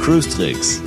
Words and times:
Cruise 0.00 0.30
Tricks, 0.30 0.80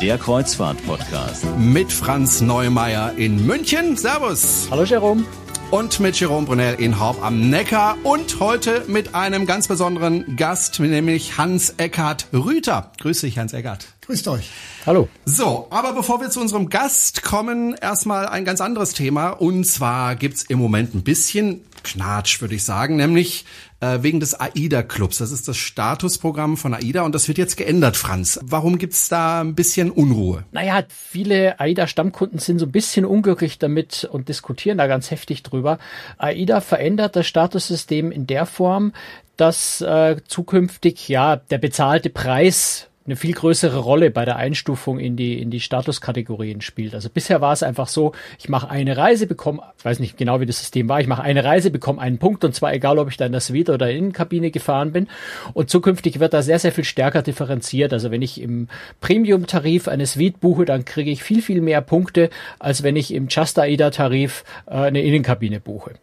der 0.00 0.16
Kreuzfahrt-Podcast. 0.16 1.44
Mit 1.58 1.92
Franz 1.92 2.40
Neumeier 2.40 3.12
in 3.16 3.46
München. 3.46 3.96
Servus. 3.98 4.66
Hallo 4.70 4.84
Jerome. 4.84 5.24
Und 5.70 6.00
mit 6.00 6.18
Jerome 6.18 6.48
Brunel 6.48 6.74
in 6.80 6.98
Horb 6.98 7.22
am 7.22 7.48
Neckar. 7.48 7.96
Und 8.02 8.40
heute 8.40 8.82
mit 8.88 9.14
einem 9.14 9.46
ganz 9.46 9.68
besonderen 9.68 10.34
Gast, 10.34 10.80
nämlich 10.80 11.38
Hans 11.38 11.74
Eckart 11.76 12.26
Rüther. 12.32 12.90
Grüß 13.00 13.20
dich, 13.20 13.38
Hans 13.38 13.52
Eckart. 13.52 13.86
Grüßt 14.00 14.26
euch. 14.26 14.50
Hallo. 14.84 15.08
So, 15.26 15.68
aber 15.70 15.92
bevor 15.92 16.20
wir 16.20 16.28
zu 16.30 16.40
unserem 16.40 16.70
Gast 16.70 17.22
kommen, 17.22 17.74
erstmal 17.74 18.26
ein 18.26 18.44
ganz 18.44 18.60
anderes 18.60 18.94
Thema. 18.94 19.30
Und 19.30 19.64
zwar 19.64 20.16
gibt's 20.16 20.42
im 20.42 20.58
Moment 20.58 20.92
ein 20.92 21.04
bisschen 21.04 21.60
Knatsch, 21.82 22.40
würde 22.40 22.54
ich 22.54 22.64
sagen, 22.64 22.96
nämlich 22.96 23.44
äh, 23.80 23.98
wegen 24.02 24.20
des 24.20 24.38
AIDA-Clubs. 24.38 25.18
Das 25.18 25.32
ist 25.32 25.48
das 25.48 25.56
Statusprogramm 25.56 26.56
von 26.56 26.74
AIDA 26.74 27.02
und 27.02 27.14
das 27.14 27.28
wird 27.28 27.38
jetzt 27.38 27.56
geändert, 27.56 27.96
Franz. 27.96 28.38
Warum 28.42 28.78
gibt's 28.78 29.08
da 29.08 29.40
ein 29.40 29.54
bisschen 29.54 29.90
Unruhe? 29.90 30.44
Naja, 30.52 30.82
viele 30.88 31.58
AIDA-Stammkunden 31.58 32.38
sind 32.38 32.58
so 32.58 32.66
ein 32.66 32.72
bisschen 32.72 33.04
unglücklich 33.04 33.58
damit 33.58 34.08
und 34.10 34.28
diskutieren 34.28 34.78
da 34.78 34.86
ganz 34.86 35.10
heftig 35.10 35.42
drüber. 35.42 35.78
AIDA 36.18 36.60
verändert 36.60 37.16
das 37.16 37.26
Statussystem 37.26 38.12
in 38.12 38.26
der 38.26 38.46
Form, 38.46 38.92
dass 39.36 39.80
äh, 39.80 40.16
zukünftig 40.28 41.08
ja 41.08 41.36
der 41.36 41.58
bezahlte 41.58 42.10
Preis 42.10 42.89
eine 43.06 43.16
viel 43.16 43.32
größere 43.32 43.78
Rolle 43.78 44.10
bei 44.10 44.24
der 44.24 44.36
Einstufung 44.36 44.98
in 44.98 45.16
die, 45.16 45.40
in 45.40 45.50
die 45.50 45.60
Statuskategorien 45.60 46.60
spielt. 46.60 46.94
Also 46.94 47.08
bisher 47.08 47.40
war 47.40 47.52
es 47.52 47.62
einfach 47.62 47.88
so, 47.88 48.12
ich 48.38 48.48
mache 48.48 48.68
eine 48.68 48.96
Reise, 48.96 49.26
bekomme, 49.26 49.62
ich 49.78 49.84
weiß 49.84 50.00
nicht 50.00 50.18
genau, 50.18 50.40
wie 50.40 50.46
das 50.46 50.58
System 50.58 50.88
war, 50.88 51.00
ich 51.00 51.06
mache 51.06 51.22
eine 51.22 51.42
Reise, 51.42 51.70
bekomme 51.70 52.00
einen 52.00 52.18
Punkt 52.18 52.44
und 52.44 52.54
zwar 52.54 52.74
egal, 52.74 52.98
ob 52.98 53.08
ich 53.08 53.16
da 53.16 53.26
in 53.26 53.32
der 53.32 53.40
Suite 53.40 53.70
oder 53.70 53.86
in 53.86 53.90
der 53.90 53.96
Innenkabine 53.96 54.50
gefahren 54.50 54.92
bin. 54.92 55.08
Und 55.54 55.70
zukünftig 55.70 56.20
wird 56.20 56.34
da 56.34 56.42
sehr, 56.42 56.58
sehr 56.58 56.72
viel 56.72 56.84
stärker 56.84 57.22
differenziert. 57.22 57.92
Also 57.92 58.10
wenn 58.10 58.22
ich 58.22 58.40
im 58.40 58.68
Premium-Tarif 59.00 59.88
eine 59.88 60.06
Suite 60.06 60.38
buche, 60.38 60.64
dann 60.64 60.84
kriege 60.84 61.10
ich 61.10 61.22
viel, 61.22 61.42
viel 61.42 61.62
mehr 61.62 61.80
Punkte, 61.80 62.30
als 62.58 62.82
wenn 62.82 62.96
ich 62.96 63.14
im 63.14 63.28
Just 63.28 63.58
AIDA-Tarif 63.58 64.44
äh, 64.66 64.74
eine 64.74 65.02
Innenkabine 65.02 65.58
buche. 65.58 65.94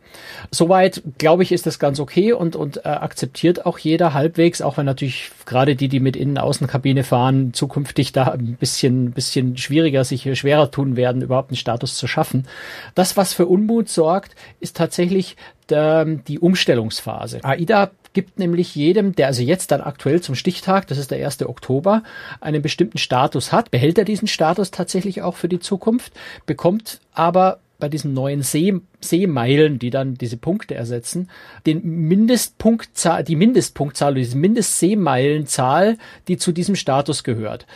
Soweit, 0.51 1.03
glaube 1.17 1.43
ich, 1.43 1.51
ist 1.51 1.65
das 1.65 1.79
ganz 1.79 1.99
okay 1.99 2.33
und, 2.33 2.55
und 2.55 2.77
äh, 2.77 2.89
akzeptiert 2.89 3.65
auch 3.65 3.77
jeder 3.77 4.13
halbwegs, 4.13 4.61
auch 4.61 4.77
wenn 4.77 4.85
natürlich 4.85 5.31
gerade 5.45 5.75
die, 5.75 5.87
die 5.87 5.99
mit 5.99 6.15
Innen-Außenkabine 6.15 6.96
Turbine 6.97 7.03
fahren, 7.03 7.53
zukünftig 7.53 8.11
da 8.11 8.25
ein 8.25 8.57
bisschen, 8.59 9.11
bisschen 9.11 9.57
schwieriger, 9.57 10.03
sich 10.03 10.23
schwerer 10.39 10.71
tun 10.71 10.95
werden, 10.95 11.21
überhaupt 11.21 11.51
einen 11.51 11.57
Status 11.57 11.95
zu 11.95 12.07
schaffen. 12.07 12.47
Das, 12.95 13.17
was 13.17 13.33
für 13.33 13.45
Unmut 13.45 13.89
sorgt, 13.89 14.35
ist 14.59 14.75
tatsächlich 14.77 15.35
der, 15.69 16.05
die 16.05 16.39
Umstellungsphase. 16.39 17.43
AIDA 17.43 17.91
gibt 18.13 18.39
nämlich 18.39 18.73
jedem, 18.73 19.13
der 19.13 19.27
also 19.27 19.43
jetzt 19.43 19.71
dann 19.71 19.81
aktuell 19.81 20.21
zum 20.21 20.35
Stichtag, 20.35 20.87
das 20.87 20.97
ist 20.97 21.11
der 21.11 21.23
1. 21.23 21.43
Oktober, 21.43 22.03
einen 22.41 22.61
bestimmten 22.61 22.97
Status 22.97 23.51
hat, 23.51 23.69
behält 23.69 23.97
er 23.97 24.05
diesen 24.05 24.27
Status 24.27 24.71
tatsächlich 24.71 25.21
auch 25.21 25.35
für 25.35 25.49
die 25.49 25.59
Zukunft, 25.59 26.13
bekommt 26.45 26.99
aber 27.13 27.59
bei 27.79 27.89
diesen 27.89 28.13
neuen 28.13 28.41
See, 28.41 28.73
Seemeilen, 29.01 29.79
die 29.79 29.89
dann 29.89 30.15
diese 30.15 30.37
Punkte 30.37 30.75
ersetzen, 30.75 31.29
den 31.65 31.83
Mindestpunktzahl, 31.83 33.23
die 33.23 33.35
Mindestpunktzahl, 33.35 34.15
diese 34.15 34.37
Mindestseemeilenzahl, 34.37 35.97
die 36.27 36.37
zu 36.37 36.51
diesem 36.51 36.75
Status 36.75 37.23
gehört. 37.23 37.67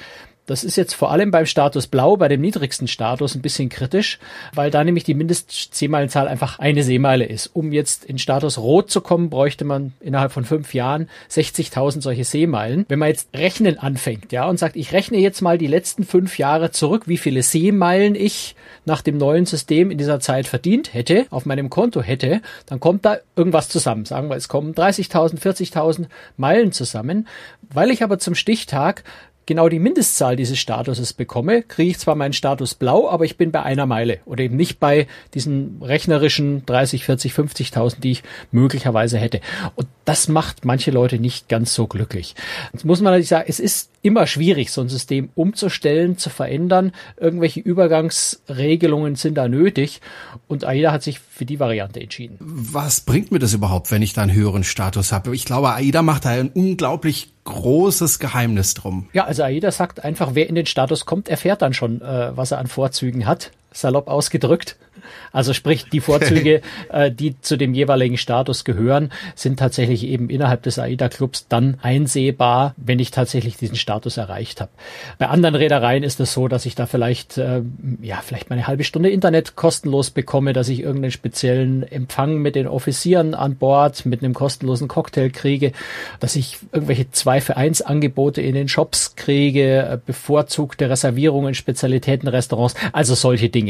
Das 0.51 0.65
ist 0.65 0.75
jetzt 0.75 0.93
vor 0.93 1.11
allem 1.11 1.31
beim 1.31 1.45
Status 1.45 1.87
Blau, 1.87 2.17
bei 2.17 2.27
dem 2.27 2.41
niedrigsten 2.41 2.89
Status, 2.89 3.35
ein 3.35 3.41
bisschen 3.41 3.69
kritisch, 3.69 4.19
weil 4.53 4.69
da 4.69 4.83
nämlich 4.83 5.05
die 5.05 5.13
Mindestseemeilenzahl 5.13 6.27
einfach 6.27 6.59
eine 6.59 6.83
Seemeile 6.83 7.23
ist. 7.23 7.47
Um 7.53 7.71
jetzt 7.71 8.03
in 8.03 8.17
Status 8.17 8.57
Rot 8.57 8.91
zu 8.91 8.99
kommen, 8.99 9.29
bräuchte 9.29 9.63
man 9.63 9.93
innerhalb 10.01 10.33
von 10.33 10.43
fünf 10.43 10.73
Jahren 10.73 11.07
60.000 11.29 12.01
solche 12.01 12.25
Seemeilen. 12.25 12.85
Wenn 12.89 12.99
man 12.99 13.07
jetzt 13.07 13.29
rechnen 13.33 13.79
anfängt, 13.79 14.33
ja, 14.33 14.45
und 14.49 14.59
sagt, 14.59 14.75
ich 14.75 14.91
rechne 14.91 15.19
jetzt 15.19 15.41
mal 15.41 15.57
die 15.57 15.67
letzten 15.67 16.03
fünf 16.03 16.37
Jahre 16.37 16.71
zurück, 16.71 17.03
wie 17.07 17.17
viele 17.17 17.43
Seemeilen 17.43 18.15
ich 18.15 18.55
nach 18.83 19.01
dem 19.01 19.17
neuen 19.17 19.45
System 19.45 19.89
in 19.89 19.97
dieser 19.97 20.19
Zeit 20.19 20.47
verdient 20.47 20.93
hätte, 20.93 21.27
auf 21.29 21.45
meinem 21.45 21.69
Konto 21.69 22.01
hätte, 22.01 22.41
dann 22.65 22.81
kommt 22.81 23.05
da 23.05 23.19
irgendwas 23.37 23.69
zusammen. 23.69 24.03
Sagen 24.03 24.29
wir, 24.29 24.35
es 24.35 24.49
kommen 24.49 24.73
30.000, 24.73 25.39
40.000 25.39 26.07
Meilen 26.35 26.73
zusammen. 26.73 27.27
Weil 27.73 27.89
ich 27.89 28.03
aber 28.03 28.19
zum 28.19 28.35
Stichtag 28.35 29.03
genau 29.51 29.67
die 29.67 29.79
Mindestzahl 29.79 30.37
dieses 30.37 30.59
Statuses 30.59 31.11
bekomme, 31.11 31.61
kriege 31.63 31.91
ich 31.91 31.99
zwar 31.99 32.15
meinen 32.15 32.31
Status 32.31 32.73
blau, 32.73 33.09
aber 33.09 33.25
ich 33.25 33.35
bin 33.35 33.51
bei 33.51 33.61
einer 33.61 33.85
Meile 33.85 34.19
oder 34.23 34.45
eben 34.45 34.55
nicht 34.55 34.79
bei 34.79 35.07
diesen 35.33 35.81
rechnerischen 35.81 36.65
30, 36.65 37.03
40, 37.03 37.33
50.000, 37.33 37.99
die 37.99 38.11
ich 38.11 38.23
möglicherweise 38.53 39.17
hätte. 39.17 39.41
Und 39.75 39.89
das 40.05 40.27
macht 40.27 40.65
manche 40.65 40.91
Leute 40.91 41.19
nicht 41.19 41.47
ganz 41.49 41.73
so 41.73 41.87
glücklich. 41.87 42.35
Jetzt 42.73 42.85
muss 42.85 43.01
man 43.01 43.13
natürlich 43.13 43.29
sagen, 43.29 43.45
es 43.47 43.59
ist 43.59 43.89
immer 44.01 44.25
schwierig, 44.25 44.71
so 44.71 44.81
ein 44.81 44.89
System 44.89 45.29
umzustellen, 45.35 46.17
zu 46.17 46.29
verändern. 46.29 46.91
Irgendwelche 47.17 47.59
Übergangsregelungen 47.59 49.15
sind 49.15 49.35
da 49.35 49.47
nötig 49.47 50.01
und 50.47 50.65
AIDA 50.65 50.91
hat 50.91 51.03
sich 51.03 51.19
für 51.19 51.45
die 51.45 51.59
Variante 51.59 51.99
entschieden. 51.99 52.37
Was 52.39 53.01
bringt 53.01 53.31
mir 53.31 53.39
das 53.39 53.53
überhaupt, 53.53 53.91
wenn 53.91 54.01
ich 54.01 54.13
da 54.13 54.23
einen 54.23 54.33
höheren 54.33 54.63
Status 54.63 55.11
habe? 55.11 55.35
Ich 55.35 55.45
glaube, 55.45 55.73
AIDA 55.73 56.01
macht 56.01 56.25
da 56.25 56.29
ein 56.29 56.49
unglaublich 56.49 57.31
großes 57.43 58.19
Geheimnis 58.19 58.73
drum. 58.73 59.07
Ja, 59.13 59.25
also 59.25 59.43
AIDA 59.43 59.71
sagt 59.71 60.03
einfach, 60.03 60.31
wer 60.33 60.49
in 60.49 60.55
den 60.55 60.65
Status 60.65 61.05
kommt, 61.05 61.29
erfährt 61.29 61.61
dann 61.61 61.73
schon, 61.73 62.01
äh, 62.01 62.35
was 62.35 62.51
er 62.51 62.57
an 62.57 62.67
Vorzügen 62.67 63.25
hat, 63.25 63.51
salopp 63.71 64.07
ausgedrückt. 64.07 64.77
Also 65.31 65.53
sprich, 65.53 65.85
die 65.89 66.01
Vorzüge, 66.01 66.61
äh, 66.89 67.11
die 67.11 67.39
zu 67.39 67.57
dem 67.57 67.73
jeweiligen 67.73 68.17
Status 68.17 68.63
gehören, 68.63 69.11
sind 69.35 69.59
tatsächlich 69.59 70.05
eben 70.05 70.29
innerhalb 70.29 70.63
des 70.63 70.79
AIDA-Clubs 70.79 71.47
dann 71.47 71.77
einsehbar, 71.81 72.75
wenn 72.77 72.99
ich 72.99 73.11
tatsächlich 73.11 73.57
diesen 73.57 73.75
Status 73.77 74.17
erreicht 74.17 74.61
habe. 74.61 74.71
Bei 75.17 75.27
anderen 75.27 75.55
Reedereien 75.55 76.03
ist 76.03 76.19
es 76.19 76.33
so, 76.33 76.47
dass 76.47 76.65
ich 76.65 76.75
da 76.75 76.85
vielleicht, 76.85 77.37
äh, 77.37 77.61
ja, 78.01 78.21
vielleicht 78.23 78.49
mal 78.49 78.55
eine 78.57 78.67
halbe 78.67 78.83
Stunde 78.83 79.09
Internet 79.09 79.55
kostenlos 79.55 80.09
bekomme, 80.09 80.53
dass 80.53 80.69
ich 80.69 80.81
irgendeinen 80.81 81.11
speziellen 81.11 81.83
Empfang 81.83 82.37
mit 82.37 82.55
den 82.55 82.67
Offizieren 82.67 83.33
an 83.33 83.55
Bord, 83.55 84.05
mit 84.05 84.23
einem 84.23 84.33
kostenlosen 84.33 84.87
Cocktail 84.87 85.29
kriege, 85.29 85.71
dass 86.19 86.35
ich 86.35 86.57
irgendwelche 86.71 87.09
zwei 87.11 87.41
für 87.41 87.57
eins 87.57 87.81
Angebote 87.81 88.41
in 88.41 88.55
den 88.55 88.67
Shops 88.67 89.15
kriege, 89.15 89.77
äh, 89.77 89.97
bevorzugte 90.05 90.89
Reservierungen, 90.89 91.53
Spezialitätenrestaurants, 91.53 92.75
also 92.91 93.15
solche 93.15 93.49
Dinge. 93.49 93.60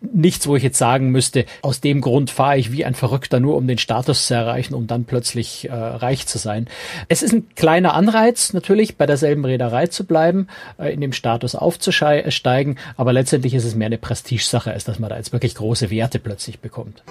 Nichts, 0.00 0.46
wo 0.46 0.56
ich 0.56 0.62
jetzt 0.62 0.78
sagen 0.78 1.10
müsste, 1.10 1.46
aus 1.62 1.80
dem 1.80 2.00
Grund 2.00 2.30
fahre 2.30 2.58
ich 2.58 2.72
wie 2.72 2.84
ein 2.84 2.94
Verrückter 2.94 3.40
nur, 3.40 3.56
um 3.56 3.66
den 3.66 3.78
Status 3.78 4.26
zu 4.26 4.34
erreichen, 4.34 4.74
um 4.74 4.86
dann 4.86 5.04
plötzlich 5.04 5.68
äh, 5.68 5.72
reich 5.72 6.26
zu 6.26 6.38
sein. 6.38 6.68
Es 7.08 7.22
ist 7.22 7.32
ein 7.32 7.48
kleiner 7.54 7.94
Anreiz 7.94 8.52
natürlich, 8.52 8.96
bei 8.96 9.06
derselben 9.06 9.44
Reederei 9.44 9.86
zu 9.86 10.04
bleiben, 10.04 10.48
äh, 10.78 10.92
in 10.92 11.00
dem 11.00 11.12
Status 11.12 11.54
aufzusteigen, 11.54 12.78
aber 12.96 13.12
letztendlich 13.12 13.54
ist 13.54 13.64
es 13.64 13.74
mehr 13.74 13.86
eine 13.86 13.98
Prestigesache, 13.98 14.72
als 14.72 14.84
dass 14.84 14.98
man 14.98 15.10
da 15.10 15.16
jetzt 15.16 15.32
wirklich 15.32 15.54
große 15.54 15.90
Werte 15.90 16.18
plötzlich 16.18 16.60
bekommt. 16.60 17.02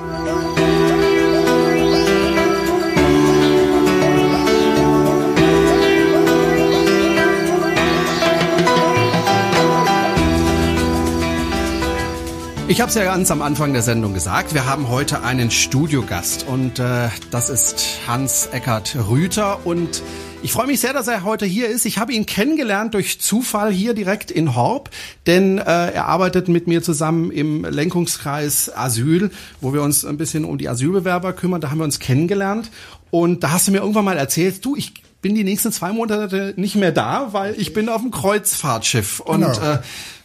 Ich 12.74 12.82
habe 12.82 12.90
es 12.90 12.96
ja 12.96 13.04
ganz 13.04 13.30
am 13.30 13.44
Anfang 13.44 13.72
der 13.72 13.84
Sendung 13.84 14.16
gesagt, 14.16 14.56
wir 14.56 14.66
haben 14.66 14.90
heute 14.90 15.22
einen 15.22 15.52
Studiogast 15.52 16.48
und 16.48 16.80
äh, 16.80 17.10
das 17.30 17.52
ist 17.52 18.00
Hans 18.08 18.48
Eckert 18.48 18.98
Rüther 19.08 19.64
und 19.64 20.02
ich 20.42 20.54
freue 20.54 20.66
mich 20.66 20.80
sehr, 20.80 20.92
dass 20.92 21.08
er 21.08 21.24
heute 21.24 21.46
hier 21.46 21.68
ist. 21.68 21.86
Ich 21.86 22.00
habe 22.00 22.14
ihn 22.14 22.26
kennengelernt 22.26 22.96
durch 22.96 23.22
Zufall 23.22 23.72
hier 23.72 23.94
direkt 23.94 24.32
in 24.32 24.56
Horb, 24.56 24.90
denn 25.28 25.60
äh, 25.60 25.62
er 25.62 26.08
arbeitet 26.08 26.48
mit 26.48 26.66
mir 26.66 26.81
zusammen 26.81 27.30
im 27.30 27.64
Lenkungskreis 27.64 28.76
Asyl, 28.76 29.30
wo 29.62 29.72
wir 29.72 29.84
uns 29.84 30.04
ein 30.04 30.18
bisschen 30.18 30.44
um 30.44 30.58
die 30.58 30.68
Asylbewerber 30.68 31.34
kümmern. 31.34 31.62
Da 31.62 31.69
haben 31.69 31.78
wir 31.78 31.86
uns 31.86 32.00
kennengelernt 32.00 32.72
und 33.12 33.44
da 33.44 33.52
hast 33.52 33.68
du 33.68 33.72
mir 33.72 33.81
irgendwann 33.81 34.06
mal 34.06 34.18
erzählt, 34.18 34.66
du, 34.66 34.76
ich 34.76 34.96
bin 35.22 35.36
die 35.36 35.44
nächsten 35.44 35.72
zwei 35.72 35.92
Monate 35.92 36.56
nicht 36.58 36.76
mehr 36.76 36.92
da, 36.92 37.34
weil 37.34 37.54
ich 37.56 37.74
bin 37.74 37.88
auf 37.88 38.02
dem 38.02 38.10
Kreuzfahrtschiff 38.10 39.19
und 39.19 39.42
genau. 39.42 39.74
äh, 39.74 39.78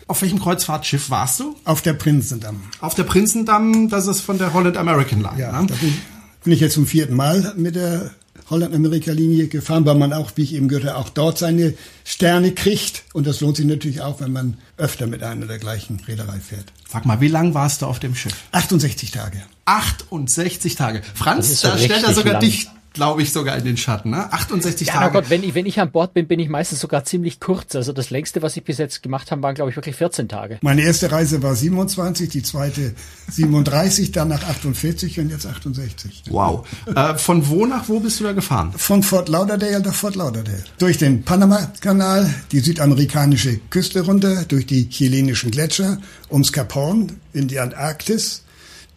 auf 0.08 0.22
welchem 0.22 0.40
Kreuzfahrtschiff 0.40 1.10
warst 1.10 1.40
du? 1.40 1.55
Auf 1.64 1.82
der 1.82 1.93
Prinzendamm. 1.93 2.62
Auf 2.81 2.94
der 2.94 3.05
Prinzendamm, 3.05 3.88
das 3.88 4.06
ist 4.06 4.22
von 4.22 4.38
der 4.38 4.52
Holland 4.52 4.76
American 4.76 5.20
Line. 5.20 5.38
Ja, 5.38 5.60
ne? 5.60 5.66
da 5.69 5.75
bin, 5.76 5.94
bin 6.43 6.52
ich 6.52 6.60
jetzt 6.60 6.75
zum 6.75 6.87
vierten 6.87 7.14
Mal 7.14 7.55
mit 7.56 7.76
der 7.76 8.10
Holland-Amerika-Linie 8.50 9.49
gefahren, 9.49 9.84
weil 9.84 9.96
man 9.96 10.12
auch, 10.12 10.32
wie 10.37 10.43
ich 10.43 10.55
eben 10.55 10.69
gehört 10.69 10.87
habe, 10.87 10.96
auch 10.96 11.10
dort 11.10 11.38
seine 11.38 11.75
Sterne 12.05 12.52
kriegt. 12.52 13.05
Und 13.12 13.26
das 13.26 13.40
lohnt 13.40 13.56
sich 13.56 13.66
natürlich 13.66 14.00
auch, 14.00 14.20
wenn 14.20 14.32
man 14.32 14.56
öfter 14.78 15.06
mit 15.06 15.22
einer 15.22 15.46
der 15.46 15.58
gleichen 15.58 16.00
Reederei 16.06 16.38
fährt. 16.40 16.72
Sag 16.90 17.05
mal, 17.05 17.20
wie 17.20 17.28
lang 17.28 17.52
warst 17.52 17.82
du 17.82 17.87
auf 17.87 17.99
dem 17.99 18.14
Schiff? 18.14 18.34
68 18.52 19.10
Tage. 19.10 19.43
68 19.66 20.75
Tage. 20.76 21.02
Franz, 21.14 21.60
da 21.60 21.76
stellt 21.76 22.05
er 22.05 22.14
sogar 22.14 22.34
lang. 22.34 22.40
dich 22.40 22.69
glaube 22.93 23.23
ich, 23.23 23.32
sogar 23.32 23.56
in 23.56 23.64
den 23.64 23.76
Schatten. 23.76 24.11
Ne? 24.11 24.32
68 24.32 24.88
ja, 24.88 24.94
Tage. 24.94 25.05
Ja, 25.06 25.11
Gott, 25.11 25.31
wenn 25.31 25.43
ich, 25.43 25.55
wenn 25.55 25.67
ich 25.67 25.81
an 25.81 25.90
Bord 25.90 26.14
bin, 26.14 26.26
bin 26.26 26.40
ich 26.40 26.49
meistens 26.49 26.81
sogar 26.81 27.05
ziemlich 27.05 27.40
kurz. 27.40 27.76
Also 27.76 27.93
das 27.93 28.11
längste, 28.11 28.43
was 28.43 28.56
ich 28.56 28.64
bis 28.64 28.79
jetzt 28.79 29.02
gemacht 29.02 29.31
habe, 29.31 29.43
waren, 29.43 29.55
glaube 29.55 29.70
ich, 29.70 29.76
wirklich 29.76 29.96
14 29.96 30.29
Tage. 30.29 30.58
Meine 30.62 30.82
erste 30.82 31.11
Reise 31.11 31.43
war 31.43 31.55
27, 31.55 32.29
die 32.29 32.43
zweite 32.43 32.94
37, 33.31 34.12
danach 34.12 34.43
48 34.43 35.20
und 35.20 35.31
jetzt 35.31 35.46
68. 35.46 36.25
Wow. 36.31 36.67
Äh, 36.94 37.14
von 37.14 37.49
wo 37.49 37.67
nach 37.67 37.88
wo 37.88 38.00
bist 38.00 38.20
du 38.20 38.25
da 38.25 38.32
gefahren? 38.32 38.73
Von 38.76 39.02
Fort 39.02 39.29
Lauderdale 39.29 39.81
nach 39.81 39.94
Fort 39.94 40.17
Lauderdale. 40.17 40.64
Durch 40.79 40.99
den 40.99 41.23
Panama-Kanal, 41.23 42.32
die 42.52 42.61
südamerikanische 42.61 43.58
Küste 43.70 44.02
runter, 44.02 44.44
durch 44.44 44.67
die 44.67 44.88
chilenischen 44.88 45.50
Gletscher, 45.50 45.99
ums 46.31 46.52
Kap 46.52 46.75
Horn 46.75 47.19
in 47.32 47.49
die 47.49 47.58
Antarktis 47.58 48.43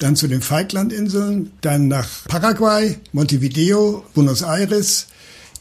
dann 0.01 0.15
zu 0.15 0.27
den 0.27 0.41
Falklandinseln, 0.41 1.51
dann 1.61 1.87
nach 1.87 2.07
Paraguay, 2.27 2.97
Montevideo, 3.11 4.03
Buenos 4.15 4.41
Aires, 4.41 5.07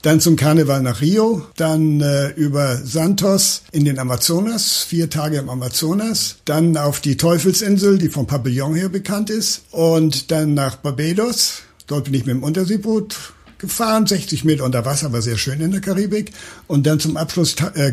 dann 0.01 0.19
zum 0.19 0.37
Karneval 0.37 0.81
nach 0.81 1.03
Rio, 1.03 1.47
dann 1.57 2.01
äh, 2.01 2.31
über 2.31 2.79
Santos 2.79 3.65
in 3.71 3.85
den 3.85 3.99
Amazonas, 3.99 4.79
vier 4.79 5.11
Tage 5.11 5.37
im 5.37 5.51
Amazonas, 5.51 6.37
dann 6.47 6.79
auf 6.79 7.01
die 7.01 7.19
Teufelsinsel, 7.19 7.99
die 7.99 8.09
vom 8.09 8.27
Pavillon 8.27 8.75
her 8.75 8.89
bekannt 8.89 9.29
ist, 9.29 9.63
und 9.73 10.31
dann 10.31 10.55
nach 10.55 10.77
Barbados. 10.77 11.61
Dort 11.87 12.05
bin 12.05 12.15
ich 12.15 12.25
mit 12.25 12.35
dem 12.35 12.43
Unterseeboot 12.43 13.35
gefahren, 13.59 14.07
60 14.07 14.45
Meter 14.45 14.65
unter 14.65 14.87
Wasser, 14.87 15.13
war 15.13 15.21
sehr 15.21 15.37
schön 15.37 15.61
in 15.61 15.73
der 15.73 15.83
Karibik. 15.83 16.33
Und 16.67 16.87
dann 16.87 16.99
zum 16.99 17.19
Abschluss 17.19 17.57
äh, 17.75 17.93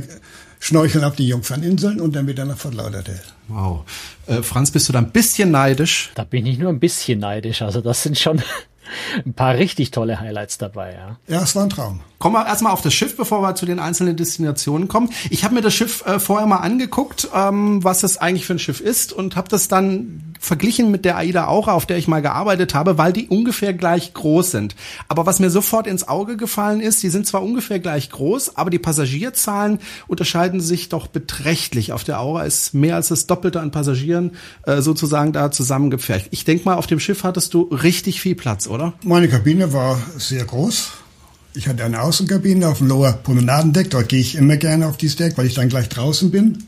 schnorcheln 0.60 1.04
auf 1.04 1.16
die 1.16 1.28
Jungferninseln 1.28 2.02
und 2.02 2.16
dann 2.16 2.28
wieder 2.28 2.46
nach 2.46 2.58
Fort 2.58 2.74
Lauderdale. 2.74 3.22
Wow. 3.48 3.86
Äh, 4.28 4.42
Franz, 4.42 4.72
bist 4.72 4.90
du 4.90 4.94
da 4.94 5.00
ein 5.00 5.12
bisschen 5.12 5.52
neidisch? 5.52 6.12
Da 6.16 6.24
bin 6.24 6.46
ich 6.46 6.58
nur 6.58 6.70
ein 6.70 6.80
bisschen 6.80 7.20
neidisch. 7.20 7.62
Also 7.62 7.82
das 7.82 8.04
sind 8.04 8.18
schon 8.18 8.42
ein 9.26 9.34
paar 9.34 9.56
richtig 9.56 9.92
tolle 9.92 10.20
Highlights 10.20 10.58
dabei, 10.58 10.94
ja. 10.94 11.18
Ja, 11.28 11.44
es 11.44 11.56
war 11.56 11.64
ein 11.64 11.70
Traum. 11.70 12.02
Kommen 12.20 12.36
wir 12.36 12.48
erstmal 12.48 12.74
auf 12.74 12.82
das 12.82 12.96
Schiff, 12.96 13.16
bevor 13.16 13.42
wir 13.44 13.54
zu 13.54 13.68
den 13.68 13.80
einzelnen 13.80 14.16
Destinationen 14.16 14.88
kommen. 14.88 15.12
Ich 15.30 15.44
habe 15.44 15.54
mir 15.54 15.62
das 15.62 15.76
Schiff 15.76 16.04
äh, 16.06 16.20
vorher 16.20 16.48
mal 16.48 16.58
angeguckt, 16.58 17.30
ähm, 17.34 17.84
was 17.84 18.00
das 18.00 18.18
eigentlich 18.18 18.48
für 18.48 18.54
ein 18.54 18.60
Schiff 18.60 18.80
ist 18.80 19.14
und 19.14 19.36
habe 19.36 19.50
das 19.50 19.68
dann 19.68 20.34
verglichen 20.40 20.90
mit 20.90 21.06
der 21.06 21.18
Aida 21.18 21.48
Aura, 21.48 21.74
auf 21.74 21.86
der 21.86 21.98
ich 21.98 22.08
mal 22.08 22.22
gearbeitet 22.22 22.74
habe, 22.74 22.98
weil 22.98 23.14
die 23.14 23.28
ungefähr 23.28 23.74
gleich 23.74 24.14
groß 24.14 24.52
sind. 24.52 24.76
Aber 25.08 25.26
was 25.28 25.40
mir 25.40 25.50
sofort 25.52 25.86
ins 25.86 26.08
Auge 26.08 26.38
gefallen 26.38 26.80
ist, 26.80 27.04
die 27.04 27.10
sind 27.10 27.28
zwar 27.28 27.44
ungefähr 27.44 27.80
gleich 27.80 28.10
groß, 28.10 28.56
aber 28.56 28.70
die 28.70 28.80
Passagierzahlen 28.80 29.80
unterscheiden 30.08 30.60
sich 30.60 30.90
doch 30.90 31.08
beträchtlich. 31.08 31.94
Auf 31.94 32.04
der 32.04 32.20
Aura 32.20 32.44
ist 32.44 32.74
mehr 32.74 32.96
als 32.96 33.10
das 33.10 33.28
Doppelte 33.28 33.60
an 33.60 33.72
Passagieren 33.72 34.32
äh, 34.64 34.82
sozusagen 34.82 35.34
da 35.34 35.52
zusammengepfercht. 35.52 36.30
Ich 36.32 36.46
denk 36.46 36.66
mal, 36.66 36.76
auf 36.76 36.88
dem 36.88 37.00
Schiff 37.00 37.24
hattest 37.24 37.54
du 37.54 37.64
richtig 37.64 38.22
viel 38.22 38.36
Platz, 38.36 38.68
oder? 38.68 38.77
Meine 39.04 39.28
Kabine 39.28 39.74
war 39.74 40.02
sehr 40.18 40.46
groß. 40.46 40.90
Ich 41.54 41.68
hatte 41.68 41.84
eine 41.84 42.02
Außenkabine 42.02 42.68
auf 42.68 42.78
dem 42.78 42.88
Lower 42.88 43.14
Promenadendeck. 43.14 43.90
Dort 43.90 44.10
gehe 44.10 44.20
ich 44.20 44.36
immer 44.36 44.58
gerne 44.58 44.88
auf 44.88 44.98
dieses 44.98 45.16
Deck, 45.16 45.38
weil 45.38 45.48
ich 45.48 45.56
dann 45.56 45.70
gleich 45.70 45.90
draußen 45.90 46.30
bin. 46.30 46.66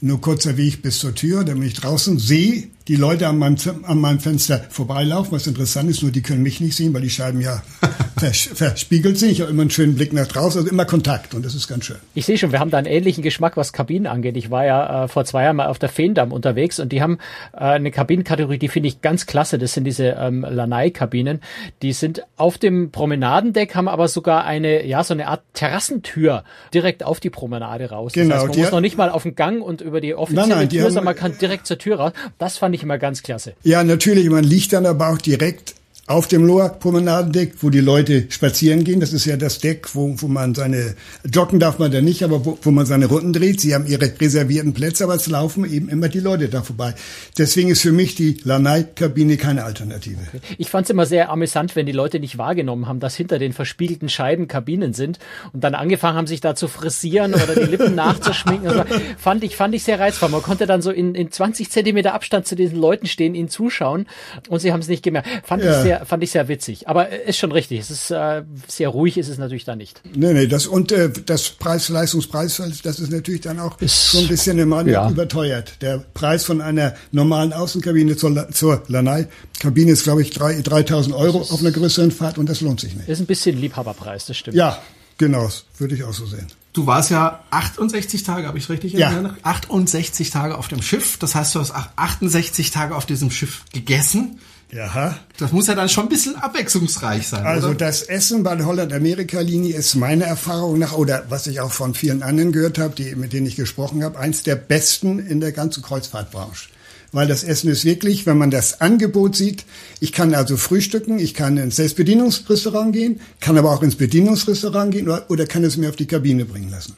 Nur 0.00 0.20
kurzer 0.20 0.56
Weg 0.56 0.82
bis 0.82 0.98
zur 0.98 1.14
Tür, 1.14 1.44
bin 1.44 1.62
ich 1.62 1.74
draußen, 1.74 2.18
sehe 2.18 2.68
die 2.88 2.96
Leute 2.96 3.26
an 3.26 3.38
meinem, 3.38 3.56
an 3.82 4.00
meinem 4.00 4.20
Fenster 4.20 4.60
vorbeilaufen. 4.70 5.32
Was 5.32 5.46
interessant 5.46 5.90
ist, 5.90 6.02
nur 6.02 6.12
die 6.12 6.22
können 6.22 6.42
mich 6.42 6.60
nicht 6.60 6.76
sehen, 6.76 6.94
weil 6.94 7.02
die 7.02 7.10
Scheiben 7.10 7.40
ja 7.40 7.62
vers 8.18 8.48
verspiegelt 8.54 9.18
sind. 9.18 9.30
Ich 9.30 9.40
habe 9.40 9.50
immer 9.50 9.62
einen 9.62 9.70
schönen 9.70 9.96
Blick 9.96 10.12
nach 10.12 10.26
draußen, 10.26 10.60
also 10.60 10.70
immer 10.70 10.84
Kontakt 10.84 11.34
und 11.34 11.44
das 11.44 11.54
ist 11.54 11.66
ganz 11.66 11.86
schön. 11.86 11.96
Ich 12.14 12.26
sehe 12.26 12.38
schon, 12.38 12.52
wir 12.52 12.60
haben 12.60 12.70
da 12.70 12.78
einen 12.78 12.86
ähnlichen 12.86 13.22
Geschmack, 13.22 13.56
was 13.56 13.72
Kabinen 13.72 14.06
angeht. 14.06 14.36
Ich 14.36 14.50
war 14.50 14.64
ja 14.64 15.04
äh, 15.04 15.08
vor 15.08 15.24
zwei 15.24 15.44
Jahren 15.44 15.56
mal 15.56 15.66
auf 15.66 15.78
der 15.78 15.88
Feendamm 15.88 16.32
unterwegs 16.32 16.78
und 16.78 16.92
die 16.92 17.02
haben 17.02 17.18
äh, 17.52 17.58
eine 17.58 17.90
Kabinenkategorie, 17.90 18.58
die 18.58 18.68
finde 18.68 18.88
ich 18.88 19.00
ganz 19.02 19.26
klasse. 19.26 19.58
Das 19.58 19.74
sind 19.74 19.84
diese 19.84 20.16
ähm, 20.18 20.46
Lanai-Kabinen. 20.48 21.40
Die 21.82 21.92
sind 21.92 22.22
auf 22.36 22.58
dem 22.58 22.90
Promenadendeck, 22.90 23.74
haben 23.74 23.88
aber 23.88 24.08
sogar 24.08 24.44
eine, 24.44 24.86
ja, 24.86 25.02
so 25.02 25.14
eine 25.14 25.26
Art 25.26 25.42
Terrassentür 25.54 26.44
direkt 26.72 27.02
auf 27.02 27.18
die 27.20 27.30
Promenade 27.30 27.90
raus. 27.90 28.12
Genau. 28.12 28.34
Das 28.34 28.42
heißt, 28.42 28.48
man 28.50 28.58
muss 28.60 28.70
noch 28.72 28.80
nicht 28.80 28.96
mal 28.96 29.10
auf 29.10 29.24
den 29.24 29.34
Gang 29.34 29.62
und 29.62 29.80
über 29.80 30.00
die 30.00 30.14
offizielle 30.14 30.48
nein, 30.48 30.58
nein, 30.58 30.68
Tür, 30.68 30.84
sondern 30.84 31.04
man 31.04 31.16
kann 31.16 31.36
direkt 31.38 31.66
zur 31.66 31.78
Tür 31.78 31.98
raus. 31.98 32.12
Das 32.38 32.58
fand 32.58 32.74
ich 32.74 32.75
immer 32.82 32.98
ganz 32.98 33.22
klasse. 33.22 33.54
Ja, 33.62 33.84
natürlich, 33.84 34.28
man 34.28 34.44
liegt 34.44 34.72
dann 34.72 34.86
aber 34.86 35.10
auch 35.10 35.18
direkt 35.18 35.75
auf 36.08 36.28
dem 36.28 36.46
Lower 36.46 36.68
Promenadendeck, 36.68 37.54
wo 37.62 37.70
die 37.70 37.80
Leute 37.80 38.26
spazieren 38.28 38.84
gehen. 38.84 39.00
Das 39.00 39.12
ist 39.12 39.24
ja 39.24 39.36
das 39.36 39.58
Deck, 39.58 39.94
wo, 39.94 40.14
wo 40.18 40.28
man 40.28 40.54
seine, 40.54 40.94
joggen 41.28 41.58
darf 41.58 41.80
man 41.80 41.90
da 41.90 42.00
nicht, 42.00 42.22
aber 42.22 42.44
wo, 42.44 42.56
wo 42.62 42.70
man 42.70 42.86
seine 42.86 43.06
Runden 43.06 43.32
dreht. 43.32 43.60
Sie 43.60 43.74
haben 43.74 43.88
ihre 43.88 44.12
reservierten 44.20 44.72
Plätze, 44.72 45.02
aber 45.02 45.16
es 45.16 45.26
laufen 45.26 45.68
eben 45.68 45.88
immer 45.88 46.08
die 46.08 46.20
Leute 46.20 46.48
da 46.48 46.62
vorbei. 46.62 46.94
Deswegen 47.36 47.70
ist 47.70 47.82
für 47.82 47.90
mich 47.90 48.14
die 48.14 48.38
Lanai-Kabine 48.44 49.36
keine 49.36 49.64
Alternative. 49.64 50.20
Ich 50.58 50.70
fand 50.70 50.86
es 50.86 50.90
immer 50.90 51.06
sehr 51.06 51.28
amüsant, 51.28 51.74
wenn 51.74 51.86
die 51.86 51.92
Leute 51.92 52.20
nicht 52.20 52.38
wahrgenommen 52.38 52.86
haben, 52.86 53.00
dass 53.00 53.16
hinter 53.16 53.40
den 53.40 53.52
verspiegelten 53.52 54.08
Scheiben 54.08 54.46
Kabinen 54.46 54.92
sind 54.92 55.18
und 55.52 55.64
dann 55.64 55.74
angefangen 55.74 56.16
haben, 56.16 56.28
sich 56.28 56.40
da 56.40 56.54
zu 56.54 56.68
frisieren 56.68 57.34
oder 57.34 57.56
die 57.56 57.68
Lippen 57.68 57.94
nachzuschminken. 57.96 58.68
Also 58.68 58.84
fand 59.18 59.42
ich, 59.42 59.56
fand 59.56 59.74
ich 59.74 59.82
sehr 59.82 59.98
reizvoll. 59.98 60.28
Man 60.28 60.42
konnte 60.42 60.66
dann 60.66 60.82
so 60.82 60.92
in, 60.92 61.16
in 61.16 61.32
20 61.32 61.68
Zentimeter 61.68 62.14
Abstand 62.14 62.46
zu 62.46 62.54
diesen 62.54 62.78
Leuten 62.78 63.06
stehen, 63.06 63.34
ihnen 63.34 63.48
zuschauen 63.48 64.06
und 64.48 64.60
sie 64.60 64.72
haben 64.72 64.80
es 64.80 64.88
nicht 64.88 65.02
gemerkt. 65.02 65.28
Fand 65.42 65.64
ja. 65.64 65.72
ich 65.72 65.82
sehr 65.82 65.95
fand 66.04 66.22
ich 66.22 66.30
sehr 66.30 66.48
witzig. 66.48 66.88
Aber 66.88 67.08
ist 67.08 67.38
schon 67.38 67.52
richtig. 67.52 67.80
Es 67.80 67.90
ist 67.90 68.10
äh, 68.10 68.42
sehr 68.68 68.88
ruhig, 68.88 69.16
ist 69.18 69.28
es 69.28 69.38
natürlich 69.38 69.64
da 69.64 69.76
nicht. 69.76 70.02
Nee, 70.14 70.32
nee, 70.32 70.46
das 70.46 70.66
und 70.66 70.92
äh, 70.92 71.10
das 71.10 71.50
Preis-Leistungspreis, 71.50 72.62
das 72.82 73.00
ist 73.00 73.10
natürlich 73.10 73.42
dann 73.42 73.58
auch 73.60 73.80
ist, 73.80 74.10
schon 74.10 74.22
ein 74.22 74.28
bisschen 74.28 74.58
immer 74.58 74.86
ja. 74.86 75.08
überteuert. 75.10 75.80
Der 75.80 75.98
Preis 76.14 76.44
von 76.44 76.60
einer 76.60 76.94
normalen 77.12 77.52
Außenkabine 77.52 78.16
zur, 78.16 78.50
zur 78.50 78.82
Lanai-Kabine 78.88 79.92
ist, 79.92 80.04
glaube 80.04 80.22
ich, 80.22 80.30
3000 80.30 81.14
Euro 81.14 81.40
auf 81.40 81.60
einer 81.60 81.72
größeren 81.72 82.10
Fahrt 82.10 82.38
und 82.38 82.48
das 82.48 82.60
lohnt 82.60 82.80
sich 82.80 82.94
nicht. 82.94 83.08
Ist 83.08 83.20
ein 83.20 83.26
bisschen 83.26 83.58
Liebhaberpreis, 83.58 84.26
das 84.26 84.36
stimmt. 84.36 84.56
Ja, 84.56 84.82
genau, 85.18 85.48
würde 85.78 85.94
ich 85.94 86.04
auch 86.04 86.12
so 86.12 86.26
sehen. 86.26 86.46
Du 86.76 86.86
warst 86.86 87.10
ja 87.10 87.42
68 87.50 88.22
Tage, 88.22 88.46
habe 88.46 88.58
ich 88.58 88.68
richtig 88.68 88.92
ja. 88.92 89.10
erinnert? 89.10 89.36
68 89.42 90.28
Tage 90.28 90.58
auf 90.58 90.68
dem 90.68 90.82
Schiff. 90.82 91.16
Das 91.16 91.34
heißt, 91.34 91.54
du 91.54 91.60
hast 91.60 91.72
68 91.74 92.70
Tage 92.70 92.94
auf 92.94 93.06
diesem 93.06 93.30
Schiff 93.30 93.64
gegessen. 93.72 94.38
Ja. 94.72 95.16
Das 95.38 95.52
muss 95.52 95.68
ja 95.68 95.74
dann 95.74 95.88
schon 95.88 96.04
ein 96.06 96.08
bisschen 96.08 96.36
abwechslungsreich 96.36 97.28
sein. 97.28 97.46
Also 97.46 97.68
oder? 97.68 97.76
das 97.76 98.02
Essen 98.02 98.42
bei 98.42 98.54
der 98.56 98.66
Holland-Amerika-Linie 98.66 99.74
ist 99.76 99.94
meiner 99.94 100.24
Erfahrung 100.24 100.78
nach, 100.78 100.92
oder 100.94 101.24
was 101.28 101.46
ich 101.46 101.60
auch 101.60 101.70
von 101.70 101.94
vielen 101.94 102.22
anderen 102.22 102.52
gehört 102.52 102.78
habe, 102.78 102.94
die, 102.94 103.14
mit 103.14 103.32
denen 103.32 103.46
ich 103.46 103.56
gesprochen 103.56 104.02
habe, 104.02 104.18
eins 104.18 104.42
der 104.42 104.56
besten 104.56 105.18
in 105.18 105.40
der 105.40 105.52
ganzen 105.52 105.82
Kreuzfahrtbranche. 105.82 106.68
Weil 107.12 107.28
das 107.28 107.44
Essen 107.44 107.70
ist 107.70 107.84
wirklich, 107.84 108.26
wenn 108.26 108.36
man 108.36 108.50
das 108.50 108.80
Angebot 108.80 109.36
sieht, 109.36 109.64
ich 110.00 110.12
kann 110.12 110.34
also 110.34 110.56
frühstücken, 110.56 111.18
ich 111.18 111.34
kann 111.34 111.56
ins 111.56 111.76
Selbstbedienungsrestaurant 111.76 112.92
gehen, 112.92 113.20
kann 113.40 113.56
aber 113.56 113.72
auch 113.72 113.82
ins 113.82 113.94
Bedienungsrestaurant 113.94 114.92
gehen 114.92 115.08
oder, 115.08 115.30
oder 115.30 115.46
kann 115.46 115.62
es 115.62 115.76
mir 115.76 115.88
auf 115.88 115.96
die 115.96 116.06
Kabine 116.06 116.44
bringen 116.44 116.70
lassen. 116.70 116.96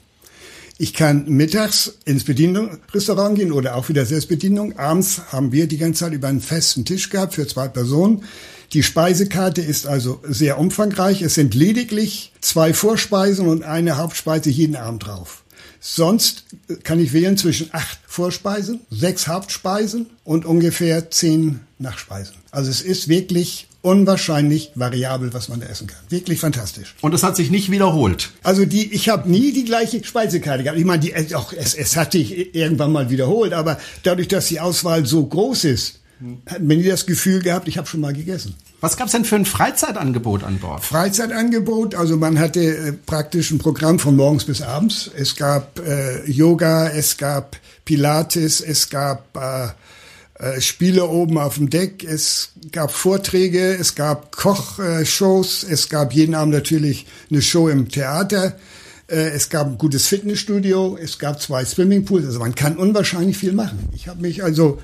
Ich 0.80 0.94
kann 0.94 1.28
mittags 1.28 1.92
ins 2.04 2.22
Bedienungsrestaurant 2.22 3.36
gehen 3.36 3.50
oder 3.50 3.74
auch 3.74 3.88
wieder 3.88 4.06
Selbstbedienung. 4.06 4.78
Abends 4.78 5.20
haben 5.32 5.50
wir 5.50 5.66
die 5.66 5.76
ganze 5.76 6.04
Zeit 6.04 6.12
über 6.12 6.28
einen 6.28 6.40
festen 6.40 6.84
Tisch 6.84 7.10
gehabt 7.10 7.34
für 7.34 7.48
zwei 7.48 7.66
Personen. 7.66 8.22
Die 8.72 8.84
Speisekarte 8.84 9.60
ist 9.60 9.88
also 9.88 10.22
sehr 10.22 10.56
umfangreich. 10.56 11.20
Es 11.22 11.34
sind 11.34 11.56
lediglich 11.56 12.32
zwei 12.40 12.72
Vorspeisen 12.72 13.48
und 13.48 13.64
eine 13.64 13.96
Hauptspeise 13.96 14.50
jeden 14.50 14.76
Abend 14.76 15.06
drauf. 15.06 15.42
Sonst 15.80 16.44
kann 16.84 17.00
ich 17.00 17.12
wählen 17.12 17.36
zwischen 17.36 17.70
acht 17.72 17.98
Vorspeisen, 18.06 18.80
sechs 18.88 19.26
Hauptspeisen 19.26 20.06
und 20.22 20.44
ungefähr 20.44 21.10
zehn 21.10 21.60
Nachspeisen. 21.78 22.36
Also 22.52 22.70
es 22.70 22.82
ist 22.82 23.08
wirklich 23.08 23.67
unwahrscheinlich 23.82 24.72
variabel, 24.74 25.32
was 25.32 25.48
man 25.48 25.60
da 25.60 25.66
essen 25.66 25.86
kann. 25.86 25.98
Wirklich 26.08 26.40
fantastisch. 26.40 26.94
Und 27.00 27.14
es 27.14 27.22
hat 27.22 27.36
sich 27.36 27.50
nicht 27.50 27.70
wiederholt. 27.70 28.30
Also 28.42 28.64
die, 28.64 28.92
ich 28.92 29.08
habe 29.08 29.30
nie 29.30 29.52
die 29.52 29.64
gleiche 29.64 30.02
Speisekarte 30.02 30.64
gehabt. 30.64 30.78
Ich 30.78 30.84
meine, 30.84 31.00
die, 31.00 31.34
auch, 31.34 31.52
es, 31.52 31.74
es 31.74 31.96
hat 31.96 32.12
sich 32.12 32.54
irgendwann 32.54 32.92
mal 32.92 33.10
wiederholt, 33.10 33.52
aber 33.52 33.78
dadurch, 34.02 34.28
dass 34.28 34.48
die 34.48 34.60
Auswahl 34.60 35.06
so 35.06 35.24
groß 35.24 35.64
ist, 35.64 36.00
hat 36.46 36.60
man 36.60 36.78
nie 36.78 36.82
das 36.82 37.06
Gefühl 37.06 37.40
gehabt, 37.40 37.68
ich 37.68 37.78
habe 37.78 37.86
schon 37.86 38.00
mal 38.00 38.12
gegessen. 38.12 38.54
Was 38.80 38.96
gab's 38.96 39.12
denn 39.12 39.24
für 39.24 39.36
ein 39.36 39.44
Freizeitangebot 39.44 40.42
an 40.42 40.58
Bord? 40.58 40.84
Freizeitangebot, 40.84 41.94
also 41.94 42.16
man 42.16 42.38
hatte 42.38 42.60
äh, 42.60 42.92
praktisch 42.92 43.50
ein 43.52 43.58
Programm 43.58 43.98
von 43.98 44.16
morgens 44.16 44.44
bis 44.44 44.62
abends. 44.62 45.10
Es 45.16 45.36
gab 45.36 45.78
äh, 45.78 46.28
Yoga, 46.28 46.88
es 46.88 47.16
gab 47.16 47.56
Pilates, 47.84 48.60
es 48.60 48.88
gab 48.88 49.36
äh, 49.36 49.68
äh, 50.38 50.60
Spiele 50.60 51.06
oben 51.08 51.38
auf 51.38 51.56
dem 51.56 51.68
Deck, 51.68 52.04
es 52.04 52.50
gab 52.70 52.92
Vorträge, 52.92 53.74
es 53.74 53.94
gab 53.94 54.32
Kochshows, 54.36 55.64
es 55.64 55.88
gab 55.88 56.12
jeden 56.12 56.34
Abend 56.34 56.54
natürlich 56.54 57.06
eine 57.30 57.42
Show 57.42 57.68
im 57.68 57.88
Theater, 57.88 58.56
äh, 59.08 59.30
es 59.30 59.48
gab 59.48 59.66
ein 59.66 59.78
gutes 59.78 60.06
Fitnessstudio, 60.06 60.96
es 61.00 61.18
gab 61.18 61.40
zwei 61.40 61.64
Swimmingpools, 61.64 62.24
also 62.24 62.38
man 62.38 62.54
kann 62.54 62.76
unwahrscheinlich 62.76 63.36
viel 63.36 63.52
machen. 63.52 63.88
Ich 63.92 64.08
habe 64.08 64.22
mich 64.22 64.44
also 64.44 64.80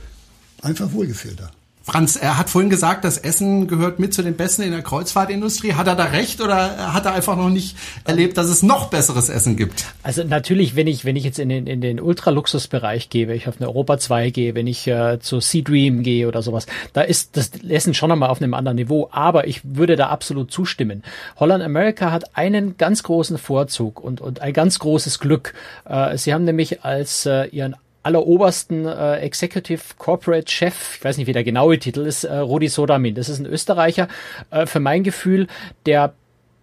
einfach 0.61 0.93
wohlgefühlt 0.93 1.39
da. 1.39 1.51
Franz, 1.87 2.17
er 2.17 2.39
hat 2.39 2.49
vorhin 2.49 2.71
gesagt, 2.71 3.05
das 3.05 3.19
Essen 3.19 3.69
gehört 3.69 3.99
mit 3.99 4.15
zu 4.15 4.23
den 4.23 4.37
Besten 4.37 4.63
in 4.63 4.71
der 4.71 4.81
Kreuzfahrtindustrie. 4.81 5.75
Hat 5.75 5.87
er 5.87 5.95
da 5.95 6.05
recht 6.05 6.41
oder 6.41 6.95
hat 6.95 7.05
er 7.05 7.13
einfach 7.13 7.37
noch 7.37 7.51
nicht 7.51 7.77
erlebt, 8.07 8.39
dass 8.39 8.49
es 8.49 8.63
noch 8.63 8.89
besseres 8.89 9.29
Essen 9.29 9.59
gibt? 9.59 9.85
Also 10.03 10.25
natürlich, 10.25 10.77
wenn 10.77 10.87
ich, 10.87 11.05
wenn 11.05 11.15
ich 11.15 11.25
jetzt 11.25 11.39
in 11.39 11.51
den, 11.51 11.67
in 11.67 11.83
den 11.83 12.01
Ultraluxusbereich 12.01 13.11
gehe, 13.11 13.29
wenn 13.29 13.37
ich 13.37 13.49
auf 13.49 13.57
eine 13.59 13.69
Europa 13.69 13.99
2 13.99 14.31
gehe, 14.31 14.55
wenn 14.55 14.67
ich 14.67 14.87
äh, 14.87 15.19
zu 15.21 15.41
Sea 15.41 15.61
Dream 15.61 16.03
gehe 16.03 16.27
oder 16.27 16.41
sowas, 16.41 16.65
da 16.95 17.03
ist 17.03 17.37
das 17.37 17.51
Essen 17.69 17.93
schon 17.93 18.09
nochmal 18.09 18.31
auf 18.31 18.41
einem 18.41 18.55
anderen 18.55 18.77
Niveau. 18.77 19.11
Aber 19.13 19.47
ich 19.47 19.61
würde 19.63 19.97
da 19.97 20.09
absolut 20.09 20.51
zustimmen. 20.51 21.03
Holland 21.37 21.63
America 21.63 22.11
hat 22.11 22.35
einen 22.35 22.79
ganz 22.79 23.03
großen 23.03 23.37
Vorzug 23.37 24.01
und, 24.01 24.23
und 24.23 24.41
ein 24.41 24.55
ganz 24.55 24.79
großes 24.79 25.19
Glück. 25.19 25.53
Äh, 25.85 26.17
sie 26.17 26.33
haben 26.33 26.45
nämlich 26.45 26.83
als 26.83 27.27
äh, 27.27 27.45
ihren 27.49 27.77
allerobersten 28.05 28.87
äh, 28.87 29.17
Executive 29.17 29.83
Corporate 29.99 30.51
Chef, 30.51 30.97
ich 30.99 31.05
weiß 31.05 31.17
nicht, 31.17 31.27
wie 31.27 31.33
der 31.33 31.45
genaue 31.45 31.79
Titel 31.79 32.07
ist, 32.07 32.25
äh, 32.25 32.37
Rudi 32.37 32.69
Sodamin. 32.69 33.15
Das 33.15 33.29
ist 33.29 33.41
ein 33.41 33.47
Österreicher, 33.47 34.09
äh, 34.51 34.67
für 34.67 34.81
mein 34.81 35.03
Gefühl 35.03 35.49
der 35.87 36.15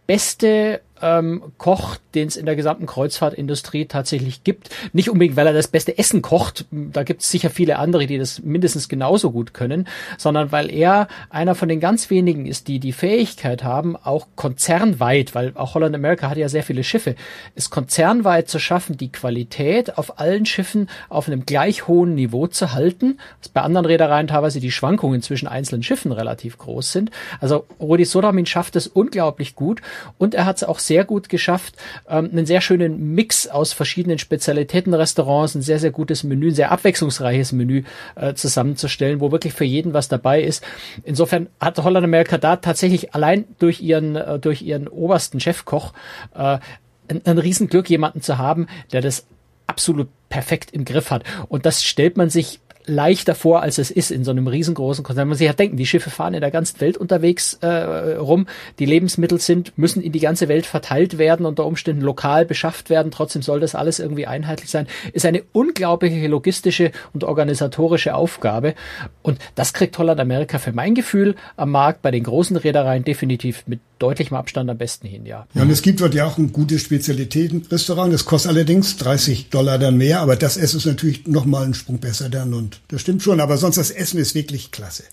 beste 0.07 0.81
ähm, 1.01 1.43
Koch, 1.57 1.97
den 2.15 2.27
es 2.27 2.35
in 2.35 2.45
der 2.45 2.55
gesamten 2.55 2.85
Kreuzfahrtindustrie 2.85 3.85
tatsächlich 3.85 4.43
gibt. 4.43 4.69
Nicht 4.93 5.09
unbedingt, 5.09 5.35
weil 5.35 5.47
er 5.47 5.53
das 5.53 5.67
beste 5.67 5.97
Essen 5.97 6.21
kocht, 6.21 6.65
da 6.71 7.03
gibt 7.03 7.21
es 7.21 7.29
sicher 7.29 7.49
viele 7.49 7.79
andere, 7.79 8.07
die 8.07 8.17
das 8.17 8.41
mindestens 8.41 8.89
genauso 8.89 9.31
gut 9.31 9.53
können, 9.53 9.87
sondern 10.17 10.51
weil 10.51 10.71
er 10.71 11.07
einer 11.29 11.55
von 11.55 11.69
den 11.69 11.79
ganz 11.79 12.09
wenigen 12.09 12.45
ist, 12.45 12.67
die 12.67 12.79
die 12.79 12.91
Fähigkeit 12.91 13.63
haben, 13.63 13.95
auch 13.95 14.27
konzernweit, 14.35 15.35
weil 15.35 15.53
auch 15.55 15.75
Holland 15.75 15.95
America 15.95 16.29
hat 16.29 16.37
ja 16.37 16.49
sehr 16.49 16.63
viele 16.63 16.83
Schiffe, 16.83 17.15
es 17.55 17.69
konzernweit 17.69 18.49
zu 18.49 18.59
schaffen, 18.59 18.97
die 18.97 19.11
Qualität 19.11 19.97
auf 19.97 20.19
allen 20.19 20.45
Schiffen 20.45 20.89
auf 21.09 21.27
einem 21.27 21.45
gleich 21.45 21.87
hohen 21.87 22.15
Niveau 22.15 22.47
zu 22.47 22.73
halten, 22.73 23.19
was 23.39 23.49
bei 23.49 23.61
anderen 23.61 23.85
Reedereien 23.85 24.27
teilweise 24.27 24.59
die 24.59 24.71
Schwankungen 24.71 25.21
zwischen 25.21 25.47
einzelnen 25.47 25.83
Schiffen 25.83 26.11
relativ 26.11 26.57
groß 26.57 26.91
sind. 26.91 27.11
Also 27.39 27.65
Rudi 27.79 28.05
Sodamin 28.05 28.45
schafft 28.45 28.75
es 28.75 28.87
unglaublich 28.87 29.55
gut 29.55 29.81
und 30.17 30.35
er 30.35 30.45
hat 30.45 30.57
es 30.57 30.63
auch 30.63 30.79
sehr 30.79 30.90
sehr 30.91 31.05
gut 31.05 31.29
geschafft, 31.29 31.75
ähm, 32.09 32.29
einen 32.33 32.45
sehr 32.45 32.59
schönen 32.59 33.13
Mix 33.15 33.47
aus 33.47 33.71
verschiedenen 33.71 34.17
Spezialitätenrestaurants, 34.17 35.55
ein 35.55 35.61
sehr, 35.61 35.79
sehr 35.79 35.91
gutes 35.91 36.25
Menü, 36.25 36.49
ein 36.49 36.55
sehr 36.55 36.69
abwechslungsreiches 36.69 37.53
Menü 37.53 37.83
äh, 38.15 38.33
zusammenzustellen, 38.33 39.21
wo 39.21 39.31
wirklich 39.31 39.53
für 39.53 39.63
jeden 39.63 39.93
was 39.93 40.09
dabei 40.09 40.43
ist. 40.43 40.65
Insofern 41.05 41.47
hat 41.61 41.77
Holland 41.77 42.03
America 42.03 42.37
da 42.37 42.57
tatsächlich 42.57 43.15
allein 43.15 43.45
durch 43.57 43.79
ihren, 43.79 44.17
äh, 44.17 44.37
durch 44.37 44.63
ihren 44.63 44.89
obersten 44.89 45.39
Chefkoch 45.39 45.93
äh, 46.35 46.59
ein, 47.07 47.21
ein 47.23 47.37
Riesenglück, 47.37 47.89
jemanden 47.89 48.19
zu 48.21 48.37
haben, 48.37 48.67
der 48.91 48.99
das 48.99 49.25
absolut 49.67 50.09
perfekt 50.27 50.71
im 50.73 50.83
Griff 50.83 51.09
hat. 51.09 51.23
Und 51.47 51.65
das 51.65 51.85
stellt 51.85 52.17
man 52.17 52.29
sich 52.29 52.59
leichter 52.85 53.35
vor, 53.35 53.61
als 53.61 53.77
es 53.77 53.91
ist 53.91 54.11
in 54.11 54.23
so 54.23 54.31
einem 54.31 54.47
riesengroßen 54.47 55.03
Konzern. 55.03 55.27
Man 55.27 55.37
sich 55.37 55.47
ja 55.47 55.53
denken, 55.53 55.77
die 55.77 55.85
Schiffe 55.85 56.09
fahren 56.09 56.33
in 56.33 56.41
der 56.41 56.51
ganzen 56.51 56.79
Welt 56.81 56.97
unterwegs 56.97 57.55
äh, 57.61 57.67
rum, 57.67 58.47
die 58.79 58.85
Lebensmittel 58.85 59.39
sind, 59.39 59.77
müssen 59.77 60.01
in 60.01 60.11
die 60.11 60.19
ganze 60.19 60.47
Welt 60.47 60.65
verteilt 60.65 61.17
werden, 61.17 61.45
unter 61.45 61.65
Umständen 61.65 62.01
lokal 62.01 62.45
beschafft 62.45 62.89
werden, 62.89 63.11
trotzdem 63.11 63.41
soll 63.41 63.59
das 63.59 63.75
alles 63.75 63.99
irgendwie 63.99 64.27
einheitlich 64.27 64.69
sein, 64.69 64.87
ist 65.13 65.25
eine 65.25 65.43
unglaubliche 65.51 66.27
logistische 66.27 66.91
und 67.13 67.23
organisatorische 67.23 68.15
Aufgabe. 68.15 68.75
Und 69.21 69.39
das 69.55 69.73
kriegt 69.73 69.97
Holland 69.97 70.19
Amerika 70.19 70.57
für 70.59 70.73
mein 70.73 70.95
Gefühl 70.95 71.35
am 71.55 71.71
Markt 71.71 72.01
bei 72.01 72.11
den 72.11 72.23
großen 72.23 72.57
Reedereien 72.57 73.03
definitiv 73.03 73.63
mit 73.67 73.79
deutlichem 74.01 74.35
Abstand 74.35 74.69
am 74.69 74.77
besten 74.77 75.07
hin, 75.07 75.25
ja. 75.25 75.47
Ja, 75.53 75.61
und 75.61 75.69
es 75.69 75.81
gibt 75.81 76.01
dort 76.01 76.13
ja 76.13 76.25
auch 76.25 76.37
ein 76.37 76.51
gutes 76.51 76.81
Spezialitätenrestaurant. 76.81 78.13
Das 78.13 78.25
kostet 78.25 78.51
allerdings 78.51 78.97
30 78.97 79.49
Dollar 79.49 79.77
dann 79.77 79.97
mehr, 79.97 80.21
aber 80.21 80.35
das 80.35 80.57
Essen 80.57 80.77
ist 80.77 80.85
natürlich 80.85 81.27
nochmal 81.27 81.65
einen 81.65 81.73
Sprung 81.73 81.99
besser 81.99 82.29
dann 82.29 82.53
und 82.53 82.81
das 82.87 83.01
stimmt 83.01 83.21
schon. 83.21 83.39
Aber 83.39 83.57
sonst 83.57 83.77
das 83.77 83.91
Essen 83.91 84.19
ist 84.19 84.35
wirklich 84.35 84.71
klasse. 84.71 85.03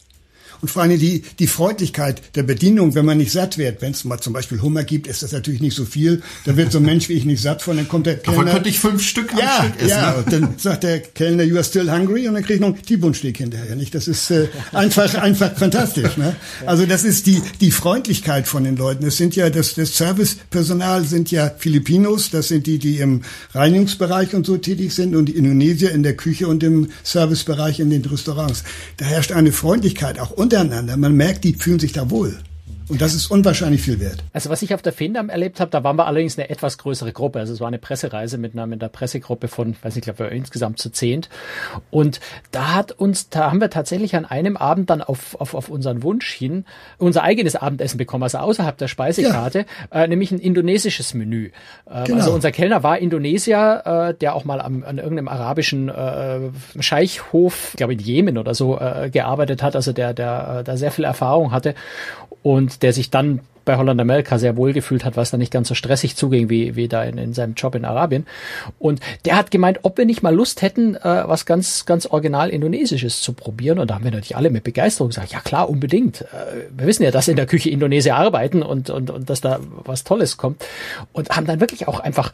Und 0.61 0.69
vor 0.69 0.83
allem 0.83 0.99
die, 0.99 1.23
die 1.39 1.47
Freundlichkeit 1.47 2.23
der 2.35 2.43
Bedienung, 2.43 2.95
wenn 2.95 3.05
man 3.05 3.19
nicht 3.19 3.33
satt 3.33 3.59
wird. 3.59 3.83
Wenn 3.83 3.93
es 3.93 4.05
mal 4.05 4.19
zum 4.19 4.33
Beispiel 4.33 4.61
Hummer 4.61 4.85
gibt, 4.85 5.07
ist 5.07 5.23
das 5.23 5.33
natürlich 5.33 5.61
nicht 5.61 5.77
so 5.77 5.85
viel. 5.85 6.23
Da 6.45 6.57
wird 6.57 6.73
so 6.73 6.79
ein 6.79 6.85
Mensch 6.85 7.09
wie 7.09 7.15
ich 7.15 7.25
nicht 7.25 7.43
satt 7.43 7.63
von, 7.63 7.77
dann 7.77 7.89
kommt 7.89 8.07
der 8.07 8.19
Kellner. 8.19 8.39
Davon 8.39 8.53
könnte 8.53 8.69
ich 8.69 8.79
fünf 8.81 9.03
Stück 9.03 9.33
am 9.33 9.39
ja, 9.39 9.65
Stück 9.65 9.77
essen. 9.79 9.89
Ja, 9.89 10.13
und 10.13 10.33
dann 10.33 10.55
sagt 10.57 10.85
der 10.85 11.01
Kellner, 11.01 11.45
you 11.45 11.57
are 11.57 11.65
still 11.65 11.91
hungry, 11.91 12.29
und 12.29 12.35
dann 12.35 12.43
kriege 12.43 12.55
ich 12.55 12.61
noch 12.61 12.69
einen 12.69 12.83
T-Bone-Steak 12.83 13.39
hinterher. 13.39 13.77
Nicht? 13.77 13.95
Das 13.95 14.09
ist 14.09 14.31
äh, 14.31 14.49
einfach, 14.73 15.15
einfach 15.15 15.57
fantastisch. 15.57 16.17
Ne? 16.17 16.37
Also 16.67 16.87
das 16.87 17.05
ist 17.05 17.27
die, 17.27 17.43
die 17.61 17.71
Freundlichkeit 17.71 18.49
von 18.49 18.65
den 18.65 18.77
Leuten. 18.77 19.07
Es 19.07 19.17
sind 19.17 19.37
ja, 19.37 19.51
das, 19.51 19.75
das 19.75 19.97
Servicepersonal 19.97 21.05
sind 21.05 21.31
ja 21.31 21.51
Filipinos, 21.57 22.31
das 22.31 22.49
sind 22.49 22.67
die, 22.67 22.79
die 22.79 22.99
im 22.99 23.23
Reinigungsbereich 23.53 24.35
und 24.35 24.47
so 24.47 24.57
tätig 24.57 24.95
sind 24.95 25.15
und 25.15 25.27
die 25.27 25.37
Indonesier 25.37 25.93
in 25.93 26.03
der 26.03 26.17
Küche 26.17 26.49
und 26.49 26.63
im 26.63 26.89
Servicebereich 27.05 27.81
in 27.81 27.91
den 27.91 28.05
Restaurants. 28.05 28.65
Da 28.97 29.05
herrscht 29.05 29.33
eine 29.33 29.53
Freundlichkeit, 29.53 30.19
auch 30.19 30.31
untereinander. 30.49 30.97
Man 30.97 31.15
merkt, 31.15 31.45
die 31.45 31.53
fühlen 31.53 31.79
sich 31.79 31.93
da 31.93 32.09
wohl. 32.11 32.39
Und 32.89 33.03
das 33.03 33.15
ist 33.15 33.31
unwahrscheinlich 33.31 33.83
viel 33.83 34.01
wert. 34.01 34.25
Also 34.33 34.51
was 34.51 34.63
ich 34.63 34.75
auf 34.75 34.83
der 34.83 34.93
Findam 34.93 35.29
erlebt 35.29 35.61
habe, 35.61 35.71
da 35.71 35.85
waren 35.85 35.97
wir 35.97 36.07
allerdings 36.07 36.39
eine 36.39 36.49
etwas 36.49 36.79
größere 36.79 37.13
Gruppe. 37.13 37.39
Also 37.39 37.53
es 37.53 37.61
war 37.61 37.69
eine 37.69 37.79
Pressereise 37.79 38.39
mit 38.39 38.55
einer, 38.55 38.67
mit 38.67 38.83
einer 38.83 38.89
Pressegruppe 38.89 39.49
von, 39.49 39.77
weiß 39.83 39.95
nicht, 39.95 40.09
ich 40.09 40.17
glaube 40.17 40.35
insgesamt 40.35 40.79
zu 40.79 40.91
zehnt. 40.91 41.29
Und 41.91 42.21
da 42.51 42.75
hat 42.75 42.93
uns, 42.93 43.29
da 43.29 43.51
haben 43.51 43.61
wir 43.61 43.71
tatsächlich 43.71 44.17
an 44.17 44.25
einem 44.25 44.57
Abend 44.57 44.91
dann 44.91 45.03
auf, 45.03 45.39
auf, 45.41 45.55
auf 45.55 45.69
unseren 45.69 46.03
Wunsch 46.03 46.33
hin 46.33 46.65
unser 46.99 47.23
eigenes 47.23 47.57
Abendessen 47.57 47.99
bekommen, 47.99 48.23
also 48.23 48.39
außerhalb 48.39 48.77
der 48.77 48.89
Speisekarte, 48.89 49.67
ja. 49.93 50.03
äh, 50.03 50.09
nämlich 50.09 50.31
ein 50.31 50.39
indonesisches 50.39 51.15
Menü. 51.15 51.51
Ähm, 51.91 52.05
genau. 52.05 52.19
Also 52.19 52.33
unser 52.33 52.53
Kellner 52.53 52.83
war 52.83 52.99
Indonesier, 52.99 53.83
äh, 53.85 54.15
der 54.15 54.35
auch 54.35 54.45
mal 54.45 54.61
am, 54.61 54.83
an 54.85 54.99
irgendeinem 54.99 55.29
arabischen 55.29 55.89
äh, 55.89 56.51
Scheichhof, 56.81 57.71
ich 57.73 57.77
glaube 57.77 57.93
in 57.93 57.99
Jemen 57.99 58.39
oder 58.39 58.55
so, 58.55 58.79
äh, 58.79 59.11
gearbeitet 59.11 59.63
hat, 59.63 59.77
also 59.77 59.93
der, 59.93 60.15
der 60.15 60.59
äh, 60.61 60.65
da 60.65 60.77
sehr 60.77 60.91
viel 60.91 61.05
Erfahrung 61.05 61.53
hatte 61.53 61.75
und 62.43 62.78
der 62.79 62.93
sich 62.93 63.11
dann 63.11 63.41
bei 63.69 63.77
Holland 63.77 64.01
America 64.01 64.39
sehr 64.39 64.57
wohl 64.57 64.73
gefühlt 64.73 65.05
hat, 65.05 65.19
was 65.19 65.31
da 65.31 65.37
nicht 65.37 65.53
ganz 65.53 65.69
so 65.69 65.75
stressig 65.75 66.17
zuging 66.17 66.49
wie, 66.49 66.75
wie 66.75 66.89
da 66.89 67.05
in, 67.05 67.19
in 67.19 67.35
seinem 67.35 67.53
Job 67.53 67.75
in 67.75 67.85
Arabien. 67.85 68.27
Und 68.79 69.01
der 69.27 69.37
hat 69.37 69.51
gemeint, 69.51 69.81
ob 69.83 69.99
wir 69.99 70.07
nicht 70.07 70.23
mal 70.23 70.35
Lust 70.35 70.63
hätten, 70.63 70.95
äh, 70.95 71.01
was 71.03 71.45
ganz, 71.45 71.85
ganz 71.85 72.07
original 72.07 72.49
Indonesisches 72.49 73.21
zu 73.21 73.35
probieren. 73.35 73.79
Und 73.79 73.91
da 73.91 73.97
haben 73.97 74.05
wir 74.05 74.11
natürlich 74.11 74.37
alle 74.37 74.49
mit 74.49 74.65
Begeisterung 74.65 75.11
gesagt, 75.11 75.33
ja 75.33 75.41
klar, 75.41 75.69
unbedingt. 75.69 76.23
Äh, 76.23 76.71
wir 76.75 76.87
wissen 76.87 77.03
ja, 77.03 77.11
dass 77.11 77.29
in 77.29 77.37
der 77.37 77.45
Küche 77.45 77.69
Indonesier 77.69 78.17
arbeiten 78.17 78.63
und, 78.63 78.89
und, 78.89 79.11
und 79.11 79.29
dass 79.29 79.43
da 79.43 79.61
was 79.85 80.03
Tolles 80.03 80.39
kommt. 80.39 80.65
Und 81.13 81.29
haben 81.37 81.47
dann 81.47 81.61
wirklich 81.61 81.89
auch 81.89 82.01
einfach 82.01 82.33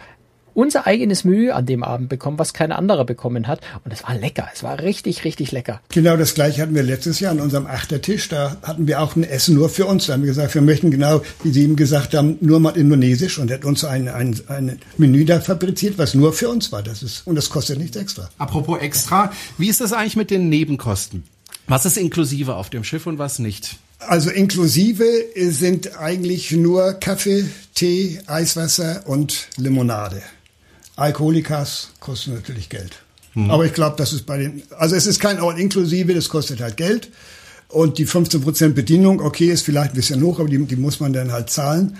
unser 0.54 0.86
eigenes 0.86 1.24
Mühe 1.24 1.54
an 1.54 1.66
dem 1.66 1.82
Abend 1.82 2.08
bekommen, 2.08 2.38
was 2.38 2.54
kein 2.54 2.72
anderer 2.72 3.04
bekommen 3.04 3.46
hat. 3.46 3.60
Und 3.84 3.92
es 3.92 4.02
war 4.04 4.14
lecker. 4.14 4.48
Es 4.54 4.62
war 4.62 4.80
richtig, 4.80 5.24
richtig 5.24 5.52
lecker. 5.52 5.80
Genau 5.90 6.16
das 6.16 6.34
gleiche 6.34 6.62
hatten 6.62 6.74
wir 6.74 6.82
letztes 6.82 7.20
Jahr 7.20 7.32
an 7.32 7.40
unserem 7.40 7.66
Achtertisch. 7.66 8.28
Da 8.28 8.56
hatten 8.62 8.86
wir 8.86 9.00
auch 9.00 9.16
ein 9.16 9.24
Essen 9.24 9.54
nur 9.54 9.68
für 9.68 9.86
uns. 9.86 10.06
Da 10.06 10.14
haben 10.14 10.22
wir 10.22 10.28
gesagt, 10.28 10.54
wir 10.54 10.62
möchten 10.62 10.90
genau, 10.90 11.22
wie 11.42 11.50
Sie 11.50 11.62
eben 11.62 11.76
gesagt 11.76 12.14
haben, 12.14 12.38
nur 12.40 12.60
mal 12.60 12.76
indonesisch 12.76 13.38
und 13.38 13.50
er 13.50 13.58
hat 13.58 13.64
uns 13.64 13.84
ein, 13.84 14.08
ein, 14.08 14.40
ein 14.48 14.78
Menü 14.96 15.24
da 15.24 15.40
fabriziert, 15.40 15.98
was 15.98 16.14
nur 16.14 16.32
für 16.32 16.48
uns 16.48 16.72
war. 16.72 16.82
Das 16.82 17.02
ist, 17.02 17.26
und 17.26 17.34
das 17.36 17.50
kostet 17.50 17.78
nichts 17.78 17.96
extra. 17.96 18.28
Apropos 18.38 18.80
extra, 18.80 19.32
wie 19.58 19.68
ist 19.68 19.80
das 19.80 19.92
eigentlich 19.92 20.16
mit 20.16 20.30
den 20.30 20.48
Nebenkosten? 20.48 21.24
Was 21.66 21.86
ist 21.86 21.96
inklusive 21.96 22.54
auf 22.54 22.68
dem 22.68 22.84
Schiff 22.84 23.06
und 23.06 23.18
was 23.18 23.38
nicht? 23.38 23.76
Also 24.00 24.30
inklusive 24.30 25.04
sind 25.34 25.98
eigentlich 25.98 26.52
nur 26.52 26.92
Kaffee, 26.94 27.46
Tee, 27.74 28.20
Eiswasser 28.26 29.02
und 29.06 29.48
Limonade. 29.56 30.22
Alkoholikas 30.96 31.90
kosten 32.00 32.34
natürlich 32.34 32.68
Geld. 32.68 32.92
Mhm. 33.34 33.50
Aber 33.50 33.66
ich 33.66 33.72
glaube, 33.72 33.96
das 33.96 34.12
ist 34.12 34.26
bei 34.26 34.38
den, 34.38 34.62
also 34.78 34.94
es 34.94 35.06
ist 35.06 35.20
kein 35.20 35.38
All-Inklusive, 35.38 36.14
das 36.14 36.28
kostet 36.28 36.60
halt 36.60 36.76
Geld. 36.76 37.10
Und 37.68 37.98
die 37.98 38.06
15% 38.06 38.68
Bedienung, 38.68 39.20
okay, 39.20 39.46
ist 39.46 39.62
vielleicht 39.62 39.92
ein 39.92 39.96
bisschen 39.96 40.22
hoch, 40.22 40.38
aber 40.38 40.48
die, 40.48 40.64
die 40.64 40.76
muss 40.76 41.00
man 41.00 41.12
dann 41.12 41.32
halt 41.32 41.50
zahlen. 41.50 41.96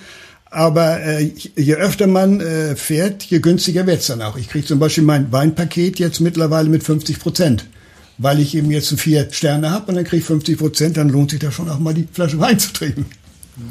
Aber 0.51 1.01
äh, 1.01 1.33
je 1.57 1.75
öfter 1.75 2.07
man 2.07 2.41
äh, 2.41 2.77
fährt, 2.77 3.25
je 3.25 3.41
günstiger 3.41 3.87
wird's 3.89 4.07
dann 4.07 4.23
auch. 4.23 4.37
Ich 4.37 4.49
kriege 4.49 4.65
zum 4.65 4.79
Beispiel 4.79 5.03
mein 5.03 5.33
Weinpaket 5.33 5.99
jetzt 5.99 6.21
mittlerweile 6.21 6.69
mit 6.69 6.85
50 6.85 7.19
Prozent, 7.19 7.67
weil 8.19 8.39
ich 8.39 8.55
eben 8.55 8.71
jetzt 8.71 8.87
so 8.87 8.97
vier 8.97 9.29
Sterne 9.33 9.73
habe 9.73 9.89
und 9.89 9.97
dann 9.97 10.05
kriege 10.05 10.21
ich 10.21 10.27
50 10.27 10.57
Prozent, 10.57 10.97
dann 10.97 11.09
lohnt 11.09 11.33
sich 11.33 11.41
da 11.41 11.51
schon 11.51 11.69
auch 11.69 11.81
mal 11.81 11.93
die 11.93 12.07
Flasche 12.13 12.39
Wein 12.39 12.61
zu 12.61 12.73
trinken. 12.73 13.07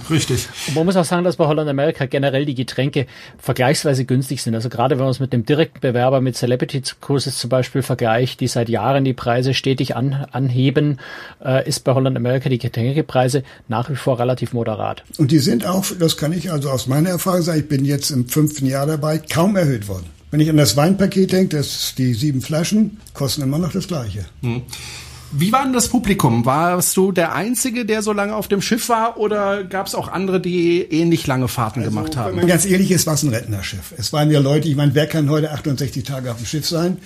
Richtig. 0.10 0.48
Und 0.68 0.76
man 0.76 0.86
muss 0.86 0.96
auch 0.96 1.06
sagen, 1.06 1.24
dass 1.24 1.36
bei 1.36 1.46
Holland 1.46 1.70
America 1.70 2.06
generell 2.06 2.46
die 2.46 2.56
Getränke 2.56 3.06
vergleichsweise 3.38 4.06
günstig 4.06 4.42
sind. 4.42 4.56
Also 4.56 4.70
gerade 4.70 4.96
wenn 4.98 5.04
man 5.04 5.12
es 5.12 5.20
mit 5.20 5.34
dem 5.34 5.46
direkten 5.46 5.80
Bewerber 5.82 6.22
mit 6.22 6.36
Celebrity 6.36 6.82
Cruises 7.02 7.38
zum 7.38 7.50
Beispiel 7.50 7.82
vergleicht, 7.82 8.40
die 8.40 8.48
seit 8.48 8.70
Jahren 8.70 9.04
die 9.04 9.14
Preise 9.14 9.54
stetig 9.54 9.96
an, 9.96 10.26
anheben, 10.32 11.00
äh, 11.44 11.68
ist 11.68 11.84
bei 11.84 11.94
Holland 11.94 12.16
America 12.16 12.50
die 12.50 12.60
Getränkepreise 12.60 13.44
nach 13.68 13.90
wie 13.90 13.96
vor 13.96 14.20
relativ 14.20 14.54
moderat. 14.54 15.04
Und 15.18 15.32
die 15.32 15.40
sind 15.40 15.66
auch, 15.66 15.86
das 16.00 16.18
kann 16.18 16.32
ich 16.32 16.52
also 16.52 16.70
aus 16.70 16.88
meiner 16.88 17.10
Erfahrung 17.10 17.42
sagen, 17.42 17.60
ich 17.60 17.68
bin 17.68 17.86
jetzt 17.86 18.10
im 18.12 18.28
fünften 18.28 18.66
Jahr 18.66 18.86
dabei, 18.86 19.18
kaum 19.18 19.56
erhöht 19.56 19.88
worden. 19.88 20.06
Wenn 20.32 20.40
ich 20.40 20.50
an 20.50 20.58
das 20.58 20.76
Weinpaket 20.76 21.32
denke, 21.32 21.58
das 21.58 21.94
die 21.96 22.14
sieben 22.14 22.42
Flaschen 22.42 23.00
kosten 23.14 23.44
immer 23.44 23.60
noch 23.60 23.72
das 23.72 23.88
Gleiche. 23.88 24.26
Hm. 24.42 24.64
Wie 25.36 25.52
war 25.52 25.64
denn 25.64 25.74
das 25.74 25.88
Publikum? 25.88 26.46
Warst 26.46 26.96
du 26.96 27.12
der 27.12 27.34
Einzige, 27.34 27.86
der 27.86 28.04
so 28.04 28.14
lange 28.14 28.36
auf 28.36 28.48
dem 28.48 28.62
Schiff 28.62 28.88
war 28.90 29.18
oder 29.18 29.64
gab 29.64 29.88
es 29.88 29.96
auch 29.96 30.08
andere, 30.08 30.40
die 30.40 30.82
ähnlich 30.82 31.26
lange 31.26 31.48
Fahrten 31.48 31.80
also, 31.80 31.90
gemacht 31.90 32.16
haben? 32.16 32.32
Wenn 32.32 32.36
man 32.38 32.48
ganz 32.48 32.66
ehrlich 32.66 32.92
ist, 32.92 33.08
war 33.08 33.16
es 33.16 33.24
ein 33.24 33.30
Rentnerschiff. 33.30 33.94
Es 33.98 34.14
waren 34.14 34.30
ja 34.30 34.40
Leute, 34.40 34.68
ich 34.68 34.76
meine, 34.76 34.94
wer 34.94 35.08
kann 35.08 35.30
heute 35.30 35.52
68 35.52 36.04
Tage 36.04 36.32
auf 36.32 36.38
dem 36.38 36.46
Schiff 36.46 36.68
sein? 36.68 37.00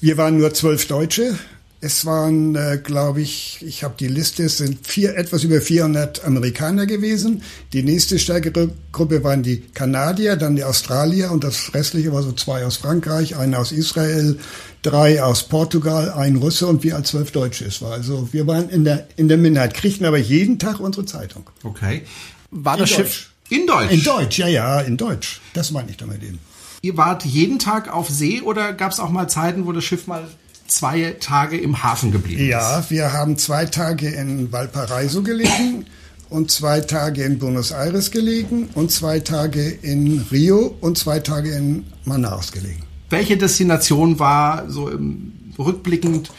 Wir 0.00 0.18
waren 0.18 0.36
nur 0.36 0.52
zwölf 0.52 0.86
Deutsche 0.86 1.38
Es 1.84 2.06
waren, 2.06 2.54
äh, 2.54 2.78
glaube 2.80 3.22
ich, 3.22 3.58
ich 3.60 3.82
habe 3.82 3.94
die 3.98 4.06
Liste, 4.06 4.44
es 4.44 4.58
sind 4.58 4.86
vier, 4.86 5.16
etwas 5.16 5.42
über 5.42 5.60
400 5.60 6.24
Amerikaner 6.24 6.86
gewesen. 6.86 7.42
Die 7.72 7.82
nächste 7.82 8.20
stärkere 8.20 8.70
Gruppe 8.92 9.24
waren 9.24 9.42
die 9.42 9.62
Kanadier, 9.74 10.36
dann 10.36 10.54
die 10.54 10.62
Australier 10.62 11.32
und 11.32 11.42
das 11.42 11.74
restliche 11.74 12.12
war 12.12 12.22
so 12.22 12.30
zwei 12.30 12.64
aus 12.64 12.76
Frankreich, 12.76 13.36
einer 13.36 13.58
aus 13.58 13.72
Israel, 13.72 14.38
drei 14.82 15.20
aus 15.24 15.42
Portugal, 15.48 16.12
ein 16.12 16.36
Russe 16.36 16.68
und 16.68 16.84
wir 16.84 16.94
als 16.94 17.08
zwölf 17.08 17.32
Deutsche. 17.32 17.64
Es 17.64 17.82
war 17.82 17.90
also, 17.90 18.28
wir 18.30 18.46
waren 18.46 18.68
in 18.68 18.84
der, 18.84 19.08
in 19.16 19.26
der 19.26 19.38
Minderheit, 19.38 19.74
kriegten 19.74 20.06
aber 20.06 20.18
jeden 20.18 20.60
Tag 20.60 20.78
unsere 20.78 21.04
Zeitung. 21.04 21.50
Okay. 21.64 22.02
War 22.52 22.74
In 22.74 22.80
das 22.80 22.90
Deutsch. 22.90 22.96
Schiff 23.00 23.30
in 23.48 23.66
Deutsch? 23.66 23.90
In 23.90 24.04
Deutsch, 24.04 24.38
ja, 24.38 24.46
ja, 24.46 24.80
in 24.82 24.96
Deutsch. 24.96 25.40
Das 25.52 25.72
meine 25.72 25.90
ich 25.90 25.96
damit 25.96 26.22
eben. 26.22 26.38
Ihr 26.80 26.96
wart 26.96 27.24
jeden 27.24 27.58
Tag 27.58 27.92
auf 27.92 28.08
See 28.08 28.40
oder 28.40 28.72
gab 28.72 28.92
es 28.92 29.00
auch 29.00 29.10
mal 29.10 29.28
Zeiten, 29.28 29.66
wo 29.66 29.72
das 29.72 29.84
Schiff 29.84 30.06
mal 30.06 30.28
zwei 30.72 31.16
Tage 31.20 31.58
im 31.58 31.82
Hafen 31.82 32.12
geblieben 32.12 32.48
Ja, 32.48 32.84
wir 32.88 33.12
haben 33.12 33.36
zwei 33.36 33.66
Tage 33.66 34.08
in 34.08 34.50
Valparaiso 34.52 35.22
gelegen 35.22 35.86
und 36.30 36.50
zwei 36.50 36.80
Tage 36.80 37.24
in 37.24 37.38
Buenos 37.38 37.72
Aires 37.72 38.10
gelegen 38.10 38.70
und 38.74 38.90
zwei 38.90 39.20
Tage 39.20 39.68
in 39.68 40.24
Rio 40.30 40.74
und 40.80 40.96
zwei 40.96 41.20
Tage 41.20 41.50
in 41.50 41.84
Manaus 42.04 42.52
gelegen. 42.52 42.78
ist? 42.78 43.10
Welche 43.10 43.36
Destination 43.36 44.18
war 44.18 44.68
so 44.70 44.88
im, 44.88 45.32
rückblickend 45.58 46.32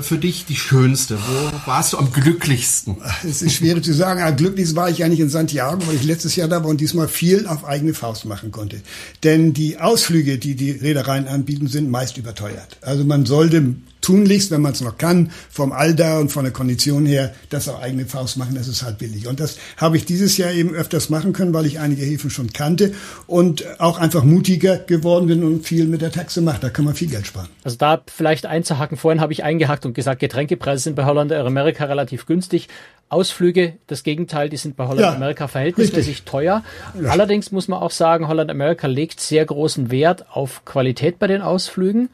für 0.00 0.16
dich 0.16 0.46
die 0.46 0.56
schönste? 0.56 1.18
Wo 1.18 1.66
warst 1.66 1.92
du 1.92 1.98
am 1.98 2.12
glücklichsten? 2.12 2.96
Es 3.28 3.42
ist 3.42 3.54
schwierig 3.54 3.84
zu 3.84 3.92
sagen. 3.92 4.22
aber 4.22 4.32
glücklich 4.32 4.74
war 4.74 4.88
ich 4.88 5.04
eigentlich 5.04 5.20
in 5.20 5.28
Santiago, 5.28 5.86
weil 5.86 5.96
ich 5.96 6.04
letztes 6.04 6.36
Jahr 6.36 6.48
da 6.48 6.62
war 6.62 6.70
und 6.70 6.80
diesmal 6.80 7.08
viel 7.08 7.46
auf 7.46 7.64
eigene 7.64 7.92
Faust 7.92 8.24
machen 8.24 8.50
konnte. 8.50 8.80
Denn 9.22 9.52
die 9.52 9.78
Ausflüge, 9.78 10.38
die 10.38 10.54
die 10.54 10.70
Reedereien 10.70 11.28
anbieten, 11.28 11.66
sind 11.66 11.90
meist 11.90 12.16
überteuert. 12.16 12.78
Also 12.80 13.04
man 13.04 13.26
sollte 13.26 13.74
tunlichst, 14.02 14.50
wenn 14.50 14.60
man 14.60 14.72
es 14.72 14.82
noch 14.82 14.98
kann, 14.98 15.30
vom 15.48 15.72
Alter 15.72 16.18
und 16.20 16.28
von 16.30 16.44
der 16.44 16.52
Kondition 16.52 17.06
her, 17.06 17.32
das 17.48 17.68
auf 17.68 17.80
eigene 17.80 18.04
Faust 18.04 18.36
machen, 18.36 18.54
das 18.54 18.68
ist 18.68 18.82
halt 18.82 18.98
billig. 18.98 19.26
Und 19.26 19.40
das 19.40 19.56
habe 19.78 19.96
ich 19.96 20.04
dieses 20.04 20.36
Jahr 20.36 20.52
eben 20.52 20.74
öfters 20.74 21.08
machen 21.08 21.32
können, 21.32 21.54
weil 21.54 21.64
ich 21.64 21.78
einige 21.78 22.02
Häfen 22.02 22.28
schon 22.28 22.52
kannte 22.52 22.92
und 23.26 23.64
auch 23.80 23.98
einfach 23.98 24.24
mutiger 24.24 24.76
geworden 24.76 25.26
bin 25.28 25.42
und 25.42 25.64
viel 25.66 25.86
mit 25.86 26.02
der 26.02 26.10
Taxe 26.12 26.42
mache. 26.42 26.60
Da 26.60 26.68
kann 26.68 26.84
man 26.84 26.94
viel 26.94 27.08
Geld 27.08 27.26
sparen. 27.26 27.48
Also 27.64 27.78
da 27.78 28.02
vielleicht 28.14 28.44
einzuhaken. 28.44 28.98
Vorhin 28.98 29.20
habe 29.20 29.32
ich 29.32 29.44
eingehakt 29.44 29.86
und 29.86 29.94
gesagt, 29.94 30.20
Getränkepreise 30.20 30.82
sind 30.82 30.96
bei 30.96 31.04
Holland 31.04 31.32
Amerika 31.32 31.84
relativ 31.84 32.26
günstig. 32.26 32.68
Ausflüge, 33.08 33.74
das 33.88 34.04
Gegenteil, 34.04 34.48
die 34.48 34.56
sind 34.56 34.74
bei 34.74 34.84
Holland 34.84 35.00
Ja, 35.02 35.12
Amerika 35.12 35.46
verhältnismäßig 35.46 36.08
richtig. 36.08 36.24
teuer. 36.24 36.64
Allerdings 37.06 37.52
muss 37.52 37.68
man 37.68 37.78
auch 37.80 37.90
sagen, 37.90 38.26
Holland 38.26 38.50
Amerika 38.50 38.86
legt 38.86 39.20
sehr 39.20 39.44
großen 39.44 39.90
Wert 39.90 40.24
auf 40.34 40.64
Qualität 40.64 41.18
bei 41.18 41.26
den 41.26 41.42
Ausflügen 41.42 42.08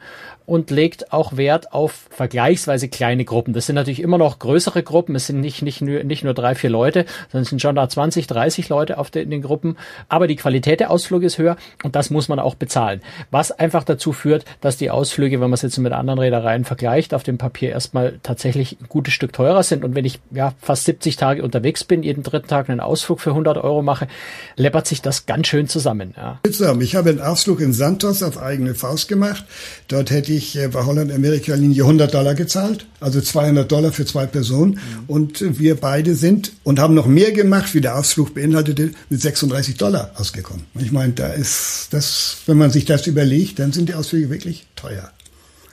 und 0.49 0.71
legt 0.71 1.13
auch 1.13 1.37
Wert 1.37 1.73
auf 1.73 2.07
vergleichsweise 2.09 2.89
kleine 2.89 3.23
Gruppen. 3.23 3.53
Das 3.53 3.67
sind 3.67 3.75
natürlich 3.75 4.01
immer 4.01 4.17
noch 4.17 4.39
größere 4.39 4.81
Gruppen. 4.81 5.15
Es 5.15 5.27
sind 5.27 5.39
nicht, 5.39 5.61
nicht, 5.61 5.81
nur, 5.81 6.03
nicht 6.03 6.23
nur 6.23 6.33
drei, 6.33 6.55
vier 6.55 6.71
Leute, 6.71 7.05
sondern 7.31 7.43
es 7.43 7.49
sind 7.49 7.61
schon 7.61 7.75
da 7.75 7.87
20, 7.87 8.25
30 8.25 8.67
Leute 8.67 8.97
auf 8.97 9.11
den, 9.11 9.25
in 9.25 9.29
den 9.29 9.41
Gruppen. 9.43 9.77
Aber 10.07 10.25
die 10.27 10.35
Qualität 10.35 10.79
der 10.79 10.89
Ausflüge 10.89 11.27
ist 11.27 11.37
höher 11.37 11.55
und 11.83 11.95
das 11.95 12.09
muss 12.09 12.29
man 12.29 12.39
auch 12.39 12.55
bezahlen. 12.55 13.01
Was 13.29 13.51
einfach 13.51 13.83
dazu 13.83 14.11
führt, 14.11 14.43
dass 14.59 14.75
die 14.75 14.89
Ausflüge, 14.89 15.39
wenn 15.39 15.49
man 15.51 15.53
es 15.53 15.61
jetzt 15.61 15.77
mit 15.77 15.93
anderen 15.93 16.17
Reedereien 16.19 16.65
vergleicht, 16.65 17.13
auf 17.13 17.21
dem 17.21 17.37
Papier 17.37 17.69
erstmal 17.69 18.19
tatsächlich 18.23 18.77
ein 18.81 18.87
gutes 18.89 19.13
Stück 19.13 19.33
teurer 19.33 19.61
sind. 19.61 19.85
Und 19.85 19.93
wenn 19.93 20.05
ich 20.05 20.19
ja 20.31 20.55
fast 20.59 20.85
70 20.85 21.15
Tage 21.15 21.43
unterwegs 21.43 21.83
bin, 21.83 22.01
jeden 22.01 22.23
dritten 22.23 22.47
Tag 22.47 22.71
einen 22.71 22.79
Ausflug 22.79 23.21
für 23.21 23.31
100 23.31 23.59
Euro 23.59 23.83
mache, 23.83 24.07
läppert 24.55 24.87
sich 24.87 25.03
das 25.03 25.27
ganz 25.27 25.45
schön 25.45 25.67
zusammen. 25.67 26.15
Ja. 26.17 26.39
Ich 26.81 26.95
habe 26.95 27.09
einen 27.11 27.21
Ausflug 27.21 27.59
in 27.59 27.71
Santos 27.71 28.23
auf 28.23 28.41
eigene 28.41 28.73
Faust 28.73 29.07
gemacht. 29.07 29.45
Dort 29.87 30.09
hätte 30.09 30.33
ich 30.33 30.38
äh, 30.55 30.67
bei 30.67 30.85
Holland-Amerika-Linie 30.85 31.83
100 31.83 32.13
Dollar 32.13 32.35
gezahlt, 32.35 32.85
also 32.99 33.21
200 33.21 33.71
Dollar 33.71 33.91
für 33.91 34.05
zwei 34.05 34.25
Personen. 34.25 34.79
Und 35.07 35.41
äh, 35.41 35.59
wir 35.59 35.75
beide 35.75 36.15
sind 36.15 36.53
und 36.63 36.79
haben 36.79 36.93
noch 36.93 37.07
mehr 37.07 37.31
gemacht, 37.31 37.73
wie 37.73 37.81
der 37.81 37.97
Ausflug 37.97 38.33
beinhaltete, 38.33 38.91
mit 39.09 39.21
36 39.21 39.77
Dollar 39.77 40.11
ausgekommen. 40.15 40.65
Und 40.73 40.83
ich 40.83 40.91
meine, 40.91 41.13
da 41.13 41.27
ist 41.27 41.87
das, 41.91 42.37
wenn 42.45 42.57
man 42.57 42.71
sich 42.71 42.85
das 42.85 43.07
überlegt, 43.07 43.59
dann 43.59 43.71
sind 43.71 43.89
die 43.89 43.93
Ausflüge 43.93 44.29
wirklich 44.29 44.65
teuer. 44.75 45.11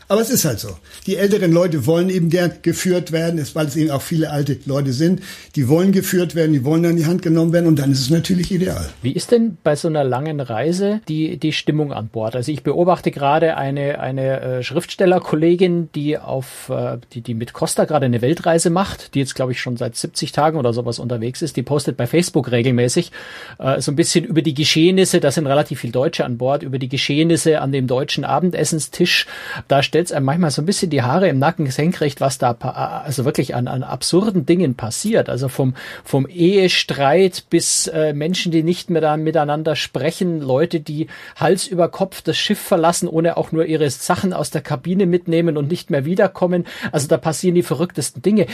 Aber 0.09 0.21
es 0.21 0.31
ist 0.31 0.45
halt 0.45 0.61
so. 0.61 0.69
Die 1.07 1.17
älteren 1.17 1.53
Leute 1.53 1.85
wollen 1.85 2.11
eben 2.11 2.31
gern 2.31 2.53
geführt 2.63 3.11
werden, 3.11 3.45
weil 3.55 3.67
es 3.67 3.75
eben 3.75 3.91
auch 3.91 4.03
viele 4.03 4.31
alte 4.31 4.57
Leute 4.65 4.93
sind. 4.93 5.21
Die 5.57 5.69
wollen 5.69 5.91
geführt 5.91 6.37
werden, 6.37 6.53
die 6.53 6.65
wollen 6.65 6.87
an 6.87 6.97
die 6.97 7.07
Hand 7.07 7.23
genommen 7.23 7.53
werden 7.53 7.67
und 7.67 7.79
dann 7.79 7.91
ist 7.91 8.01
es 8.01 8.11
natürlich 8.11 8.53
ideal. 8.53 8.89
Wie 9.03 9.11
ist 9.11 9.33
denn 9.33 9.59
bei 9.65 9.75
so 9.75 9.89
einer 9.89 10.05
langen 10.05 10.41
Reise 10.41 11.01
die, 11.09 11.39
die 11.39 11.53
Stimmung 11.53 11.93
an 11.93 12.09
Bord? 12.09 12.37
Also 12.37 12.53
ich 12.53 12.63
beobachte 12.63 13.11
gerade 13.11 13.57
eine, 13.57 13.99
eine 13.99 14.41
äh, 14.41 14.63
Schriftstellerkollegin, 14.63 15.89
die 15.95 16.19
auf, 16.19 16.69
äh, 16.69 16.99
die, 17.13 17.21
die 17.21 17.35
mit 17.35 17.53
Costa 17.53 17.85
gerade 17.85 18.07
eine 18.07 18.23
Weltreise 18.23 18.71
macht, 18.71 19.15
die 19.15 19.19
jetzt 19.19 19.35
glaube 19.35 19.53
ich 19.53 19.61
schon 19.61 19.77
seit 19.77 19.97
70 19.97 20.31
Tagen 20.31 20.57
oder 20.57 20.73
sowas 20.73 21.01
unterwegs 21.01 21.43
ist. 21.43 21.57
Die 21.57 21.65
postet 21.65 21.97
bei 21.97 22.07
Facebook 22.07 22.53
regelmäßig 22.53 23.11
äh, 23.59 23.81
so 23.81 23.91
ein 23.91 23.97
bisschen 23.97 24.25
über 24.25 24.43
die 24.43 24.55
Geschehnisse, 24.55 25.19
da 25.19 25.33
sind 25.33 25.49
relativ 25.49 25.81
viele 25.81 25.93
Deutsche 25.93 26.25
an 26.25 26.39
Bord, 26.39 26.63
über 26.63 26.79
die 26.79 26.89
Geschehnisse 26.89 27.61
an 27.61 27.73
dem 27.73 27.89
deutschen 27.89 28.25
Abendessenstisch. 28.25 29.27
Da 29.67 29.83
stellt 29.97 30.09
es 30.09 30.13
einem 30.13 30.27
manchmal 30.27 30.51
so 30.51 30.61
ein 30.61 30.67
bisschen 30.67 30.91
die 30.91 31.01
Haare 31.01 31.27
im 31.27 31.39
Nacken 31.39 31.71
senkrecht, 31.71 32.21
was 32.21 32.37
da 32.37 32.53
also 32.53 33.25
wirklich 33.25 33.55
an, 33.55 33.67
an 33.67 33.83
absurden 33.83 34.45
Dingen 34.45 34.75
passiert. 34.75 35.31
Also 35.31 35.49
vom, 35.49 35.73
vom 36.05 36.27
Ehestreit 36.29 37.45
bis 37.49 37.87
äh, 37.87 38.13
Menschen, 38.13 38.53
die 38.53 38.63
nicht 38.63 38.91
mehr 38.91 39.01
da 39.01 39.17
miteinander 39.17 39.75
sprechen, 39.75 40.43
Leute, 40.43 40.81
die 40.81 41.07
Hals 41.37 41.67
über 41.67 41.89
Kopf 41.89 42.21
das 42.21 42.37
Schiff 42.37 42.59
verlassen, 42.59 43.09
ohne 43.09 43.39
auch 43.39 43.53
nur 43.53 43.65
ihre 43.65 43.89
Sachen 43.89 44.35
aus 44.35 44.51
der 44.51 44.61
Kabine 44.61 45.07
mitnehmen 45.07 45.57
und 45.57 45.71
nicht 45.71 45.89
mehr 45.89 46.05
wiederkommen. 46.05 46.67
Also 46.93 47.09
da 47.09 47.17
passieren 47.17 47.55
die 47.55 47.63
verrücktesten 47.63 48.21
Dinge. 48.21 48.49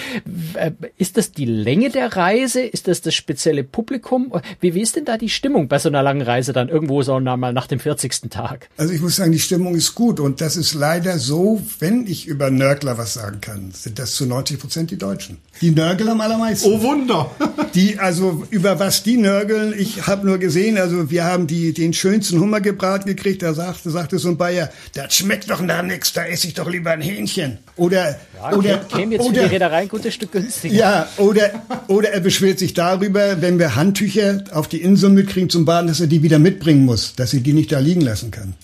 Äh, 0.55 0.71
Ist 0.97 1.17
das 1.17 1.33
die 1.33 1.47
Länge 1.47 1.91
der 1.91 2.15
Reise? 2.17 2.61
Ist 2.61 2.87
das 2.87 3.01
das 3.01 3.17
spezielle 3.17 3.65
Publikum? 3.65 4.33
Wie, 4.61 4.75
wie 4.75 4.81
ist 4.81 4.95
denn 4.95 5.07
da 5.07 5.19
die 5.19 5.29
Stimmung 5.29 5.67
bei 5.67 5.81
so 5.81 5.89
einer 5.89 6.05
langen 6.05 6.23
Reise 6.23 6.53
dann 6.53 6.69
irgendwo 6.69 7.03
so 7.03 7.19
mal 7.19 7.53
nach 7.53 7.67
dem 7.67 7.81
40. 7.81 8.31
Tag? 8.31 8.69
Also 8.77 8.95
ich 8.95 9.01
muss 9.01 9.17
sagen, 9.17 9.33
die 9.33 9.41
Stimmung 9.41 9.75
ist 9.75 9.97
gut 9.97 10.21
und 10.21 10.41
das 10.41 10.57
ist 10.57 10.75
leider 10.75 11.19
so, 11.19 11.32
wenn 11.79 12.07
ich 12.07 12.27
über 12.27 12.51
Nörgler 12.51 12.99
was 12.99 13.15
sagen 13.15 13.41
kann, 13.41 13.71
sind 13.73 13.99
das 13.99 14.15
zu 14.15 14.27
90 14.27 14.59
Prozent 14.59 14.91
die 14.91 14.99
Deutschen. 14.99 15.39
Die 15.61 15.71
nörgeln 15.71 16.11
am 16.11 16.21
allermeisten. 16.21 16.71
Oh 16.71 16.83
Wunder! 16.83 17.31
Die, 17.75 17.99
also 17.99 18.45
über 18.51 18.79
was 18.79 19.03
die 19.03 19.17
nörgeln, 19.17 19.73
ich 19.77 20.07
habe 20.07 20.27
nur 20.27 20.37
gesehen, 20.37 20.77
also 20.77 21.11
wir 21.11 21.25
haben 21.25 21.47
die, 21.47 21.73
den 21.73 21.95
schönsten 21.95 22.39
Hummergebrat 22.39 23.07
gekriegt, 23.07 23.41
da 23.43 23.55
sagte, 23.55 23.89
sagte 23.91 24.19
so 24.19 24.29
ein 24.29 24.37
Bayer, 24.37 24.71
das 24.93 25.17
schmeckt 25.17 25.49
doch 25.49 25.63
nach 25.63 25.83
nix, 25.83 26.13
da 26.13 26.27
esse 26.27 26.49
ich 26.49 26.55
doch 26.55 26.69
lieber 26.69 26.91
ein 26.91 27.01
Hähnchen. 27.01 27.59
Oder, 27.77 28.19
oder, 28.55 28.79
käme 28.79 29.15
jetzt 29.15 29.27
für 29.27 29.33
die 29.33 29.41
oder, 29.41 29.51
Reederei 29.51 29.77
ein 29.77 29.89
gutes 29.89 30.13
Stück 30.13 30.33
günstiger. 30.33 30.75
ja, 30.75 31.09
oder, 31.17 31.63
oder 31.89 32.11
er 32.11 32.21
beschwert 32.21 32.59
sich 32.59 32.75
darüber, 32.75 33.41
wenn 33.41 33.59
wir 33.59 33.75
Handtücher 33.75 34.45
auf 34.53 34.69
die 34.69 34.83
Insel 34.83 35.09
mitkriegen 35.09 35.49
zum 35.49 35.65
Baden, 35.65 35.87
dass 35.87 36.01
er 36.01 36.09
die 36.09 36.23
wieder 36.23 36.39
mitbringen 36.39 36.85
muss, 36.85 37.15
dass 37.15 37.33
er 37.33 37.41
die 37.41 37.55
nicht 37.55 37.73
da 37.73 37.79
liegen 37.79 38.03
lassen 38.03 38.31
kann. 38.31 38.55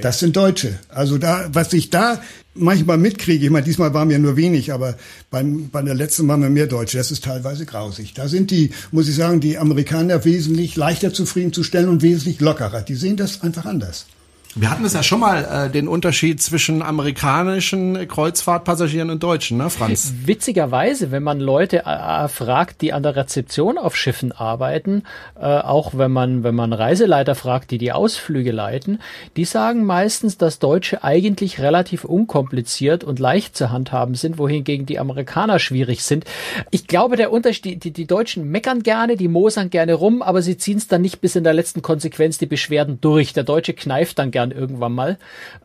Das 0.00 0.18
sind 0.18 0.36
Deutsche. 0.36 0.78
Also 0.88 1.18
da, 1.18 1.48
was 1.52 1.72
ich 1.72 1.90
da 1.90 2.20
manchmal 2.54 2.98
mitkriege, 2.98 3.44
ich 3.46 3.50
meine, 3.50 3.64
diesmal 3.64 3.94
waren 3.94 4.08
wir 4.08 4.18
nur 4.18 4.36
wenig, 4.36 4.72
aber 4.72 4.96
beim, 5.30 5.70
bei 5.70 5.82
der 5.82 5.94
letzten 5.94 6.28
waren 6.28 6.42
wir 6.42 6.50
mehr 6.50 6.66
Deutsche. 6.66 6.98
Das 6.98 7.10
ist 7.10 7.24
teilweise 7.24 7.66
grausig. 7.66 8.14
Da 8.14 8.28
sind 8.28 8.50
die, 8.50 8.70
muss 8.90 9.08
ich 9.08 9.16
sagen, 9.16 9.40
die 9.40 9.58
Amerikaner 9.58 10.24
wesentlich 10.24 10.76
leichter 10.76 11.12
zufriedenzustellen 11.12 11.88
und 11.88 12.02
wesentlich 12.02 12.40
lockerer. 12.40 12.82
Die 12.82 12.94
sehen 12.94 13.16
das 13.16 13.42
einfach 13.42 13.64
anders. 13.64 14.06
Wir 14.54 14.70
hatten 14.70 14.84
es 14.84 14.92
ja 14.92 15.02
schon 15.02 15.20
mal, 15.20 15.66
äh, 15.68 15.70
den 15.70 15.88
Unterschied 15.88 16.42
zwischen 16.42 16.82
amerikanischen 16.82 18.06
Kreuzfahrtpassagieren 18.06 19.08
und 19.08 19.22
deutschen, 19.22 19.56
ne, 19.56 19.70
Franz? 19.70 20.12
Witzigerweise, 20.26 21.10
wenn 21.10 21.22
man 21.22 21.40
Leute 21.40 21.86
äh, 21.86 22.28
fragt, 22.28 22.82
die 22.82 22.92
an 22.92 23.02
der 23.02 23.16
Rezeption 23.16 23.78
auf 23.78 23.96
Schiffen 23.96 24.30
arbeiten, 24.30 25.04
äh, 25.40 25.46
auch 25.46 25.96
wenn 25.96 26.12
man, 26.12 26.44
wenn 26.44 26.54
man 26.54 26.74
Reiseleiter 26.74 27.34
fragt, 27.34 27.70
die 27.70 27.78
die 27.78 27.92
Ausflüge 27.92 28.52
leiten, 28.52 29.00
die 29.36 29.46
sagen 29.46 29.86
meistens, 29.86 30.36
dass 30.36 30.58
Deutsche 30.58 31.02
eigentlich 31.02 31.60
relativ 31.60 32.04
unkompliziert 32.04 33.04
und 33.04 33.18
leicht 33.18 33.56
zu 33.56 33.70
handhaben 33.70 34.16
sind, 34.16 34.36
wohingegen 34.36 34.84
die 34.84 34.98
Amerikaner 34.98 35.60
schwierig 35.60 36.04
sind. 36.04 36.26
Ich 36.70 36.86
glaube, 36.86 37.16
der 37.16 37.32
Unterschied, 37.32 37.84
die, 37.84 37.90
die, 37.90 38.06
Deutschen 38.06 38.50
meckern 38.50 38.82
gerne, 38.82 39.16
die 39.16 39.28
mosern 39.28 39.70
gerne 39.70 39.94
rum, 39.94 40.20
aber 40.20 40.42
sie 40.42 40.58
ziehen 40.58 40.76
es 40.76 40.88
dann 40.88 41.00
nicht 41.00 41.22
bis 41.22 41.36
in 41.36 41.44
der 41.44 41.54
letzten 41.54 41.80
Konsequenz 41.80 42.36
die 42.36 42.46
Beschwerden 42.46 43.00
durch. 43.00 43.32
Der 43.32 43.44
Deutsche 43.44 43.72
kneift 43.72 44.18
dann 44.18 44.30
gern 44.42 44.58
irgendwann 44.58 44.92
mal. 44.92 45.18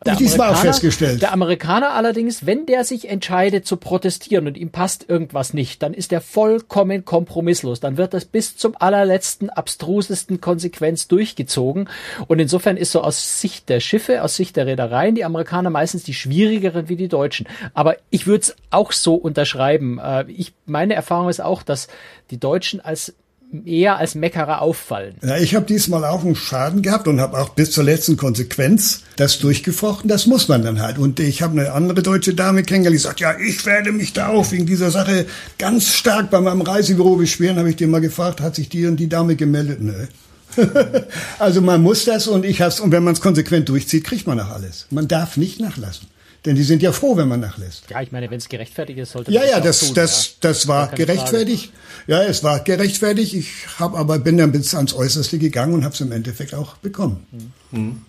Der 0.04 0.14
ich 0.14 0.18
diesmal 0.18 0.48
auch 0.48 0.52
Amerikaner- 0.52 0.72
festgestellt. 0.72 1.22
Der 1.22 1.32
Amerikaner 1.32 1.90
allerdings, 1.94 2.46
wenn 2.46 2.66
der 2.66 2.84
sich 2.84 3.08
entscheidet 3.08 3.66
zu 3.66 3.76
protestieren 3.76 4.46
und 4.46 4.56
ihm 4.56 4.70
passt 4.70 5.08
irgendwas 5.08 5.54
nicht, 5.54 5.82
dann 5.82 5.94
ist 5.94 6.12
er 6.12 6.20
vollkommen 6.20 7.04
kompromisslos. 7.04 7.80
Dann 7.80 7.96
wird 7.96 8.14
das 8.14 8.24
bis 8.24 8.56
zum 8.56 8.74
allerletzten, 8.78 9.50
abstrusesten 9.50 10.40
Konsequenz 10.40 11.08
durchgezogen. 11.08 11.88
Und 12.26 12.38
insofern 12.38 12.76
ist 12.76 12.92
so 12.92 13.02
aus 13.02 13.40
Sicht 13.40 13.68
der 13.68 13.80
Schiffe, 13.80 14.22
aus 14.22 14.36
Sicht 14.36 14.56
der 14.56 14.66
Reedereien, 14.66 15.14
die 15.14 15.24
Amerikaner 15.24 15.70
meistens 15.70 16.04
die 16.04 16.14
schwierigeren 16.14 16.88
wie 16.88 16.96
die 16.96 17.08
Deutschen. 17.08 17.46
Aber 17.74 17.96
ich 18.10 18.26
würde 18.26 18.42
es 18.42 18.56
auch 18.70 18.92
so 18.92 19.14
unterschreiben. 19.14 19.98
Äh, 19.98 20.24
Ich, 20.28 20.52
meine 20.66 20.94
Erfahrung 20.94 21.28
ist 21.28 21.40
auch, 21.40 21.62
dass 21.62 21.88
die 22.30 22.38
Deutschen 22.38 22.80
als 22.80 23.14
eher 23.64 23.96
als 23.96 24.14
Meckerer 24.14 24.60
auffallen. 24.60 25.14
Ja, 25.22 25.38
ich 25.38 25.54
habe 25.54 25.66
diesmal 25.66 26.04
auch 26.04 26.24
einen 26.24 26.34
Schaden 26.34 26.82
gehabt 26.82 27.08
und 27.08 27.20
habe 27.20 27.38
auch 27.38 27.50
bis 27.50 27.70
zur 27.70 27.84
letzten 27.84 28.16
Konsequenz 28.16 29.02
das 29.16 29.38
durchgefochten. 29.38 30.08
Das 30.08 30.26
muss 30.26 30.48
man 30.48 30.62
dann 30.62 30.80
halt. 30.80 30.98
Und 30.98 31.18
ich 31.20 31.42
habe 31.42 31.58
eine 31.58 31.72
andere 31.72 32.02
deutsche 32.02 32.34
Dame 32.34 32.62
kennengelernt, 32.62 33.00
die 33.00 33.06
sagt, 33.06 33.20
ja, 33.20 33.34
ich 33.38 33.64
werde 33.64 33.92
mich 33.92 34.12
da 34.12 34.28
auch 34.28 34.50
wegen 34.50 34.66
dieser 34.66 34.90
Sache 34.90 35.26
ganz 35.58 35.88
stark 35.88 36.30
bei 36.30 36.40
meinem 36.40 36.60
Reisebüro 36.60 37.16
beschweren. 37.16 37.58
Habe 37.58 37.70
ich 37.70 37.76
dir 37.76 37.88
mal 37.88 38.00
gefragt, 38.00 38.40
hat 38.40 38.54
sich 38.54 38.68
die 38.68 38.86
und 38.86 38.96
die 38.96 39.08
Dame 39.08 39.36
gemeldet? 39.36 39.80
Nö. 39.80 40.06
also 41.38 41.60
man 41.60 41.82
muss 41.82 42.04
das 42.04 42.26
und 42.26 42.44
ich 42.44 42.62
hab's 42.62 42.80
und 42.80 42.90
wenn 42.90 43.04
man 43.04 43.14
es 43.14 43.20
konsequent 43.20 43.68
durchzieht, 43.68 44.04
kriegt 44.04 44.26
man 44.26 44.40
auch 44.40 44.50
alles. 44.50 44.86
Man 44.90 45.08
darf 45.08 45.36
nicht 45.36 45.60
nachlassen. 45.60 46.08
Denn 46.44 46.54
die 46.54 46.62
sind 46.62 46.82
ja 46.82 46.92
froh, 46.92 47.16
wenn 47.16 47.28
man 47.28 47.40
nachlässt. 47.40 47.84
Ja, 47.90 48.00
ich 48.00 48.12
meine, 48.12 48.30
wenn 48.30 48.38
es 48.38 48.48
gerechtfertigt 48.48 48.98
ist, 48.98 49.12
sollte 49.12 49.30
man 49.30 49.42
ja, 49.42 49.46
das 49.46 49.50
ja, 49.50 49.60
das, 49.60 49.80
tun, 49.80 49.94
das, 49.94 50.26
ja. 50.26 50.32
das 50.40 50.68
war 50.68 50.88
gerechtfertigt. 50.88 51.72
Frage. 52.06 52.22
Ja, 52.22 52.22
es 52.22 52.44
war 52.44 52.60
gerechtfertigt. 52.60 53.34
Ich 53.34 53.50
habe 53.78 53.98
aber 53.98 54.18
bin 54.18 54.38
dann 54.38 54.52
bis 54.52 54.74
ans 54.74 54.94
Äußerste 54.94 55.38
gegangen 55.38 55.74
und 55.74 55.84
habe 55.84 55.94
es 55.94 56.00
im 56.00 56.12
Endeffekt 56.12 56.54
auch 56.54 56.76
bekommen. 56.76 57.26
Mhm. 57.70 58.02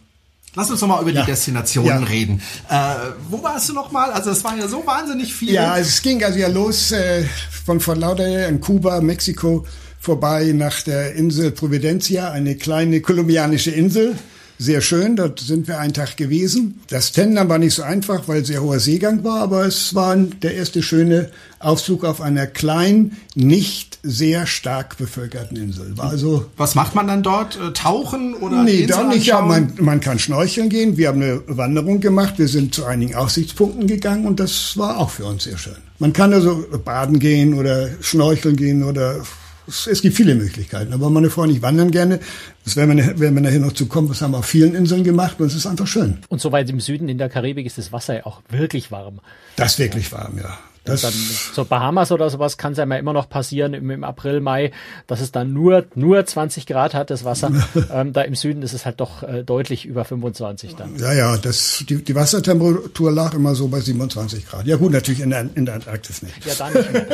Lass 0.55 0.69
uns 0.69 0.81
noch 0.81 0.87
mal 0.87 1.01
über 1.01 1.11
ja. 1.11 1.21
die 1.21 1.31
Destinationen 1.31 2.01
ja. 2.01 2.07
reden. 2.07 2.41
Äh, 2.69 2.95
wo 3.29 3.41
warst 3.43 3.69
du 3.69 3.73
noch 3.73 3.91
mal? 3.91 4.11
Also 4.11 4.31
es 4.31 4.43
war 4.43 4.57
ja 4.57 4.67
so 4.67 4.85
wahnsinnig 4.85 5.33
viel. 5.33 5.53
Ja, 5.53 5.77
es 5.77 6.01
ging 6.01 6.23
also 6.23 6.39
ja 6.39 6.47
los 6.47 6.91
äh, 6.91 7.23
von 7.65 7.79
Fort 7.79 7.97
Lauderdale 7.97 8.47
in 8.47 8.59
Kuba, 8.59 9.01
Mexiko 9.01 9.65
vorbei 9.99 10.53
nach 10.53 10.81
der 10.81 11.13
Insel 11.15 11.51
Providencia, 11.51 12.31
eine 12.31 12.55
kleine 12.55 13.01
kolumbianische 13.01 13.71
Insel 13.71 14.15
sehr 14.59 14.81
schön. 14.81 15.15
Dort 15.15 15.39
sind 15.39 15.67
wir 15.67 15.79
einen 15.79 15.93
Tag 15.93 16.17
gewesen. 16.17 16.81
Das 16.89 17.13
Tendern 17.13 17.47
war 17.47 17.57
nicht 17.57 17.73
so 17.73 17.81
einfach, 17.81 18.27
weil 18.27 18.45
sehr 18.45 18.61
hoher 18.61 18.79
Seegang 18.79 19.23
war, 19.23 19.39
aber 19.41 19.65
es 19.65 19.95
war 19.95 20.15
der 20.17 20.53
erste 20.53 20.83
schöne 20.83 21.31
Ausflug 21.59 22.03
auf 22.03 22.19
einer 22.21 22.45
kleinen, 22.45 23.17
nicht 23.35 23.99
sehr 24.03 24.45
stark 24.45 24.97
bevölkerten 24.97 25.57
Insel. 25.57 25.97
War 25.97 26.09
also 26.09 26.45
Was 26.57 26.75
macht 26.75 26.93
man 26.93 27.07
dann 27.07 27.23
dort? 27.23 27.57
Äh, 27.57 27.71
tauchen 27.71 28.33
oder? 28.35 28.63
Nee, 28.63 28.85
da 28.85 29.03
nicht. 29.03 29.25
Ja, 29.25 29.41
man, 29.41 29.73
man 29.79 30.01
kann 30.01 30.19
schnorcheln 30.19 30.69
gehen. 30.69 30.97
Wir 30.97 31.07
haben 31.07 31.21
eine 31.21 31.41
Wanderung 31.47 32.01
gemacht. 32.01 32.33
Wir 32.37 32.49
sind 32.49 32.75
zu 32.75 32.85
einigen 32.85 33.15
Aussichtspunkten 33.15 33.87
gegangen 33.87 34.25
und 34.27 34.39
das 34.41 34.77
war 34.77 34.97
auch 34.97 35.09
für 35.09 35.25
uns 35.25 35.45
sehr 35.45 35.57
schön. 35.57 35.77
Man 35.99 36.11
kann 36.13 36.33
also 36.33 36.65
baden 36.83 37.19
gehen 37.19 37.53
oder 37.53 37.89
schnorcheln 38.01 38.57
gehen 38.57 38.83
oder 38.83 39.21
es 39.69 40.01
gibt 40.01 40.15
viele 40.15 40.35
Möglichkeiten. 40.35 40.93
Aber 40.93 41.09
meine 41.09 41.29
Freunde, 41.29 41.55
ich 41.55 41.61
wandern 41.61 41.91
gerne. 41.91 42.19
Das 42.65 42.75
werden 42.75 42.97
wir, 42.97 43.19
werden 43.19 43.35
wir 43.35 43.41
nachher 43.41 43.59
noch 43.59 43.73
zu 43.73 43.87
kommen. 43.87 44.07
Das 44.07 44.21
haben 44.21 44.31
wir 44.31 44.39
auf 44.39 44.45
vielen 44.45 44.75
Inseln 44.75 45.03
gemacht 45.03 45.39
und 45.39 45.47
es 45.47 45.55
ist 45.55 45.65
einfach 45.65 45.87
schön. 45.87 46.19
Und 46.29 46.41
so 46.41 46.51
weit 46.51 46.69
im 46.69 46.79
Süden 46.79 47.09
in 47.09 47.17
der 47.17 47.29
Karibik 47.29 47.65
ist 47.65 47.77
das 47.77 47.91
Wasser 47.91 48.15
ja 48.15 48.25
auch 48.25 48.41
wirklich 48.49 48.91
warm. 48.91 49.19
Das 49.55 49.73
ist 49.73 49.79
wirklich 49.79 50.11
warm, 50.11 50.37
ja. 50.37 50.57
Das 50.85 51.01
dann, 51.01 51.13
so 51.53 51.65
Bahamas 51.65 52.11
oder 52.11 52.29
sowas 52.29 52.57
kann 52.57 52.71
es 52.71 52.77
ja 52.77 52.83
immer 52.83 53.13
noch 53.13 53.29
passieren 53.29 53.73
im, 53.73 53.89
im, 53.89 54.03
April, 54.03 54.39
Mai, 54.39 54.71
dass 55.07 55.21
es 55.21 55.31
dann 55.31 55.53
nur, 55.53 55.85
nur 55.95 56.25
20 56.25 56.65
Grad 56.65 56.93
hat, 56.93 57.09
das 57.09 57.23
Wasser. 57.25 57.51
ähm, 57.93 58.13
da 58.13 58.21
im 58.21 58.35
Süden 58.35 58.61
ist 58.63 58.73
es 58.73 58.85
halt 58.85 58.99
doch 58.99 59.23
äh, 59.23 59.43
deutlich 59.43 59.85
über 59.85 60.05
25 60.05 60.75
dann. 60.75 60.97
Ja, 60.97 61.13
ja, 61.13 61.37
das, 61.37 61.83
die, 61.87 62.03
die 62.03 62.15
Wassertemperatur 62.15 63.11
lag 63.11 63.33
immer 63.33 63.55
so 63.55 63.67
bei 63.67 63.79
27 63.79 64.47
Grad. 64.47 64.65
Ja 64.65 64.77
gut, 64.77 64.91
natürlich 64.91 65.19
in 65.21 65.29
der, 65.29 65.49
in 65.53 65.65
der 65.65 65.75
Antarktis 65.75 66.21
nicht. 66.23 66.45
Ja, 66.45 66.53
da 66.57 66.69
nicht 66.69 66.93
mehr. 66.93 67.05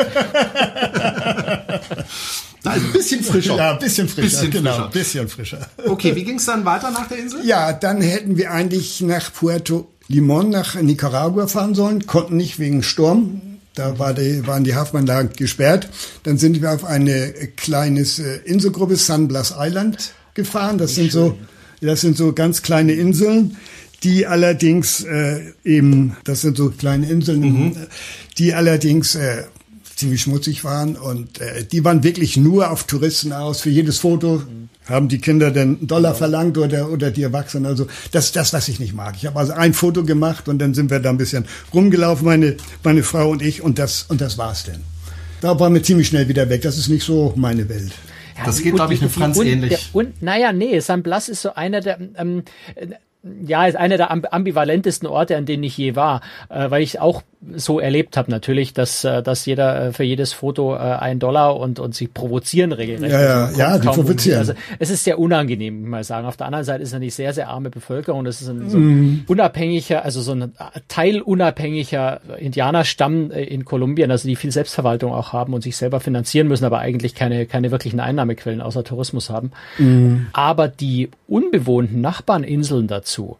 Nein, 2.65 2.81
ein 2.83 2.91
bisschen 2.91 3.23
frischer. 3.23 3.55
Ja, 3.57 3.73
ein 3.73 3.79
bisschen 3.79 4.07
frischer. 4.09 4.27
Bisschen 4.27 4.51
genau, 4.51 4.73
frischer. 4.73 4.89
bisschen 4.89 5.27
frischer. 5.27 5.69
Okay, 5.85 6.15
wie 6.15 6.23
ging 6.23 6.37
es 6.37 6.45
dann 6.45 6.65
weiter 6.65 6.91
nach 6.91 7.07
der 7.07 7.19
Insel? 7.19 7.45
Ja, 7.45 7.73
dann 7.73 8.01
hätten 8.01 8.37
wir 8.37 8.51
eigentlich 8.51 9.01
nach 9.01 9.31
Puerto 9.33 9.87
Limon, 10.07 10.49
nach 10.49 10.75
Nicaragua 10.75 11.47
fahren 11.47 11.73
sollen, 11.73 12.05
konnten 12.05 12.37
nicht 12.37 12.59
wegen 12.59 12.83
Sturm. 12.83 13.41
Da 13.73 13.99
war 13.99 14.13
die, 14.13 14.45
waren 14.47 14.63
die 14.63 14.75
Hafenanlagen 14.75 15.33
gesperrt. 15.33 15.89
Dann 16.23 16.37
sind 16.37 16.61
wir 16.61 16.71
auf 16.71 16.85
eine 16.85 17.33
kleines 17.57 18.19
äh, 18.19 18.37
Inselgruppe, 18.45 18.95
San 18.95 19.27
Blas 19.27 19.53
Island, 19.57 20.13
gefahren. 20.33 20.77
Das 20.77 20.95
sind 20.95 21.11
so, 21.11 21.37
das 21.81 22.01
sind 22.01 22.15
so 22.15 22.33
ganz 22.33 22.61
kleine 22.61 22.93
Inseln, 22.93 23.57
die 24.03 24.27
allerdings 24.27 25.03
äh, 25.03 25.53
eben, 25.63 26.15
das 26.23 26.41
sind 26.41 26.55
so 26.55 26.69
kleine 26.69 27.09
Inseln, 27.09 27.39
mhm. 27.41 27.75
die 28.37 28.53
allerdings 28.53 29.15
äh, 29.15 29.43
ziemlich 29.95 30.21
schmutzig 30.21 30.63
waren 30.63 30.95
und 30.95 31.39
äh, 31.39 31.63
die 31.63 31.83
waren 31.83 32.03
wirklich 32.03 32.37
nur 32.37 32.71
auf 32.71 32.85
Touristen 32.85 33.33
aus. 33.33 33.61
Für 33.61 33.69
jedes 33.69 33.99
Foto 33.99 34.43
haben 34.87 35.07
die 35.07 35.19
Kinder 35.19 35.51
den 35.51 35.87
Dollar 35.87 36.11
ja. 36.11 36.17
verlangt 36.17 36.57
oder 36.57 36.89
oder 36.89 37.11
die 37.11 37.23
Erwachsenen. 37.23 37.65
Also 37.65 37.87
das 38.11 38.25
ist 38.25 38.35
das, 38.35 38.53
was 38.53 38.67
ich 38.67 38.79
nicht 38.79 38.93
mag. 38.93 39.15
Ich 39.17 39.25
habe 39.25 39.39
also 39.39 39.53
ein 39.53 39.73
Foto 39.73 40.03
gemacht 40.03 40.47
und 40.47 40.59
dann 40.59 40.73
sind 40.73 40.91
wir 40.91 40.99
da 40.99 41.09
ein 41.09 41.17
bisschen 41.17 41.45
rumgelaufen, 41.73 42.25
meine 42.25 42.57
meine 42.83 43.03
Frau 43.03 43.29
und 43.29 43.41
ich 43.41 43.61
und 43.61 43.79
das 43.79 44.03
und 44.03 44.21
das 44.21 44.37
war's 44.37 44.63
denn. 44.63 44.81
Da 45.41 45.59
waren 45.59 45.73
wir 45.73 45.83
ziemlich 45.83 46.07
schnell 46.07 46.27
wieder 46.27 46.49
weg. 46.49 46.61
Das 46.61 46.77
ist 46.77 46.87
nicht 46.87 47.03
so 47.03 47.33
meine 47.35 47.67
Welt. 47.69 47.91
Ja, 48.37 48.45
das 48.45 48.61
geht, 48.61 48.75
glaube 48.75 48.93
ich, 48.93 49.01
mit 49.01 49.11
Franz 49.11 49.37
und, 49.37 49.45
ähnlich. 49.45 49.69
Der, 49.69 49.79
und, 49.93 50.21
naja, 50.21 50.51
nee, 50.51 50.79
San 50.79 51.03
Blas 51.03 51.29
ist 51.29 51.41
so 51.41 51.53
einer 51.53 51.79
der, 51.79 51.99
ähm, 52.17 52.43
ja, 53.45 53.65
ist 53.65 53.75
einer 53.75 53.97
der 53.97 54.11
ambivalentesten 54.11 55.07
Orte, 55.07 55.37
an 55.37 55.45
denen 55.45 55.63
ich 55.63 55.77
je 55.77 55.95
war, 55.95 56.21
äh, 56.49 56.69
weil 56.69 56.83
ich 56.83 56.99
auch 56.99 57.23
so 57.55 57.79
erlebt 57.79 58.17
habe 58.17 58.31
natürlich, 58.31 58.73
dass, 58.73 59.03
äh, 59.03 59.21
dass 59.21 59.45
jeder 59.45 59.87
äh, 59.87 59.93
für 59.93 60.03
jedes 60.03 60.33
Foto 60.33 60.75
äh, 60.75 60.77
ein 60.77 61.19
Dollar 61.19 61.57
und, 61.57 61.79
und 61.79 61.93
sie 61.95 62.07
provozieren 62.07 62.71
regelrecht. 62.71 63.13
Ja, 63.13 63.21
ja, 63.21 63.45
also, 63.45 63.59
ja 63.59 63.77
die 63.77 63.87
provozieren. 63.87 64.39
Also 64.39 64.53
es 64.79 64.89
ist 64.89 65.03
sehr 65.03 65.19
unangenehm, 65.19 65.81
muss 65.81 65.89
mal 65.89 66.03
sagen. 66.03 66.27
Auf 66.27 66.37
der 66.37 66.47
anderen 66.47 66.65
Seite 66.65 66.83
ist 66.83 66.89
es 66.89 66.95
eine 66.95 67.09
sehr, 67.09 67.33
sehr 67.33 67.49
arme 67.49 67.69
Bevölkerung. 67.69 68.25
Das 68.25 68.41
ist 68.41 68.49
ein 68.49 68.69
so 68.69 68.77
mm. 68.77 69.25
unabhängiger, 69.27 70.03
also 70.03 70.21
so 70.21 70.33
ein 70.33 70.53
teilunabhängiger 70.87 72.21
Indianerstamm 72.37 73.31
in 73.31 73.65
Kolumbien, 73.65 74.11
also 74.11 74.27
die 74.27 74.35
viel 74.35 74.51
Selbstverwaltung 74.51 75.13
auch 75.13 75.33
haben 75.33 75.53
und 75.53 75.61
sich 75.61 75.77
selber 75.77 75.99
finanzieren 75.99 76.47
müssen, 76.47 76.65
aber 76.65 76.79
eigentlich 76.79 77.15
keine, 77.15 77.45
keine 77.45 77.71
wirklichen 77.71 77.99
Einnahmequellen 77.99 78.61
außer 78.61 78.83
Tourismus 78.83 79.29
haben. 79.29 79.51
Mm. 79.77 80.27
Aber 80.33 80.67
die 80.67 81.09
unbewohnten 81.27 82.01
Nachbarninseln 82.01 82.87
dazu, 82.87 83.37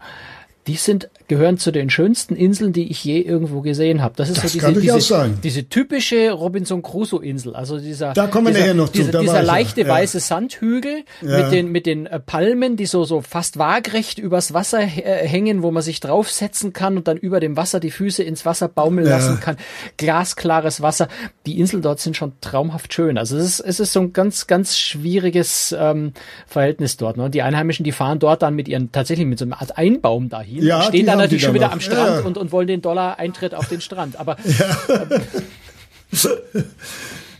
die 0.68 0.76
sind 0.76 1.10
gehören 1.28 1.58
zu 1.58 1.72
den 1.72 1.90
schönsten 1.90 2.36
Inseln, 2.36 2.72
die 2.72 2.90
ich 2.90 3.04
je 3.04 3.20
irgendwo 3.20 3.62
gesehen 3.62 4.02
habe. 4.02 4.14
Das 4.16 4.30
ist 4.30 4.44
das 4.44 4.54
so 4.54 4.60
diese, 4.60 4.92
diese, 4.92 5.30
diese, 5.44 5.70
typische 5.70 6.32
Robinson 6.32 6.82
Crusoe 6.84 7.24
Insel. 7.24 7.56
Also 7.56 7.80
dieser, 7.80 8.14
da 8.14 8.28
kommen 8.28 8.48
wir 8.48 8.62
dieser, 8.62 8.74
noch 8.74 8.90
zu. 8.90 9.04
Dieser, 9.04 9.20
dieser 9.20 9.44
leichte 9.44 9.82
ja. 9.82 9.88
weiße 9.88 10.20
Sandhügel 10.20 11.04
ja. 11.22 11.38
mit 11.38 11.52
den, 11.52 11.72
mit 11.72 11.86
den 11.86 12.06
äh, 12.06 12.20
Palmen, 12.20 12.78
die 12.78 12.86
so, 12.86 13.04
so 13.06 13.22
fast 13.22 13.58
waagrecht 13.58 14.20
übers 14.20 14.54
Wasser 14.54 14.82
äh, 14.82 15.28
hängen, 15.28 15.64
wo 15.64 15.72
man 15.72 15.82
sich 15.82 16.00
draufsetzen 16.00 16.74
kann 16.74 16.98
und 16.98 17.08
dann 17.08 17.18
über 17.18 17.40
dem 17.40 17.58
Wasser 17.58 17.80
die 17.80 17.92
Füße 17.92 18.24
ins 18.24 18.46
Wasser 18.46 18.68
baumeln 18.68 19.08
ja. 19.08 19.18
lassen 19.18 19.40
kann. 19.40 19.58
Glasklares 19.98 20.82
Wasser. 20.82 21.08
Die 21.46 21.60
Inseln 21.60 21.82
dort 21.82 22.00
sind 22.00 22.18
schon 22.18 22.34
traumhaft 22.42 22.94
schön. 22.94 23.18
Also 23.18 23.38
es 23.38 23.46
ist, 23.46 23.60
es 23.62 23.80
ist 23.80 23.94
so 23.94 24.02
ein 24.02 24.14
ganz, 24.14 24.46
ganz 24.46 24.78
schwieriges 24.78 25.76
ähm, 25.78 26.14
Verhältnis 26.46 26.98
dort. 26.98 27.18
Ne? 27.18 27.30
Die 27.30 27.42
Einheimischen, 27.42 27.84
die 27.84 27.92
fahren 27.92 28.20
dort 28.20 28.44
dann 28.44 28.56
mit 28.56 28.68
ihren, 28.68 28.92
tatsächlich 28.92 29.26
mit 29.26 29.40
so 29.40 29.46
einer 29.46 29.60
Art 29.60 29.78
Einbaum 29.78 30.30
dahin. 30.30 30.55
Ja, 30.64 30.84
stehen 30.84 31.06
dann 31.06 31.18
natürlich 31.18 31.44
schon 31.44 31.54
wieder 31.54 31.72
am 31.72 31.80
Strand 31.80 32.18
ja. 32.18 32.22
und, 32.22 32.38
und 32.38 32.52
wollen 32.52 32.68
den 32.68 32.82
Dollar-Eintritt 32.82 33.54
auf 33.54 33.68
den 33.68 33.82
Strand. 33.82 34.18
Aber 34.18 34.38
ja. 34.46 34.78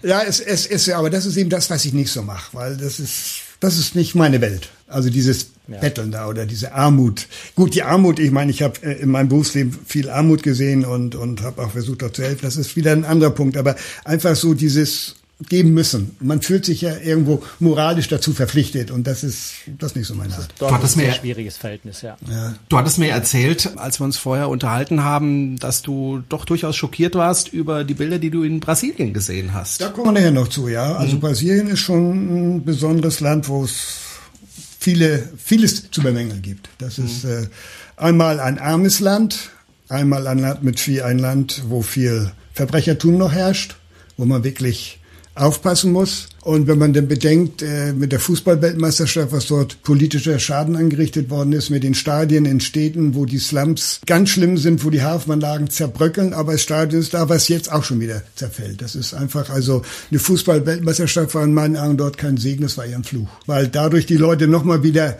ja, 0.04 0.22
es, 0.24 0.40
es 0.40 0.66
ist 0.66 0.86
ja, 0.86 0.98
aber 0.98 1.10
das 1.10 1.26
ist 1.26 1.38
eben 1.38 1.50
das, 1.50 1.70
was 1.70 1.86
ich 1.86 1.94
nicht 1.94 2.12
so 2.12 2.22
mache, 2.22 2.56
weil 2.56 2.78
das 2.78 3.00
ist, 3.00 3.42
das 3.60 3.78
ist 3.78 3.96
nicht 3.96 4.16
meine 4.16 4.42
Welt. 4.42 4.70
Also 4.88 5.10
dieses 5.10 5.52
ja. 5.68 5.80
Betteln 5.80 6.12
da 6.12 6.28
oder 6.28 6.46
diese 6.46 6.74
Armut. 6.74 7.28
Gut, 7.56 7.74
die 7.74 7.84
Armut, 7.84 8.20
ich 8.20 8.32
meine, 8.32 8.52
ich 8.52 8.62
habe 8.62 8.82
äh, 8.84 9.02
in 9.02 9.10
meinem 9.10 9.30
Berufsleben 9.30 9.78
viel 9.86 10.10
Armut 10.10 10.44
gesehen 10.44 10.86
und, 10.86 11.16
und 11.16 11.42
habe 11.42 11.64
auch 11.64 11.72
versucht, 11.72 12.02
dort 12.02 12.16
zu 12.16 12.24
helfen. 12.24 12.42
Das 12.44 12.58
ist 12.58 12.76
wieder 12.76 12.92
ein 12.92 13.06
anderer 13.06 13.32
Punkt. 13.32 13.58
Aber 13.58 13.76
einfach 14.04 14.36
so 14.36 14.54
dieses 14.54 15.16
geben 15.50 15.74
müssen. 15.74 16.16
Man 16.22 16.42
fühlt 16.42 16.64
sich 16.64 16.82
ja 16.82 16.96
irgendwo 16.98 17.44
moralisch 17.60 18.08
dazu 18.08 18.34
verpflichtet 18.34 18.90
und 18.90 19.06
das 19.06 19.24
ist 19.24 19.54
das 19.78 19.92
ist 19.92 19.98
nicht 19.98 20.08
so 20.08 20.16
meine 20.16 20.34
Art. 20.34 20.48
Dort 20.60 20.72
du 20.72 20.76
hattest 20.76 20.96
mir 20.96 21.08
ein 21.08 21.14
schwieriges 21.14 21.58
Verhältnis, 21.58 22.02
ja. 22.02 22.16
ja. 22.30 22.56
Du 22.70 22.78
hattest 22.78 23.00
mir 23.00 23.10
erzählt, 23.10 23.72
als 23.76 24.00
wir 24.00 24.06
uns 24.06 24.18
vorher 24.18 24.48
unterhalten 24.48 25.04
haben, 25.04 25.58
dass 25.58 25.82
du 25.82 26.24
doch 26.30 26.46
durchaus 26.46 26.78
schockiert 26.78 27.16
warst 27.16 27.50
über 27.50 27.84
die 27.84 27.96
Bilder, 27.96 28.18
die 28.18 28.30
du 28.30 28.44
in 28.44 28.62
Brasilien 28.62 29.14
gesehen 29.14 29.54
hast. 29.54 29.82
Da 29.82 29.90
kommen 29.90 30.08
wir 30.08 30.22
nachher 30.22 30.32
noch 30.32 30.48
zu, 30.48 30.70
ja. 30.70 30.96
Also 30.96 31.18
mhm. 31.18 31.20
Brasilien 31.20 31.68
ist 31.68 31.80
schon 31.80 32.56
ein 32.56 32.64
besonderes 32.64 33.20
Land, 33.20 33.50
wo 33.50 33.66
es 33.66 33.98
viele 34.80 35.30
vieles 35.38 35.92
zu 35.92 36.02
bemängeln 36.02 36.42
gibt. 36.42 36.70
Das 36.78 36.98
mhm. 36.98 37.06
ist 37.06 37.26
äh, 37.26 37.48
einmal 37.98 38.40
ein 38.40 38.58
armes 38.58 39.02
Land, 39.02 39.50
einmal 39.90 40.28
ein 40.28 40.40
Land 40.40 40.64
mit 40.64 40.80
viel 40.80 41.02
ein 41.02 41.20
Land, 41.20 41.64
wo 41.68 41.82
viel 41.82 42.32
Verbrechertum 42.54 43.18
noch 43.18 43.34
herrscht, 43.34 43.76
wo 44.16 44.24
man 44.24 44.46
wirklich 44.46 45.00
aufpassen 45.36 45.92
muss. 45.92 46.28
Und 46.42 46.68
wenn 46.68 46.78
man 46.78 46.94
dann 46.94 47.08
bedenkt, 47.08 47.62
äh, 47.62 47.92
mit 47.92 48.12
der 48.12 48.20
Fußballweltmeisterschaft, 48.20 49.32
was 49.32 49.48
dort 49.48 49.82
politischer 49.84 50.40
Schaden 50.40 50.76
angerichtet 50.76 51.30
worden 51.30 51.54
ist, 51.54 51.70
mit 51.70 51.84
den 51.84 51.94
Stadien 51.94 52.46
in 52.46 52.60
Städten, 52.60 53.16
wo 53.16 53.26
die 53.26 53.40
Slums 53.40 54.00
ganz 54.06 54.30
schlimm 54.30 54.58
sind, 54.58 54.86
wo 54.86 54.90
die 54.90 55.02
Hafenanlagen 55.02 55.70
zerbröckeln, 55.70 56.34
aber 56.34 56.54
das 56.54 56.62
Stadion 56.62 57.02
ist 57.02 57.14
da, 57.14 57.28
was 57.30 57.48
jetzt 57.50 57.72
auch 57.72 57.84
schon 57.84 58.00
wieder 58.00 58.22
zerfällt. 58.36 58.82
Das 58.82 58.96
ist 58.96 59.14
einfach, 59.14 59.50
also 59.50 59.82
eine 60.10 60.20
Fußballweltmeisterschaft 60.20 61.36
war 61.36 61.44
in 61.44 61.54
meinen 61.54 61.78
Augen 61.78 61.98
dort 61.98 62.18
kein 62.18 62.38
Segen, 62.38 62.64
das 62.64 62.78
war 62.78 62.86
eher 62.86 62.98
ein 62.98 63.04
Fluch. 63.04 63.28
Weil 63.46 63.68
dadurch 63.68 64.06
die 64.06 64.18
Leute 64.18 64.48
nochmal 64.48 64.84
wieder 64.84 65.18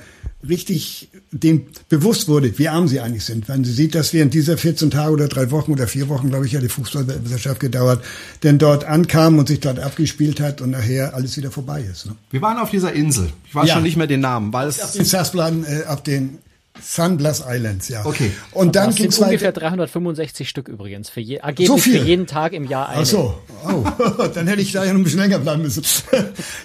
richtig 0.50 1.10
dem 1.32 1.68
bewusst 1.90 2.28
wurde, 2.28 2.58
wie 2.58 2.68
arm 2.70 2.88
sie 2.88 3.00
eigentlich 3.00 3.26
sind. 3.26 3.48
Wenn 3.50 3.64
sie 3.64 3.72
sieht, 3.74 3.96
dass 3.96 4.14
während 4.14 4.34
dieser 4.34 4.58
14 4.58 4.92
Tage 4.92 5.12
oder 5.12 5.28
drei 5.28 5.52
Wochen 5.52 5.72
oder 5.72 5.88
vier 5.88 6.10
Wochen, 6.10 6.30
glaube 6.30 6.46
ich, 6.46 6.52
ja 6.54 6.60
die 6.62 6.70
Fußballwissenschaft 6.70 7.60
gedauert, 7.60 8.04
denn 8.44 8.58
dort 8.58 8.84
ankam 8.86 9.38
und 9.40 9.48
sich 9.48 9.60
dort 9.60 9.80
abgespielt 9.80 10.40
hat 10.40 10.62
und 10.62 10.72
nachher 10.72 11.14
alles 11.14 11.36
wieder 11.38 11.52
vorbei 11.52 11.82
ist. 11.82 12.06
Ne? 12.06 12.16
Wir 12.32 12.42
waren 12.42 12.58
auf 12.58 12.70
dieser 12.70 12.94
Insel. 12.94 13.30
Ich 13.48 13.56
weiß 13.56 13.68
Ja. 13.68 13.76
schon 13.76 13.84
nicht 13.84 13.98
mehr 13.98 14.08
den 14.08 14.22
Namen, 14.22 14.54
weil 14.54 14.68
es 14.68 14.82
Auf 14.82 14.92
den 14.94 15.06
Sasplan, 15.06 15.64
äh, 15.66 15.86
auf 15.88 16.04
den 16.04 16.40
Sun 16.84 17.16
Bluff 17.16 17.42
Islands, 17.48 17.88
ja. 17.88 18.06
Okay. 18.06 18.32
Und 18.52 18.76
dann 18.76 18.88
das 18.88 18.96
ging 18.96 19.04
sind 19.10 19.14
es 19.14 19.20
ungefähr 19.20 19.48
weiter. 19.56 19.62
365 19.62 20.50
Stück 20.50 20.68
übrigens. 20.68 21.10
Für 21.10 21.22
je, 21.22 21.40
angeblich 21.40 21.68
So 21.68 21.78
viel? 21.78 22.00
für 22.02 22.06
jeden 22.06 22.28
Tag 22.28 22.52
im 22.52 22.66
Jahr 22.66 22.90
eine. 22.90 23.02
Ach 23.02 23.06
so, 23.06 23.38
oh, 23.66 23.86
dann 24.34 24.46
hätte 24.48 24.62
ich 24.62 24.74
da 24.74 24.84
ja 24.84 24.92
noch 24.92 25.00
ein 25.00 25.06
bisschen 25.06 25.22
länger 25.22 25.40
bleiben 25.40 25.62
müssen. 25.62 25.84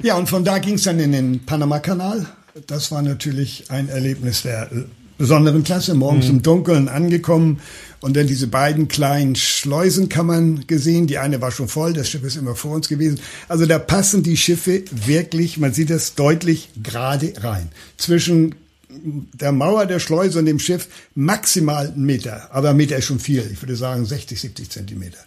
ja, 0.03 0.16
und 0.16 0.29
von 0.29 0.45
da 0.45 0.59
ging 0.59 0.75
es 0.75 0.83
dann 0.83 0.99
in 0.99 1.12
den 1.12 1.47
Panama-Kanal. 1.47 2.27
Das 2.66 2.90
war 2.90 3.03
natürlich 3.03 3.64
ein 3.68 3.88
Erlebnis 3.88 4.42
der 4.42 4.73
äh, 4.73 4.85
besonderen 5.18 5.64
Klasse. 5.64 5.94
Morgens 5.94 6.29
im 6.29 6.42
Dunkeln 6.42 6.88
angekommen 6.88 7.61
und 8.01 8.16
dann 8.16 8.27
diese 8.27 8.46
beiden 8.46 8.88
kleinen 8.88 9.37
Schleusenkammern 9.37 10.66
gesehen. 10.66 11.07
Die 11.07 11.18
eine 11.18 11.40
war 11.40 11.51
schon 11.51 11.68
voll, 11.68 11.92
das 11.92 12.09
Schiff 12.09 12.23
ist 12.25 12.37
immer 12.37 12.57
vor 12.57 12.73
uns 12.73 12.88
gewesen. 12.88 13.20
Also 13.49 13.66
da 13.66 13.79
passen 13.79 14.23
die 14.23 14.37
Schiffe 14.37 14.83
wirklich, 14.90 15.59
man 15.59 15.75
sieht 15.75 15.90
das 15.90 16.14
deutlich 16.14 16.70
gerade 16.83 17.35
rein. 17.42 17.68
Zwischen 17.99 18.55
der 18.88 19.53
Mauer 19.53 19.87
der 19.87 20.01
Schleuse 20.01 20.38
und 20.38 20.46
dem 20.46 20.59
Schiff 20.59 20.88
maximal 21.14 21.88
einen 21.88 22.05
Meter. 22.05 22.49
Aber 22.53 22.70
ein 22.70 22.77
Meter 22.77 22.96
ist 22.96 23.05
schon 23.05 23.20
viel. 23.20 23.49
Ich 23.53 23.62
würde 23.62 23.77
sagen 23.77 24.05
60, 24.05 24.40
70 24.40 24.70
Zentimeter. 24.70 25.18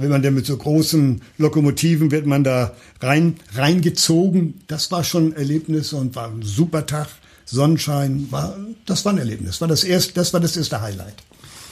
Wenn 0.00 0.10
man 0.10 0.22
dann 0.22 0.34
mit 0.34 0.46
so 0.46 0.56
großen 0.56 1.20
Lokomotiven 1.38 2.10
wird 2.10 2.26
man 2.26 2.44
da 2.44 2.72
rein, 3.00 3.36
reingezogen. 3.54 4.60
Das 4.66 4.90
war 4.90 5.04
schon 5.04 5.28
ein 5.28 5.36
Erlebnis 5.36 5.92
und 5.92 6.16
war 6.16 6.28
ein 6.28 6.42
super 6.42 6.86
Tag. 6.86 7.08
Sonnenschein 7.46 8.28
war, 8.30 8.56
das 8.86 9.04
war 9.04 9.12
ein 9.12 9.18
Erlebnis. 9.18 9.60
War 9.60 9.68
das 9.68 9.82
erste, 9.82 10.14
das 10.14 10.32
war 10.32 10.40
das 10.40 10.56
erste 10.56 10.80
Highlight. 10.80 11.24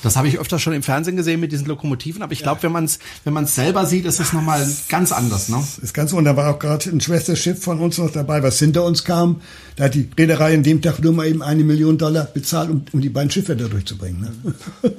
Das 0.02 0.16
habe 0.16 0.28
ich 0.28 0.38
öfter 0.38 0.58
schon 0.58 0.72
im 0.74 0.82
Fernsehen 0.82 1.16
gesehen 1.16 1.40
mit 1.40 1.50
diesen 1.50 1.66
Lokomotiven, 1.66 2.22
aber 2.22 2.32
ich 2.32 2.40
glaube, 2.40 2.62
wenn 2.62 2.70
man 2.70 2.84
es 2.84 3.00
wenn 3.24 3.32
man 3.32 3.44
es 3.44 3.54
selber 3.54 3.84
sieht, 3.84 4.04
ist 4.04 4.20
es 4.20 4.32
nochmal 4.32 4.64
ganz 4.88 5.10
anders, 5.10 5.48
ne? 5.48 5.62
Ist 5.82 5.92
ganz 5.92 6.12
wunderbar. 6.12 6.46
War 6.46 6.54
auch 6.54 6.58
gerade 6.60 6.88
ein 6.90 7.00
Schwesterschiff 7.00 7.60
von 7.60 7.80
uns 7.80 7.98
noch 7.98 8.12
dabei, 8.12 8.42
was 8.42 8.60
hinter 8.60 8.84
uns 8.84 9.02
kam. 9.02 9.40
Da 9.74 9.84
hat 9.84 9.94
die 9.94 10.08
Reederei 10.16 10.54
an 10.54 10.62
dem 10.62 10.82
Tag 10.82 11.00
nur 11.00 11.12
mal 11.12 11.26
eben 11.26 11.42
eine 11.42 11.64
Million 11.64 11.98
Dollar 11.98 12.24
bezahlt, 12.26 12.70
um, 12.70 12.84
um 12.92 13.00
die 13.00 13.08
beiden 13.08 13.30
Schiffe 13.30 13.56
da 13.56 13.66
durchzubringen. 13.66 14.20
Ne? 14.20 14.54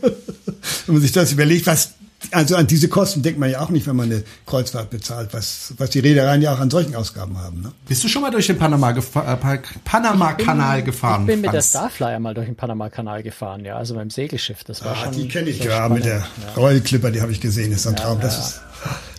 wenn 0.86 0.96
man 0.96 1.02
sich 1.02 1.14
das 1.14 1.32
überlegt, 1.32 1.66
was 1.68 1.94
also 2.32 2.56
an 2.56 2.68
diese 2.68 2.90
Kosten 2.90 3.22
denkt 3.22 3.40
man 3.40 3.50
ja 3.50 3.62
auch 3.62 3.70
nicht, 3.70 3.88
wenn 3.88 3.96
man 3.96 4.12
eine 4.12 4.24
Kreuzfahrt 4.46 4.90
bezahlt, 4.90 5.30
was, 5.32 5.74
was 5.78 5.90
die 5.92 6.00
Reedereien 6.00 6.42
ja 6.42 6.54
auch 6.54 6.60
an 6.60 6.70
solchen 6.70 6.96
Ausgaben 6.96 7.38
haben. 7.38 7.62
Ne? 7.62 7.72
Bist 7.88 8.04
du 8.04 8.08
schon 8.10 8.22
mal 8.22 8.32
durch 8.32 8.48
den 8.48 8.58
Panama 8.58 8.92
äh, 8.92 9.02
Pa- 9.02 9.60
Panama-Kanal 9.86 10.84
gefahren? 10.84 11.22
Ich 11.22 11.28
bin 11.28 11.38
mit 11.42 11.46
der 11.46 11.52
Franz? 11.62 11.70
Starflyer 11.70 12.20
mal 12.20 12.34
durch 12.34 12.48
den 12.48 12.56
Panama-Kanal 12.56 13.24
gefahren, 13.24 13.64
ja, 13.66 13.76
also 13.78 13.96
beim 13.96 14.10
Segelschiff. 14.10 14.64
Das 14.64 14.84
war 14.84 14.92
Ah, 14.94 15.06
schon. 15.06 15.14
die 15.14 15.28
kenne 15.28 15.50
ich 15.50 15.64
ja, 15.64 15.88
mit 15.90 16.06
der 16.06 16.22
spannend, 16.22 16.58
Royal 16.58 16.82
Clipper, 16.82 17.12
die 17.12 17.22
habe 17.22 17.32
ich 17.32 17.42
gesehen, 17.42 17.72
ist 17.72 17.88
ein 17.88 17.96
Traum. 17.96 18.20
Das 18.20 18.38
ist, 18.38 18.62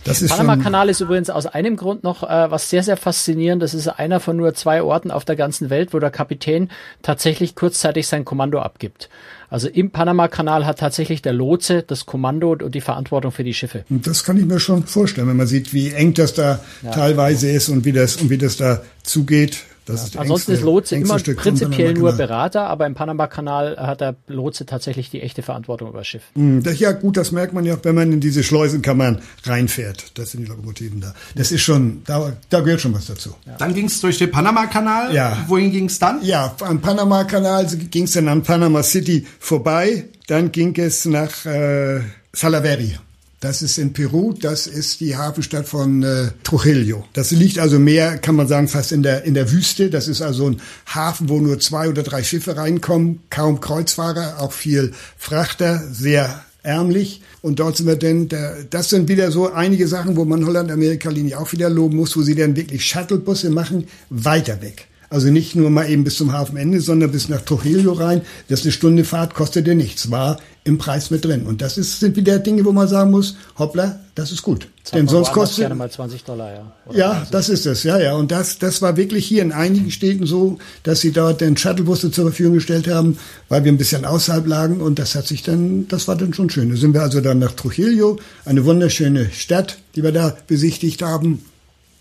das 0.03 0.21
ist 0.21 0.29
Panama-Kanal 0.31 0.89
ist 0.89 0.99
übrigens 1.01 1.29
aus 1.29 1.45
einem 1.45 1.75
Grund 1.77 2.03
noch 2.03 2.23
äh, 2.23 2.49
was 2.51 2.69
sehr, 2.69 2.83
sehr 2.83 2.97
faszinierend. 2.97 3.61
Das 3.61 3.73
ist 3.73 3.87
einer 3.87 4.19
von 4.19 4.35
nur 4.37 4.53
zwei 4.53 4.81
Orten 4.81 5.11
auf 5.11 5.25
der 5.25 5.35
ganzen 5.35 5.69
Welt, 5.69 5.93
wo 5.93 5.99
der 5.99 6.09
Kapitän 6.11 6.69
tatsächlich 7.03 7.55
kurzzeitig 7.55 8.07
sein 8.07 8.25
Kommando 8.25 8.59
abgibt. 8.59 9.09
Also 9.51 9.67
im 9.67 9.91
Panama-Kanal 9.91 10.65
hat 10.65 10.79
tatsächlich 10.79 11.21
der 11.21 11.33
Lotse 11.33 11.83
das 11.85 12.05
Kommando 12.05 12.53
und 12.53 12.73
die 12.73 12.79
Verantwortung 12.79 13.33
für 13.33 13.43
die 13.43 13.53
Schiffe. 13.53 13.83
Und 13.89 14.07
das 14.07 14.23
kann 14.23 14.37
ich 14.37 14.45
mir 14.45 14.61
schon 14.61 14.87
vorstellen, 14.87 15.27
wenn 15.27 15.35
man 15.35 15.45
sieht, 15.45 15.73
wie 15.73 15.91
eng 15.91 16.13
das 16.13 16.33
da 16.33 16.61
teilweise 16.89 17.51
ist 17.51 17.67
und 17.67 17.83
wie 17.83 17.91
das, 17.91 18.15
und 18.15 18.29
wie 18.29 18.37
das 18.37 18.55
da 18.55 18.81
zugeht. 19.03 19.57
Das 19.85 20.03
ist 20.03 20.13
die 20.13 20.19
Ansonsten 20.19 20.51
engste- 20.51 20.59
ist 20.61 20.65
Lotse 20.65 20.95
immer 20.95 21.17
prinzipiell 21.19 21.93
nur. 21.93 22.11
Berater, 22.13 22.67
aber 22.67 22.85
im 22.85 22.93
Panama-Kanal 22.93 23.77
hat 23.77 23.99
der 24.01 24.15
Lotse 24.27 24.65
tatsächlich 24.65 25.09
die 25.09 25.21
echte 25.21 25.41
Verantwortung 25.41 25.89
über 25.89 25.99
das 25.99 26.07
Schiff. 26.07 26.23
Hm, 26.35 26.61
das- 26.63 26.79
Ja, 26.79 26.91
gut, 26.91 27.17
das 27.17 27.31
merkt 27.31 27.53
man 27.53 27.65
ja 27.65 27.73
auch, 27.75 27.79
wenn 27.83 27.95
man 27.95 28.11
in 28.13 28.19
diese 28.19 28.43
Schleusenkammern 28.43 29.19
reinfährt. 29.43 30.17
Das 30.17 30.31
sind 30.31 30.41
die 30.41 30.47
Lokomotiven 30.47 31.01
da. 31.01 31.13
Das 31.35 31.51
ist 31.51 31.61
schon, 31.61 32.03
da, 32.05 32.33
da 32.49 32.59
gehört 32.61 32.81
schon 32.81 32.93
was 32.93 33.05
dazu. 33.07 33.35
Dann 33.57 33.73
ging 33.73 33.85
es 33.85 33.99
durch 34.01 34.17
den 34.17 34.29
Panama-Kanal. 34.31 35.13
Ja. 35.13 35.37
Wohin 35.47 35.71
ging 35.71 35.85
es 35.85 35.97
dann? 35.99 36.23
Ja, 36.23 36.55
am 36.61 36.79
Panama-Kanal 36.81 37.65
ging 37.89 38.03
es 38.05 38.11
dann 38.11 38.27
an 38.27 38.43
Panama 38.43 38.83
City 38.83 39.25
vorbei. 39.39 40.05
Dann 40.27 40.51
ging 40.51 40.75
es 40.79 41.05
nach 41.05 41.45
äh, 41.45 42.01
Salaverry. 42.33 42.97
Das 43.41 43.63
ist 43.63 43.79
in 43.79 43.91
Peru, 43.91 44.33
das 44.39 44.67
ist 44.67 44.99
die 44.99 45.17
Hafenstadt 45.17 45.67
von 45.67 46.03
äh, 46.03 46.27
Trujillo. 46.43 47.05
Das 47.13 47.31
liegt 47.31 47.57
also 47.57 47.79
mehr, 47.79 48.19
kann 48.19 48.35
man 48.35 48.47
sagen, 48.47 48.67
fast 48.67 48.91
in 48.91 49.01
der, 49.01 49.23
in 49.23 49.33
der 49.33 49.51
Wüste. 49.51 49.89
Das 49.89 50.07
ist 50.07 50.21
also 50.21 50.51
ein 50.51 50.61
Hafen, 50.85 51.27
wo 51.27 51.39
nur 51.39 51.59
zwei 51.59 51.89
oder 51.89 52.03
drei 52.03 52.23
Schiffe 52.23 52.55
reinkommen, 52.55 53.21
kaum 53.31 53.59
Kreuzfahrer, 53.59 54.39
auch 54.39 54.51
viel 54.51 54.91
Frachter, 55.17 55.81
sehr 55.91 56.45
ärmlich. 56.61 57.23
Und 57.41 57.59
dort 57.59 57.77
sind 57.77 57.87
wir 57.87 57.95
denn, 57.95 58.29
das 58.69 58.91
sind 58.91 59.09
wieder 59.09 59.31
so 59.31 59.51
einige 59.51 59.87
Sachen, 59.87 60.17
wo 60.17 60.23
man 60.23 60.45
Holland-Amerika-Linie 60.45 61.39
auch 61.39 61.51
wieder 61.51 61.71
loben 61.71 61.97
muss, 61.97 62.15
wo 62.15 62.21
sie 62.21 62.35
dann 62.35 62.55
wirklich 62.55 62.85
Shuttlebusse 62.85 63.49
machen, 63.49 63.87
weiter 64.11 64.61
weg. 64.61 64.87
Also 65.09 65.29
nicht 65.29 65.55
nur 65.55 65.69
mal 65.69 65.89
eben 65.89 66.05
bis 66.05 66.15
zum 66.15 66.31
Hafenende, 66.31 66.79
sondern 66.79 67.11
bis 67.11 67.27
nach 67.27 67.41
Trujillo 67.41 67.93
rein. 67.93 68.21
Das 68.47 68.59
ist 68.59 68.65
eine 68.65 68.71
Stunde 68.71 69.03
Fahrt, 69.03 69.33
kostet 69.33 69.67
dir 69.67 69.75
nichts. 69.75 70.09
War 70.09 70.39
im 70.63 70.77
Preis 70.77 71.09
mit 71.09 71.25
drin. 71.25 71.47
Und 71.47 71.61
das 71.61 71.77
ist, 71.77 71.99
sind 71.99 72.15
wieder 72.15 72.37
Dinge, 72.37 72.63
wo 72.65 72.71
man 72.71 72.87
sagen 72.87 73.09
muss, 73.09 73.35
hoppla, 73.57 73.99
das 74.13 74.31
ist 74.31 74.43
gut. 74.43 74.67
Denn 74.93 75.05
Man 75.05 75.07
sonst 75.07 75.31
kostet, 75.31 75.59
gerne 75.59 75.75
mal 75.75 75.89
20 75.89 76.23
Dollar, 76.23 76.53
ja. 76.53 76.71
Oder 76.85 76.97
ja, 76.97 77.27
das 77.31 77.49
ist 77.49 77.65
es, 77.65 77.83
ja, 77.83 77.97
ja. 77.99 78.13
Und 78.13 78.31
das, 78.31 78.59
das 78.59 78.81
war 78.81 78.95
wirklich 78.95 79.25
hier 79.25 79.41
in 79.41 79.51
einigen 79.51 79.89
Städten 79.89 80.27
so, 80.27 80.59
dass 80.83 81.01
sie 81.01 81.11
dort 81.11 81.41
den 81.41 81.57
Shuttlebusse 81.57 82.11
zur 82.11 82.25
Verfügung 82.25 82.55
gestellt 82.55 82.87
haben, 82.87 83.17
weil 83.49 83.63
wir 83.63 83.71
ein 83.71 83.77
bisschen 83.79 84.05
außerhalb 84.05 84.45
lagen. 84.45 84.81
Und 84.81 84.99
das 84.99 85.15
hat 85.15 85.25
sich 85.25 85.41
dann, 85.41 85.87
das 85.87 86.07
war 86.07 86.15
dann 86.15 86.33
schon 86.33 86.49
schön. 86.51 86.69
Da 86.69 86.75
sind 86.75 86.93
wir 86.93 87.01
also 87.01 87.21
dann 87.21 87.39
nach 87.39 87.53
Trujillo, 87.53 88.19
eine 88.45 88.63
wunderschöne 88.63 89.31
Stadt, 89.31 89.77
die 89.95 90.03
wir 90.03 90.11
da 90.11 90.35
besichtigt 90.45 91.01
haben. 91.01 91.43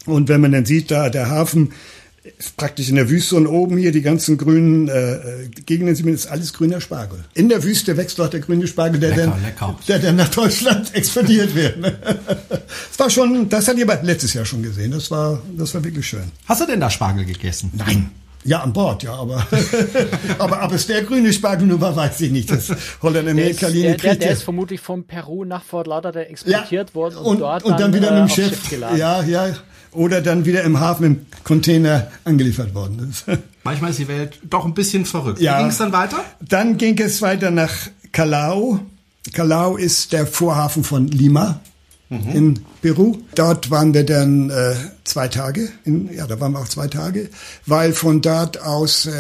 Und 0.04 0.28
wenn 0.28 0.40
man 0.40 0.52
dann 0.52 0.66
sieht, 0.66 0.90
da 0.90 1.08
der 1.08 1.30
Hafen 1.30 1.72
ist 2.38 2.56
praktisch 2.58 2.88
in 2.90 2.96
der 2.96 3.08
Wüste 3.08 3.36
und 3.36 3.46
oben 3.46 3.78
hier 3.78 3.92
die 3.92 4.02
ganzen 4.02 4.36
grünen 4.36 4.88
äh, 4.88 5.14
äh, 5.14 5.48
Gegenden, 5.64 5.96
man, 6.04 6.14
ist 6.14 6.26
alles 6.26 6.52
grüner 6.52 6.80
Spargel. 6.80 7.24
In 7.34 7.48
der 7.48 7.62
Wüste 7.64 7.96
wächst 7.96 8.18
dort 8.18 8.34
der 8.34 8.40
grüne 8.40 8.66
Spargel, 8.66 9.00
der, 9.00 9.10
Lecker, 9.10 9.26
dann, 9.30 9.42
lecker. 9.42 9.78
der 9.88 9.98
dann 10.00 10.16
nach 10.16 10.28
Deutschland 10.28 10.94
exportiert 10.94 11.54
wird. 11.54 11.78
ne? 11.80 11.96
Das 12.50 12.98
war 12.98 13.08
schon, 13.10 13.48
das 13.48 13.68
hat 13.68 13.78
ihr 13.78 13.90
aber 13.90 14.02
letztes 14.02 14.34
Jahr 14.34 14.44
schon 14.44 14.62
gesehen. 14.62 14.90
Das 14.90 15.10
war, 15.10 15.40
das 15.56 15.74
war 15.74 15.82
wirklich 15.82 16.06
schön. 16.06 16.24
Hast 16.46 16.60
du 16.60 16.66
denn 16.66 16.80
da 16.80 16.90
Spargel 16.90 17.24
gegessen? 17.24 17.70
Nein. 17.74 18.10
Ja, 18.42 18.60
an 18.60 18.72
Bord, 18.72 19.02
ja, 19.02 19.12
aber, 19.14 19.46
aber 20.38 20.64
ob 20.64 20.72
es 20.72 20.86
der 20.86 21.02
grüne 21.02 21.30
Spargel 21.30 21.66
nur 21.66 21.78
war, 21.82 21.94
weiß 21.94 22.22
ich 22.22 22.30
nicht. 22.30 22.50
Das 22.50 22.68
Der, 22.68 22.76
ist, 22.76 23.60
der, 23.60 23.70
der, 23.70 23.96
der 23.96 24.14
ja- 24.14 24.32
ist 24.32 24.42
vermutlich 24.44 24.80
von 24.80 25.04
Peru 25.04 25.44
nach 25.44 25.62
Fort 25.62 25.86
Lauderdale 25.86 26.26
exportiert 26.26 26.94
worden 26.94 27.16
und, 27.16 27.26
und, 27.26 27.40
dort 27.40 27.64
und 27.64 27.78
dann, 27.78 27.92
wieder 27.92 28.08
äh, 28.08 28.10
mit 28.12 28.18
dem 28.20 28.24
aufs 28.24 28.34
Schiff, 28.34 28.70
geladen. 28.70 28.96
ja, 28.96 29.22
ja, 29.24 29.54
oder 29.92 30.20
dann 30.20 30.44
wieder 30.44 30.62
im 30.62 30.80
Hafen 30.80 31.04
im 31.04 31.26
Container 31.44 32.10
angeliefert 32.24 32.74
worden 32.74 33.08
ist. 33.10 33.24
Manchmal 33.64 33.90
ist 33.90 33.98
die 33.98 34.08
Welt 34.08 34.38
doch 34.48 34.64
ein 34.64 34.74
bisschen 34.74 35.04
verrückt. 35.04 35.40
Ja. 35.40 35.56
Wie 35.56 35.62
ging 35.62 35.70
es 35.70 35.78
dann 35.78 35.92
weiter? 35.92 36.24
Dann 36.40 36.76
ging 36.76 36.98
es 36.98 37.20
weiter 37.22 37.50
nach 37.50 37.72
Callao. 38.12 38.80
Callao 39.32 39.76
ist 39.76 40.12
der 40.12 40.26
Vorhafen 40.26 40.82
von 40.82 41.08
Lima 41.08 41.60
in 42.10 42.58
Peru. 42.82 43.18
Dort 43.36 43.70
waren 43.70 43.94
wir 43.94 44.04
dann 44.04 44.50
äh, 44.50 44.74
zwei 45.04 45.28
Tage. 45.28 45.68
In, 45.84 46.12
ja, 46.12 46.26
da 46.26 46.40
waren 46.40 46.52
wir 46.52 46.58
auch 46.58 46.68
zwei 46.68 46.88
Tage, 46.88 47.30
weil 47.66 47.92
von 47.92 48.20
dort 48.20 48.60
aus 48.60 49.06
äh, 49.06 49.12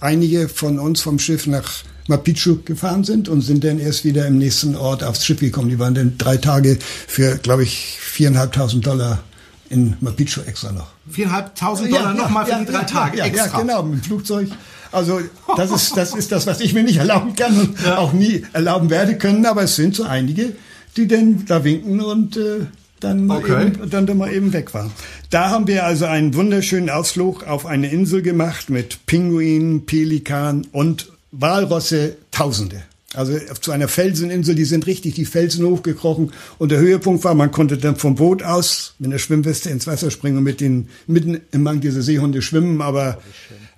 einige 0.00 0.48
von 0.48 0.78
uns 0.78 1.00
vom 1.00 1.18
Schiff 1.18 1.48
nach 1.48 1.68
Mapichu 2.06 2.58
gefahren 2.64 3.02
sind 3.02 3.28
und 3.28 3.40
sind 3.40 3.64
dann 3.64 3.80
erst 3.80 4.04
wieder 4.04 4.26
im 4.26 4.38
nächsten 4.38 4.76
Ort 4.76 5.02
aufs 5.02 5.26
Schiff 5.26 5.40
gekommen. 5.40 5.70
Die 5.70 5.80
waren 5.80 5.96
dann 5.96 6.18
drei 6.18 6.36
Tage 6.36 6.78
für, 7.08 7.36
glaube 7.36 7.64
ich, 7.64 7.98
viereinhalbtausend 8.00 8.86
Dollar 8.86 9.24
in 9.68 9.96
Mapichu 10.00 10.40
extra 10.42 10.72
noch. 10.72 10.88
Viereinhalbtausend 11.10 11.92
Dollar 11.92 12.14
nochmal 12.14 12.46
für 12.46 12.58
die 12.60 12.66
drei 12.72 12.84
Tage 12.84 13.18
ja, 13.18 13.24
extra. 13.26 13.46
Ja, 13.46 13.60
genau, 13.60 13.82
mit 13.82 14.00
dem 14.00 14.04
Flugzeug. 14.04 14.48
Also 14.92 15.20
das 15.56 15.70
ist, 15.70 15.96
das 15.96 16.14
ist 16.14 16.32
das, 16.32 16.46
was 16.46 16.60
ich 16.60 16.72
mir 16.72 16.82
nicht 16.82 16.98
erlauben 16.98 17.34
kann 17.34 17.58
und 17.58 17.86
auch 17.88 18.12
nie 18.12 18.44
erlauben 18.52 18.90
werde 18.90 19.18
können. 19.18 19.44
Aber 19.44 19.62
es 19.62 19.76
sind 19.76 19.94
so 19.94 20.04
einige, 20.04 20.52
die 20.96 21.06
denn 21.06 21.44
da 21.46 21.64
winken 21.64 22.00
und 22.00 22.36
äh, 22.36 22.66
dann, 23.00 23.26
mal 23.26 23.38
Okay. 23.38 23.66
eben, 23.66 23.90
dann, 23.90 24.06
dann 24.06 24.16
mal 24.16 24.32
eben 24.32 24.52
weg 24.52 24.72
waren. 24.72 24.90
Da 25.30 25.50
haben 25.50 25.66
wir 25.66 25.84
also 25.84 26.06
einen 26.06 26.34
wunderschönen 26.34 26.88
Ausflug 26.88 27.46
auf 27.46 27.66
eine 27.66 27.90
Insel 27.90 28.22
gemacht 28.22 28.70
mit 28.70 29.04
Pinguinen, 29.06 29.84
Pelikan 29.84 30.66
und 30.72 31.12
Walrosse 31.30 32.16
Tausende. 32.30 32.82
Also 33.16 33.38
zu 33.60 33.72
einer 33.72 33.88
Felseninsel, 33.88 34.54
die 34.54 34.64
sind 34.64 34.86
richtig 34.86 35.14
die 35.14 35.24
Felsen 35.24 35.66
hochgekrochen. 35.66 36.32
Und 36.58 36.70
der 36.70 36.78
Höhepunkt 36.78 37.24
war, 37.24 37.34
man 37.34 37.50
konnte 37.50 37.78
dann 37.78 37.96
vom 37.96 38.14
Boot 38.14 38.42
aus 38.42 38.94
mit 38.98 39.10
der 39.10 39.18
Schwimmweste 39.18 39.70
ins 39.70 39.86
Wasser 39.86 40.10
springen 40.10 40.38
und 40.38 40.44
mit 40.44 40.60
den 40.60 40.88
mitten 41.06 41.40
im 41.50 41.62
Mang 41.62 41.80
dieser 41.80 42.02
Seehunde 42.02 42.42
schwimmen. 42.42 42.82
Aber 42.82 43.18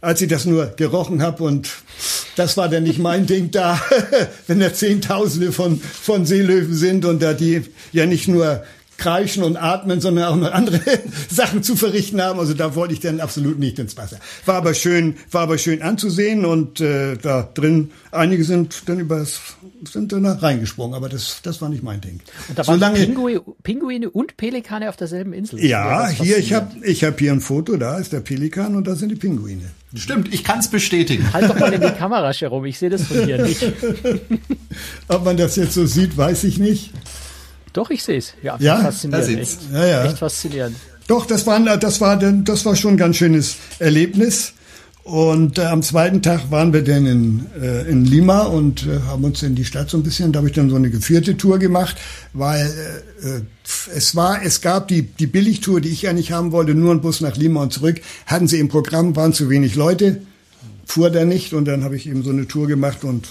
als 0.00 0.20
ich 0.20 0.28
das 0.28 0.44
nur 0.44 0.66
gerochen 0.76 1.22
habe 1.22 1.44
und 1.44 1.70
das 2.36 2.56
war 2.56 2.68
dann 2.68 2.84
nicht 2.84 2.98
mein 2.98 3.26
Ding 3.26 3.50
da, 3.50 3.80
wenn 4.46 4.60
da 4.60 4.72
Zehntausende 4.72 5.52
von, 5.52 5.80
von 5.80 6.24
Seelöwen 6.26 6.74
sind 6.74 7.04
und 7.04 7.22
da 7.22 7.32
die 7.32 7.62
ja 7.92 8.06
nicht 8.06 8.28
nur 8.28 8.62
kreischen 8.98 9.44
und 9.44 9.56
atmen, 9.56 10.00
sondern 10.00 10.24
auch 10.24 10.36
noch 10.36 10.52
andere 10.52 10.80
Sachen 11.30 11.62
zu 11.62 11.76
verrichten 11.76 12.20
haben. 12.20 12.38
Also 12.38 12.52
da 12.52 12.74
wollte 12.74 12.92
ich 12.92 13.00
dann 13.00 13.20
absolut 13.20 13.58
nicht 13.58 13.78
ins 13.78 13.96
Wasser. 13.96 14.18
War 14.44 14.56
aber 14.56 14.74
schön, 14.74 15.16
war 15.30 15.42
aber 15.42 15.56
schön 15.56 15.80
anzusehen 15.80 16.44
und 16.44 16.80
äh, 16.80 17.16
da 17.16 17.48
drin 17.54 17.92
einige 18.10 18.44
sind 18.44 18.88
dann 18.88 18.98
übers 18.98 19.40
sind 19.90 20.12
dann 20.12 20.26
reingesprungen, 20.26 20.96
aber 20.96 21.08
das 21.08 21.40
das 21.42 21.62
war 21.62 21.68
nicht 21.68 21.82
mein 21.82 22.00
Ding. 22.00 22.20
Und 22.48 22.58
da 22.58 22.66
waren 22.66 22.80
Solange, 22.80 22.98
Pinguine, 22.98 23.42
Pinguine 23.62 24.10
und 24.10 24.36
Pelikane 24.36 24.88
auf 24.88 24.96
derselben 24.96 25.32
Insel. 25.32 25.64
Ja, 25.64 26.08
hier 26.08 26.38
ich 26.38 26.52
habe 26.52 26.84
ich 26.84 27.04
habe 27.04 27.16
hier 27.18 27.32
ein 27.32 27.40
Foto, 27.40 27.76
da 27.76 27.98
ist 27.98 28.12
der 28.12 28.20
Pelikan 28.20 28.74
und 28.74 28.86
da 28.86 28.96
sind 28.96 29.10
die 29.10 29.16
Pinguine. 29.16 29.70
Stimmt, 29.94 30.34
ich 30.34 30.44
kann 30.44 30.58
es 30.58 30.68
bestätigen. 30.68 31.32
Halt 31.32 31.48
doch 31.48 31.58
mal 31.58 31.72
in 31.72 31.80
die 31.80 31.90
Kamera, 31.92 32.32
Jerome, 32.32 32.68
ich 32.68 32.78
sehe 32.78 32.90
das 32.90 33.04
von 33.04 33.24
hier 33.24 33.42
nicht. 33.42 33.64
Ob 35.08 35.24
man 35.24 35.36
das 35.36 35.56
jetzt 35.56 35.72
so 35.72 35.86
sieht, 35.86 36.16
weiß 36.16 36.44
ich 36.44 36.58
nicht. 36.58 36.92
Doch, 37.72 37.90
ich 37.90 38.02
sehe 38.02 38.18
es. 38.18 38.34
Ja, 38.42 38.56
ja, 38.58 38.78
faszinierend. 38.78 39.40
Echt, 39.40 39.58
ja, 39.72 39.86
ja. 39.86 40.04
echt 40.04 40.18
faszinierend. 40.18 40.76
Doch, 41.06 41.26
das 41.26 41.46
war, 41.46 41.58
das 41.78 42.00
war, 42.00 42.16
das 42.16 42.66
war 42.66 42.76
schon 42.76 42.94
ein 42.94 42.96
ganz 42.98 43.16
schönes 43.16 43.56
Erlebnis. 43.78 44.52
Und 45.08 45.56
äh, 45.56 45.62
am 45.62 45.82
zweiten 45.82 46.20
Tag 46.20 46.50
waren 46.50 46.74
wir 46.74 46.84
dann 46.84 47.06
in, 47.06 47.46
äh, 47.58 47.88
in 47.88 48.04
Lima 48.04 48.42
und 48.42 48.86
äh, 48.86 49.00
haben 49.06 49.24
uns 49.24 49.42
in 49.42 49.54
die 49.54 49.64
Stadt 49.64 49.88
so 49.88 49.96
ein 49.96 50.02
bisschen, 50.02 50.32
da 50.32 50.40
habe 50.40 50.48
ich 50.48 50.54
dann 50.54 50.68
so 50.68 50.76
eine 50.76 50.90
geführte 50.90 51.38
Tour 51.38 51.58
gemacht, 51.58 51.96
weil 52.34 52.70
äh, 53.24 53.36
äh, 53.36 53.40
es 53.94 54.14
war, 54.14 54.42
es 54.44 54.60
gab 54.60 54.88
die, 54.88 55.00
die 55.00 55.26
Billigtour, 55.26 55.80
die 55.80 55.88
ich 55.88 56.06
eigentlich 56.08 56.32
haben 56.32 56.52
wollte, 56.52 56.74
nur 56.74 56.92
ein 56.92 57.00
Bus 57.00 57.22
nach 57.22 57.36
Lima 57.36 57.62
und 57.62 57.72
zurück, 57.72 58.02
hatten 58.26 58.48
sie 58.48 58.58
im 58.58 58.68
Programm, 58.68 59.16
waren 59.16 59.32
zu 59.32 59.48
wenig 59.48 59.76
Leute, 59.76 60.20
fuhr 60.84 61.08
der 61.08 61.24
nicht 61.24 61.54
und 61.54 61.64
dann 61.64 61.84
habe 61.84 61.96
ich 61.96 62.06
eben 62.06 62.22
so 62.22 62.28
eine 62.28 62.46
Tour 62.46 62.66
gemacht 62.66 63.02
und 63.02 63.28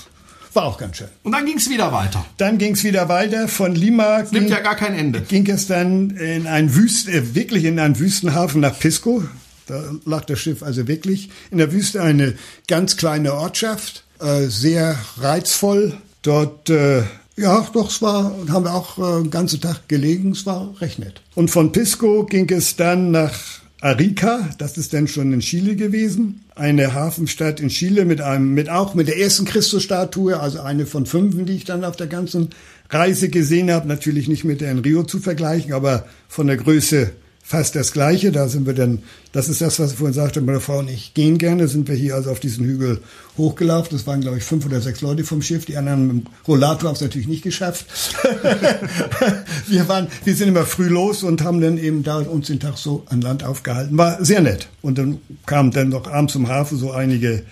war 0.57 0.65
auch 0.65 0.77
ganz 0.77 0.97
schön. 0.97 1.07
Und 1.23 1.31
dann 1.31 1.45
ging 1.45 1.57
es 1.57 1.69
wieder 1.69 1.93
weiter. 1.93 2.25
Dann 2.37 2.57
ging 2.57 2.73
es 2.73 2.83
wieder 2.83 3.07
weiter. 3.07 3.47
Von 3.47 3.75
Lima 3.75 4.21
das 4.21 4.31
nimmt 4.33 4.49
ja 4.49 4.59
gar 4.59 4.75
kein 4.75 4.95
Ende. 4.95 5.21
Ging 5.21 5.47
es 5.49 5.67
dann 5.67 6.09
in 6.17 6.47
einen 6.47 6.75
Wüsten, 6.75 7.13
äh, 7.13 7.35
wirklich 7.35 7.63
in 7.63 7.79
einen 7.79 7.97
Wüstenhafen 7.97 8.59
nach 8.59 8.77
Pisco. 8.77 9.23
Da 9.67 9.81
lag 10.05 10.25
das 10.25 10.39
Schiff 10.39 10.63
also 10.63 10.87
wirklich 10.87 11.29
in 11.51 11.59
der 11.59 11.71
Wüste 11.71 12.01
eine 12.01 12.33
ganz 12.67 12.97
kleine 12.97 13.33
Ortschaft, 13.35 14.03
äh, 14.19 14.47
sehr 14.47 14.97
reizvoll. 15.17 15.95
Dort 16.23 16.69
äh, 16.69 17.03
ja, 17.35 17.67
doch, 17.71 17.91
es 17.91 18.01
war, 18.01 18.33
haben 18.49 18.65
wir 18.65 18.73
auch 18.73 18.97
äh, 18.97 19.21
den 19.21 19.29
ganzen 19.29 19.61
Tag 19.61 19.87
gelegen, 19.87 20.31
es 20.31 20.47
war 20.47 20.73
recht 20.81 20.97
nett. 20.97 21.21
Und 21.35 21.51
von 21.51 21.71
Pisco 21.71 22.25
ging 22.25 22.49
es 22.49 22.75
dann 22.75 23.11
nach 23.11 23.37
Arica, 23.79 24.49
das 24.57 24.77
ist 24.77 24.93
dann 24.93 25.07
schon 25.07 25.31
in 25.33 25.39
Chile 25.41 25.75
gewesen, 25.75 26.41
eine 26.55 26.95
Hafenstadt 26.95 27.59
in 27.59 27.69
Chile 27.69 28.05
mit 28.05 28.21
einem, 28.21 28.55
mit 28.55 28.69
auch 28.69 28.95
mit 28.95 29.07
der 29.07 29.19
ersten 29.19 29.45
Christusstatue, 29.45 30.39
also 30.39 30.61
eine 30.61 30.87
von 30.87 31.05
fünf, 31.05 31.35
die 31.45 31.53
ich 31.53 31.65
dann 31.65 31.83
auf 31.83 31.95
der 31.95 32.07
ganzen 32.07 32.49
Reise 32.89 33.29
gesehen 33.29 33.69
habe. 33.69 33.87
Natürlich 33.87 34.27
nicht 34.27 34.43
mit 34.43 34.61
der 34.61 34.71
in 34.71 34.79
Rio 34.79 35.03
zu 35.03 35.19
vergleichen, 35.19 35.73
aber 35.73 36.07
von 36.27 36.47
der 36.47 36.57
Größe 36.57 37.11
fast 37.47 37.75
das 37.75 37.93
Gleiche. 37.93 38.33
Da 38.33 38.49
sind 38.49 38.65
wir 38.65 38.73
dann, 38.73 39.03
das 39.31 39.47
ist 39.47 39.61
das, 39.61 39.79
was 39.79 39.91
ich 39.91 39.97
vorhin 39.97 40.13
sagte, 40.13 40.41
meine 40.41 40.59
Frau 40.59 40.79
und 40.79 40.89
ich 40.89 41.13
gehen 41.13 41.37
gerne, 41.37 41.69
sind 41.69 41.87
wir 41.87 41.95
hier 41.95 42.15
also 42.15 42.29
auf 42.29 42.41
diesen 42.41 42.65
Hügel 42.65 43.01
hochgelaufen. 43.37 43.95
Das 43.95 44.05
waren, 44.05 44.19
glaube 44.19 44.37
ich, 44.37 44.43
fünf 44.43 44.65
oder 44.65 44.81
sechs 44.81 44.99
Leute 44.99 45.23
vom 45.23 45.41
Schiff. 45.41 45.65
Die 45.65 45.77
anderen 45.77 46.07
mit 46.07 46.25
dem 46.25 46.31
Rollator 46.45 46.89
haben 46.89 46.95
es 46.95 47.01
natürlich 47.01 47.27
nicht 47.27 47.43
geschafft. 47.43 47.85
wir 49.67 49.87
waren, 49.87 50.07
wir 50.25 50.35
sind 50.35 50.49
immer 50.49 50.65
früh 50.65 50.89
los 50.89 51.23
und 51.23 51.41
haben 51.41 51.61
dann 51.61 51.77
eben 51.77 52.03
da 52.03 52.17
uns 52.17 52.47
den 52.47 52.59
Tag 52.59 52.77
so 52.77 53.03
an 53.07 53.21
Land 53.21 53.45
aufgehalten. 53.45 53.97
War 53.97 54.23
sehr 54.23 54.41
nett. 54.41 54.67
Und 54.81 54.97
dann 54.97 55.19
kamen 55.45 55.71
dann 55.71 55.89
noch 55.89 56.05
abends 56.11 56.33
zum 56.33 56.49
Hafen 56.49 56.77
so 56.77 56.91
einige 56.91 57.43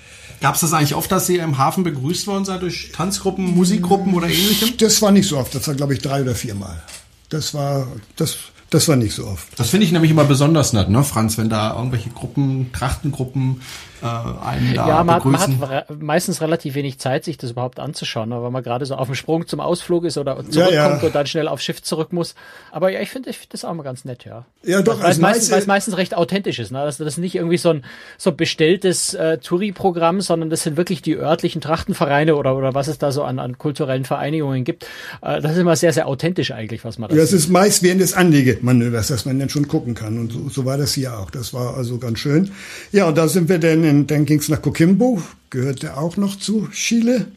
Gab 0.41 0.55
es 0.55 0.61
das 0.61 0.73
eigentlich 0.73 0.95
oft, 0.95 1.09
dass 1.11 1.27
Sie 1.27 1.37
im 1.37 1.57
Hafen 1.57 1.85
begrüßt 1.85 2.27
worden 2.27 2.43
seid 2.43 2.61
durch 2.61 2.91
Tanzgruppen, 2.91 3.45
Musikgruppen 3.45 4.13
oder 4.13 4.27
ähnlichem? 4.27 4.73
Das 4.77 5.01
war 5.01 5.11
nicht 5.11 5.29
so 5.29 5.37
oft. 5.37 5.55
Das 5.55 5.65
war, 5.67 5.75
glaube 5.75 5.93
ich, 5.93 6.01
drei 6.01 6.21
oder 6.21 6.35
viermal. 6.35 6.83
Das 7.29 7.53
war, 7.53 7.87
das 8.17 8.37
das 8.75 8.87
war 8.87 8.95
nicht 8.95 9.15
so 9.15 9.25
oft. 9.25 9.47
Das 9.57 9.69
finde 9.69 9.85
ich 9.85 9.91
nämlich 9.91 10.11
immer 10.11 10.25
besonders 10.25 10.73
nett, 10.73 10.89
ne, 10.89 11.03
Franz, 11.03 11.37
wenn 11.37 11.49
da 11.49 11.75
irgendwelche 11.75 12.09
Gruppen, 12.09 12.71
Trachtengruppen 12.73 13.61
äh, 14.05 14.45
einen 14.45 14.73
da 14.73 14.87
Ja, 14.87 15.03
man, 15.03 15.21
begrüßen. 15.21 15.59
man 15.59 15.69
hat 15.69 16.01
meistens 16.01 16.41
relativ 16.41 16.75
wenig 16.75 16.99
Zeit, 16.99 17.23
sich 17.23 17.37
das 17.37 17.51
überhaupt 17.51 17.79
anzuschauen, 17.79 18.29
ne, 18.29 18.41
weil 18.41 18.51
man 18.51 18.63
gerade 18.63 18.85
so 18.85 18.95
auf 18.95 19.07
dem 19.07 19.15
Sprung 19.15 19.47
zum 19.47 19.59
Ausflug 19.59 20.05
ist 20.05 20.17
oder 20.17 20.37
zurückkommt 20.37 20.71
ja, 20.73 20.97
ja. 20.97 20.99
und 20.99 21.15
dann 21.15 21.25
schnell 21.25 21.47
aufs 21.47 21.63
Schiff 21.63 21.81
zurück 21.81 22.13
muss. 22.13 22.35
Aber 22.71 22.89
ja, 22.89 23.01
ich 23.01 23.09
finde 23.09 23.29
ich 23.29 23.37
find 23.37 23.53
das 23.53 23.65
auch 23.65 23.73
mal 23.73 23.83
ganz 23.83 24.05
nett, 24.05 24.25
ja. 24.25 24.45
Ja, 24.63 24.81
doch. 24.81 25.01
Weil 25.01 25.11
es 25.11 25.19
meistens, 25.19 25.51
weil's 25.51 25.67
meistens 25.67 25.97
recht 25.97 26.15
authentisch 26.15 26.59
ist. 26.59 26.71
Ne? 26.71 26.83
Das, 26.83 26.97
das 26.97 27.07
ist 27.07 27.17
nicht 27.17 27.35
irgendwie 27.35 27.57
so 27.57 27.69
ein 27.69 27.83
so 28.17 28.31
bestelltes 28.31 29.13
äh, 29.13 29.37
Touri-Programm, 29.37 30.21
sondern 30.21 30.49
das 30.49 30.63
sind 30.63 30.77
wirklich 30.77 31.01
die 31.01 31.15
örtlichen 31.15 31.61
Trachtenvereine 31.61 32.35
oder, 32.35 32.55
oder 32.55 32.73
was 32.73 32.87
es 32.87 32.97
da 32.97 33.11
so 33.11 33.23
an, 33.23 33.39
an 33.39 33.57
kulturellen 33.57 34.05
Vereinigungen 34.05 34.63
gibt. 34.63 34.85
Äh, 35.21 35.41
das 35.41 35.53
ist 35.53 35.57
immer 35.59 35.75
sehr, 35.75 35.93
sehr 35.93 36.07
authentisch 36.07 36.51
eigentlich, 36.51 36.83
was 36.83 36.97
man 36.97 37.09
da 37.09 37.15
Ja, 37.15 37.23
es 37.23 37.33
ist 37.33 37.49
meist 37.49 37.83
während 37.83 38.01
des 38.01 38.13
Anlegemanövers, 38.13 39.07
dass 39.07 39.25
man 39.25 39.39
dann 39.39 39.49
schon 39.49 39.67
gucken 39.67 39.93
kann. 39.93 40.17
Und 40.17 40.31
so, 40.31 40.49
so 40.49 40.65
war 40.65 40.77
das 40.77 40.93
hier 40.93 41.17
auch. 41.17 41.29
Das 41.29 41.53
war 41.53 41.75
also 41.77 41.97
ganz 41.97 42.19
schön. 42.19 42.51
Ja, 42.91 43.07
und 43.07 43.17
da 43.17 43.27
sind 43.27 43.49
wir 43.49 43.59
dann, 43.59 43.83
in, 43.83 43.94
dann 44.03 44.25
ging 44.25 44.39
es 44.39 44.49
nach 44.49 44.61
Coquimbo, 44.61 45.21
gehörte 45.49 45.97
auch 45.97 46.17
noch 46.17 46.37
zu 46.37 46.67
Chile. 46.71 47.27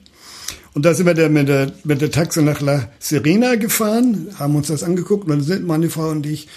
Und 0.74 0.84
da 0.84 0.94
sind 0.94 1.06
wir 1.06 1.14
dann 1.14 1.32
mit 1.32 1.48
der, 1.48 1.72
mit 1.84 2.00
der 2.00 2.10
Taxe 2.10 2.42
nach 2.42 2.60
La 2.60 2.88
Serena 2.98 3.54
gefahren, 3.54 4.28
haben 4.38 4.54
uns 4.56 4.68
das 4.68 4.82
angeguckt 4.82 5.24
und 5.24 5.30
dann 5.30 5.42
sind 5.42 5.66
meine 5.66 5.90
Frau 5.90 6.08
und 6.10 6.26
ich 6.26 6.48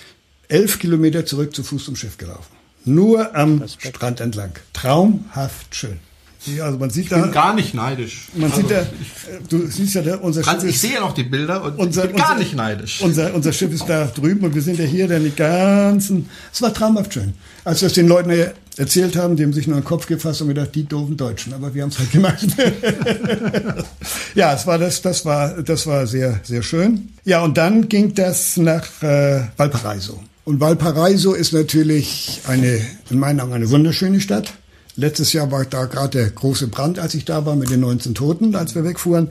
elf 0.48 0.80
Kilometer 0.80 1.26
zurück 1.26 1.56
zu 1.56 1.64
Fuß 1.64 1.86
zum 1.86 1.96
Schiff 1.96 2.18
gelaufen. 2.18 2.52
Nur 2.84 3.36
am 3.36 3.62
Respekt. 3.62 3.96
Strand 3.96 4.20
entlang. 4.20 4.52
Traumhaft 4.74 5.76
schön. 5.76 6.00
Ja, 6.46 6.66
also 6.66 6.80
man 6.80 6.90
sieht 6.90 7.04
ich 7.04 7.10
da, 7.10 7.22
bin 7.22 7.32
gar 7.32 7.54
nicht 7.54 7.76
neidisch. 7.76 8.30
Man 8.34 8.52
also, 8.52 8.62
sieht 8.62 8.72
da, 8.72 8.86
du 9.48 9.68
siehst 9.68 9.94
ja, 9.94 10.02
da, 10.02 10.16
unser 10.18 10.44
Franz, 10.44 10.62
Schiff 10.62 10.70
ich 10.70 10.76
ist, 10.76 10.82
sehe 10.82 10.94
ja 10.94 11.02
noch 11.02 11.14
die 11.14 11.24
Bilder 11.24 11.64
und 11.64 11.78
unser, 11.78 12.06
ich 12.06 12.10
bin 12.10 12.18
gar 12.18 12.32
unser, 12.32 12.40
nicht 12.40 12.56
neidisch. 12.56 13.02
Unser, 13.02 13.34
unser 13.36 13.54
Schiff 13.54 13.72
ist 13.72 13.88
da 13.88 14.06
drüben 14.06 14.44
und 14.46 14.56
wir 14.56 14.62
sind 14.64 14.80
ja 14.80 14.86
hier 14.86 15.08
dann 15.08 15.24
die 15.24 15.36
ganzen, 15.36 16.30
es 16.52 16.62
war 16.62 16.74
traumhaft 16.74 17.14
schön. 17.14 17.34
Als 17.64 17.82
wir 17.82 17.88
es 17.88 17.94
den 17.94 18.08
Leuten 18.08 18.32
erzählt 18.78 19.16
haben, 19.18 19.36
die 19.36 19.44
haben 19.44 19.54
sich 19.54 19.68
nur 19.68 19.80
den 19.80 19.84
Kopf 19.84 20.08
gefasst 20.08 20.42
und 20.42 20.48
gedacht, 20.48 20.74
die 20.74 20.84
doofen 20.84 21.16
Deutschen, 21.16 21.54
aber 21.54 21.76
wir 21.76 21.84
haben 21.84 21.90
es 21.90 22.00
halt 22.00 22.12
gemacht. 22.12 22.48
ja, 24.36 24.54
es 24.54 24.66
war 24.66 24.80
das, 24.80 25.02
das 25.04 25.24
war, 25.26 25.62
das 25.62 25.86
war 25.86 26.08
sehr, 26.08 26.40
sehr 26.42 26.64
schön. 26.64 27.10
Ja, 27.24 27.44
und 27.44 27.58
dann 27.58 27.88
ging 27.88 28.16
das 28.16 28.58
nach 28.58 28.88
äh, 29.04 29.42
Valparaiso. 29.58 30.24
Und 30.44 30.60
Valparaiso 30.60 31.34
ist 31.34 31.54
natürlich 31.54 32.42
eine, 32.48 32.82
in 33.12 33.20
meinen 33.20 33.40
Augen 33.42 33.54
eine 33.54 33.70
wunderschöne 33.70 34.20
Stadt. 34.20 34.54
Letztes 34.96 35.34
Jahr 35.34 35.52
war 35.52 35.66
da 35.66 35.86
gerade 35.86 36.18
der 36.20 36.30
große 36.30 36.68
Brand, 36.68 37.00
als 37.00 37.14
ich 37.14 37.26
da 37.26 37.46
war, 37.46 37.56
mit 37.56 37.70
den 37.70 37.80
19 37.80 38.14
Toten, 38.14 38.56
als 38.56 38.76
wir 38.76 38.84
wegfuhren. 38.84 39.30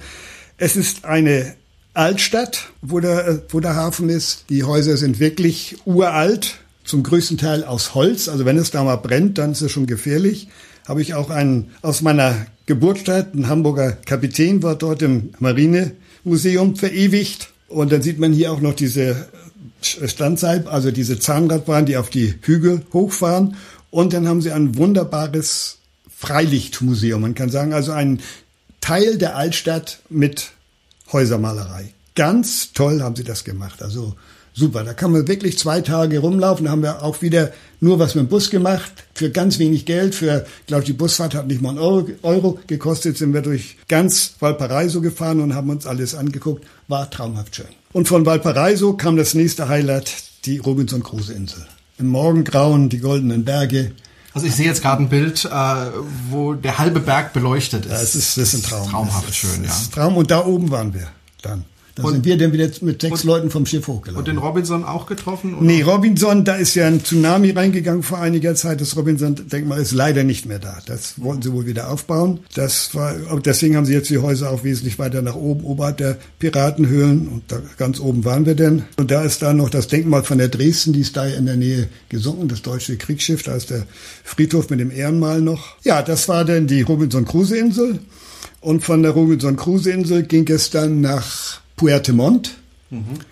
Es 0.57 0.77
ist 0.77 1.05
eine 1.05 1.55
Altstadt, 1.93 2.69
wo 2.83 3.01
der, 3.01 3.43
wo 3.51 3.61
der 3.61 3.77
Hafen 3.77 4.09
ist. 4.09 4.45
Die 4.49 4.65
Häuser 4.65 4.97
sind 4.97 5.21
wirklich 5.21 5.77
uralt, 5.85 6.59
zum 6.85 7.03
größten 7.03 7.39
Teil 7.39 7.65
aus 7.65 7.95
Holz. 7.95 8.29
Also 8.29 8.45
wenn 8.45 8.57
es 8.57 8.71
da 8.71 8.83
mal 8.83 8.97
brennt, 8.97 9.39
dann 9.39 9.53
ist 9.53 9.61
es 9.61 9.71
schon 9.73 9.87
gefährlich. 9.87 10.49
Habe 10.89 11.03
ich 11.03 11.15
auch 11.15 11.31
einen 11.31 11.71
aus 11.83 12.03
meiner 12.03 12.47
Geburtsstadt, 12.67 13.35
ein 13.35 13.49
Hamburger 13.49 13.93
Kapitän, 13.93 14.63
war 14.63 14.77
dort 14.77 15.03
im 15.03 15.31
Marinemuseum 15.39 16.77
verewigt. 16.77 17.53
Und 17.69 17.93
dann 17.93 18.03
sieht 18.03 18.19
man 18.19 18.33
hier 18.33 18.51
auch 18.53 18.61
noch 18.61 18.75
diese 18.75 19.29
Standseil, 19.83 20.67
also 20.67 20.91
diese 20.91 21.19
Zahnradbahn, 21.19 21.87
die 21.87 21.97
auf 21.97 22.11
die 22.11 22.35
Hügel 22.43 22.83
hochfahren. 22.93 23.57
Und 23.91 24.13
dann 24.13 24.29
haben 24.29 24.41
sie 24.41 24.53
ein 24.53 24.77
wunderbares 24.77 25.79
Freilichtmuseum. 26.17 27.21
Man 27.21 27.35
kann 27.35 27.51
sagen, 27.51 27.73
also 27.73 27.93
ein 27.93 28.21
Teil 28.81 29.19
der 29.19 29.37
Altstadt 29.37 30.01
mit 30.09 30.53
Häusermalerei. 31.13 31.93
Ganz 32.15 32.73
toll 32.73 33.03
haben 33.03 33.17
sie 33.17 33.25
das 33.25 33.45
gemacht. 33.45 33.83
Also 33.83 34.15
super. 34.53 34.85
Da 34.85 34.95
kann 34.95 35.13
man 35.13 35.27
wirklich 35.27 35.59
zwei 35.59 35.81
Tage 35.81 36.19
rumlaufen. 36.19 36.67
Da 36.67 36.71
haben 36.71 36.83
wir 36.83 37.03
auch 37.03 37.23
wieder 37.23 37.53
nur 37.81 37.99
was 37.99 38.15
mit 38.15 38.27
dem 38.27 38.29
Bus 38.29 38.51
gemacht. 38.51 38.93
Für 39.15 39.31
ganz 39.31 39.59
wenig 39.59 39.87
Geld. 39.87 40.15
Für, 40.15 40.47
ich 40.61 40.67
glaube, 40.67 40.85
die 40.85 40.93
Busfahrt 40.93 41.35
hat 41.35 41.47
nicht 41.47 41.63
mal 41.63 41.71
einen 41.71 41.79
Euro, 41.79 42.07
Euro 42.23 42.59
gekostet. 42.67 43.17
Sind 43.17 43.33
wir 43.33 43.43
durch 43.43 43.77
ganz 43.89 44.35
Valparaiso 44.39 45.01
gefahren 45.01 45.41
und 45.41 45.55
haben 45.55 45.71
uns 45.71 45.87
alles 45.87 46.15
angeguckt. 46.15 46.65
War 46.89 47.11
traumhaft 47.11 47.57
schön. 47.57 47.67
Und 47.93 48.09
von 48.09 48.27
Valparaiso 48.27 48.93
kam 48.93 49.17
das 49.17 49.35
nächste 49.35 49.69
Highlight, 49.69 50.13
die 50.45 50.59
Robinson 50.59 51.03
Crusoe 51.03 51.35
Insel. 51.35 51.67
Im 52.01 52.09
Morgengrauen, 52.09 52.89
die 52.89 52.99
goldenen 52.99 53.45
Berge. 53.45 53.93
Also 54.33 54.47
ich 54.47 54.55
sehe 54.55 54.67
jetzt 54.67 54.83
gerade 54.83 55.03
ein 55.03 55.09
Bild, 55.09 55.45
äh, 55.45 55.49
wo 56.31 56.55
der 56.55 56.79
halbe 56.79 57.01
Berg 57.01 57.33
beleuchtet 57.33 57.85
ist. 57.87 57.93
Ja, 57.93 58.01
es 58.01 58.15
ist, 58.15 58.37
das 58.39 58.55
ist 58.55 58.65
ein 58.65 58.71
Traum. 58.71 58.89
Traumhaft 58.89 59.29
ist, 59.29 59.37
schön, 59.37 59.63
das 59.63 59.73
ja. 59.73 59.83
Ist 59.83 59.95
Traum. 59.95 60.17
Und 60.17 60.31
da 60.31 60.45
oben 60.45 60.71
waren 60.71 60.95
wir 60.95 61.09
dann. 61.43 61.65
Da 62.01 62.07
Und- 62.07 62.13
sind 62.15 62.25
wir 62.25 62.39
dann 62.39 62.53
wieder 62.53 62.69
mit 62.81 63.03
sechs 63.03 63.25
Leuten 63.25 63.51
vom 63.51 63.67
Schiff 63.67 63.87
hochgelaufen. 63.87 64.19
Und 64.19 64.29
den 64.29 64.39
Robinson 64.39 64.85
auch 64.85 65.07
getroffen? 65.07 65.55
Oder? 65.55 65.63
Nee, 65.65 65.83
Robinson, 65.83 66.45
da 66.45 66.55
ist 66.57 66.75
ja 66.75 66.87
ein 66.87 67.05
Tsunami 67.05 67.51
reingegangen 67.51 68.03
vor 68.03 68.19
einiger 68.19 68.55
Zeit. 68.55 68.81
Das 68.81 68.97
Robinson-Denkmal 68.97 69.81
ist 69.81 69.93
leider 69.93 70.25
nicht 70.25 70.47
mehr 70.47 70.59
da. 70.59 70.79
Das 70.87 71.15
wollten 71.21 71.43
sie 71.43 71.53
wohl 71.53 71.67
wieder 71.67 71.91
aufbauen. 71.91 72.41
Das 72.55 72.95
war, 72.95 73.15
deswegen 73.45 73.77
haben 73.77 73.85
sie 73.85 73.93
jetzt 73.93 74.11
die 74.11 74.19
Häuser 74.19 74.51
auch 74.51 74.65
wesentlich 74.65 74.99
weiter 74.99 75.23
nach 75.23 75.35
oben, 75.37 75.65
oberhalb 75.65 75.99
der 75.99 76.17
Piratenhöhlen. 76.39 77.29
Und 77.29 77.43
da 77.49 77.61
ganz 77.77 78.01
oben 78.01 78.25
waren 78.25 78.47
wir 78.47 78.55
denn. 78.55 78.83
Und 78.97 79.11
da 79.11 79.23
ist 79.23 79.43
da 79.43 79.53
noch 79.53 79.71
das 79.71 79.89
Denkmal 79.89 80.25
von 80.25 80.39
der 80.39 80.49
Dresden, 80.49 80.93
die 80.93 81.01
ist 81.01 81.17
da 81.17 81.27
in 81.27 81.47
der 81.47 81.57
Nähe 81.57 81.89
gesunken, 82.09 82.49
das 82.49 82.63
deutsche 82.63 82.97
Kriegsschiff. 82.97 83.43
Da 83.43 83.55
ist 83.55 83.71
der 83.71 83.85
Friedhof 84.25 84.71
mit 84.71 84.81
dem 84.81 84.91
Ehrenmal 84.91 85.41
noch. 85.41 85.77
Ja, 85.85 86.03
das 86.03 86.29
war 86.29 86.45
dann 86.45 86.67
die 86.67 86.83
Robinson-Crusoe-Insel. 86.83 87.99
Und 88.63 88.85
von 88.85 89.03
der 89.03 89.13
Robinson-Crusoe-Insel 89.13 90.25
ging 90.25 90.47
es 90.51 90.71
dann 90.71 91.01
nach 91.01 91.60
Puerto 91.81 92.13
Montt. 92.13 92.59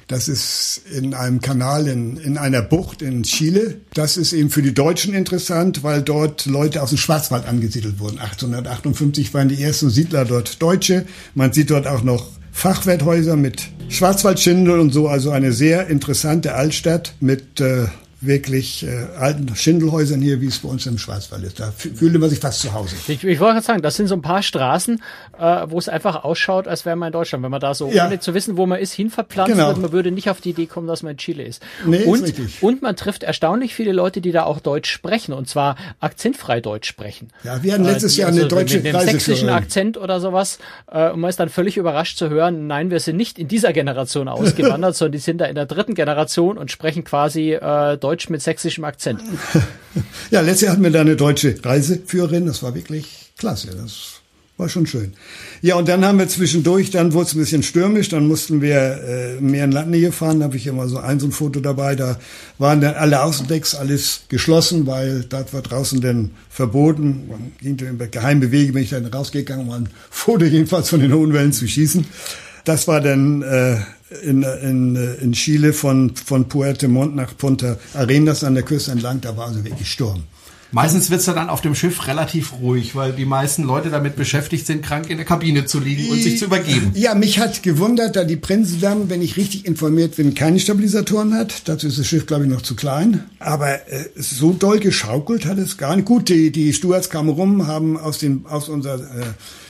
Das 0.06 0.26
ist 0.26 0.80
in 0.90 1.12
einem 1.12 1.42
Kanal 1.42 1.86
in, 1.86 2.16
in 2.16 2.38
einer 2.38 2.62
Bucht 2.62 3.02
in 3.02 3.24
Chile. 3.24 3.82
Das 3.92 4.16
ist 4.16 4.32
eben 4.32 4.48
für 4.48 4.62
die 4.62 4.72
Deutschen 4.72 5.12
interessant, 5.12 5.82
weil 5.82 6.00
dort 6.00 6.46
Leute 6.46 6.82
aus 6.82 6.88
dem 6.88 6.96
Schwarzwald 6.96 7.46
angesiedelt 7.46 7.98
wurden. 7.98 8.18
1858 8.18 9.34
waren 9.34 9.50
die 9.50 9.62
ersten 9.62 9.90
Siedler 9.90 10.24
dort 10.24 10.62
Deutsche. 10.62 11.04
Man 11.34 11.52
sieht 11.52 11.68
dort 11.68 11.86
auch 11.86 12.02
noch 12.02 12.26
Fachwerthäuser 12.50 13.36
mit 13.36 13.68
Schwarzwaldschindel 13.90 14.78
und 14.78 14.94
so, 14.94 15.08
also 15.08 15.30
eine 15.30 15.52
sehr 15.52 15.88
interessante 15.88 16.54
Altstadt 16.54 17.16
mit 17.20 17.60
äh, 17.60 17.84
wirklich 18.20 18.84
äh, 18.84 19.06
alten 19.18 19.54
Schindelhäusern 19.54 20.20
hier, 20.20 20.40
wie 20.40 20.46
es 20.46 20.58
bei 20.58 20.68
uns 20.68 20.86
im 20.86 20.98
Schwarzwald 20.98 21.44
ist. 21.44 21.60
Da 21.60 21.70
fühlte 21.70 22.18
man 22.18 22.28
sich 22.30 22.40
fast 22.40 22.60
zu 22.60 22.72
Hause. 22.72 22.96
Ich, 23.06 23.22
ich 23.22 23.38
wollte 23.40 23.54
gerade 23.54 23.66
sagen, 23.66 23.82
das 23.82 23.96
sind 23.96 24.08
so 24.08 24.14
ein 24.16 24.22
paar 24.22 24.42
Straßen, 24.42 25.00
äh, 25.38 25.42
wo 25.68 25.78
es 25.78 25.88
einfach 25.88 26.24
ausschaut, 26.24 26.66
als 26.66 26.84
wäre 26.84 26.96
man 26.96 27.08
in 27.08 27.12
Deutschland. 27.12 27.44
Wenn 27.44 27.50
man 27.52 27.60
da 27.60 27.74
so, 27.74 27.90
Ja. 27.90 28.06
ohne 28.06 28.18
zu 28.18 28.34
wissen, 28.34 28.56
wo 28.56 28.66
man 28.66 28.80
ist, 28.80 28.92
hinverpflanzt 28.92 29.52
Genau. 29.52 29.68
wird, 29.68 29.78
man 29.78 29.92
würde 29.92 30.10
nicht 30.10 30.30
auf 30.30 30.40
die 30.40 30.50
Idee 30.50 30.66
kommen, 30.66 30.88
dass 30.88 31.02
man 31.04 31.12
in 31.12 31.18
Chile 31.18 31.44
ist. 31.44 31.62
Nee, 31.86 31.98
ist 31.98 32.06
und, 32.06 32.22
richtig. 32.24 32.62
und 32.62 32.82
man 32.82 32.96
trifft 32.96 33.22
erstaunlich 33.22 33.74
viele 33.74 33.92
Leute, 33.92 34.20
die 34.20 34.32
da 34.32 34.44
auch 34.44 34.58
Deutsch 34.58 34.90
sprechen, 34.90 35.32
und 35.32 35.48
zwar 35.48 35.76
akzentfrei 36.00 36.60
Deutsch 36.60 36.88
sprechen. 36.88 37.28
Ja, 37.44 37.62
wir 37.62 37.74
hatten 37.74 37.84
letztes 37.84 38.14
die 38.14 38.20
Jahr 38.22 38.30
eine 38.30 38.42
also 38.44 38.56
deutsche 38.56 38.78
mit 38.78 38.86
dem 38.86 39.00
sächsischen. 39.00 39.48
Akzent 39.48 39.96
oder 39.96 40.18
sowas. 40.20 40.58
Äh, 40.90 41.10
und 41.10 41.20
man 41.20 41.30
ist 41.30 41.38
dann 41.38 41.50
völlig 41.50 41.76
überrascht 41.76 42.18
zu 42.18 42.28
hören, 42.30 42.66
nein, 42.66 42.90
wir 42.90 42.98
sind 43.00 43.16
nicht 43.16 43.38
in 43.38 43.46
dieser 43.46 43.72
Generation 43.72 44.26
ausgewandert, 44.28 44.96
sondern 44.96 45.12
die 45.12 45.18
sind 45.18 45.38
da 45.38 45.44
in 45.44 45.54
der 45.54 45.66
dritten 45.66 45.94
Generation 45.94 46.58
und 46.58 46.70
sprechen 46.72 47.04
quasi 47.04 47.52
äh, 47.52 47.96
Deutsch 47.96 48.07
mit 48.30 48.42
sächsischem 48.42 48.84
Akzent. 48.84 49.20
Ja, 50.30 50.42
letztes 50.42 50.60
Jahr 50.60 50.72
hatten 50.72 50.84
wir 50.84 50.90
da 50.90 51.00
eine 51.00 51.16
deutsche 51.16 51.56
Reiseführerin. 51.64 52.46
Das 52.46 52.62
war 52.62 52.74
wirklich 52.74 53.32
klasse. 53.36 53.68
Das 53.74 54.20
war 54.58 54.68
schon 54.68 54.86
schön. 54.86 55.14
Ja, 55.62 55.76
und 55.76 55.88
dann 55.88 56.04
haben 56.04 56.18
wir 56.18 56.28
zwischendurch, 56.28 56.90
dann 56.90 57.12
wurde 57.12 57.26
es 57.26 57.34
ein 57.34 57.38
bisschen 57.38 57.62
stürmisch, 57.62 58.08
dann 58.08 58.26
mussten 58.26 58.60
wir 58.60 58.76
äh, 58.76 59.40
mehr 59.40 59.64
in 59.64 59.72
Landnähe 59.72 60.12
fahren. 60.12 60.40
Da 60.40 60.46
habe 60.46 60.56
ich 60.56 60.66
immer 60.66 60.88
so 60.88 60.98
ein 60.98 61.20
so 61.20 61.26
ein 61.26 61.32
Foto 61.32 61.60
dabei. 61.60 61.94
Da 61.94 62.18
waren 62.58 62.80
dann 62.80 62.94
alle 62.94 63.22
Außendecks, 63.22 63.74
alles 63.76 64.22
geschlossen, 64.28 64.86
weil 64.86 65.24
dort 65.28 65.54
war 65.54 65.62
draußen 65.62 66.00
dann 66.00 66.32
verboten. 66.50 67.28
Man 67.28 67.52
ging 67.60 67.76
dann 67.76 67.94
über 67.94 68.08
geheime 68.08 68.50
Wege, 68.50 68.72
bin 68.72 68.82
ich 68.82 68.90
dann 68.90 69.06
rausgegangen, 69.06 69.68
um 69.68 69.72
ein 69.72 69.88
Foto 70.10 70.44
jedenfalls 70.44 70.90
von 70.90 71.00
den 71.00 71.12
hohen 71.12 71.32
Wellen 71.32 71.52
zu 71.52 71.66
schießen. 71.66 72.04
Das 72.64 72.88
war 72.88 73.00
dann 73.00 73.42
äh, 73.42 73.78
in, 74.22 74.42
in, 74.42 74.96
in 75.20 75.32
Chile 75.32 75.72
von, 75.72 76.14
von 76.16 76.48
Puerto-Montt 76.48 77.14
nach 77.14 77.36
Punta 77.36 77.76
Arenas 77.94 78.44
an 78.44 78.54
der 78.54 78.64
Küste 78.64 78.92
entlang. 78.92 79.20
Da 79.20 79.36
war 79.36 79.48
also 79.48 79.64
wirklich 79.64 79.90
Sturm. 79.90 80.24
Meistens 80.70 81.08
wird's 81.10 81.24
ja 81.24 81.32
dann 81.32 81.48
auf 81.48 81.62
dem 81.62 81.74
Schiff 81.74 82.06
relativ 82.06 82.52
ruhig, 82.60 82.94
weil 82.94 83.12
die 83.12 83.24
meisten 83.24 83.62
Leute 83.62 83.88
damit 83.88 84.16
beschäftigt 84.16 84.66
sind, 84.66 84.84
krank 84.84 85.08
in 85.08 85.16
der 85.16 85.24
Kabine 85.24 85.64
zu 85.64 85.80
liegen 85.80 86.10
und 86.10 86.22
sich 86.22 86.38
zu 86.38 86.44
übergeben. 86.44 86.92
Ja, 86.94 87.14
mich 87.14 87.38
hat 87.38 87.62
gewundert, 87.62 88.16
da 88.16 88.24
die 88.24 88.36
Prinzendam, 88.36 89.08
wenn 89.08 89.22
ich 89.22 89.38
richtig 89.38 89.64
informiert 89.64 90.16
bin, 90.16 90.34
keine 90.34 90.60
Stabilisatoren 90.60 91.32
hat. 91.32 91.66
Dazu 91.68 91.86
ist 91.86 91.98
das 91.98 92.06
Schiff, 92.06 92.26
glaube 92.26 92.44
ich, 92.44 92.50
noch 92.50 92.60
zu 92.60 92.76
klein. 92.76 93.24
Aber 93.38 93.76
äh, 93.90 94.10
so 94.14 94.52
doll 94.52 94.78
geschaukelt 94.78 95.46
hat 95.46 95.56
es 95.56 95.78
gar 95.78 95.96
nicht. 95.96 96.04
Gut, 96.04 96.28
die, 96.28 96.50
die 96.50 96.74
Stewards 96.74 97.08
kamen 97.08 97.30
rum, 97.30 97.66
haben 97.66 97.96
aus, 97.96 98.18
den, 98.18 98.44
aus 98.44 98.68
unserer 98.68 99.00
äh, 99.00 99.24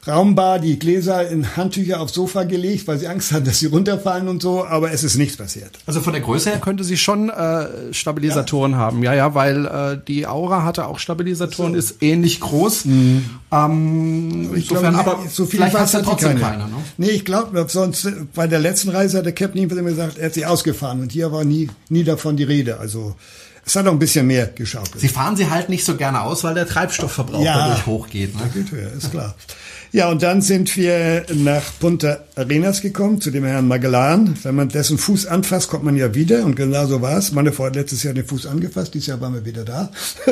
Raumbar 0.09 0.59
die 0.59 0.79
Gläser 0.79 1.29
in 1.29 1.57
Handtücher 1.57 2.01
aufs 2.01 2.15
Sofa 2.15 2.45
gelegt, 2.45 2.87
weil 2.89 2.99
sie 2.99 3.07
Angst 3.09 3.31
hatten, 3.33 3.45
dass 3.47 3.59
sie 3.59 3.67
runterfallen 3.67 4.27
und 4.29 4.41
so. 4.43 4.65
Aber 4.65 4.91
es 4.93 5.05
ist 5.05 5.17
nichts 5.17 5.37
passiert. 5.37 5.79
Also 5.87 6.01
von 6.01 6.13
der 6.15 6.23
Größe 6.23 6.51
her 6.51 6.61
könnte 6.61 6.83
sie 6.85 6.97
schon 6.97 7.29
äh, 7.31 7.93
Stabilisatoren 7.93 8.77
haben. 8.77 9.03
Ja, 9.03 9.13
ja, 9.15 9.35
weil 9.35 9.67
äh, 9.67 9.99
die 10.09 10.27
Aura 10.27 10.65
hatte 10.65 10.87
auch 10.87 10.99
Stabilisatoren, 10.99 11.75
ist 11.75 12.03
ähnlich 12.03 12.41
groß. 12.41 12.87
Ähm, 12.87 14.51
Ich 14.55 14.71
insofern, 14.71 14.95
glaube, 14.95 15.11
aber 15.13 15.29
so 15.29 15.45
viel 15.47 15.59
vielleicht 15.61 15.77
hat 15.79 15.89
sie 15.89 16.03
trotzdem 16.03 16.31
keine. 16.39 16.41
keiner. 16.41 16.67
Ne? 16.69 16.77
Nee, 16.97 17.11
ich 17.11 17.25
glaube, 17.25 17.65
sonst 17.69 18.09
bei 18.35 18.47
der 18.47 18.59
letzten 18.61 18.91
Reise 18.91 19.19
hat 19.19 19.25
der 19.27 19.33
Captain 19.35 19.69
immer 19.69 19.91
gesagt, 19.91 20.19
er 20.19 20.27
hat 20.27 20.35
sie 20.35 20.47
ausgefahren 20.47 21.01
und 21.01 21.13
hier 21.13 21.33
war 21.33 21.45
nie, 21.45 21.69
nie 21.89 22.05
davon 22.05 22.37
die 22.37 22.45
Rede. 22.45 22.79
Also 22.79 23.15
es 23.65 23.77
hat 23.77 23.87
auch 23.87 23.93
ein 23.93 23.99
bisschen 23.99 24.27
mehr 24.27 24.47
geschaukelt. 24.47 25.01
Sie 25.01 25.09
fahren 25.09 25.37
sie 25.37 25.51
halt 25.51 25.69
nicht 25.69 25.85
so 25.85 25.97
gerne 25.97 26.23
aus, 26.23 26.43
weil 26.45 26.55
der 26.55 26.67
Treibstoffverbrauch 26.67 27.43
Ja. 27.45 27.69
dadurch 27.69 27.87
hochgeht. 27.87 28.35
Ne? 28.35 28.43
Geht 28.55 28.71
höher, 28.73 28.93
ist 28.93 29.11
klar. 29.11 29.35
Ja, 29.91 30.11
und 30.11 30.23
dann 30.23 30.43
sind 30.43 30.77
wir 30.77 31.25
nach 31.35 31.63
Punta 31.81 32.19
Arenas 32.37 32.83
gekommen, 32.83 33.23
zu 33.23 33.31
dem 33.31 33.45
Herrn 33.45 33.67
Magellan. 33.67 34.37
Wenn 34.43 34.55
man 34.55 34.69
dessen 34.69 34.99
Fuß 34.99 35.27
anfasst, 35.27 35.69
kommt 35.69 35.85
man 35.85 35.97
ja 35.97 36.15
wieder. 36.15 36.45
Und 36.45 36.57
genau 36.57 36.87
so 36.87 37.01
war 37.01 37.17
es. 37.17 37.33
Meine 37.33 37.53
Frau 37.53 37.65
hat 37.65 37.77
letztes 37.77 38.03
Jahr 38.03 38.13
den 38.13 38.27
Fuß 38.27 38.47
angefasst, 38.47 38.93
dieses 38.93 39.07
Jahr 39.07 39.21
waren 39.21 39.33
wir 39.35 39.45
wieder 39.47 39.65
da. 39.65 39.91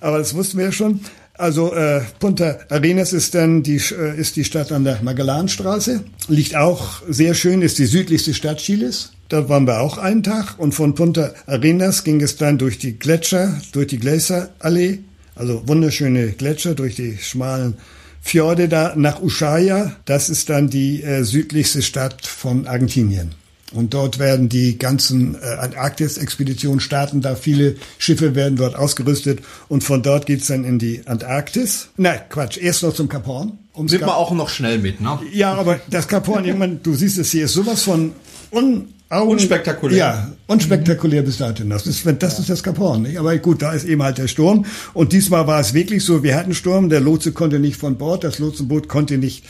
Aber 0.00 0.18
das 0.18 0.34
wussten 0.34 0.58
wir 0.58 0.66
ja 0.66 0.72
schon. 0.72 1.00
Also 1.38 1.74
äh, 1.74 2.00
Punta 2.18 2.58
Arenas 2.70 3.12
ist 3.12 3.34
dann 3.34 3.62
die 3.62 3.76
äh, 3.76 4.18
ist 4.18 4.36
die 4.36 4.44
Stadt 4.44 4.72
an 4.72 4.84
der 4.84 5.02
Magellanstraße, 5.02 6.02
liegt 6.28 6.56
auch 6.56 7.02
sehr 7.08 7.34
schön, 7.34 7.60
ist 7.60 7.78
die 7.78 7.86
südlichste 7.86 8.32
Stadt 8.32 8.58
Chiles. 8.58 9.12
Da 9.28 9.48
waren 9.48 9.66
wir 9.66 9.80
auch 9.80 9.98
einen 9.98 10.22
Tag 10.22 10.54
und 10.58 10.72
von 10.72 10.94
Punta 10.94 11.32
Arenas 11.46 12.04
ging 12.04 12.22
es 12.22 12.36
dann 12.36 12.58
durch 12.58 12.78
die 12.78 12.98
Gletscher, 12.98 13.60
durch 13.72 13.88
die 13.88 13.98
Gläserallee, 13.98 15.00
also 15.36 15.62
wunderschöne 15.66 16.32
Gletscher 16.32 16.74
durch 16.74 16.96
die 16.96 17.18
schmalen 17.18 17.74
Fjorde 18.20 18.68
da 18.68 18.94
nach 18.96 19.22
Ushuaia. 19.22 19.94
Das 20.04 20.28
ist 20.28 20.50
dann 20.50 20.68
die 20.68 21.02
äh, 21.02 21.22
südlichste 21.22 21.82
Stadt 21.82 22.26
von 22.26 22.66
Argentinien. 22.66 23.32
Und 23.72 23.94
dort 23.94 24.18
werden 24.18 24.48
die 24.48 24.78
ganzen 24.78 25.34
äh, 25.34 25.38
Antarktis-Expeditionen 25.38 26.80
starten, 26.80 27.20
da 27.20 27.34
viele 27.34 27.76
Schiffe 27.98 28.34
werden 28.34 28.56
dort 28.56 28.76
ausgerüstet. 28.76 29.40
Und 29.68 29.84
von 29.84 30.02
dort 30.02 30.26
geht's 30.26 30.46
dann 30.46 30.64
in 30.64 30.78
die 30.78 31.02
Antarktis. 31.06 31.88
Nein, 31.96 32.20
Quatsch, 32.28 32.58
erst 32.58 32.82
noch 32.82 32.94
zum 32.94 33.08
Cap 33.08 33.26
Horn. 33.26 33.58
Sind 33.86 34.00
wir 34.00 34.16
auch 34.16 34.30
noch 34.32 34.48
schnell 34.48 34.78
mit, 34.78 35.02
ne? 35.02 35.18
ja, 35.32 35.54
aber 35.54 35.80
das 35.90 36.08
Cap 36.08 36.26
Horn, 36.26 36.44
irgendwann, 36.46 36.82
du 36.82 36.94
siehst 36.94 37.18
es 37.18 37.30
hier, 37.30 37.44
ist 37.44 37.52
sowas 37.52 37.82
von 37.82 38.12
un 38.50 38.88
Augen, 39.08 39.30
Unspektakulär. 39.30 39.96
Ja, 39.96 40.32
unspektakulär 40.48 41.22
bis 41.22 41.38
dahin. 41.38 41.70
Das 41.70 41.86
ist, 41.86 42.04
das 42.18 42.40
ist 42.40 42.50
das 42.50 42.62
Cap 42.64 42.76
Horn, 42.78 43.02
nicht? 43.02 43.18
Aber 43.18 43.36
gut, 43.38 43.62
da 43.62 43.72
ist 43.72 43.84
eben 43.84 44.02
halt 44.02 44.18
der 44.18 44.26
Sturm. 44.26 44.66
Und 44.94 45.12
diesmal 45.12 45.46
war 45.46 45.60
es 45.60 45.74
wirklich 45.74 46.02
so, 46.02 46.24
wir 46.24 46.34
hatten 46.34 46.54
Sturm, 46.54 46.88
der 46.88 47.00
Lotse 47.00 47.30
konnte 47.30 47.60
nicht 47.60 47.76
von 47.76 47.98
Bord, 47.98 48.24
das 48.24 48.40
Lotsenboot 48.40 48.88
konnte 48.88 49.16
nicht, 49.16 49.44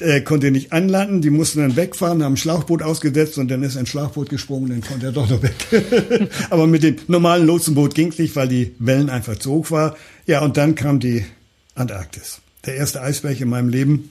äh, 0.00 0.22
konnte 0.22 0.50
nicht 0.50 0.72
anlanden, 0.72 1.22
die 1.22 1.30
mussten 1.30 1.60
dann 1.60 1.76
wegfahren, 1.76 2.24
haben 2.24 2.32
ein 2.32 2.36
Schlauchboot 2.36 2.82
ausgesetzt 2.82 3.38
und 3.38 3.48
dann 3.48 3.62
ist 3.62 3.76
ein 3.76 3.86
Schlauchboot 3.86 4.28
gesprungen, 4.28 4.70
dann 4.70 4.80
konnte 4.80 5.06
er 5.06 5.12
doch 5.12 5.30
noch 5.30 5.40
weg. 5.40 5.54
aber 6.50 6.66
mit 6.66 6.82
dem 6.82 6.96
normalen 7.06 7.46
Lotsenboot 7.46 7.94
ging's 7.94 8.18
nicht, 8.18 8.34
weil 8.34 8.48
die 8.48 8.74
Wellen 8.80 9.08
einfach 9.08 9.36
zu 9.36 9.52
hoch 9.52 9.70
war. 9.70 9.96
Ja, 10.26 10.40
und 10.40 10.56
dann 10.56 10.74
kam 10.74 10.98
die 10.98 11.24
Antarktis. 11.76 12.40
Der 12.64 12.74
erste 12.74 13.00
Eisberg 13.02 13.40
in 13.40 13.50
meinem 13.50 13.68
Leben. 13.68 14.10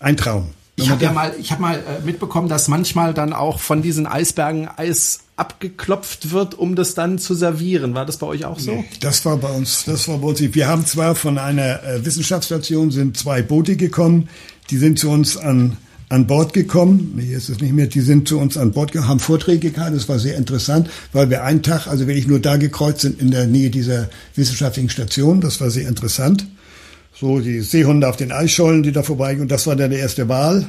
Ein 0.00 0.18
Traum. 0.18 0.50
Ich 0.78 0.90
habe 0.90 1.04
ja 1.04 1.12
mal, 1.12 1.34
ich 1.38 1.50
habe 1.50 1.60
mal 1.60 1.76
äh, 1.76 2.04
mitbekommen, 2.04 2.48
dass 2.48 2.68
manchmal 2.68 3.12
dann 3.14 3.32
auch 3.32 3.58
von 3.58 3.82
diesen 3.82 4.06
Eisbergen 4.06 4.68
Eis 4.76 5.20
abgeklopft 5.36 6.30
wird, 6.30 6.54
um 6.54 6.76
das 6.76 6.94
dann 6.94 7.18
zu 7.18 7.34
servieren. 7.34 7.94
War 7.94 8.06
das 8.06 8.16
bei 8.16 8.26
euch 8.26 8.44
auch 8.44 8.58
so? 8.58 8.84
Das 9.00 9.24
war 9.24 9.36
bei 9.36 9.50
uns, 9.50 9.84
das 9.84 10.08
war 10.08 10.18
bei 10.18 10.28
uns. 10.28 10.40
Wir 10.40 10.68
haben 10.68 10.86
zwar 10.86 11.14
von 11.14 11.38
einer 11.38 11.82
äh, 11.84 12.04
Wissenschaftsstation 12.04 12.90
sind 12.90 13.16
zwei 13.16 13.42
Boote 13.42 13.76
gekommen, 13.76 14.28
die 14.70 14.76
sind 14.76 14.98
zu 14.98 15.10
uns 15.10 15.36
an 15.36 15.76
an 16.10 16.26
Bord 16.26 16.54
gekommen. 16.54 17.12
Nee, 17.16 17.24
Hier 17.24 17.36
ist 17.36 17.48
es 17.48 17.60
nicht 17.60 17.74
mehr. 17.74 17.86
Die 17.86 18.00
sind 18.00 18.28
zu 18.28 18.38
uns 18.38 18.56
an 18.56 18.72
Bord 18.72 18.92
gekommen, 18.92 19.10
haben 19.10 19.20
Vorträge 19.20 19.70
gehabt. 19.70 19.94
Das 19.94 20.08
war 20.08 20.18
sehr 20.18 20.36
interessant, 20.36 20.88
weil 21.12 21.28
wir 21.28 21.44
einen 21.44 21.62
Tag, 21.62 21.86
also 21.86 22.06
wirklich 22.06 22.26
nur 22.26 22.40
da 22.40 22.56
gekreuzt 22.56 23.02
sind 23.02 23.20
in 23.20 23.30
der 23.30 23.46
Nähe 23.46 23.70
dieser 23.70 24.08
wissenschaftlichen 24.34 24.88
Station. 24.88 25.40
Das 25.40 25.60
war 25.60 25.70
sehr 25.70 25.86
interessant. 25.86 26.46
So 27.20 27.40
die 27.40 27.60
Seehunde 27.60 28.08
auf 28.08 28.16
den 28.16 28.30
Eisschollen, 28.30 28.84
die 28.84 28.92
da 28.92 29.02
vorbeigingen. 29.02 29.42
Und 29.42 29.50
das 29.50 29.66
war 29.66 29.74
dann 29.74 29.90
der 29.90 29.98
erste 29.98 30.28
Wahl. 30.28 30.68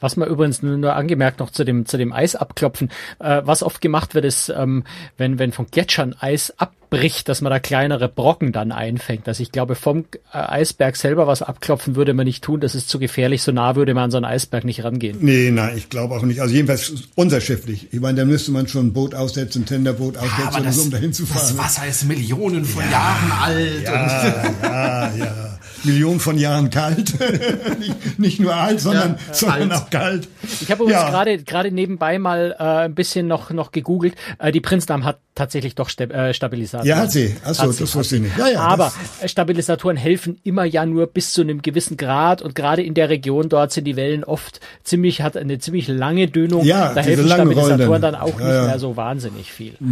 Was 0.00 0.16
man 0.16 0.28
übrigens 0.28 0.62
nur, 0.62 0.76
nur 0.76 0.94
angemerkt 0.94 1.40
noch 1.40 1.50
zu 1.50 1.64
dem, 1.64 1.86
zu 1.86 1.96
dem 1.96 2.12
Eis 2.12 2.34
abklopfen, 2.34 2.90
äh, 3.18 3.42
was 3.44 3.62
oft 3.62 3.80
gemacht 3.80 4.14
wird, 4.14 4.24
ist, 4.24 4.48
ähm, 4.48 4.84
wenn, 5.16 5.38
wenn 5.38 5.52
von 5.52 5.66
Gletschern 5.70 6.14
Eis 6.18 6.52
abbricht, 6.58 7.28
dass 7.28 7.40
man 7.40 7.50
da 7.50 7.58
kleinere 7.58 8.08
Brocken 8.08 8.52
dann 8.52 8.72
einfängt. 8.72 9.26
Also 9.28 9.42
ich 9.42 9.52
glaube, 9.52 9.74
vom 9.74 10.04
äh, 10.32 10.38
Eisberg 10.38 10.96
selber 10.96 11.26
was 11.26 11.42
abklopfen 11.42 11.96
würde 11.96 12.14
man 12.14 12.26
nicht 12.26 12.44
tun, 12.44 12.60
das 12.60 12.74
ist 12.74 12.88
zu 12.88 12.98
gefährlich, 12.98 13.42
so 13.42 13.52
nah 13.52 13.76
würde 13.76 13.94
man 13.94 14.04
an 14.04 14.10
so 14.10 14.18
einen 14.18 14.26
Eisberg 14.26 14.64
nicht 14.64 14.84
rangehen. 14.84 15.18
Nee, 15.20 15.50
nein, 15.50 15.76
ich 15.76 15.88
glaube 15.88 16.14
auch 16.14 16.22
nicht. 16.22 16.40
Also 16.40 16.54
jedenfalls 16.54 16.92
unterschifflich. 17.14 17.88
Ich 17.92 18.00
meine, 18.00 18.18
da 18.18 18.24
müsste 18.24 18.52
man 18.52 18.68
schon 18.68 18.88
ein 18.88 18.92
Boot 18.92 19.14
aussetzen, 19.14 19.62
ein 19.62 19.66
Tenderboot 19.66 20.16
aussetzen, 20.16 20.42
aber 20.46 20.60
das, 20.60 20.78
um 20.78 20.90
dahin 20.90 21.12
zu 21.12 21.24
das 21.24 21.50
fahren. 21.50 21.58
Wasser 21.58 21.86
ist 21.86 22.04
Millionen 22.04 22.64
von 22.64 22.82
Jahren 22.90 23.32
alt. 23.32 23.78
und 23.78 23.84
Ja, 23.84 24.62
ja, 24.62 25.16
ja. 25.16 25.58
Millionen 25.84 26.20
von 26.20 26.38
Jahren 26.38 26.70
kalt. 26.70 27.14
nicht, 27.78 28.18
nicht 28.18 28.40
nur 28.40 28.54
alt, 28.54 28.80
sondern, 28.80 29.16
Ja, 29.28 29.34
sondern 29.34 29.72
alt. 29.72 29.80
auch 29.82 29.90
kalt. 29.90 30.28
Ich 30.60 30.70
habe 30.70 30.84
übrigens 30.84 31.02
Ja. 31.02 31.10
gerade 31.10 31.38
gerade 31.42 31.70
nebenbei 31.72 32.18
mal 32.18 32.54
äh, 32.58 32.62
ein 32.84 32.94
bisschen 32.94 33.26
noch 33.26 33.50
noch 33.50 33.72
gegoogelt. 33.72 34.14
Äh, 34.38 34.52
die 34.52 34.60
Prinzdam 34.60 35.04
hat 35.04 35.18
tatsächlich 35.34 35.74
doch 35.74 35.88
Sta 35.88 36.04
äh, 36.04 36.34
Stabilisatoren. 36.34 36.88
Ja, 36.88 36.96
hat 36.96 37.10
sie. 37.12 37.34
Ach 37.44 37.54
so, 37.54 37.62
Hat 37.62 37.68
das 37.70 37.80
hat 37.80 37.94
wusste 37.94 38.16
ich 38.16 38.22
nicht. 38.22 38.38
Ja, 38.38 38.48
ja, 38.48 38.60
Aber 38.60 38.92
äh, 39.20 39.28
Stabilisatoren 39.28 39.96
helfen 39.96 40.38
immer 40.44 40.64
ja 40.64 40.84
nur 40.86 41.06
bis 41.06 41.32
zu 41.32 41.40
einem 41.40 41.62
gewissen 41.62 41.96
Grad 41.96 42.42
und 42.42 42.54
gerade 42.54 42.82
in 42.82 42.94
der 42.94 43.08
Region 43.08 43.48
dort 43.48 43.72
sind 43.72 43.84
die 43.84 43.96
Wellen 43.96 44.24
oft 44.24 44.60
ziemlich 44.84 45.22
hat 45.22 45.36
eine 45.36 45.58
ziemlich 45.58 45.88
lange 45.88 46.28
Dünung. 46.28 46.64
Ja, 46.64 46.92
da 46.94 47.00
helfen 47.00 47.26
Stabilisatoren 47.26 47.80
Rollen. 47.88 48.02
dann 48.02 48.14
auch 48.14 48.38
nicht 48.38 48.48
ja. 48.48 48.66
mehr 48.66 48.78
so 48.78 48.96
wahnsinnig 48.96 49.50
viel. 49.50 49.74
Ja, 49.80 49.86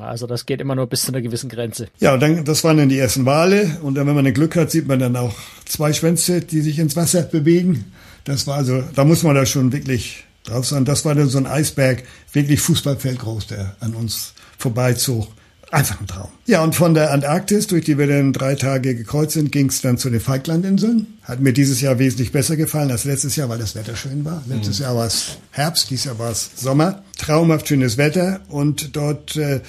Also 0.00 0.26
das 0.26 0.46
geht 0.46 0.60
immer 0.60 0.74
nur 0.74 0.86
bis 0.86 1.02
zu 1.02 1.08
einer 1.08 1.20
gewissen 1.22 1.48
Grenze. 1.48 1.88
Ja, 2.00 2.16
dann, 2.16 2.44
das 2.44 2.64
waren 2.64 2.76
dann 2.76 2.88
die 2.88 2.98
ersten 2.98 3.26
Wale. 3.26 3.78
Und 3.82 3.94
dann, 3.94 4.06
wenn 4.06 4.14
man 4.14 4.34
Glück 4.34 4.56
hat, 4.56 4.70
sieht 4.70 4.86
man 4.86 4.98
dann 4.98 5.16
auch 5.16 5.34
zwei 5.64 5.92
Schwänze, 5.92 6.40
die 6.40 6.60
sich 6.60 6.78
ins 6.78 6.96
Wasser 6.96 7.22
bewegen. 7.22 7.92
Das 8.24 8.46
war 8.46 8.56
also, 8.56 8.82
da 8.94 9.04
muss 9.04 9.22
man 9.22 9.34
da 9.34 9.46
schon 9.46 9.72
wirklich 9.72 10.24
drauf 10.44 10.66
sein. 10.66 10.84
Das 10.84 11.04
war 11.04 11.14
dann 11.14 11.28
so 11.28 11.38
ein 11.38 11.46
Eisberg, 11.46 12.04
wirklich 12.32 12.60
Fußballfeld 12.60 13.18
groß, 13.18 13.48
der 13.48 13.76
an 13.80 13.94
uns 13.94 14.34
vorbeizog. 14.58 15.28
Einfach 15.74 16.00
ein 16.00 16.06
Traum. 16.06 16.28
Ja, 16.46 16.62
und 16.62 16.76
von 16.76 16.94
der 16.94 17.10
Antarktis, 17.10 17.66
durch 17.66 17.84
die 17.84 17.98
wir 17.98 18.06
dann 18.06 18.32
drei 18.32 18.54
Tage 18.54 18.94
gekreuzt 18.94 19.32
sind, 19.32 19.50
ging 19.50 19.70
es 19.70 19.80
dann 19.80 19.98
zu 19.98 20.08
den 20.08 20.20
Falklandinseln. 20.20 21.18
Hat 21.24 21.40
mir 21.40 21.52
dieses 21.52 21.80
Jahr 21.80 21.98
wesentlich 21.98 22.30
besser 22.30 22.56
gefallen 22.56 22.92
als 22.92 23.04
letztes 23.04 23.34
Jahr, 23.34 23.48
weil 23.48 23.58
das 23.58 23.74
Wetter 23.74 23.96
schön 23.96 24.24
war. 24.24 24.44
Letztes 24.46 24.78
mhm. 24.78 24.84
Jahr 24.84 24.96
war 24.96 25.06
es 25.06 25.38
Herbst, 25.50 25.90
dieses 25.90 26.04
Jahr 26.04 26.18
war 26.20 26.30
es 26.30 26.50
Sommer. 26.54 27.02
Traumhaft 27.18 27.66
schönes 27.66 27.98
Wetter 27.98 28.40
und 28.48 28.94
dort 28.94 29.34
äh, 29.34 29.62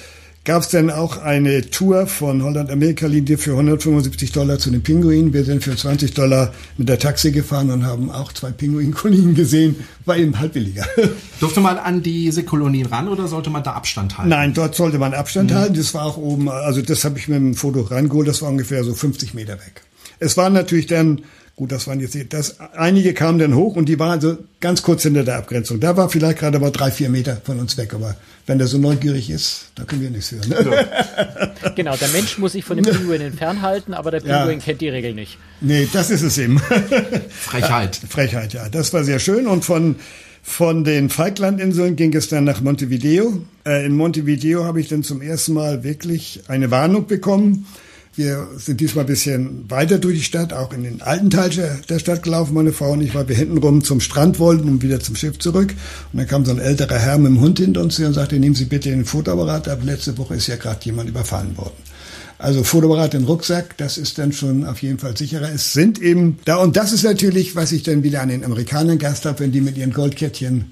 gab 0.46 0.62
es 0.62 0.68
dann 0.68 0.90
auch 0.90 1.18
eine 1.18 1.70
Tour 1.70 2.06
von 2.06 2.42
Holland-Amerika-Linie 2.42 3.36
für 3.36 3.50
175 3.50 4.30
Dollar 4.30 4.58
zu 4.58 4.70
den 4.70 4.80
Pinguinen. 4.80 5.32
Wir 5.32 5.44
sind 5.44 5.62
für 5.62 5.76
20 5.76 6.14
Dollar 6.14 6.54
mit 6.78 6.88
der 6.88 7.00
Taxi 7.00 7.32
gefahren 7.32 7.70
und 7.70 7.84
haben 7.84 8.12
auch 8.12 8.32
zwei 8.32 8.52
Pinguinkolonien 8.52 9.34
gesehen. 9.34 9.74
War 10.04 10.16
eben 10.16 10.38
halb 10.38 10.52
billiger. 10.52 10.86
Durfte 11.40 11.60
man 11.60 11.78
an 11.78 12.00
diese 12.00 12.44
Kolonien 12.44 12.86
ran 12.86 13.08
oder 13.08 13.26
sollte 13.26 13.50
man 13.50 13.64
da 13.64 13.72
Abstand 13.72 14.16
halten? 14.16 14.30
Nein, 14.30 14.54
dort 14.54 14.76
sollte 14.76 14.98
man 14.98 15.14
Abstand 15.14 15.50
mhm. 15.50 15.56
halten. 15.56 15.74
Das 15.74 15.92
war 15.94 16.04
auch 16.04 16.16
oben, 16.16 16.48
also 16.48 16.80
das 16.80 17.04
habe 17.04 17.18
ich 17.18 17.26
mit 17.26 17.38
dem 17.38 17.54
Foto 17.56 17.80
rangeholt, 17.80 18.28
das 18.28 18.40
war 18.40 18.48
ungefähr 18.48 18.84
so 18.84 18.94
50 18.94 19.34
Meter 19.34 19.54
weg. 19.54 19.82
Es 20.20 20.36
waren 20.36 20.52
natürlich 20.52 20.86
dann 20.86 21.22
Gut, 21.58 21.72
das 21.72 21.86
waren 21.86 22.00
jetzt, 22.00 22.14
das, 22.34 22.60
einige 22.74 23.14
kamen 23.14 23.38
dann 23.38 23.54
hoch 23.54 23.76
und 23.76 23.88
die 23.88 23.98
waren 23.98 24.10
also 24.10 24.36
ganz 24.60 24.82
kurz 24.82 25.04
hinter 25.04 25.24
der 25.24 25.38
Abgrenzung. 25.38 25.80
Da 25.80 25.96
war 25.96 26.10
vielleicht 26.10 26.38
gerade 26.38 26.58
mal 26.58 26.70
drei, 26.70 26.90
vier 26.90 27.08
Meter 27.08 27.40
von 27.42 27.58
uns 27.58 27.78
weg, 27.78 27.94
aber 27.94 28.14
wenn 28.46 28.58
der 28.58 28.66
so 28.66 28.76
neugierig 28.76 29.30
ist, 29.30 29.70
da 29.74 29.84
können 29.84 30.02
wir 30.02 30.10
nichts 30.10 30.32
hören. 30.32 30.50
Ne? 30.50 30.86
Genau, 31.74 31.96
der 31.96 32.08
Mensch 32.08 32.36
muss 32.36 32.52
sich 32.52 32.64
von 32.64 32.76
dem 32.76 32.84
Pinguin 32.84 33.32
fernhalten, 33.32 33.94
aber 33.94 34.10
der 34.10 34.20
Pinguin 34.20 34.58
ja. 34.58 34.64
kennt 34.64 34.82
die 34.82 34.88
Regel 34.90 35.14
nicht. 35.14 35.38
Nee, 35.62 35.88
das 35.90 36.10
ist 36.10 36.22
es 36.22 36.36
eben. 36.36 36.58
Frechheit. 37.30 38.00
Ja, 38.02 38.08
Frechheit, 38.08 38.52
ja. 38.52 38.68
Das 38.68 38.92
war 38.92 39.02
sehr 39.02 39.18
schön 39.18 39.46
und 39.46 39.64
von, 39.64 39.96
von 40.42 40.84
den 40.84 41.08
Falklandinseln 41.08 41.96
ging 41.96 42.14
es 42.14 42.28
dann 42.28 42.44
nach 42.44 42.60
Montevideo. 42.60 43.42
Äh, 43.64 43.86
in 43.86 43.96
Montevideo 43.96 44.64
habe 44.64 44.80
ich 44.80 44.88
dann 44.88 45.02
zum 45.02 45.22
ersten 45.22 45.54
Mal 45.54 45.84
wirklich 45.84 46.42
eine 46.48 46.70
Warnung 46.70 47.06
bekommen 47.06 47.66
wir 48.16 48.48
sind 48.56 48.80
diesmal 48.80 49.04
ein 49.04 49.08
bisschen 49.08 49.70
weiter 49.70 49.98
durch 49.98 50.16
die 50.16 50.24
Stadt, 50.24 50.52
auch 50.52 50.72
in 50.72 50.84
den 50.84 51.02
alten 51.02 51.30
Teil 51.30 51.50
der 51.88 51.98
Stadt 51.98 52.22
gelaufen, 52.22 52.54
meine 52.54 52.72
Frau 52.72 52.92
und 52.92 53.02
ich, 53.02 53.14
weil 53.14 53.28
wir 53.28 53.36
hintenrum 53.36 53.84
zum 53.84 54.00
Strand 54.00 54.38
wollten 54.38 54.68
und 54.68 54.82
wieder 54.82 55.00
zum 55.00 55.16
Schiff 55.16 55.38
zurück. 55.38 55.74
Und 56.12 56.18
dann 56.18 56.26
kam 56.26 56.44
so 56.44 56.52
ein 56.52 56.58
älterer 56.58 56.98
Herr 56.98 57.18
mit 57.18 57.30
dem 57.30 57.40
Hund 57.40 57.58
hinter 57.58 57.82
uns 57.82 57.98
her 57.98 58.08
und 58.08 58.14
sagte, 58.14 58.38
nehmen 58.38 58.54
Sie 58.54 58.64
bitte 58.64 58.88
den 58.88 59.04
Fotoapparat 59.04 59.68
ab. 59.68 59.80
Letzte 59.84 60.16
Woche 60.16 60.36
ist 60.36 60.46
ja 60.46 60.56
gerade 60.56 60.84
jemand 60.84 61.08
überfallen 61.08 61.56
worden. 61.56 61.76
Also 62.38 62.64
Fotoapparat 62.64 63.14
in 63.14 63.24
Rucksack, 63.24 63.76
das 63.76 63.98
ist 63.98 64.18
dann 64.18 64.32
schon 64.32 64.64
auf 64.64 64.82
jeden 64.82 64.98
Fall 64.98 65.16
sicherer. 65.16 65.50
Es 65.54 65.72
sind 65.72 66.00
eben 66.00 66.38
da, 66.44 66.56
und 66.56 66.76
das 66.76 66.92
ist 66.92 67.02
natürlich, 67.02 67.56
was 67.56 67.72
ich 67.72 67.82
dann 67.82 68.02
wieder 68.02 68.22
an 68.22 68.28
den 68.28 68.44
Amerikanern 68.44 68.98
Gast 68.98 69.26
habe, 69.26 69.40
wenn 69.40 69.52
die 69.52 69.60
mit 69.60 69.76
ihren 69.76 69.92
Goldkettchen 69.92 70.66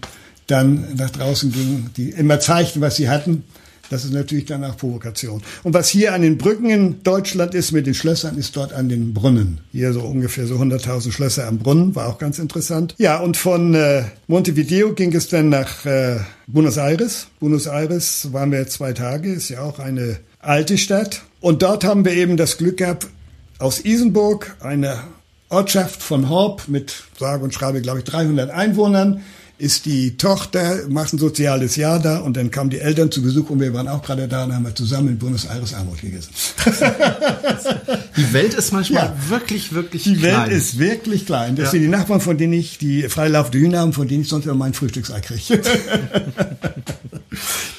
dann 0.46 0.94
nach 0.96 1.10
draußen 1.10 1.52
gingen, 1.52 1.90
die 1.96 2.10
immer 2.10 2.40
zeigten, 2.40 2.80
was 2.80 2.96
sie 2.96 3.08
hatten. 3.08 3.44
Das 3.90 4.04
ist 4.04 4.12
natürlich 4.12 4.46
dann 4.46 4.64
auch 4.64 4.76
Provokation. 4.76 5.42
Und 5.62 5.74
was 5.74 5.88
hier 5.88 6.14
an 6.14 6.22
den 6.22 6.38
Brücken 6.38 6.70
in 6.70 7.02
Deutschland 7.02 7.54
ist 7.54 7.72
mit 7.72 7.86
den 7.86 7.94
Schlössern, 7.94 8.36
ist 8.36 8.56
dort 8.56 8.72
an 8.72 8.88
den 8.88 9.14
Brunnen. 9.14 9.60
Hier 9.72 9.92
so 9.92 10.00
ungefähr 10.00 10.46
so 10.46 10.56
100.000 10.56 11.12
Schlösser 11.12 11.46
am 11.46 11.58
Brunnen, 11.58 11.94
war 11.94 12.08
auch 12.08 12.18
ganz 12.18 12.38
interessant. 12.38 12.94
Ja, 12.98 13.18
und 13.18 13.36
von 13.36 13.74
äh, 13.74 14.04
Montevideo 14.26 14.94
ging 14.94 15.14
es 15.14 15.28
dann 15.28 15.48
nach 15.48 15.84
äh, 15.86 16.18
Buenos 16.46 16.76
Aires. 16.76 17.28
Buenos 17.40 17.66
Aires 17.66 18.32
waren 18.32 18.52
wir 18.52 18.66
zwei 18.68 18.92
Tage, 18.92 19.32
ist 19.32 19.48
ja 19.48 19.62
auch 19.62 19.78
eine 19.78 20.18
alte 20.40 20.78
Stadt. 20.78 21.22
Und 21.40 21.62
dort 21.62 21.84
haben 21.84 22.04
wir 22.04 22.12
eben 22.12 22.36
das 22.36 22.58
Glück 22.58 22.78
gehabt, 22.78 23.06
aus 23.58 23.84
Isenburg, 23.84 24.56
eine 24.60 24.98
Ortschaft 25.48 26.02
von 26.02 26.28
Horb 26.28 26.64
mit 26.68 27.04
sage 27.18 27.44
und 27.44 27.54
schreibe, 27.54 27.80
glaube 27.80 28.00
ich, 28.00 28.04
300 28.04 28.50
Einwohnern, 28.50 29.22
ist 29.56 29.86
die 29.86 30.16
Tochter, 30.16 30.88
macht 30.88 31.12
ein 31.12 31.18
soziales 31.18 31.76
Jahr 31.76 32.00
da 32.00 32.18
und 32.18 32.36
dann 32.36 32.50
kamen 32.50 32.70
die 32.70 32.80
Eltern 32.80 33.12
zu 33.12 33.22
Besuch 33.22 33.50
und 33.50 33.60
wir 33.60 33.72
waren 33.72 33.86
auch 33.86 34.02
gerade 34.02 34.26
da 34.26 34.44
und 34.44 34.54
haben 34.54 34.64
wir 34.64 34.74
zusammen 34.74 35.10
in 35.10 35.18
Buenos 35.18 35.44
Aires 35.44 35.74
Armut 35.74 36.00
gegessen. 36.00 36.30
die 38.16 38.32
Welt 38.32 38.54
ist 38.54 38.72
manchmal 38.72 39.04
ja. 39.04 39.16
wirklich, 39.28 39.72
wirklich 39.72 40.02
die 40.02 40.16
klein. 40.16 40.46
Die 40.46 40.50
Welt 40.50 40.58
ist 40.58 40.78
wirklich 40.78 41.24
klein. 41.24 41.54
Das 41.54 41.66
ja. 41.66 41.70
sind 41.70 41.82
die 41.82 41.88
Nachbarn, 41.88 42.20
von 42.20 42.36
denen 42.36 42.54
ich 42.54 42.78
die 42.78 43.08
freilaufende 43.08 43.58
Hühner 43.58 43.78
haben, 43.78 43.92
von 43.92 44.08
denen 44.08 44.22
ich 44.22 44.28
sonst 44.28 44.46
immer 44.46 44.54
mein 44.54 44.74
Frühstücksei 44.74 45.20
kriege. 45.20 45.60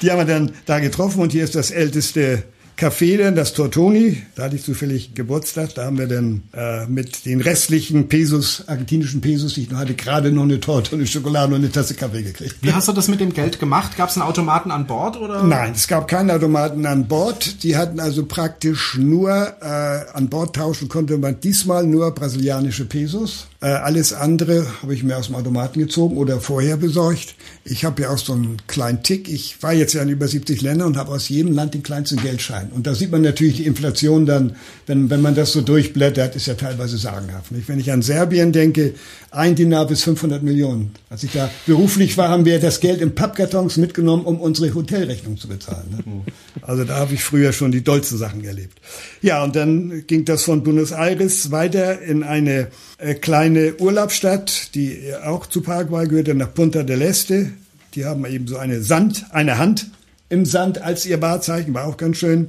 die 0.02 0.10
haben 0.10 0.18
wir 0.18 0.24
dann 0.24 0.52
da 0.64 0.78
getroffen 0.78 1.20
und 1.20 1.32
hier 1.32 1.44
ist 1.44 1.54
das 1.54 1.70
älteste 1.70 2.44
Café 2.76 3.16
dann, 3.16 3.34
das 3.34 3.54
Tortoni, 3.54 4.22
da 4.34 4.44
hatte 4.44 4.56
ich 4.56 4.62
zufällig 4.62 5.14
Geburtstag, 5.14 5.74
da 5.74 5.86
haben 5.86 5.98
wir 5.98 6.08
dann 6.08 6.42
äh, 6.52 6.84
mit 6.86 7.24
den 7.24 7.40
restlichen 7.40 8.08
Pesos, 8.08 8.64
argentinischen 8.66 9.22
Pesos, 9.22 9.56
ich 9.56 9.70
hatte 9.70 9.94
gerade 9.94 10.30
noch 10.30 10.42
eine 10.42 10.60
Torte 10.60 10.94
und 10.94 11.00
eine 11.00 11.06
Schokolade 11.06 11.54
und 11.54 11.62
eine 11.62 11.72
Tasse 11.72 11.94
Kaffee 11.94 12.22
gekriegt. 12.22 12.56
Wie 12.60 12.72
hast 12.72 12.88
du 12.88 12.92
das 12.92 13.08
mit 13.08 13.20
dem 13.20 13.32
Geld 13.32 13.58
gemacht? 13.58 13.96
Gab 13.96 14.10
es 14.10 14.16
einen 14.16 14.28
Automaten 14.28 14.70
an 14.70 14.86
Bord 14.86 15.16
oder? 15.16 15.42
Nein, 15.42 15.72
es 15.74 15.88
gab 15.88 16.06
keinen 16.06 16.30
Automaten 16.30 16.84
an 16.84 17.08
Bord. 17.08 17.62
Die 17.62 17.78
hatten 17.78 17.98
also 17.98 18.26
praktisch 18.26 18.98
nur 18.98 19.30
äh, 19.62 20.10
an 20.12 20.28
Bord 20.28 20.54
tauschen 20.54 20.88
konnte 20.88 21.16
man 21.16 21.40
diesmal 21.40 21.86
nur 21.86 22.14
brasilianische 22.14 22.84
Pesos. 22.84 23.46
Äh, 23.60 23.68
alles 23.68 24.12
andere 24.12 24.66
habe 24.82 24.92
ich 24.92 25.02
mir 25.02 25.16
aus 25.16 25.26
dem 25.26 25.34
Automaten 25.34 25.80
gezogen 25.80 26.16
oder 26.18 26.40
vorher 26.40 26.76
besorgt. 26.76 27.34
Ich 27.64 27.84
habe 27.84 28.02
ja 28.02 28.10
auch 28.10 28.18
so 28.18 28.34
einen 28.34 28.58
kleinen 28.66 29.02
Tick. 29.02 29.28
Ich 29.28 29.62
war 29.62 29.72
jetzt 29.72 29.94
ja 29.94 30.02
in 30.02 30.10
über 30.10 30.28
70 30.28 30.60
Ländern 30.60 30.88
und 30.88 30.96
habe 30.96 31.12
aus 31.12 31.28
jedem 31.28 31.52
Land 31.52 31.74
den 31.74 31.82
kleinsten 31.82 32.20
Geldschein. 32.20 32.70
Und 32.74 32.86
da 32.86 32.94
sieht 32.94 33.10
man 33.10 33.22
natürlich 33.22 33.56
die 33.56 33.66
Inflation 33.66 34.26
dann, 34.26 34.56
wenn, 34.86 35.08
wenn 35.08 35.22
man 35.22 35.34
das 35.34 35.52
so 35.52 35.62
durchblättert, 35.62 36.36
ist 36.36 36.46
ja 36.46 36.54
teilweise 36.54 36.98
sagenhaft. 36.98 37.50
Nicht? 37.52 37.68
Wenn 37.68 37.80
ich 37.80 37.90
an 37.90 38.02
Serbien 38.02 38.52
denke, 38.52 38.94
ein 39.36 39.54
Dinar 39.54 39.86
bis 39.86 40.02
500 40.02 40.42
Millionen. 40.42 40.94
Als 41.10 41.22
ich 41.22 41.32
da 41.32 41.50
beruflich 41.66 42.16
war, 42.16 42.30
haben 42.30 42.46
wir 42.46 42.58
das 42.58 42.80
Geld 42.80 43.02
in 43.02 43.14
Pappkartons 43.14 43.76
mitgenommen, 43.76 44.24
um 44.24 44.40
unsere 44.40 44.74
Hotelrechnung 44.74 45.36
zu 45.36 45.48
bezahlen. 45.48 45.84
Ne? 45.90 46.32
Also 46.62 46.84
da 46.84 46.96
habe 46.96 47.14
ich 47.14 47.22
früher 47.22 47.52
schon 47.52 47.70
die 47.70 47.84
dollsten 47.84 48.16
Sachen 48.16 48.42
erlebt. 48.44 48.78
Ja, 49.20 49.44
und 49.44 49.54
dann 49.54 50.04
ging 50.06 50.24
das 50.24 50.42
von 50.42 50.62
Buenos 50.62 50.90
Aires 50.90 51.50
weiter 51.50 52.00
in 52.00 52.22
eine 52.22 52.68
äh, 52.98 53.14
kleine 53.14 53.76
Urlaubsstadt, 53.76 54.74
die 54.74 55.12
auch 55.22 55.46
zu 55.46 55.60
Paraguay 55.60 56.08
gehörte, 56.08 56.34
nach 56.34 56.54
Punta 56.54 56.82
del 56.82 57.02
Este. 57.02 57.52
Die 57.94 58.06
haben 58.06 58.24
eben 58.24 58.46
so 58.46 58.56
eine 58.56 58.80
Sand, 58.80 59.26
eine 59.30 59.58
Hand 59.58 59.90
im 60.28 60.46
Sand 60.46 60.80
als 60.80 61.04
ihr 61.06 61.20
Wahrzeichen, 61.20 61.74
war 61.74 61.84
auch 61.84 61.98
ganz 61.98 62.16
schön. 62.16 62.48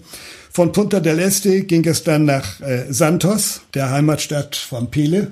Von 0.51 0.71
Punta 0.71 1.01
del 1.01 1.19
Este 1.19 1.61
ging 1.63 1.85
es 1.85 2.03
dann 2.03 2.25
nach 2.25 2.61
äh, 2.61 2.85
Santos, 2.89 3.61
der 3.73 3.91
Heimatstadt 3.91 4.55
von 4.55 4.89
Pele, 4.89 5.31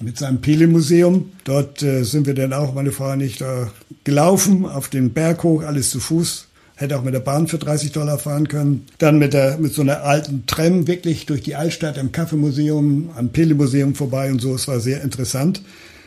mit 0.00 0.18
seinem 0.18 0.40
Pele-Museum. 0.40 1.32
Dort 1.44 1.82
äh, 1.82 2.02
sind 2.02 2.26
wir 2.26 2.34
dann 2.34 2.52
auch, 2.52 2.74
meine 2.74 2.92
Frau 2.92 3.12
und 3.12 3.20
ich, 3.20 3.38
da 3.38 3.70
gelaufen, 4.04 4.66
auf 4.66 4.88
den 4.88 5.12
Berg 5.12 5.42
hoch, 5.42 5.62
alles 5.62 5.90
zu 5.90 6.00
Fuß. 6.00 6.48
Hätte 6.76 6.98
auch 6.98 7.04
mit 7.04 7.14
der 7.14 7.20
Bahn 7.20 7.46
für 7.46 7.58
30 7.58 7.92
Dollar 7.92 8.18
fahren 8.18 8.48
können. 8.48 8.86
Dann 8.98 9.18
mit, 9.18 9.32
der, 9.32 9.58
mit 9.58 9.72
so 9.72 9.82
einer 9.82 10.02
alten 10.02 10.46
Tram 10.46 10.88
wirklich 10.88 11.24
durch 11.26 11.42
die 11.42 11.54
Altstadt 11.54 11.98
am 11.98 12.10
Kaffeemuseum, 12.10 13.10
am 13.14 13.28
Pele-Museum 13.28 13.94
vorbei 13.94 14.30
und 14.32 14.40
so. 14.40 14.54
Es 14.54 14.66
war 14.66 14.80
sehr 14.80 15.02
interessant. 15.02 15.62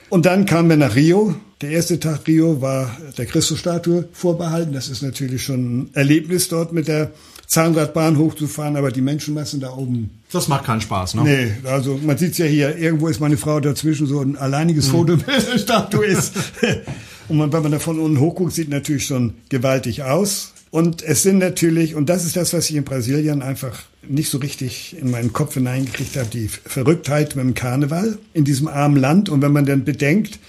Und 0.09 0.25
dann 0.25 0.45
kamen 0.45 0.69
wir 0.69 0.77
nach 0.77 0.95
Rio. 0.95 1.35
Der 1.61 1.71
erste 1.71 1.99
Tag 1.99 2.27
Rio 2.27 2.61
war 2.61 2.97
der 3.17 3.25
Christusstatue 3.25 4.09
vorbehalten. 4.11 4.73
Das 4.73 4.89
ist 4.89 5.01
natürlich 5.01 5.43
schon 5.43 5.79
ein 5.79 5.89
Erlebnis 5.93 6.49
dort 6.49 6.73
mit 6.73 6.89
der 6.89 7.11
Zahnradbahn 7.47 8.17
hochzufahren, 8.17 8.75
aber 8.75 8.91
die 8.91 9.01
Menschenmassen 9.01 9.61
da 9.61 9.71
oben. 9.71 10.21
Das 10.31 10.49
macht 10.49 10.65
keinen 10.65 10.81
Spaß, 10.81 11.15
ne? 11.15 11.23
Nee, 11.23 11.69
also 11.69 11.97
man 12.03 12.17
sieht's 12.17 12.37
ja 12.37 12.45
hier, 12.45 12.77
irgendwo 12.77 13.07
ist 13.07 13.21
meine 13.21 13.37
Frau 13.37 13.61
dazwischen, 13.61 14.05
so 14.05 14.21
ein 14.21 14.35
alleiniges 14.35 14.87
mhm. 14.87 14.91
Foto 14.91 15.15
mit 15.17 15.27
der 15.27 15.57
Statue 15.57 16.05
ist. 16.05 16.33
Und 17.29 17.37
man, 17.37 17.51
wenn 17.53 17.63
man 17.63 17.71
da 17.71 17.79
von 17.79 17.99
unten 17.99 18.19
hochguckt, 18.19 18.53
sieht 18.53 18.69
natürlich 18.69 19.05
schon 19.05 19.35
gewaltig 19.49 20.03
aus. 20.03 20.53
Und 20.71 21.01
es 21.01 21.23
sind 21.23 21.37
natürlich, 21.37 21.95
und 21.95 22.09
das 22.09 22.25
ist 22.25 22.35
das, 22.35 22.53
was 22.53 22.69
ich 22.69 22.75
in 22.75 22.83
Brasilien 22.83 23.41
einfach 23.41 23.79
nicht 24.07 24.29
so 24.29 24.37
richtig 24.37 24.97
in 24.99 25.11
meinen 25.11 25.31
Kopf 25.31 25.53
hineingekriegt 25.53 26.17
habe, 26.17 26.27
die 26.27 26.49
Verrücktheit 26.49 27.37
mit 27.37 27.45
dem 27.45 27.53
Karneval 27.53 28.17
in 28.33 28.43
diesem 28.43 28.67
armen 28.67 28.97
Land. 28.97 29.29
Und 29.29 29.41
wenn 29.41 29.53
man 29.53 29.65
dann 29.65 29.85
bedenkt, 29.85 30.39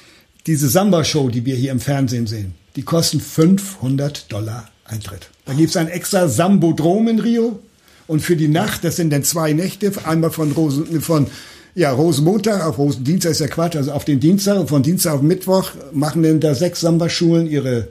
diese 0.46 0.68
Samba-Show, 0.68 1.28
die 1.28 1.44
wir 1.44 1.54
hier 1.54 1.70
im 1.70 1.80
Fernsehen 1.80 2.26
sehen, 2.26 2.54
die 2.74 2.82
kosten 2.82 3.20
500 3.20 4.32
Dollar 4.32 4.68
Eintritt. 4.84 5.30
Da 5.48 5.54
gibt's 5.54 5.78
ein 5.78 5.88
extra 5.88 6.28
Sambodrom 6.28 7.08
in 7.08 7.20
Rio. 7.20 7.58
Und 8.06 8.20
für 8.20 8.36
die 8.36 8.48
Nacht, 8.48 8.84
das 8.84 8.96
sind 8.96 9.10
dann 9.10 9.24
zwei 9.24 9.54
Nächte, 9.54 9.90
einmal 10.04 10.30
von 10.30 10.52
Rosen, 10.52 11.00
von 11.00 11.26
ja, 11.74 11.90
Rosenmontag 11.90 12.66
auf 12.66 12.76
Rosendienstag 12.76 13.32
ist 13.32 13.40
ja 13.40 13.46
Quatsch, 13.46 13.76
also 13.76 13.92
auf 13.92 14.04
den 14.04 14.20
Dienstag 14.20 14.58
und 14.58 14.68
von 14.68 14.82
Dienstag 14.82 15.14
auf 15.14 15.22
Mittwoch 15.22 15.70
machen 15.92 16.22
dann 16.22 16.40
da 16.40 16.54
sechs 16.54 16.80
Samba-Schulen 16.80 17.46
ihre, 17.46 17.88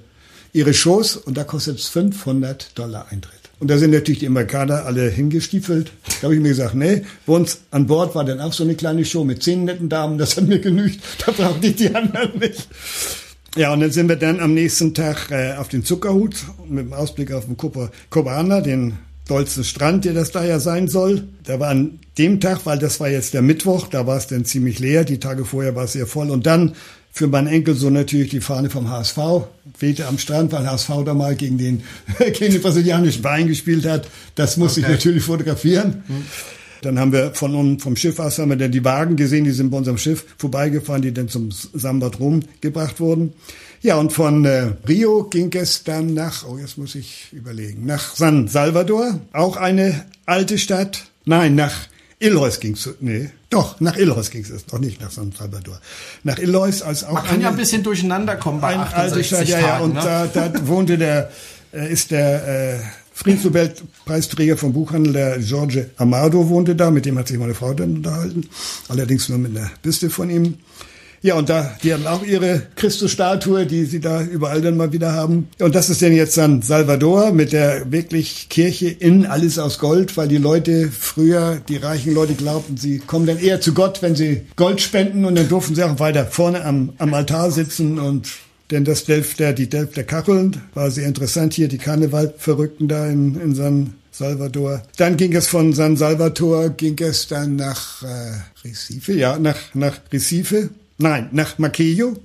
ihre 0.54 0.74
Shows 0.76 1.18
und 1.18 1.36
da 1.36 1.44
kostet 1.44 1.80
es 1.80 1.88
500 1.88 2.78
Dollar 2.78 3.08
Eintritt. 3.10 3.34
Und 3.60 3.72
da 3.72 3.80
sind 3.80 3.90
natürlich 3.90 4.20
die 4.20 4.28
Amerikaner 4.28 4.86
alle 4.86 5.10
hingestiefelt. 5.10 5.92
Da 6.22 6.24
habe 6.24 6.36
ich 6.36 6.42
mir 6.42 6.50
gesagt, 6.50 6.76
nee, 6.76 7.04
bei 7.26 7.34
uns 7.34 7.62
an 7.72 7.88
Bord 7.88 8.14
war 8.14 8.24
dann 8.24 8.40
auch 8.40 8.54
so 8.54 8.64
eine 8.64 8.76
kleine 8.76 9.04
Show 9.04 9.24
mit 9.24 9.42
zehn 9.42 9.66
netten 9.66 9.90
Damen, 9.90 10.20
das 10.20 10.38
hat 10.38 10.48
mir 10.48 10.60
genügt, 10.60 11.02
da 11.26 11.32
brauchte 11.32 11.66
ich 11.66 11.76
die 11.76 11.96
anderen 11.96 12.38
nicht. 12.38 12.68
Ja, 13.58 13.74
und 13.74 13.80
dann 13.80 13.92
sind 13.92 14.08
wir 14.08 14.18
dann 14.18 14.40
am 14.40 14.54
nächsten 14.54 14.94
Tag 14.94 15.32
äh, 15.32 15.54
auf 15.54 15.68
den 15.68 15.84
Zuckerhut 15.84 16.46
mit 16.70 16.86
dem 16.86 16.94
Ausblick 16.94 17.32
auf 17.32 17.46
den 17.46 17.58
Kobana, 17.58 18.62
den 18.62 18.94
dollsten 19.28 19.64
Strand, 19.64 20.06
der 20.06 20.14
das 20.14 20.32
da 20.32 20.46
ja 20.46 20.60
sein 20.60 20.88
soll. 20.88 21.28
Da 21.44 21.60
war 21.60 21.70
an 21.70 22.00
dem 22.20 22.40
Tag, 22.40 22.66
weil 22.66 22.78
das 22.78 23.00
war 23.00 23.10
jetzt 23.10 23.34
der 23.34 23.42
Mittwoch, 23.42 23.88
da 23.88 24.06
war 24.06 24.18
es 24.18 24.28
dann 24.28 24.46
ziemlich 24.46 24.80
leer, 24.80 25.06
die 25.06 25.20
Tage 25.20 25.44
vorher 25.44 25.76
war 25.76 25.86
es 25.86 25.94
sehr 25.94 26.08
voll. 26.08 26.30
Und 26.30 26.46
dann 26.46 26.76
Für 27.12 27.26
meinen 27.26 27.48
Enkelsohn 27.48 27.94
natürlich 27.94 28.30
die 28.30 28.42
Fahne 28.42 28.70
vom 28.70 28.92
HSV, 28.92 29.18
wehte 29.80 30.06
am 30.06 30.20
Strand, 30.20 30.52
weil 30.52 30.70
HSV 30.70 30.90
da 31.04 31.16
mal 31.16 31.36
gegen 31.36 31.58
den, 31.58 31.82
gegen 32.20 32.54
den 32.54 32.62
brasilianischen 32.62 33.24
Verein 33.24 33.48
gespielt 33.48 33.88
hat. 33.88 34.08
Das 34.36 34.56
muss 34.56 34.74
okay. 34.74 34.82
ich 34.82 34.88
natürlich 34.88 35.24
fotografieren. 35.24 36.04
Hm. 36.06 36.26
Dann 36.82 37.00
haben 37.00 37.12
wir 37.12 37.34
von 37.34 37.80
vom 37.80 37.96
Schiff 37.96 38.20
aus 38.20 38.40
haben 38.40 38.50
wir 38.50 38.58
dann 38.58 38.72
die 38.72 38.84
Wagen 38.84 39.16
gesehen, 39.16 39.44
die 39.44 39.52
sind 39.52 39.70
bei 39.72 39.78
unserem 39.78 39.98
Schiff 39.98 40.26
vorbeigefahren, 40.38 41.02
die 41.02 41.14
dann 41.14 41.30
zum 41.30 41.50
Sambadrom 41.52 42.42
gebracht 42.62 43.00
wurden. 43.00 43.34
Ja, 43.82 43.98
und 43.98 44.12
von 44.12 44.44
äh, 44.46 44.72
Rio 44.88 45.24
ging 45.24 45.54
es 45.54 45.84
dann 45.84 46.14
nach, 46.14 46.48
oh, 46.48 46.58
jetzt 46.58 46.78
muss 46.78 46.96
ich 46.96 47.28
überlegen, 47.32 47.86
nach 47.86 48.16
San 48.16 48.48
Salvador, 48.48 49.20
auch 49.34 49.56
eine 49.56 50.06
alte 50.26 50.58
Stadt. 50.58 51.06
Nein, 51.26 51.56
nach 51.56 51.74
Illois 52.20 52.60
ging 52.60 52.74
es, 52.74 52.90
nee, 53.00 53.30
doch, 53.50 53.80
nach 53.80 53.96
Illois 53.96 54.30
ging 54.32 54.44
es, 54.44 54.68
noch 54.72 54.80
nicht 54.80 55.00
nach 55.00 55.12
San 55.12 55.32
Salvador. 55.32 55.80
Nach 56.24 56.40
Illois 56.40 56.82
als 56.82 57.04
auch 57.04 57.14
Man 57.14 57.24
kann 57.24 57.36
eine, 57.36 57.44
ja 57.44 57.50
ein 57.50 57.56
bisschen 57.56 57.84
durcheinander 57.84 58.36
kommen 58.36 58.60
bei 58.60 58.70
eine 58.70 58.94
alte 58.94 59.24
Stadt, 59.24 59.48
ja, 59.48 59.60
ja, 59.60 59.80
und 59.80 59.94
ne? 59.94 60.02
da, 60.04 60.28
da 60.28 60.68
wohnte 60.68 60.98
der, 60.98 61.32
äh, 61.72 61.92
ist 61.92 62.10
der 62.10 62.48
äh, 62.48 62.80
Friedensnobelpreisträger 63.18 64.58
vom 64.58 64.74
Buchhandel, 64.74 65.12
der 65.12 65.40
George 65.40 65.90
Amado, 65.98 66.50
wohnte 66.50 66.76
da, 66.76 66.92
mit 66.92 67.08
dem 67.08 67.18
hat 67.18 67.28
sich 67.28 67.40
meine 67.40 67.56
Frau 67.56 67.74
dann 67.74 67.96
unterhalten, 67.96 68.48
allerdings 68.90 69.28
nur 69.28 69.40
mit 69.40 69.58
einer 69.58 69.72
Biste 69.82 70.12
von 70.12 70.30
ihm. 70.30 70.54
Ja, 71.24 71.34
und 71.34 71.50
da, 71.50 71.76
die 71.82 71.96
haben 71.96 72.06
auch 72.06 72.24
ihre 72.24 72.62
Christusstatue, 72.76 73.66
die 73.66 73.86
sie 73.86 74.00
da 74.00 74.22
überall 74.22 74.62
dann 74.62 74.78
mal 74.78 74.94
wieder 74.94 75.14
haben. 75.14 75.48
Und 75.60 75.74
das 75.74 75.90
ist 75.90 76.04
denn 76.04 76.14
jetzt 76.14 76.36
San 76.36 76.62
Salvador 76.62 77.32
mit 77.32 77.54
der 77.54 77.92
wirklich 77.92 78.50
Kirche 78.50 78.90
in 78.90 79.26
alles 79.26 79.58
aus 79.58 79.80
Gold, 79.80 80.16
weil 80.16 80.28
die 80.28 80.38
Leute 80.38 80.92
früher, 80.92 81.60
die 81.68 81.78
reichen 81.78 82.14
Leute 82.14 82.36
glaubten, 82.36 82.78
sie 82.78 83.00
kommen 83.00 83.26
dann 83.26 83.40
eher 83.40 83.60
zu 83.60 83.74
Gott, 83.74 84.04
wenn 84.04 84.16
sie 84.16 84.44
Gold 84.56 84.80
spenden 84.80 85.26
und 85.26 85.34
dann 85.34 85.50
durften 85.50 85.74
sie 85.74 85.84
auch 85.84 85.98
weiter 85.98 86.28
vorne 86.28 86.64
am, 86.64 86.94
am 87.00 87.16
Altar 87.16 87.50
sitzen 87.50 87.98
und 87.98 88.30
denn 88.72 88.86
das 88.86 89.06
Delfter, 89.06 89.54
die 89.54 89.70
Delfter 89.70 90.04
Kacheln 90.04 90.62
war 90.74 90.92
sehr 90.92 91.08
interessant 91.08 91.54
hier, 91.54 91.68
die 91.68 91.78
Karnevalverrückten 91.78 92.88
da 92.88 93.08
in, 93.08 93.40
in 93.40 93.56
San 93.56 93.94
Salvador. 94.12 94.84
Dann 94.98 95.16
ging 95.16 95.36
es 95.36 95.48
von 95.48 95.74
San 95.74 95.96
Salvador, 95.96 96.70
ging 96.70 96.98
es 97.00 97.28
dann 97.28 97.56
nach 97.56 98.04
äh, 98.04 98.68
Recife, 98.68 99.14
ja, 99.14 99.38
nach, 99.38 99.58
nach 99.74 100.00
Recife 100.12 100.70
Nein, 100.98 101.30
nach 101.32 101.60
Maquillo. 101.60 102.18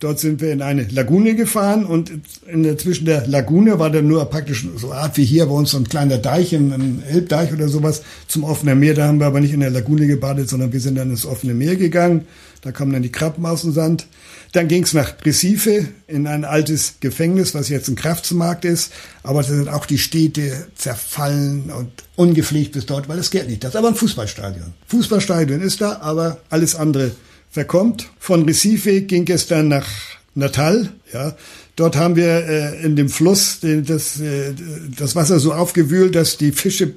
Dort 0.00 0.18
sind 0.18 0.40
wir 0.40 0.50
in 0.50 0.62
eine 0.62 0.84
Lagune 0.84 1.34
gefahren 1.34 1.84
und 1.84 2.10
in 2.46 2.62
der, 2.62 2.78
zwischen 2.78 3.04
der 3.04 3.26
Lagune 3.26 3.78
war 3.78 3.90
dann 3.90 4.08
nur 4.08 4.24
praktisch 4.24 4.66
so 4.76 4.92
Art 4.92 5.18
wie 5.18 5.26
hier 5.26 5.44
bei 5.44 5.52
uns 5.52 5.72
so 5.72 5.76
ein 5.76 5.88
kleiner 5.88 6.16
Deich, 6.16 6.54
ein 6.54 7.02
Elbdeich 7.06 7.52
oder 7.52 7.68
sowas 7.68 8.00
zum 8.26 8.42
offenen 8.44 8.80
Meer. 8.80 8.94
Da 8.94 9.06
haben 9.06 9.20
wir 9.20 9.26
aber 9.26 9.40
nicht 9.40 9.52
in 9.52 9.60
der 9.60 9.68
Lagune 9.68 10.06
gebadet, 10.06 10.48
sondern 10.48 10.72
wir 10.72 10.80
sind 10.80 10.94
dann 10.94 11.10
ins 11.10 11.26
offene 11.26 11.52
Meer 11.52 11.76
gegangen. 11.76 12.26
Da 12.62 12.72
kamen 12.72 12.94
dann 12.94 13.02
die 13.02 13.12
Krabben 13.12 13.44
aus 13.44 13.60
dem 13.60 13.72
Sand. 13.72 14.06
Dann 14.52 14.68
ging 14.68 14.84
es 14.84 14.94
nach 14.94 15.14
Recife 15.22 15.88
in 16.06 16.26
ein 16.26 16.46
altes 16.46 16.94
Gefängnis, 17.00 17.54
was 17.54 17.68
jetzt 17.68 17.88
ein 17.88 17.94
Kraftsmarkt 17.94 18.64
ist. 18.64 18.92
Aber 19.22 19.42
da 19.42 19.48
sind 19.48 19.68
auch 19.68 19.84
die 19.84 19.98
Städte 19.98 20.66
zerfallen 20.76 21.70
und 21.70 21.90
ungepflegt 22.16 22.72
bis 22.72 22.86
dort, 22.86 23.06
weil 23.10 23.18
es 23.18 23.30
geht 23.30 23.48
nicht. 23.48 23.64
Das 23.64 23.74
ist 23.74 23.76
aber 23.76 23.88
ein 23.88 23.94
Fußballstadion. 23.94 24.72
Fußballstadion 24.86 25.60
ist 25.60 25.82
da, 25.82 25.98
aber 26.00 26.38
alles 26.48 26.74
andere 26.74 27.10
verkommt. 27.50 28.08
Von 28.18 28.44
Recife 28.44 29.02
ging 29.02 29.28
es 29.28 29.46
dann 29.46 29.68
nach 29.68 29.88
Natal. 30.34 30.90
Ja, 31.12 31.36
dort 31.76 31.96
haben 31.96 32.16
wir 32.16 32.48
äh, 32.48 32.84
in 32.84 32.96
dem 32.96 33.08
Fluss 33.08 33.60
den, 33.60 33.84
das, 33.84 34.20
äh, 34.20 34.54
das 34.96 35.16
Wasser 35.16 35.40
so 35.40 35.52
aufgewühlt, 35.52 36.14
dass 36.14 36.36
die 36.36 36.52
Fische 36.52 36.94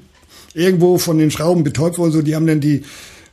irgendwo 0.54 0.97
von 0.97 1.18
den 1.18 1.32
Schrauben 1.32 1.64
betäubt 1.64 1.97
wurden. 1.97 2.12
So, 2.12 2.22
die 2.22 2.36
haben 2.36 2.47
dann 2.47 2.62
die 2.62 2.84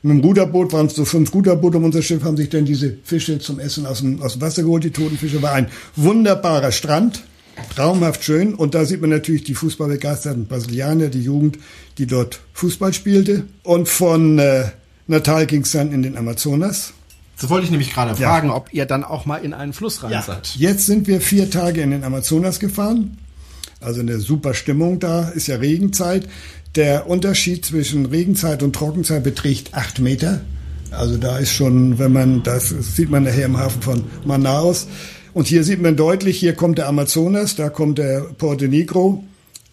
mit 0.02 0.16
dem 0.16 0.20
Ruderboot 0.20 0.72
waren 0.72 0.86
es 0.86 0.94
so 0.94 1.04
fünf 1.04 1.34
Ruderboote 1.34 1.76
um 1.76 1.84
unser 1.84 2.00
Schiff, 2.00 2.24
haben 2.24 2.36
sich 2.36 2.48
dann 2.48 2.64
diese 2.64 2.96
Fische 3.04 3.38
zum 3.38 3.60
Essen 3.60 3.84
aus 3.84 3.98
dem, 3.98 4.22
aus 4.22 4.32
dem 4.32 4.40
Wasser 4.40 4.62
geholt, 4.62 4.82
die 4.82 4.92
toten 4.92 5.18
Fische. 5.18 5.42
War 5.42 5.52
ein 5.52 5.68
wunderbarer 5.94 6.72
Strand, 6.72 7.24
traumhaft 7.74 8.24
schön. 8.24 8.54
Und 8.54 8.74
da 8.74 8.86
sieht 8.86 9.02
man 9.02 9.10
natürlich 9.10 9.44
die 9.44 9.54
fußballbegeisterten 9.54 10.46
Brasilianer, 10.46 11.08
die 11.08 11.22
Jugend, 11.22 11.58
die 11.98 12.06
dort 12.06 12.40
Fußball 12.54 12.94
spielte. 12.94 13.44
Und 13.62 13.90
von 13.90 14.38
äh, 14.38 14.70
Natal 15.06 15.44
ging 15.44 15.62
es 15.62 15.72
dann 15.72 15.92
in 15.92 16.02
den 16.02 16.16
Amazonas. 16.16 16.94
Das 17.40 17.48
wollte 17.48 17.64
ich 17.64 17.70
nämlich 17.70 17.92
gerade 17.94 18.14
fragen, 18.14 18.48
ja. 18.48 18.54
ob 18.54 18.72
ihr 18.72 18.84
dann 18.84 19.02
auch 19.02 19.24
mal 19.24 19.38
in 19.38 19.54
einen 19.54 19.72
Fluss 19.72 20.02
rein 20.02 20.12
ja. 20.12 20.22
seid. 20.22 20.54
Jetzt 20.56 20.84
sind 20.84 21.06
wir 21.06 21.22
vier 21.22 21.50
Tage 21.50 21.80
in 21.80 21.90
den 21.90 22.04
Amazonas 22.04 22.60
gefahren. 22.60 23.16
Also 23.80 24.00
eine 24.00 24.18
super 24.18 24.52
Stimmung 24.52 25.00
da, 25.00 25.30
ist 25.30 25.46
ja 25.46 25.56
Regenzeit. 25.56 26.28
Der 26.74 27.08
Unterschied 27.08 27.64
zwischen 27.64 28.06
Regenzeit 28.06 28.62
und 28.62 28.74
Trockenzeit 28.74 29.24
beträgt 29.24 29.72
acht 29.72 30.00
Meter. 30.00 30.42
Also 30.90 31.16
da 31.16 31.38
ist 31.38 31.52
schon, 31.52 31.98
wenn 31.98 32.12
man, 32.12 32.42
das 32.42 32.68
sieht 32.68 33.10
man 33.10 33.24
nachher 33.24 33.46
im 33.46 33.56
Hafen 33.56 33.80
von 33.80 34.04
Manaus. 34.26 34.86
Und 35.32 35.46
hier 35.46 35.64
sieht 35.64 35.80
man 35.80 35.96
deutlich, 35.96 36.38
hier 36.38 36.54
kommt 36.54 36.76
der 36.76 36.88
Amazonas, 36.88 37.56
da 37.56 37.70
kommt 37.70 37.98
der 37.98 38.20
Porto 38.36 38.66
Negro, 38.66 39.24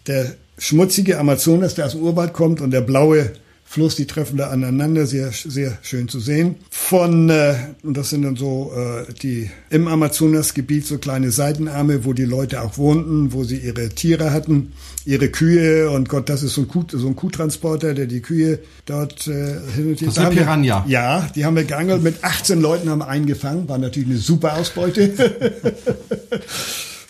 der 0.06 0.36
schmutzige 0.56 1.18
Amazonas, 1.18 1.74
der 1.74 1.86
aus 1.86 1.92
dem 1.92 2.02
Urwald 2.02 2.32
kommt 2.32 2.62
und 2.62 2.70
der 2.70 2.80
blaue 2.80 3.32
Fluss, 3.70 3.96
die 3.96 4.06
treffen 4.06 4.38
da 4.38 4.48
aneinander, 4.48 5.06
sehr, 5.06 5.30
sehr 5.30 5.76
schön 5.82 6.08
zu 6.08 6.20
sehen. 6.20 6.54
Von, 6.70 7.28
äh, 7.28 7.54
und 7.82 7.98
das 7.98 8.08
sind 8.08 8.22
dann 8.22 8.34
so 8.34 8.72
äh, 8.74 9.12
die 9.12 9.50
im 9.68 9.88
Amazonasgebiet 9.88 10.86
so 10.86 10.96
kleine 10.96 11.30
Seitenarme, 11.30 12.06
wo 12.06 12.14
die 12.14 12.24
Leute 12.24 12.62
auch 12.62 12.78
wohnten, 12.78 13.34
wo 13.34 13.44
sie 13.44 13.58
ihre 13.58 13.90
Tiere 13.90 14.32
hatten, 14.32 14.72
ihre 15.04 15.28
Kühe 15.28 15.90
und 15.90 16.08
Gott, 16.08 16.30
das 16.30 16.42
ist 16.42 16.54
so 16.54 16.62
ein, 16.62 16.68
Kuh, 16.68 16.84
so 16.90 17.08
ein 17.08 17.14
Kuhtransporter, 17.14 17.92
der 17.92 18.06
die 18.06 18.20
Kühe 18.20 18.58
dort 18.86 19.26
äh, 19.26 19.60
hin 19.76 19.90
und 19.90 20.00
her. 20.00 20.12
Das 20.14 20.16
ist 20.16 20.30
Piranha. 20.30 20.84
Wir, 20.86 20.90
ja, 20.90 21.28
die 21.36 21.44
haben 21.44 21.54
wir 21.54 21.64
geangelt, 21.64 22.02
mit 22.02 22.24
18 22.24 22.62
Leuten 22.62 22.88
haben 22.88 23.00
wir 23.00 23.08
eingefangen, 23.08 23.68
war 23.68 23.76
natürlich 23.76 24.08
eine 24.08 24.18
super 24.18 24.56
Ausbeute. 24.56 25.12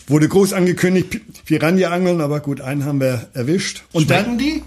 Wurde 0.07 0.27
groß 0.27 0.51
angekündigt, 0.51 1.21
Piranha 1.45 1.89
angeln, 1.91 2.19
aber 2.19 2.41
gut, 2.41 2.59
einen 2.59 2.83
haben 2.83 2.99
wir 2.99 3.27
erwischt. 3.33 3.83
Und 3.93 4.07
Schmecken 4.07 4.25
dann, 4.25 4.37
die? 4.37 4.61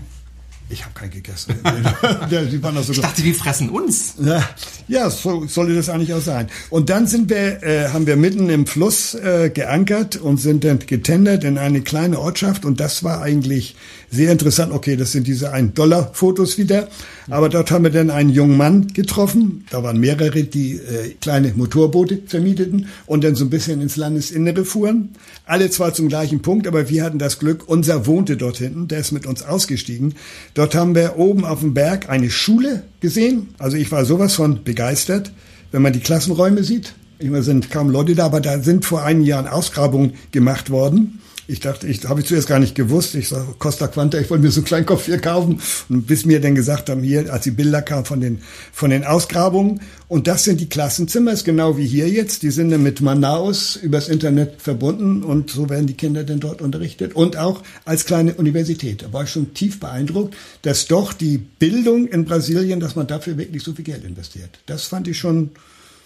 Ich 0.72 0.84
habe 0.86 0.94
keinen 0.94 1.10
gegessen. 1.10 1.54
die 2.30 2.62
waren 2.62 2.82
so 2.82 2.92
ich 2.92 3.00
dachte, 3.00 3.20
die 3.20 3.34
fressen 3.34 3.68
uns. 3.68 4.14
Ja, 4.18 4.42
ja 4.88 5.10
so 5.10 5.46
sollte 5.46 5.74
das 5.74 5.90
eigentlich 5.90 6.14
auch 6.14 6.22
sein. 6.22 6.48
Und 6.70 6.88
dann 6.88 7.06
sind 7.06 7.28
wir, 7.28 7.62
äh, 7.62 7.88
haben 7.90 8.06
wir 8.06 8.16
mitten 8.16 8.48
im 8.48 8.66
Fluss 8.66 9.14
äh, 9.14 9.50
geankert 9.50 10.16
und 10.16 10.38
sind 10.38 10.64
dann 10.64 10.78
getendert 10.78 11.44
in 11.44 11.58
eine 11.58 11.82
kleine 11.82 12.18
Ortschaft. 12.18 12.64
Und 12.64 12.80
das 12.80 13.04
war 13.04 13.20
eigentlich 13.20 13.76
sehr 14.12 14.30
interessant. 14.30 14.72
Okay, 14.72 14.94
das 14.94 15.12
sind 15.12 15.26
diese 15.26 15.54
1-Dollar-Fotos 15.54 16.58
wieder. 16.58 16.88
Aber 17.30 17.48
dort 17.48 17.70
haben 17.70 17.84
wir 17.84 17.90
dann 17.90 18.10
einen 18.10 18.28
jungen 18.28 18.58
Mann 18.58 18.88
getroffen. 18.88 19.64
Da 19.70 19.82
waren 19.82 19.98
mehrere, 19.98 20.44
die 20.44 20.74
äh, 20.74 21.14
kleine 21.20 21.52
Motorboote 21.56 22.20
vermieteten 22.26 22.88
und 23.06 23.24
dann 23.24 23.34
so 23.34 23.46
ein 23.46 23.50
bisschen 23.50 23.80
ins 23.80 23.96
Landesinnere 23.96 24.66
fuhren. 24.66 25.10
Alle 25.46 25.70
zwar 25.70 25.94
zum 25.94 26.08
gleichen 26.08 26.42
Punkt, 26.42 26.66
aber 26.66 26.90
wir 26.90 27.02
hatten 27.04 27.18
das 27.18 27.38
Glück, 27.38 27.64
unser 27.66 28.06
wohnte 28.06 28.36
dort 28.36 28.58
hinten, 28.58 28.86
der 28.86 28.98
ist 28.98 29.12
mit 29.12 29.24
uns 29.24 29.42
ausgestiegen. 29.42 30.14
Dort 30.52 30.74
haben 30.74 30.94
wir 30.94 31.16
oben 31.16 31.46
auf 31.46 31.60
dem 31.60 31.72
Berg 31.72 32.10
eine 32.10 32.30
Schule 32.30 32.82
gesehen. 33.00 33.48
Also 33.58 33.78
ich 33.78 33.90
war 33.92 34.04
sowas 34.04 34.34
von 34.34 34.62
begeistert, 34.62 35.32
wenn 35.70 35.80
man 35.80 35.94
die 35.94 36.00
Klassenräume 36.00 36.64
sieht. 36.64 36.92
Meine, 37.22 37.42
sind 37.42 37.70
kaum 37.70 37.88
Leute 37.88 38.14
da, 38.14 38.26
aber 38.26 38.40
da 38.40 38.58
sind 38.58 38.84
vor 38.84 39.04
einigen 39.04 39.26
Jahren 39.26 39.46
Ausgrabungen 39.46 40.14
gemacht 40.32 40.70
worden. 40.70 41.20
Ich 41.48 41.60
dachte, 41.60 41.88
ich 41.88 42.04
habe 42.04 42.20
ich 42.20 42.26
zuerst 42.26 42.48
gar 42.48 42.60
nicht 42.60 42.74
gewusst. 42.74 43.14
Ich 43.14 43.28
sage, 43.28 43.54
Costa 43.58 43.88
Quanta, 43.88 44.18
ich 44.18 44.30
wollte 44.30 44.44
mir 44.44 44.50
so 44.50 44.60
einen 44.60 44.66
Kleinkopf 44.66 45.06
hier 45.06 45.18
kaufen. 45.18 45.60
Und 45.88 46.06
bis 46.06 46.24
mir 46.24 46.40
dann 46.40 46.54
gesagt 46.54 46.88
haben, 46.88 47.02
hier, 47.02 47.32
als 47.32 47.44
die 47.44 47.50
Bilder 47.50 47.82
kamen 47.82 48.04
von 48.04 48.20
den, 48.20 48.42
von 48.72 48.90
den 48.90 49.04
Ausgrabungen. 49.04 49.80
Und 50.06 50.28
das 50.28 50.44
sind 50.44 50.60
die 50.60 50.68
Klassenzimmer, 50.68 51.32
ist 51.32 51.44
genau 51.44 51.76
wie 51.76 51.86
hier 51.86 52.08
jetzt. 52.08 52.42
Die 52.42 52.50
sind 52.50 52.70
dann 52.70 52.82
mit 52.82 53.00
Manaus 53.00 53.76
übers 53.76 54.08
Internet 54.08 54.60
verbunden 54.62 55.22
und 55.22 55.50
so 55.50 55.68
werden 55.68 55.86
die 55.86 55.94
Kinder 55.94 56.22
dann 56.22 56.38
dort 56.38 56.62
unterrichtet. 56.62 57.14
Und 57.14 57.36
auch 57.36 57.62
als 57.84 58.04
kleine 58.04 58.34
Universität. 58.34 59.02
Da 59.02 59.12
war 59.12 59.24
ich 59.24 59.30
schon 59.30 59.54
tief 59.54 59.80
beeindruckt, 59.80 60.36
dass 60.62 60.86
doch 60.86 61.12
die 61.12 61.38
Bildung 61.38 62.06
in 62.06 62.24
Brasilien, 62.24 62.78
dass 62.78 62.94
man 62.94 63.06
dafür 63.06 63.36
wirklich 63.36 63.62
so 63.62 63.72
viel 63.72 63.84
Geld 63.84 64.04
investiert. 64.04 64.60
Das 64.66 64.84
fand 64.84 65.08
ich 65.08 65.18
schon, 65.18 65.50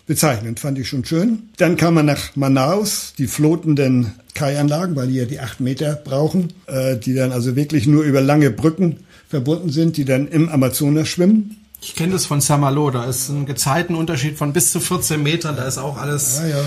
bezeichnend, 0.07 0.61
fand 0.61 0.79
ich 0.79 0.89
schon 0.89 1.05
schön. 1.05 1.51
Dann 1.57 1.77
kam 1.77 1.95
man 1.95 2.07
nach 2.07 2.37
Manaus, 2.37 3.13
die 3.19 3.27
flotenden 3.27 4.13
Kai-Anlagen, 4.35 4.97
weil 4.97 5.09
die 5.09 5.17
ja 5.17 5.25
die 5.25 5.41
acht 5.41 5.61
Meter 5.61 5.95
brauchen, 5.95 6.53
äh, 6.67 6.97
die 6.97 7.15
dann 7.15 7.33
also 7.33 7.57
wirklich 7.57 7.87
nur 7.87 8.05
über 8.05 8.21
lange 8.21 8.51
Brücken 8.51 8.99
verbunden 9.29 9.71
sind, 9.71 9.97
die 9.97 10.05
dann 10.05 10.29
im 10.29 10.49
Amazonas 10.49 11.09
schwimmen. 11.09 11.57
Ich 11.83 11.95
kenne 11.95 12.15
das 12.15 12.27
von 12.27 12.41
Saint-Malo, 12.41 12.91
da 12.91 13.05
ist 13.05 13.29
ein 13.29 13.47
Gezeitenunterschied 13.47 14.39
von 14.39 14.53
bis 14.53 14.73
zu 14.73 14.81
14 14.81 15.23
Metern, 15.23 15.57
da 15.57 15.69
ist 15.69 15.79
auch 15.79 15.99
alles... 15.99 16.41
Ja, 16.41 16.49
ja, 16.49 16.65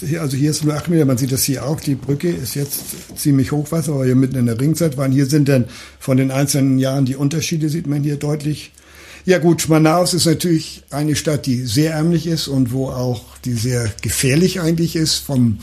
hier, 0.00 0.20
also 0.20 0.36
hier 0.36 0.50
ist 0.50 0.64
nur 0.64 0.74
8 0.74 0.88
Meter, 0.88 1.04
man 1.04 1.16
sieht 1.16 1.32
das 1.32 1.44
hier 1.44 1.64
auch, 1.64 1.80
die 1.80 1.94
Brücke 1.94 2.28
ist 2.28 2.54
jetzt 2.54 2.80
ziemlich 3.16 3.52
Hochwasser, 3.52 3.92
aber 3.92 4.04
hier 4.04 4.16
mitten 4.16 4.36
in 4.36 4.46
der 4.46 4.60
Ringzeit 4.60 4.96
waren. 4.96 5.12
Hier 5.12 5.26
sind 5.26 5.48
dann 5.48 5.66
von 5.98 6.16
den 6.16 6.30
einzelnen 6.30 6.78
Jahren 6.78 7.04
die 7.04 7.16
Unterschiede, 7.16 7.68
sieht 7.68 7.86
man 7.86 8.02
hier 8.02 8.16
deutlich 8.16 8.72
ja 9.24 9.38
gut, 9.38 9.68
Manaus 9.68 10.14
ist 10.14 10.26
natürlich 10.26 10.82
eine 10.90 11.16
Stadt, 11.16 11.46
die 11.46 11.64
sehr 11.64 11.92
ärmlich 11.92 12.26
ist 12.26 12.48
und 12.48 12.72
wo 12.72 12.88
auch 12.88 13.24
die 13.44 13.54
sehr 13.54 13.90
gefährlich 14.02 14.60
eigentlich 14.60 14.96
ist 14.96 15.16
vom 15.16 15.58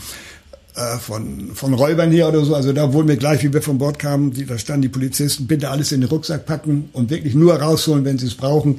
äh, 0.76 0.98
von, 0.98 1.50
von 1.54 1.74
Räubern 1.74 2.12
her 2.12 2.28
oder 2.28 2.44
so. 2.44 2.54
Also 2.54 2.72
da 2.72 2.92
wurden 2.92 3.08
wir 3.08 3.16
gleich, 3.16 3.42
wie 3.42 3.52
wir 3.52 3.60
von 3.60 3.78
Bord 3.78 3.98
kamen, 3.98 4.32
die, 4.32 4.46
da 4.46 4.56
standen 4.56 4.82
die 4.82 4.88
Polizisten, 4.88 5.46
bitte 5.46 5.68
alles 5.68 5.92
in 5.92 6.00
den 6.00 6.08
Rucksack 6.08 6.46
packen 6.46 6.90
und 6.92 7.10
wirklich 7.10 7.34
nur 7.34 7.54
rausholen, 7.54 8.04
wenn 8.04 8.18
sie 8.18 8.26
es 8.26 8.34
brauchen. 8.34 8.78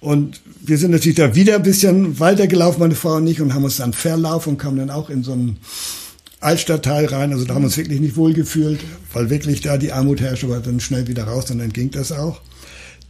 Und 0.00 0.40
wir 0.60 0.78
sind 0.78 0.92
natürlich 0.92 1.16
da 1.16 1.34
wieder 1.34 1.56
ein 1.56 1.62
bisschen 1.62 2.18
weitergelaufen, 2.18 2.80
meine 2.80 2.94
Frau 2.94 3.16
und 3.16 3.26
ich, 3.26 3.40
und 3.40 3.54
haben 3.54 3.64
uns 3.64 3.76
dann 3.76 3.92
verlaufen 3.92 4.54
und 4.54 4.58
kamen 4.58 4.78
dann 4.78 4.90
auch 4.90 5.10
in 5.10 5.22
so 5.22 5.32
einen 5.32 5.58
Altstadtteil 6.40 7.06
rein. 7.06 7.32
Also 7.32 7.44
da 7.44 7.54
haben 7.54 7.62
wir 7.62 7.66
uns 7.66 7.76
wirklich 7.76 8.00
nicht 8.00 8.16
wohl 8.16 8.32
gefühlt, 8.32 8.80
weil 9.12 9.30
wirklich 9.30 9.60
da 9.60 9.76
die 9.78 9.92
Armut 9.92 10.20
herrscht, 10.20 10.44
aber 10.44 10.60
dann 10.60 10.80
schnell 10.80 11.06
wieder 11.06 11.24
raus 11.24 11.50
und 11.50 11.58
dann 11.58 11.72
ging 11.72 11.90
das 11.90 12.12
auch. 12.12 12.40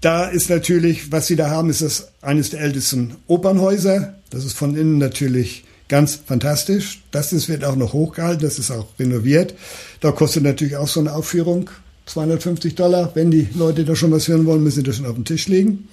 Da 0.00 0.26
ist 0.26 0.50
natürlich, 0.50 1.10
was 1.10 1.26
sie 1.26 1.36
da 1.36 1.50
haben, 1.50 1.70
ist 1.70 1.82
das 1.82 2.08
eines 2.20 2.50
der 2.50 2.60
ältesten 2.60 3.16
Opernhäuser. 3.26 4.14
Das 4.30 4.44
ist 4.44 4.52
von 4.52 4.76
innen 4.76 4.98
natürlich 4.98 5.64
ganz 5.88 6.16
fantastisch. 6.16 7.02
Das 7.10 7.32
ist, 7.32 7.48
wird 7.48 7.64
auch 7.64 7.76
noch 7.76 7.92
hochgehalten, 7.92 8.42
das 8.42 8.58
ist 8.58 8.70
auch 8.70 8.86
renoviert. 8.98 9.54
Da 10.00 10.12
kostet 10.12 10.42
natürlich 10.42 10.76
auch 10.76 10.88
so 10.88 11.00
eine 11.00 11.14
Aufführung 11.14 11.70
250 12.06 12.74
Dollar. 12.74 13.12
Wenn 13.14 13.30
die 13.30 13.48
Leute 13.54 13.84
da 13.84 13.96
schon 13.96 14.12
was 14.12 14.28
hören 14.28 14.46
wollen, 14.46 14.62
müssen 14.62 14.76
sie 14.76 14.82
das 14.82 14.96
schon 14.96 15.06
auf 15.06 15.14
den 15.14 15.24
Tisch 15.24 15.48
legen. 15.48 15.88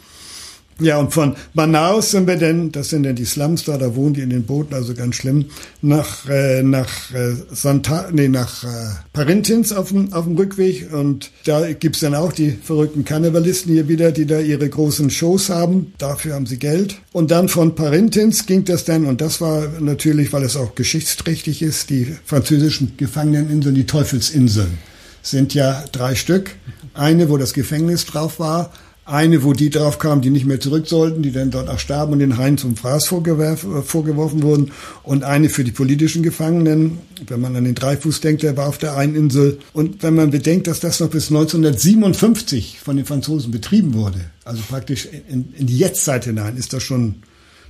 Ja, 0.79 0.97
und 0.97 1.13
von 1.13 1.35
Manaus 1.53 2.11
sind 2.11 2.27
wir 2.27 2.35
denn, 2.35 2.71
das 2.71 2.89
sind 2.89 3.03
denn 3.03 3.15
die 3.15 3.25
Slums 3.25 3.65
da, 3.65 3.77
da 3.77 3.95
wohnen 3.95 4.15
die 4.15 4.21
in 4.21 4.31
den 4.31 4.43
Booten, 4.43 4.73
also 4.73 4.93
ganz 4.93 5.15
schlimm, 5.15 5.45
nach, 5.81 6.27
äh, 6.27 6.63
nach 6.63 7.13
äh, 7.13 7.35
Santa, 7.51 8.09
nee, 8.11 8.27
nach 8.27 8.63
äh, 8.63 8.67
Parintins 9.13 9.71
auf 9.71 9.89
dem, 9.89 10.11
auf 10.13 10.25
dem 10.25 10.35
Rückweg. 10.35 10.91
Und 10.91 11.31
da 11.45 11.71
gibt's 11.73 11.99
dann 11.99 12.15
auch 12.15 12.33
die 12.33 12.51
verrückten 12.51 13.05
Karnevalisten 13.05 13.71
hier 13.71 13.87
wieder, 13.87 14.11
die 14.11 14.25
da 14.25 14.39
ihre 14.39 14.67
großen 14.67 15.09
Shows 15.09 15.49
haben. 15.49 15.93
Dafür 15.99 16.33
haben 16.33 16.47
sie 16.47 16.57
Geld. 16.57 16.95
Und 17.11 17.29
dann 17.29 17.49
von 17.49 17.75
Parintins 17.75 18.45
ging 18.45 18.65
das 18.65 18.83
dann, 18.83 19.05
und 19.05 19.21
das 19.21 19.41
war 19.41 19.67
natürlich, 19.79 20.33
weil 20.33 20.43
es 20.43 20.57
auch 20.57 20.73
geschichtsträchtig 20.73 21.61
ist, 21.61 21.91
die 21.91 22.15
französischen 22.25 22.93
Gefangeneninseln, 22.97 23.75
die 23.75 23.85
Teufelsinseln 23.85 24.79
sind 25.21 25.53
ja 25.53 25.83
drei 25.91 26.15
Stück. 26.15 26.51
Eine, 26.93 27.29
wo 27.29 27.37
das 27.37 27.53
Gefängnis 27.53 28.05
drauf 28.05 28.39
war, 28.39 28.71
eine, 29.05 29.43
wo 29.43 29.53
die 29.53 29.69
drauf 29.69 29.99
kamen, 29.99 30.21
die 30.21 30.29
nicht 30.29 30.45
mehr 30.45 30.59
zurück 30.59 30.87
sollten, 30.87 31.23
die 31.23 31.31
dann 31.31 31.51
dort 31.51 31.69
auch 31.69 31.79
starben 31.79 32.13
und 32.13 32.19
den 32.19 32.37
Hain 32.37 32.57
zum 32.57 32.77
Fraß 32.77 33.05
vorgeworfen 33.05 34.43
wurden. 34.43 34.71
Und 35.03 35.23
eine 35.23 35.49
für 35.49 35.63
die 35.63 35.71
politischen 35.71 36.23
Gefangenen. 36.23 36.99
Wenn 37.27 37.41
man 37.41 37.55
an 37.55 37.65
den 37.65 37.75
Dreifuß 37.75 38.21
denkt, 38.21 38.43
der 38.43 38.55
war 38.55 38.67
auf 38.67 38.77
der 38.77 38.95
einen 38.95 39.15
Insel. 39.15 39.59
Und 39.73 40.03
wenn 40.03 40.15
man 40.15 40.31
bedenkt, 40.31 40.67
dass 40.67 40.79
das 40.79 40.99
noch 40.99 41.09
bis 41.09 41.29
1957 41.29 42.79
von 42.83 42.95
den 42.95 43.05
Franzosen 43.05 43.51
betrieben 43.51 43.93
wurde, 43.93 44.19
also 44.45 44.61
praktisch 44.69 45.07
in, 45.27 45.53
in 45.57 45.67
die 45.67 45.77
Jetztzeit 45.77 46.25
hinein, 46.25 46.55
ist 46.57 46.73
das 46.73 46.83
schon 46.83 47.15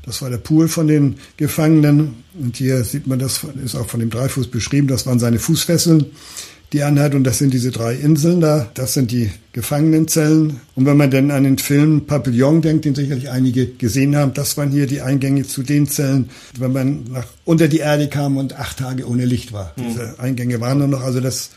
das 0.06 0.22
war 0.22 0.30
der 0.30 0.38
Pool 0.38 0.68
von 0.68 0.88
den 0.88 1.16
Gefangenen. 1.38 2.16
Und 2.38 2.58
hier 2.58 2.84
sieht 2.84 3.08
man 3.08 3.20
das, 3.20 3.40
ist 3.64 3.76
auch 3.76 3.88
von 3.88 4.02
dem 4.02 4.10
Dreifuß 4.10 4.48
beschrieben. 4.48 4.88
Das 4.88 5.06
waren 5.06 5.18
seine 5.18 5.40
Fußfesseln 5.40 6.08
die 6.74 6.84
Anhalt 6.84 7.14
und 7.14 7.24
das 7.24 7.38
sind 7.38 7.54
diese 7.54 7.72
drei 7.72 7.94
Inseln 7.94 8.42
da. 8.42 8.68
Das 8.74 8.94
sind 8.94 9.12
die 9.12 9.30
Gefangenenzellen. 9.54 10.60
Und 10.76 10.86
wenn 10.86 10.98
man 10.98 11.12
denn 11.12 11.30
an 11.32 11.44
den 11.44 11.60
Film 11.60 12.06
Papillon 12.06 12.62
denkt, 12.62 12.86
den 12.86 12.96
sicherlich 12.96 13.30
einige 13.30 13.68
gesehen 13.68 14.16
haben, 14.16 14.34
das 14.34 14.58
waren 14.58 14.72
hier 14.72 14.88
die 14.88 15.02
Eingänge 15.02 15.44
zu 15.44 15.62
den 15.62 15.88
Zellen, 15.88 16.30
wenn 16.58 16.74
man 16.74 17.04
nach 17.12 17.28
unter 17.46 17.68
die 17.68 17.78
Erde 17.78 18.10
kam 18.10 18.38
und 18.38 18.60
acht 18.60 18.80
Tage 18.80 19.08
ohne 19.08 19.26
Licht 19.26 19.54
war. 19.54 19.74
Mhm. 19.76 19.84
Diese 19.88 20.20
Eingänge 20.20 20.60
waren 20.60 20.80
nur 20.80 20.88
noch, 20.88 21.02
also 21.02 21.22
das 21.22 21.52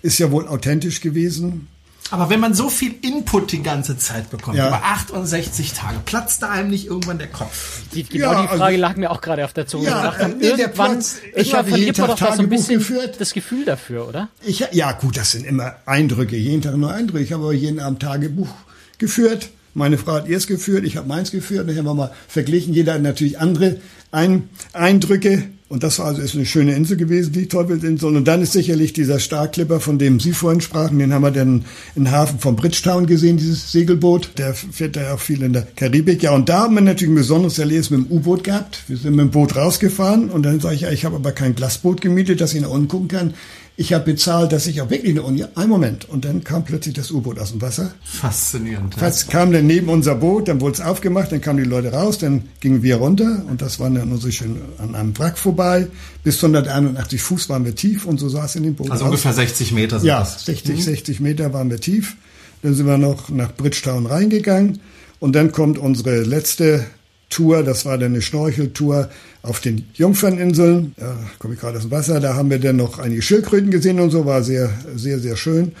ist 0.00 0.18
ja 0.18 0.30
wohl 0.30 0.48
authentisch 0.48 1.00
gewesen. 1.00 1.68
Aber 2.12 2.28
wenn 2.28 2.40
man 2.40 2.52
so 2.52 2.68
viel 2.68 2.94
Input 3.00 3.52
die 3.52 3.62
ganze 3.62 3.96
Zeit 3.96 4.28
bekommt, 4.28 4.58
ja. 4.58 4.68
über 4.68 4.84
68 4.84 5.72
Tage, 5.72 5.98
platzt 6.04 6.42
da 6.42 6.50
einem 6.50 6.68
nicht 6.68 6.86
irgendwann 6.86 7.16
der 7.16 7.28
Kopf? 7.28 7.80
Die, 7.94 8.04
genau 8.04 8.32
ja, 8.32 8.42
die 8.42 8.48
Frage 8.48 8.64
also, 8.64 8.80
lag 8.80 8.96
mir 8.96 9.10
auch 9.10 9.22
gerade 9.22 9.46
auf 9.46 9.54
der 9.54 9.66
Zunge. 9.66 9.86
Ja, 9.86 10.18
haben, 10.18 10.36
nee, 10.36 10.48
irgendwann, 10.48 10.90
Platz, 10.92 11.16
ich 11.34 11.54
habe 11.54 11.70
jeden 11.70 11.94
Tag 11.94 12.16
doch 12.16 12.34
so 12.36 12.42
ein 12.42 12.50
bisschen 12.50 12.80
geführt. 12.80 13.18
das 13.18 13.32
Gefühl 13.32 13.64
dafür, 13.64 14.06
oder? 14.06 14.28
Ich, 14.44 14.62
ja 14.72 14.92
gut, 14.92 15.16
das 15.16 15.30
sind 15.30 15.46
immer 15.46 15.76
Eindrücke, 15.86 16.36
jeden 16.36 16.60
Tag 16.60 16.76
nur 16.76 16.92
Eindrücke. 16.92 17.24
Ich 17.24 17.32
habe 17.32 17.44
aber 17.44 17.54
jeden 17.54 17.80
Abend 17.80 18.00
Tagebuch 18.00 18.52
geführt. 18.98 19.48
Meine 19.72 19.96
Frau 19.96 20.12
hat 20.12 20.28
ihrs 20.28 20.46
geführt, 20.46 20.84
ich 20.84 20.98
habe 20.98 21.08
meins 21.08 21.30
geführt. 21.30 21.62
Und 21.62 21.70
ich 21.70 21.78
habe 21.78 21.94
mal 21.94 22.12
verglichen. 22.28 22.74
Jeder 22.74 22.92
hat 22.92 23.00
natürlich 23.00 23.38
andere 23.38 23.80
Eindrücke. 24.10 25.44
Und 25.72 25.82
das 25.82 25.98
war 26.00 26.04
also 26.04 26.20
ist 26.20 26.34
eine 26.34 26.44
schöne 26.44 26.74
Insel 26.74 26.98
gewesen, 26.98 27.32
die 27.32 27.48
Teufelsinsel. 27.48 28.14
Und 28.14 28.28
dann 28.28 28.42
ist 28.42 28.52
sicherlich 28.52 28.92
dieser 28.92 29.18
Starklipper, 29.18 29.80
von 29.80 29.98
dem 29.98 30.20
Sie 30.20 30.32
vorhin 30.32 30.60
sprachen, 30.60 30.98
den 30.98 31.14
haben 31.14 31.22
wir 31.22 31.30
dann 31.30 31.64
im 31.96 32.10
Hafen 32.10 32.38
von 32.40 32.56
Bridgetown 32.56 33.06
gesehen, 33.06 33.38
dieses 33.38 33.72
Segelboot. 33.72 34.32
Der 34.36 34.52
fährt 34.52 34.96
ja 34.96 35.14
auch 35.14 35.18
viel 35.18 35.40
in 35.40 35.54
der 35.54 35.62
Karibik. 35.62 36.22
Ja, 36.22 36.34
und 36.34 36.50
da 36.50 36.64
haben 36.64 36.74
wir 36.74 36.82
natürlich 36.82 37.12
ein 37.12 37.16
besonderes 37.16 37.58
Erlebnis 37.58 37.88
mit 37.88 38.00
dem 38.00 38.12
U-Boot 38.12 38.44
gehabt. 38.44 38.82
Wir 38.86 38.98
sind 38.98 39.16
mit 39.16 39.20
dem 39.20 39.30
Boot 39.30 39.56
rausgefahren 39.56 40.28
und 40.28 40.42
dann 40.42 40.60
sage 40.60 40.74
ich, 40.74 40.82
ja, 40.82 40.90
ich 40.90 41.06
habe 41.06 41.16
aber 41.16 41.32
kein 41.32 41.54
Glasboot 41.54 42.02
gemietet, 42.02 42.42
dass 42.42 42.52
ich 42.52 42.60
nach 42.60 42.68
unten 42.68 42.88
gucken 42.88 43.08
kann. 43.08 43.32
Ich 43.76 43.92
habe 43.94 44.04
bezahlt, 44.04 44.52
dass 44.52 44.66
ich 44.66 44.82
auch 44.82 44.90
wirklich 44.90 45.12
eine 45.12 45.22
Uni. 45.22 45.44
Ein 45.54 45.68
Moment. 45.68 46.08
Und 46.08 46.24
dann 46.26 46.44
kam 46.44 46.64
plötzlich 46.64 46.94
das 46.94 47.10
U-Boot 47.10 47.38
aus 47.38 47.52
dem 47.52 47.62
Wasser. 47.62 47.94
Faszinierend. 48.04 48.94
Fast 48.94 49.30
kam 49.30 49.50
dann 49.50 49.66
neben 49.66 49.88
unser 49.88 50.14
Boot, 50.14 50.48
dann 50.48 50.60
wurde 50.60 50.74
es 50.74 50.80
aufgemacht, 50.80 51.32
dann 51.32 51.40
kamen 51.40 51.58
die 51.58 51.68
Leute 51.68 51.92
raus, 51.92 52.18
dann 52.18 52.42
gingen 52.60 52.82
wir 52.82 52.96
runter 52.96 53.44
und 53.48 53.62
das 53.62 53.80
waren 53.80 53.94
dann 53.94 54.10
nur 54.10 54.18
so 54.18 54.30
schön 54.30 54.60
an 54.78 54.94
einem 54.94 55.18
Wrack 55.18 55.38
vorbei. 55.38 55.88
Bis 56.22 56.36
181 56.36 57.20
Fuß 57.22 57.48
waren 57.48 57.64
wir 57.64 57.74
tief 57.74 58.04
und 58.04 58.18
so 58.18 58.28
saß 58.28 58.56
in 58.56 58.64
dem 58.64 58.74
Boot. 58.74 58.90
Also 58.90 59.04
aus. 59.04 59.10
ungefähr 59.10 59.32
60 59.32 59.72
Meter 59.72 60.00
sind 60.00 60.08
Ja, 60.08 60.20
das. 60.20 60.44
60, 60.44 60.76
mhm. 60.76 60.80
60 60.82 61.20
Meter 61.20 61.52
waren 61.54 61.70
wir 61.70 61.80
tief. 61.80 62.16
Dann 62.62 62.74
sind 62.74 62.86
wir 62.86 62.98
noch 62.98 63.30
nach 63.30 63.52
Bridgetown 63.54 64.06
reingegangen 64.06 64.80
und 65.18 65.34
dann 65.34 65.50
kommt 65.50 65.78
unsere 65.78 66.20
letzte 66.22 66.84
Tour, 67.32 67.62
das 67.62 67.84
war 67.84 67.98
dann 67.98 68.12
eine 68.12 68.22
Schnorcheltour 68.22 69.10
auf 69.42 69.60
den 69.60 69.86
Jungferninseln. 69.94 70.94
Da 70.96 71.16
komme 71.38 71.54
ich 71.54 71.60
gerade 71.60 71.78
aus 71.78 71.84
dem 71.84 71.90
Wasser, 71.90 72.20
da 72.20 72.34
haben 72.34 72.50
wir 72.50 72.58
dann 72.58 72.76
noch 72.76 72.98
einige 72.98 73.22
Schildkröten 73.22 73.70
gesehen 73.70 73.98
und 73.98 74.10
so, 74.10 74.26
war 74.26 74.42
sehr, 74.42 74.70
sehr, 74.94 75.18
sehr 75.18 75.36
schön. 75.36 75.72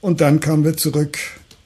Und 0.00 0.20
dann 0.20 0.40
kamen 0.40 0.64
wir 0.64 0.76
zurück 0.76 1.18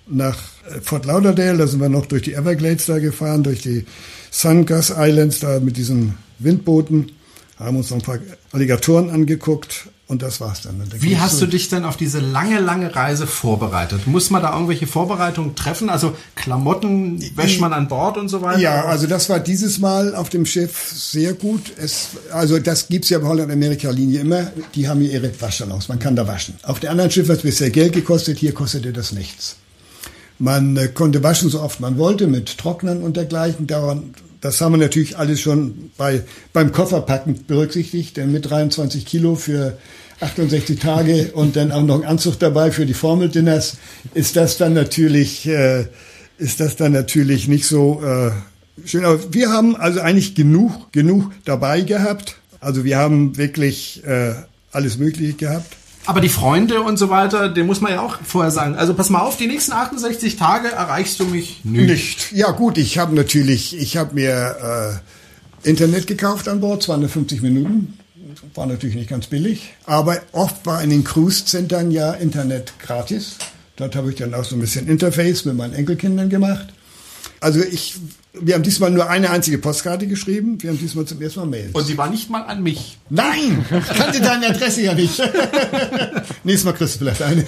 nach 0.07 0.39
äh, 0.69 0.81
Fort 0.81 1.07
Lauderdale, 1.07 1.59
da 1.59 1.67
sind 1.67 1.81
wir 1.81 1.89
noch 1.89 2.07
durch 2.07 2.23
die 2.23 2.35
Everglades 2.35 2.87
da 2.87 2.99
gefahren, 2.99 3.43
durch 3.43 3.63
die 3.63 3.85
Sungas 4.31 4.93
Islands 4.97 5.41
da 5.41 5.61
mit 5.61 5.77
diesen 5.77 6.15
Windbooten, 6.39 7.13
haben 7.57 7.77
uns 7.77 7.91
noch 7.91 7.99
ein 7.99 8.03
paar 8.03 8.19
Alligatoren 8.53 9.11
angeguckt 9.11 9.89
und 10.07 10.21
das 10.21 10.39
war's 10.41 10.61
dann. 10.61 10.79
dann 10.79 11.03
Wie 11.03 11.19
hast 11.19 11.41
du 11.41 11.47
dich 11.47 11.71
denn 11.71 11.87
auf 11.87 11.97
diese 11.97 12.21
lange, 12.21 12.61
lange 12.61 12.95
Reise 12.95 13.27
vorbereitet? 13.27 14.07
Muss 14.07 14.29
man 14.29 14.43
da 14.43 14.53
irgendwelche 14.53 14.87
Vorbereitungen 14.87 15.55
treffen? 15.55 15.89
Also 15.89 16.15
Klamotten 16.35 17.23
wäscht 17.37 17.59
man 17.59 17.73
an 17.73 17.89
Bord 17.89 18.19
und 18.19 18.29
so 18.29 18.43
weiter? 18.43 18.59
Ja, 18.59 18.85
also 18.85 19.07
das 19.07 19.31
war 19.31 19.41
dieses 19.41 19.79
Mal 19.79 20.15
auf 20.15 20.29
dem 20.29 20.45
Schiff 20.45 20.93
sehr 20.93 21.33
gut. 21.33 21.73
Es, 21.79 22.09
also 22.33 22.59
das 22.59 22.89
gibt's 22.89 23.09
ja 23.09 23.19
bei 23.19 23.29
Holland-Amerika-Linie 23.29 24.21
immer. 24.21 24.53
Die 24.75 24.89
haben 24.89 25.01
hier 25.01 25.13
ihre 25.13 25.41
Waschsalons. 25.41 25.89
Man 25.89 25.99
kann 25.99 26.17
da 26.17 26.29
waschen. 26.29 26.55
Auf 26.65 26.81
der 26.81 26.91
anderen 26.91 27.11
Schiff 27.11 27.31
hat 27.31 27.39
es 27.39 27.43
bisher 27.43 27.71
Geld 27.71 27.95
gekostet. 27.95 28.39
Hier 28.39 28.53
kostete 28.53 28.93
das 28.93 29.13
nichts. 29.13 29.57
Man 30.39 30.77
äh, 30.77 30.89
konnte 30.89 31.23
waschen 31.23 31.49
so 31.49 31.63
oft 31.63 31.81
man 31.81 31.97
wollte 31.97 32.27
mit 32.27 32.59
Trocknern 32.59 33.03
und 33.03 33.17
dergleichen. 33.17 33.67
Daran 33.67 34.15
das 34.45 34.61
haben 34.61 34.73
wir 34.73 34.77
natürlich 34.77 35.17
alles 35.17 35.41
schon 35.41 35.91
bei, 35.97 36.21
beim 36.53 36.71
Kofferpacken 36.71 37.47
berücksichtigt, 37.47 38.19
denn 38.19 38.31
mit 38.31 38.51
23 38.51 39.07
Kilo 39.07 39.37
für 39.37 39.79
68 40.21 40.79
Tage 40.79 41.31
und 41.33 41.57
dann 41.57 41.73
auch 41.73 41.83
noch 41.83 42.03
ein 42.03 42.05
Anzug 42.05 42.39
dabei 42.39 42.71
für 42.71 42.85
die 42.85 42.93
Formeldinners 42.93 43.79
ist 44.13 44.37
das 44.37 44.59
dann 44.59 44.75
natürlich, 44.75 45.49
äh, 45.49 45.87
ist 46.37 46.61
das 46.61 46.77
dann 46.77 46.93
natürlich 46.93 47.49
nicht 47.49 47.65
so 47.67 48.03
äh, 48.05 48.33
schön. 48.87 49.07
Aber 49.07 49.33
wir 49.33 49.49
haben 49.49 49.77
also 49.77 50.01
eigentlich 50.01 50.35
genug, 50.35 50.93
genug 50.93 51.33
dabei 51.47 51.81
gehabt. 51.81 52.37
Also 52.61 52.85
wir 52.85 52.99
haben 52.99 53.39
wirklich 53.39 54.05
äh, 54.05 54.35
alles 54.73 54.99
Mögliche 54.99 55.33
gehabt. 55.33 55.75
Aber 56.07 56.21
die 56.21 56.29
Freunde 56.29 56.83
und 56.83 56.99
so 56.99 57.09
weiter, 57.09 57.49
den 57.49 57.67
muss 57.67 57.81
man 57.81 57.93
ja 57.93 58.03
auch 58.03 58.19
vorher 58.23 58.51
sagen. 58.51 58.75
Also 58.77 58.95
pass 58.95 59.09
mal 59.11 59.21
auf, 59.21 59.37
die 59.37 59.47
nächsten 59.47 59.73
68 59.73 60.37
Tage 60.37 60.69
erreichst 60.69 61.19
du 61.21 61.25
mich 61.25 61.65
nicht. 61.65 61.89
Nicht. 61.89 62.33
Ja 62.33 62.51
gut, 62.51 62.77
ich 62.77 62.99
habe 62.99 63.15
natürlich, 63.15 63.79
ich 63.79 63.97
habe 63.97 64.15
mir 64.15 65.01
äh, 65.65 65.69
Internet 65.69 66.07
gekauft 66.07 66.49
an 66.49 66.61
Bord, 66.61 66.83
250 66.83 67.41
Minuten. 67.41 67.99
War 68.55 68.67
natürlich 68.67 68.97
nicht 68.97 69.09
ganz 69.09 69.29
billig. 69.29 69.75
Aber 69.87 70.19
oft 70.33 70.67
war 70.67 70.83
in 70.83 70.91
den 70.91 71.05
Cruise-Centern 71.05 71.91
ja 71.91 72.13
Internet 72.13 72.75
gratis. 72.79 73.37
Dort 73.77 73.97
habe 73.97 74.11
ich 74.11 74.17
dann 74.17 74.35
auch 74.35 74.45
so 74.45 74.57
ein 74.57 74.61
bisschen 74.61 74.89
Interface 74.89 75.45
mit 75.45 75.57
meinen 75.57 75.75
Enkelkindern 75.75 76.29
gemacht. 76.29 76.73
Also 77.41 77.61
ich 77.61 77.97
wir 78.41 78.55
haben 78.55 78.63
diesmal 78.63 78.91
nur 78.91 79.09
eine 79.09 79.31
einzige 79.31 79.59
Postkarte 79.59 80.07
geschrieben. 80.07 80.61
Wir 80.61 80.71
haben 80.71 80.79
diesmal 80.79 81.05
zum 81.05 81.23
ersten 81.23 81.41
Mal 81.41 81.47
Mails. 81.47 81.75
Und 81.75 81.85
sie 81.85 81.97
war 81.97 82.11
nicht 82.11 82.31
mal 82.31 82.43
an 82.43 82.63
mich. 82.63 82.99
Nein! 83.09 83.65
Ich 83.71 83.97
kannte 83.97 84.21
deine 84.21 84.49
Adresse 84.49 84.83
ja 84.83 84.95
nicht. 84.95 85.19
Nächstes 86.45 86.65
Mal 86.65 86.73
kriegst 86.73 86.97
du 86.97 86.99
vielleicht 86.99 87.23
eine. 87.23 87.47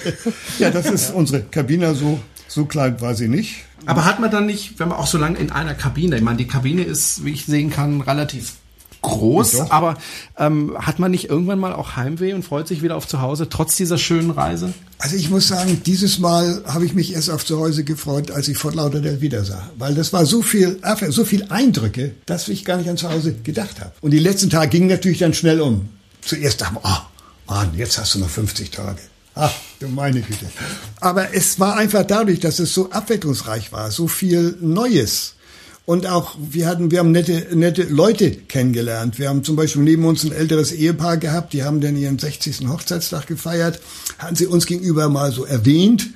Ja, 0.59 0.69
das 0.69 0.85
ist 0.85 1.13
unsere 1.13 1.41
Kabine. 1.43 1.93
So, 1.93 2.19
so 2.47 2.65
klein 2.65 3.01
war 3.01 3.15
sie 3.15 3.27
nicht. 3.27 3.65
Aber 3.85 4.05
hat 4.05 4.19
man 4.19 4.31
dann 4.31 4.45
nicht, 4.45 4.79
wenn 4.79 4.87
man 4.87 4.97
auch 4.97 5.07
so 5.07 5.17
lange 5.17 5.37
in 5.37 5.51
einer 5.51 5.73
Kabine, 5.73 6.17
ich 6.17 6.21
meine, 6.21 6.37
die 6.37 6.47
Kabine 6.47 6.83
ist, 6.83 7.25
wie 7.25 7.31
ich 7.31 7.45
sehen 7.45 7.69
kann, 7.69 8.01
relativ 8.01 8.53
groß, 9.01 9.71
aber 9.71 9.97
ähm, 10.37 10.75
hat 10.79 10.99
man 10.99 11.11
nicht 11.11 11.29
irgendwann 11.29 11.59
mal 11.59 11.73
auch 11.73 11.95
Heimweh 11.95 12.33
und 12.33 12.43
freut 12.43 12.67
sich 12.67 12.81
wieder 12.81 12.95
auf 12.95 13.07
zu 13.07 13.21
Hause, 13.21 13.49
trotz 13.49 13.75
dieser 13.75 13.97
schönen 13.97 14.31
Reise? 14.31 14.73
Also 14.99 15.15
ich 15.15 15.29
muss 15.29 15.47
sagen, 15.47 15.81
dieses 15.85 16.17
Mal 16.19 16.63
habe 16.65 16.85
ich 16.85 16.93
mich 16.93 17.13
erst 17.13 17.29
auf 17.29 17.45
zu 17.45 17.59
Hause 17.59 17.83
gefreut, 17.83 18.31
als 18.31 18.47
ich 18.47 18.57
Fort 18.57 18.75
Lauderdale 18.75 19.21
wieder 19.21 19.43
sah. 19.43 19.69
Weil 19.77 19.93
das 19.93 20.11
war 20.11 20.25
so 20.25 20.41
viel, 20.41 20.79
so 21.09 21.23
viel 21.23 21.45
Eindrücke, 21.49 22.15
dass 22.25 22.47
ich 22.47 22.65
gar 22.65 22.77
nicht 22.77 22.89
an 22.89 22.97
zu 22.97 23.09
Hause 23.09 23.33
gedacht 23.33 23.79
habe. 23.79 23.91
Und 24.01 24.11
die 24.11 24.19
letzten 24.19 24.49
Tage 24.49 24.69
gingen 24.69 24.87
natürlich 24.87 25.19
dann 25.19 25.33
schnell 25.33 25.61
um. 25.61 25.89
Zuerst 26.21 26.61
dachte 26.61 26.75
man, 26.75 26.83
oh 26.85 27.53
Mann, 27.53 27.71
jetzt 27.77 27.97
hast 27.97 28.15
du 28.15 28.19
noch 28.19 28.29
50 28.29 28.71
Tage. 28.71 28.99
Ach, 29.35 29.53
du 29.79 29.87
meine 29.87 30.21
Güte. 30.21 30.47
Aber 30.99 31.33
es 31.35 31.59
war 31.59 31.75
einfach 31.75 32.03
dadurch, 32.03 32.39
dass 32.39 32.57
es 32.57 32.73
so 32.73 32.89
abwechslungsreich 32.89 33.71
war, 33.71 33.91
so 33.91 34.07
viel 34.07 34.57
Neues 34.59 35.35
Und 35.87 36.05
auch, 36.05 36.35
wir 36.37 36.67
hatten, 36.67 36.91
wir 36.91 36.99
haben 36.99 37.13
nette, 37.13 37.47
nette 37.55 37.83
Leute 37.83 38.31
kennengelernt. 38.31 39.19
Wir 39.19 39.29
haben 39.29 39.45
zum 39.45 39.55
Beispiel 39.55 39.83
neben 39.83 40.03
uns 40.03 40.25
ein 40.25 40.33
älteres 40.33 40.73
Ehepaar 40.73 41.15
gehabt, 41.15 41.53
die 41.53 41.63
haben 41.63 41.79
dann 41.79 41.95
ihren 41.95 42.19
60. 42.19 42.67
Hochzeitstag 42.67 43.25
gefeiert, 43.25 43.79
hatten 44.19 44.35
sie 44.35 44.47
uns 44.47 44.65
gegenüber 44.65 45.07
mal 45.07 45.31
so 45.31 45.45
erwähnt. 45.45 46.09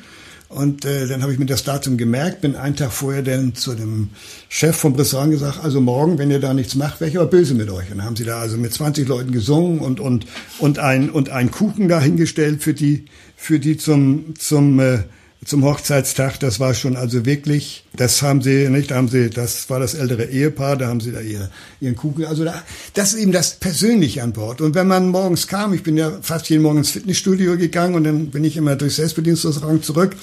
Und 0.50 0.84
äh, 0.84 1.08
dann 1.08 1.22
habe 1.22 1.32
ich 1.32 1.40
mir 1.40 1.46
das 1.46 1.64
Datum 1.64 1.96
gemerkt, 1.96 2.42
bin 2.42 2.58
einen 2.58 2.76
Tag 2.76 2.92
vorher 2.92 3.22
dann 3.24 3.56
zu 3.56 3.74
dem 3.74 4.10
Chef 4.50 4.76
vom 4.76 4.94
Restaurant 4.96 5.32
gesagt, 5.32 5.64
also 5.64 5.80
morgen, 5.80 6.18
wenn 6.18 6.32
ihr 6.32 6.42
da 6.42 6.54
nichts 6.54 6.76
macht, 6.76 7.00
wäre 7.00 7.10
ich 7.10 7.18
aber 7.18 7.28
böse 7.28 7.54
mit 7.54 7.70
euch. 7.70 7.90
Und 7.92 8.00
dann 8.00 8.06
haben 8.06 8.18
sie 8.18 8.26
da 8.26 8.42
also 8.42 8.58
mit 8.58 8.74
20 8.74 9.08
Leuten 9.08 9.32
gesungen 9.32 9.80
und 9.80 10.02
und 10.02 10.26
und 10.60 10.80
ein 10.80 11.10
und 11.10 11.30
einen 11.30 11.50
Kuchen 11.50 11.88
dahingestellt 11.88 12.62
für 12.62 12.74
die 12.74 13.06
für 13.38 13.58
die 13.58 13.78
zum 13.78 14.34
zum 14.38 14.82
äh, 14.82 15.04
zum 15.44 15.66
Hochzeitstag. 15.66 16.40
Das 16.40 16.60
war 16.60 16.74
schon 16.74 16.96
also 16.96 17.26
wirklich, 17.26 17.84
das 17.94 18.22
haben 18.22 18.42
sie 18.42 18.70
nicht, 18.70 18.92
haben 18.92 19.08
sie, 19.08 19.30
das 19.30 19.70
war 19.70 19.80
das 19.80 19.96
ältere 19.96 20.26
Ehepaar, 20.26 20.78
da 20.78 20.88
haben 20.88 21.00
sie 21.00 21.12
da 21.12 21.20
ihre, 21.20 21.50
ihren 21.80 21.96
Kuchen. 21.96 22.26
Also 22.26 22.46
da, 22.46 22.62
das 22.94 23.14
ist 23.14 23.20
eben 23.20 23.32
das 23.32 23.56
Persönliche 23.56 24.22
an 24.22 24.34
Bord. 24.34 24.62
Und 24.62 24.76
wenn 24.76 24.88
man 24.88 25.08
morgens 25.08 25.48
kam, 25.48 25.74
ich 25.74 25.82
bin 25.82 25.98
ja 25.98 26.12
fast 26.22 26.50
jeden 26.50 26.62
Morgen 26.62 26.80
ins 26.80 26.92
Fitnessstudio 26.92 27.58
gegangen 27.58 27.96
und 27.96 28.04
dann 28.04 28.28
bin 28.28 28.44
ich 28.44 28.56
immer 28.56 28.76
durchs 28.76 28.98
Selbstbedienstungsrang 28.98 29.82
zurück, 29.82 30.16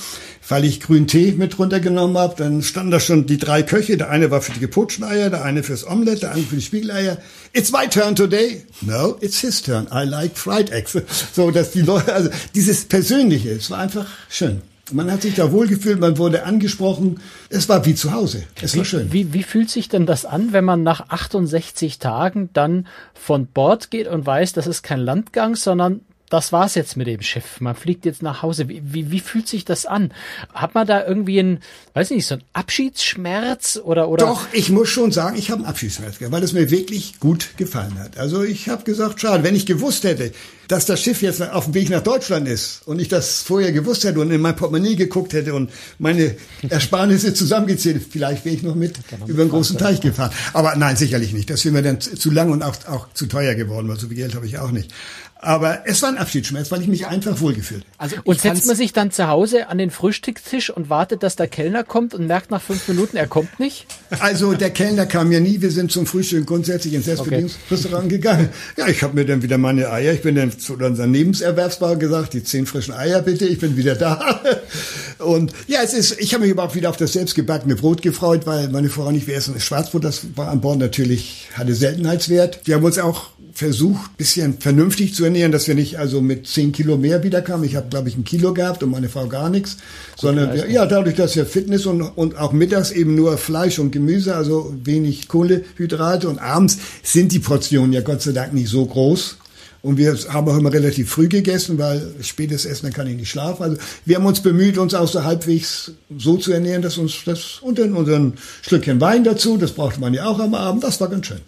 weil 0.49 0.65
ich 0.65 0.81
grünen 0.81 1.09
Tee 1.09 1.33
mit 1.33 1.59
runtergenommen 1.59 2.17
habe. 2.17 2.37
Dann 2.37 2.63
standen 2.63 2.93
da 2.93 3.01
schon 3.01 3.27
die 3.27 3.39
drei 3.39 3.65
Köche. 3.65 3.97
Der 3.97 4.11
eine 4.11 4.31
war 4.31 4.41
für 4.41 4.53
die 4.53 4.61
geputschten 4.61 5.05
Eier, 5.05 5.31
der 5.31 5.45
eine 5.45 5.65
fürs 5.65 5.85
Omelette, 5.85 6.21
der 6.21 6.31
andere 6.31 6.47
für 6.47 6.57
die 6.57 6.63
Spiegeleier. 6.63 7.19
It's 7.53 7.73
my 7.73 7.89
turn 7.89 8.15
today. 8.15 8.63
No, 8.83 9.17
it's 9.21 9.41
his 9.41 9.61
turn. 9.63 9.89
I 9.93 10.05
like 10.05 10.37
fried 10.37 10.71
eggs. 10.71 10.97
So, 11.33 11.51
dass 11.51 11.73
die 11.73 11.83
Leute, 11.83 12.13
also 12.13 12.31
dieses 12.55 12.85
Persönliche, 12.85 13.51
es 13.51 13.71
war 13.71 13.79
einfach 13.79 14.07
schön. 14.29 14.63
Man 14.93 15.11
hat 15.11 15.23
sich 15.23 15.35
da 15.35 15.53
wohlgefühlt, 15.53 16.01
man 16.01 16.19
wurde 16.19 16.45
angesprochen. 16.45 17.21
Es 17.49 17.69
war 17.69 17.85
wie 17.85 17.95
zu 17.95 18.13
Hause. 18.13 18.45
Es 18.61 18.75
wie, 18.75 18.79
war 18.79 18.85
schön. 18.85 19.13
Wie, 19.13 19.33
wie 19.33 19.43
fühlt 19.43 19.71
sich 19.71 19.89
denn 19.89 20.07
das 20.07 20.25
an, 20.25 20.53
wenn 20.53 20.65
man 20.65 20.83
nach 20.83 21.09
68 21.09 21.99
Tagen 21.99 22.51
dann 22.53 22.87
von 23.15 23.47
Bord 23.47 23.91
geht 23.91 24.09
und 24.09 24.27
weiß, 24.27 24.53
das 24.53 24.67
ist 24.67 24.83
kein 24.83 25.01
Landgang, 25.01 25.57
sondern 25.57 26.01
das 26.31 26.53
war's 26.53 26.75
jetzt 26.75 26.97
mit 26.97 27.07
dem 27.07 27.23
Schiff. 27.23 27.61
Man 27.61 27.75
fliegt 27.75 28.05
jetzt 28.05 28.23
nach 28.23 28.43
Hause. 28.43 28.69
Wie, 28.69 28.83
wie, 28.85 29.11
wie 29.11 29.21
fühlt 29.21 29.49
sich 29.49 29.65
das 29.65 29.87
an? 29.87 30.13
Hat 30.53 30.75
man 30.75 30.87
da 30.87 31.07
irgendwie 31.07 31.39
einen, 31.39 31.61
weiß 31.95 32.11
nicht, 32.11 32.27
so 32.27 32.35
einen 32.35 32.45
Abschiedsschmerz 32.53 33.81
oder 33.83 34.09
oder? 34.09 34.27
Doch, 34.27 34.47
ich 34.53 34.71
muss 34.71 34.89
schon 34.89 35.13
sagen, 35.13 35.37
ich 35.39 35.51
habe 35.51 35.61
einen 35.61 35.69
Abschiedsschmerz, 35.69 36.17
weil 36.21 36.43
es 36.43 36.53
mir 36.53 36.71
wirklich 36.71 37.19
gut 37.21 37.57
gefallen 37.57 37.99
hat. 37.99 38.19
Also 38.19 38.43
ich 38.43 38.69
habe 38.69 38.85
gesagt, 38.85 39.21
schade, 39.21 39.43
wenn 39.43 39.55
ich 39.55 39.67
gewusst 39.67 40.05
hätte, 40.05 40.33
dass 40.69 40.85
das 40.85 41.01
Schiff 41.01 41.23
jetzt 41.23 41.41
auf 41.41 41.65
dem 41.65 41.75
Weg 41.75 41.89
nach 41.89 42.03
Deutschland 42.03 42.47
ist 42.47 42.83
und 42.85 43.01
ich 43.01 43.09
das 43.09 43.43
vorher 43.43 43.73
gewusst 43.73 44.05
hätte 44.05 44.21
und 44.21 44.31
in 44.31 44.41
mein 44.41 44.55
Portemonnaie 44.55 44.97
geguckt 44.97 45.33
hätte 45.33 45.55
und 45.55 45.71
meine 45.99 46.37
Ersparnisse 46.69 47.33
zusammengezählt, 47.33 48.05
vielleicht 48.09 48.45
wäre 48.45 48.55
ich 48.55 48.63
noch 48.63 48.75
mit 48.75 48.99
über 49.27 49.43
einen 49.43 49.51
großen 49.51 49.79
Teich 49.79 50.01
gefahren. 50.03 50.31
Aber 50.53 50.77
nein, 50.77 50.97
sicherlich 50.97 51.33
nicht. 51.33 51.49
Das 51.49 51.65
wäre 51.65 51.73
mir 51.73 51.83
dann 51.83 52.01
zu 52.01 52.31
lang 52.31 52.53
und 52.53 52.63
auch, 52.63 52.77
auch 52.87 53.13
zu 53.15 53.27
teuer 53.27 53.55
geworden, 53.55 53.89
weil 53.89 53.99
so 53.99 54.09
viel 54.09 54.19
Geld 54.19 54.35
habe 54.35 54.47
ich 54.47 54.59
auch 54.59 54.71
nicht. 54.71 54.93
Aber 55.41 55.83
es 55.87 56.03
war 56.03 56.09
ein 56.09 56.19
Abschiedsschmerz, 56.19 56.71
weil 56.73 56.83
ich 56.83 56.89
mich 56.89 57.07
einfach 57.07 57.41
wohlgefühlt. 57.41 57.85
Also 57.97 58.17
und 58.25 58.41
setzt 58.41 58.67
man 58.67 58.75
sich 58.75 58.93
dann 58.93 59.13
zu 59.13 59.29
Hause 59.29 59.69
an 59.69 59.79
den 59.79 59.91
Frühstückstisch 59.91 60.71
und 60.71 60.91
wartet, 60.91 61.23
dass 61.23 61.37
der 61.37 61.47
Kellner 61.47 61.85
kommt 61.85 62.13
und 62.13 62.27
merkt 62.27 62.51
nach 62.51 62.61
fünf 62.61 62.89
Minuten, 62.89 63.17
er 63.17 63.29
kommt 63.29 63.61
nicht? 63.61 63.87
Also 64.19 64.55
der 64.55 64.71
Kellner 64.71 65.07
kam 65.07 65.31
ja 65.31 65.39
nie. 65.39 65.61
Wir 65.61 65.71
sind 65.71 65.93
zum 65.93 66.07
Frühstück 66.07 66.47
grundsätzlich 66.47 66.95
ins 66.95 67.05
Selbstbedienungsrestaurant 67.05 68.07
okay. 68.07 68.17
gegangen. 68.17 68.49
Ja, 68.77 68.89
ich 68.89 69.03
habe 69.05 69.15
mir 69.15 69.25
dann 69.25 69.41
wieder 69.43 69.59
meine 69.59 69.91
Eier. 69.91 70.13
Ich 70.13 70.23
bin 70.23 70.35
dann 70.35 70.59
zu 70.59 70.75
unserem 70.75 71.13
Nebenserwerbsbauer 71.13 71.97
gesagt, 71.97 72.35
die 72.35 72.43
zehn 72.43 72.67
frischen 72.67 72.95
Eier 72.95 73.23
bitte. 73.23 73.47
Ich 73.47 73.61
bin 73.61 73.77
wieder 73.77 73.95
da. 73.95 74.41
Und 75.19 75.53
ja, 75.69 75.81
es 75.85 75.95
ist. 75.95 76.21
Ich 76.21 76.35
habe 76.35 76.43
mich 76.43 76.51
überhaupt 76.51 76.75
wieder 76.75 76.91
auf 76.91 76.97
das 76.97 77.13
selbstgebackene 77.13 77.77
Brot 77.77 78.03
gefreut, 78.03 78.45
weil 78.47 78.69
meine 78.71 78.89
Frau 78.89 79.11
nicht 79.13 79.29
wir 79.29 79.37
essen 79.37 79.59
Schwarzbrot. 79.61 80.03
Das 80.03 80.23
war 80.35 80.49
an 80.49 80.61
Bord 80.61 80.79
natürlich 80.79 81.49
hatte 81.55 81.75
Seltenheitswert. 81.75 82.61
Wir 82.65 82.75
haben 82.75 82.85
uns 82.85 82.99
auch 82.99 83.31
versucht, 83.59 84.17
bisschen 84.17 84.61
vernünftig 84.61 85.17
zu 85.17 85.25
ernähren, 85.25 85.51
dass 85.51 85.67
wir 85.67 85.75
nicht 85.75 85.99
also 85.99 86.21
mit 86.21 86.47
zehn 86.47 86.71
Kilo 86.71 86.97
mehr 86.97 87.25
wiederkamen. 87.25 87.67
Ich 87.67 87.75
habe, 87.75 87.89
glaube 87.89 88.09
ich, 88.09 88.17
ein 88.17 88.23
Kilo 88.23 88.55
gehabt 88.55 88.85
und 88.85 88.91
meine 88.91 89.09
Frau 89.09 89.27
gar 89.27 89.51
nichts. 89.51 89.79
Gut, 90.13 90.21
sondern 90.21 90.55
wir, 90.55 90.71
ja, 90.71 90.87
dadurch, 90.87 91.17
dass 91.17 91.35
wir 91.35 91.45
Fitness 91.45 91.85
und, 91.85 92.01
und 92.03 92.39
auch 92.39 92.53
mittags 92.53 92.93
eben 92.93 93.17
nur 93.17 93.37
Fleisch 93.37 93.81
und 93.81 93.91
Gemüse, 93.91 94.37
also 94.37 94.73
wenig 94.85 95.27
Kohlehydrate 95.27 96.29
und 96.29 96.39
abends 96.39 96.79
sind 97.03 97.33
die 97.33 97.41
Portionen 97.41 97.93
ja 97.93 98.01
Gott 98.01 98.23
sei 98.23 98.31
Dank 98.31 98.55
nicht 98.55 98.69
so 98.69 98.87
groß. 98.87 99.39
Und 99.83 99.97
wir 99.97 100.17
haben 100.29 100.49
auch 100.49 100.57
immer 100.57 100.73
relativ 100.73 101.11
früh 101.11 101.27
gegessen, 101.27 101.79
weil 101.79 102.15
spätes 102.21 102.65
Essen, 102.65 102.87
dann 102.87 102.93
kann 102.93 103.09
ich 103.09 103.17
nicht 103.17 103.31
schlafen. 103.31 103.65
Also 103.65 103.77
wir 104.05 104.17
haben 104.17 104.27
uns 104.27 104.41
bemüht, 104.41 104.79
uns 104.79 104.95
auch 104.95 105.09
so 105.09 105.25
halbwegs 105.25 105.93
so 106.17 106.37
zu 106.37 106.53
ernähren, 106.53 106.83
dass 106.83 106.97
uns 106.97 107.25
das 107.25 107.59
und 107.61 107.81
dann 107.81 107.95
unseren 107.95 108.35
Schlückchen 108.63 109.01
Wein 109.01 109.25
dazu, 109.25 109.57
das 109.57 109.73
braucht 109.73 109.99
man 109.99 110.15
ja 110.15 110.27
auch 110.27 110.39
am 110.39 110.55
Abend, 110.55 110.85
das 110.85 111.01
war 111.01 111.09
ganz 111.09 111.27
schön. 111.27 111.41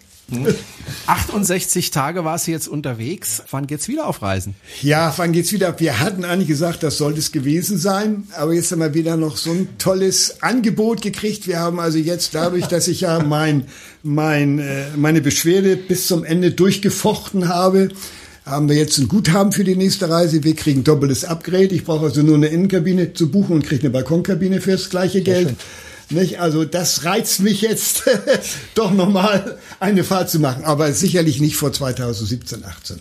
68 1.07 1.91
Tage 1.91 2.23
war 2.23 2.37
sie 2.37 2.51
jetzt 2.51 2.67
unterwegs. 2.67 3.43
Wann 3.51 3.67
geht's 3.67 3.87
wieder 3.87 4.07
auf 4.07 4.21
Reisen? 4.21 4.55
Ja, 4.81 5.13
wann 5.17 5.31
geht's 5.31 5.51
wieder? 5.51 5.79
Wir 5.79 5.99
hatten 5.99 6.25
eigentlich 6.25 6.47
gesagt, 6.47 6.83
das 6.83 6.97
sollte 6.97 7.19
es 7.19 7.31
gewesen 7.31 7.77
sein. 7.77 8.27
Aber 8.37 8.53
jetzt 8.53 8.71
haben 8.71 8.79
wir 8.79 8.93
wieder 8.93 9.17
noch 9.17 9.37
so 9.37 9.51
ein 9.51 9.69
tolles 9.77 10.41
Angebot 10.41 11.01
gekriegt. 11.01 11.47
Wir 11.47 11.59
haben 11.59 11.79
also 11.79 11.97
jetzt 11.97 12.33
dadurch, 12.35 12.67
dass 12.67 12.87
ich 12.87 13.01
ja 13.01 13.19
mein, 13.19 13.65
mein, 14.03 14.59
äh, 14.59 14.85
meine 14.95 15.21
Beschwerde 15.21 15.75
bis 15.75 16.07
zum 16.07 16.23
Ende 16.23 16.51
durchgefochten 16.51 17.49
habe, 17.49 17.89
haben 18.45 18.69
wir 18.69 18.75
jetzt 18.75 18.97
ein 18.97 19.07
Guthaben 19.07 19.51
für 19.51 19.63
die 19.63 19.75
nächste 19.75 20.09
Reise. 20.09 20.43
Wir 20.43 20.55
kriegen 20.55 20.83
doppeltes 20.83 21.25
Upgrade. 21.25 21.75
Ich 21.75 21.83
brauche 21.83 22.05
also 22.05 22.21
nur 22.21 22.35
eine 22.35 22.47
Innenkabine 22.47 23.13
zu 23.13 23.29
buchen 23.29 23.53
und 23.53 23.65
kriege 23.65 23.83
eine 23.83 23.91
Balkonkabine 23.91 24.61
fürs 24.61 24.89
gleiche 24.89 25.21
Geld. 25.21 25.49
Schön. 25.49 25.57
Nicht? 26.11 26.39
Also 26.39 26.65
das 26.65 27.03
reizt 27.03 27.39
mich 27.39 27.61
jetzt 27.61 28.03
doch 28.75 28.91
nochmal 28.91 29.57
eine 29.79 30.03
Fahrt 30.03 30.29
zu 30.29 30.39
machen, 30.39 30.63
aber 30.65 30.91
sicherlich 30.93 31.39
nicht 31.39 31.55
vor 31.55 31.71
2017, 31.71 32.63
18. 32.65 32.99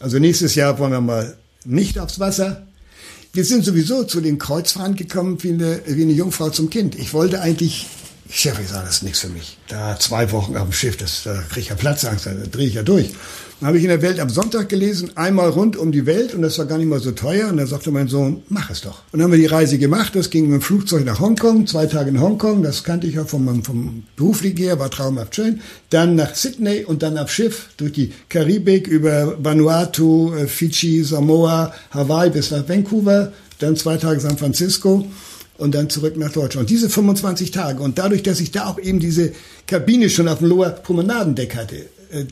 Also 0.00 0.18
nächstes 0.18 0.54
Jahr 0.54 0.78
wollen 0.78 0.92
wir 0.92 1.00
mal 1.00 1.36
nicht 1.64 1.98
aufs 1.98 2.18
Wasser. 2.18 2.66
Wir 3.32 3.44
sind 3.44 3.64
sowieso 3.64 4.04
zu 4.04 4.20
den 4.20 4.38
Kreuzfahrten 4.38 4.96
gekommen 4.96 5.42
wie 5.42 5.50
eine, 5.50 5.80
wie 5.86 6.02
eine 6.02 6.12
Jungfrau 6.12 6.50
zum 6.50 6.68
Kind. 6.70 6.96
Ich 6.96 7.14
wollte 7.14 7.40
eigentlich, 7.40 7.86
ich 8.28 8.42
sage, 8.42 8.58
das 8.68 8.96
ist 8.96 9.02
nichts 9.04 9.20
für 9.20 9.28
mich. 9.28 9.58
Da 9.68 9.98
zwei 9.98 10.32
Wochen 10.32 10.56
auf 10.56 10.68
dem 10.68 10.72
Schiff, 10.72 10.96
das, 10.96 11.22
da 11.22 11.40
kriege 11.42 11.60
ich 11.60 11.68
ja 11.68 11.76
Platzangst, 11.76 12.26
da 12.26 12.32
drehe 12.32 12.66
ich 12.66 12.74
ja 12.74 12.82
durch. 12.82 13.10
Dann 13.60 13.66
habe 13.68 13.76
ich 13.76 13.84
in 13.84 13.90
der 13.90 14.00
Welt 14.00 14.18
am 14.20 14.30
Sonntag 14.30 14.70
gelesen, 14.70 15.10
einmal 15.16 15.50
rund 15.50 15.76
um 15.76 15.92
die 15.92 16.06
Welt 16.06 16.34
und 16.34 16.40
das 16.40 16.58
war 16.58 16.64
gar 16.64 16.78
nicht 16.78 16.88
mal 16.88 16.98
so 16.98 17.10
teuer. 17.10 17.48
Und 17.48 17.58
dann 17.58 17.66
sagte 17.66 17.90
mein 17.90 18.08
Sohn, 18.08 18.42
mach 18.48 18.70
es 18.70 18.80
doch. 18.80 19.02
Und 19.12 19.18
dann 19.18 19.24
haben 19.24 19.32
wir 19.32 19.38
die 19.38 19.44
Reise 19.44 19.76
gemacht. 19.76 20.16
Das 20.16 20.30
ging 20.30 20.44
mit 20.44 20.54
dem 20.54 20.62
Flugzeug 20.62 21.04
nach 21.04 21.20
Hongkong, 21.20 21.66
zwei 21.66 21.84
Tage 21.84 22.08
in 22.08 22.22
Hongkong. 22.22 22.62
Das 22.62 22.84
kannte 22.84 23.06
ich 23.06 23.16
ja 23.16 23.24
vom, 23.26 23.62
vom 23.62 24.04
beruflichen 24.16 24.56
her, 24.56 24.78
war 24.78 24.90
traumhaft 24.90 25.36
schön. 25.36 25.60
Dann 25.90 26.14
nach 26.16 26.34
Sydney 26.34 26.84
und 26.86 27.02
dann 27.02 27.18
auf 27.18 27.30
Schiff 27.30 27.68
durch 27.76 27.92
die 27.92 28.14
Karibik 28.30 28.86
über 28.88 29.36
Vanuatu, 29.44 30.32
äh, 30.34 30.46
Fidschi, 30.46 31.04
Samoa, 31.04 31.74
Hawaii 31.90 32.30
bis 32.30 32.50
nach 32.50 32.66
Vancouver. 32.66 33.30
Dann 33.58 33.76
zwei 33.76 33.98
Tage 33.98 34.20
San 34.20 34.38
Francisco 34.38 35.06
und 35.58 35.74
dann 35.74 35.90
zurück 35.90 36.16
nach 36.16 36.32
Deutschland. 36.32 36.62
Und 36.64 36.70
diese 36.70 36.88
25 36.88 37.50
Tage 37.50 37.82
und 37.82 37.98
dadurch, 37.98 38.22
dass 38.22 38.40
ich 38.40 38.52
da 38.52 38.68
auch 38.68 38.78
eben 38.78 39.00
diese 39.00 39.32
Kabine 39.66 40.08
schon 40.08 40.28
auf 40.28 40.38
dem 40.38 40.48
Lower 40.48 40.70
Promenadendeck 40.70 41.54
hatte, 41.54 41.76
äh, 42.10 42.24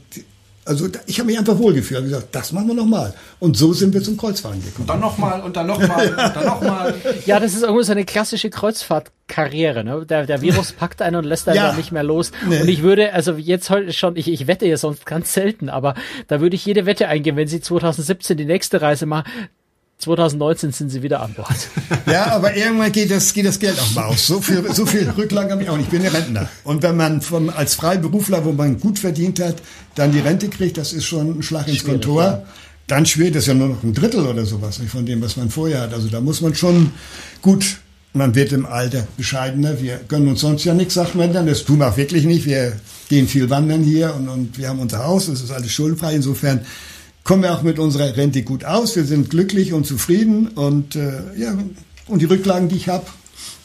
also 0.69 0.87
ich 1.07 1.19
habe 1.19 1.29
mich 1.29 1.39
einfach 1.39 1.59
wohlgefühlt. 1.59 2.01
Ich 2.05 2.11
gesagt, 2.11 2.29
das 2.33 2.53
machen 2.53 2.69
wir 2.69 2.75
nochmal. 2.75 3.15
Und 3.41 3.57
so 3.57 3.73
sind 3.73 3.95
wir 3.95 4.03
zum 4.03 4.17
Kreuzfahren 4.17 4.63
gekommen. 4.63 4.83
Und 4.83 4.91
dann 4.91 5.01
nochmal 5.01 5.41
und 5.41 5.57
dann 5.57 5.67
nochmal 5.67 6.09
und 6.09 6.17
dann 6.17 6.45
nochmal. 6.45 6.95
Ja, 7.25 7.41
das 7.41 7.55
ist 7.55 7.63
irgendwie 7.63 7.85
so 7.85 7.93
eine 7.93 8.05
klassische 8.05 8.51
Kreuzfahrtkarriere. 8.51 9.83
Ne? 9.83 10.05
Der, 10.07 10.27
der 10.27 10.43
Virus 10.43 10.73
packt 10.73 11.01
einen 11.01 11.17
und 11.17 11.25
lässt 11.25 11.49
einen 11.49 11.57
ja. 11.57 11.73
nicht 11.73 11.91
mehr 11.91 12.03
los. 12.03 12.33
Nee. 12.47 12.61
Und 12.61 12.69
ich 12.69 12.83
würde, 12.83 13.15
also 13.15 13.33
jetzt 13.33 13.71
heute 13.71 13.93
schon, 13.95 14.17
ich, 14.17 14.29
ich 14.29 14.47
wette 14.47 14.67
ja 14.67 14.77
sonst 14.77 15.07
ganz 15.07 15.33
selten, 15.33 15.71
aber 15.71 15.95
da 16.27 16.41
würde 16.41 16.55
ich 16.55 16.67
jede 16.67 16.85
Wette 16.85 17.09
eingehen, 17.09 17.37
wenn 17.37 17.49
Sie 17.49 17.61
2017 17.61 18.37
die 18.37 18.45
nächste 18.45 18.83
Reise 18.83 19.07
machen, 19.07 19.31
2019 19.99 20.71
sind 20.71 20.91
sie 20.91 21.03
wieder 21.03 21.21
an 21.21 21.35
Bord. 21.35 21.49
Ja, 22.07 22.33
aber 22.33 22.57
irgendwann 22.57 22.91
geht 22.93 23.11
das, 23.11 23.35
geht 23.35 23.45
das 23.45 23.59
Geld 23.59 23.79
auch 23.79 23.95
mal 23.95 24.05
aus. 24.05 24.27
So 24.27 24.41
viel, 24.41 24.65
so 24.73 24.87
viel 24.87 25.11
Rücklagen 25.11 25.51
habe 25.51 25.63
ich 25.63 25.69
auch 25.69 25.77
nicht. 25.77 25.87
Ich 25.87 25.91
bin 25.91 26.03
ja 26.03 26.11
Rentner. 26.11 26.49
Und 26.65 26.83
wenn 26.83 26.97
man 26.97 27.21
vom, 27.21 27.51
als 27.51 27.75
Freiberufler, 27.75 28.45
wo 28.45 28.53
man 28.53 28.81
gut 28.81 28.99
verdient 28.99 29.41
hat, 29.41 29.57
dann 29.95 30.13
die 30.13 30.21
Rente 30.21 30.49
kriegt, 30.49 30.79
das 30.79 30.93
ist 30.93 31.05
schon 31.05 31.39
ein 31.39 31.43
Schlag 31.43 31.69
ins 31.69 31.79
Schwierig, 31.79 32.03
Kontor. 32.03 32.23
Ja. 32.23 32.43
Dann 32.87 33.05
schwirrt 33.05 33.35
das 33.35 33.47
ja 33.47 33.55
nur 33.55 33.69
noch 33.69 33.83
ein 33.83 33.93
Drittel 33.93 34.27
oder 34.27 34.47
sowas 34.47 34.81
von 34.91 35.05
dem, 35.05 35.21
was 35.21 35.37
man 35.37 35.51
vorher 35.51 35.83
hat. 35.83 35.93
Also 35.93 36.09
da 36.09 36.21
muss 36.21 36.41
man 36.41 36.55
schon 36.55 36.93
gut, 37.43 37.79
man 38.15 38.35
wird 38.35 38.53
im 38.53 38.65
Alter 38.65 39.07
bescheidener. 39.19 39.83
Wir 39.83 40.01
gönnen 40.09 40.29
uns 40.29 40.41
sonst 40.41 40.65
ja 40.65 40.73
nichts, 40.73 40.95
sagt 40.95 41.15
man 41.15 41.33
dann. 41.33 41.47
Das 41.47 41.65
tun 41.65 41.79
wir 41.79 41.89
auch 41.89 41.97
wirklich 41.99 42.25
nicht. 42.25 42.47
Wir 42.47 42.73
gehen 43.11 43.29
viel 43.29 43.51
wandern 43.51 43.83
hier 43.83 44.15
und, 44.15 44.29
und 44.29 44.57
wir 44.57 44.69
haben 44.69 44.79
unser 44.79 45.05
Haus. 45.05 45.27
Das 45.27 45.43
ist 45.43 45.51
alles 45.51 45.71
schuldenfrei. 45.71 46.15
Insofern 46.15 46.61
kommen 47.29 47.43
wir 47.43 47.53
auch 47.53 47.63
mit 47.63 47.79
unserer 47.79 48.17
Rente 48.17 48.43
gut 48.43 48.65
aus. 48.65 48.97
Wir 48.97 49.05
sind 49.05 49.29
glücklich 49.29 49.75
und 49.75 49.87
zufrieden 49.87 50.49
und 50.49 50.97
äh, 50.97 51.21
ja 51.37 51.53
und 52.07 52.23
die 52.23 52.25
Rücklagen, 52.25 52.71
die 52.71 52.77
ich 52.77 52.89
habe, 52.89 53.05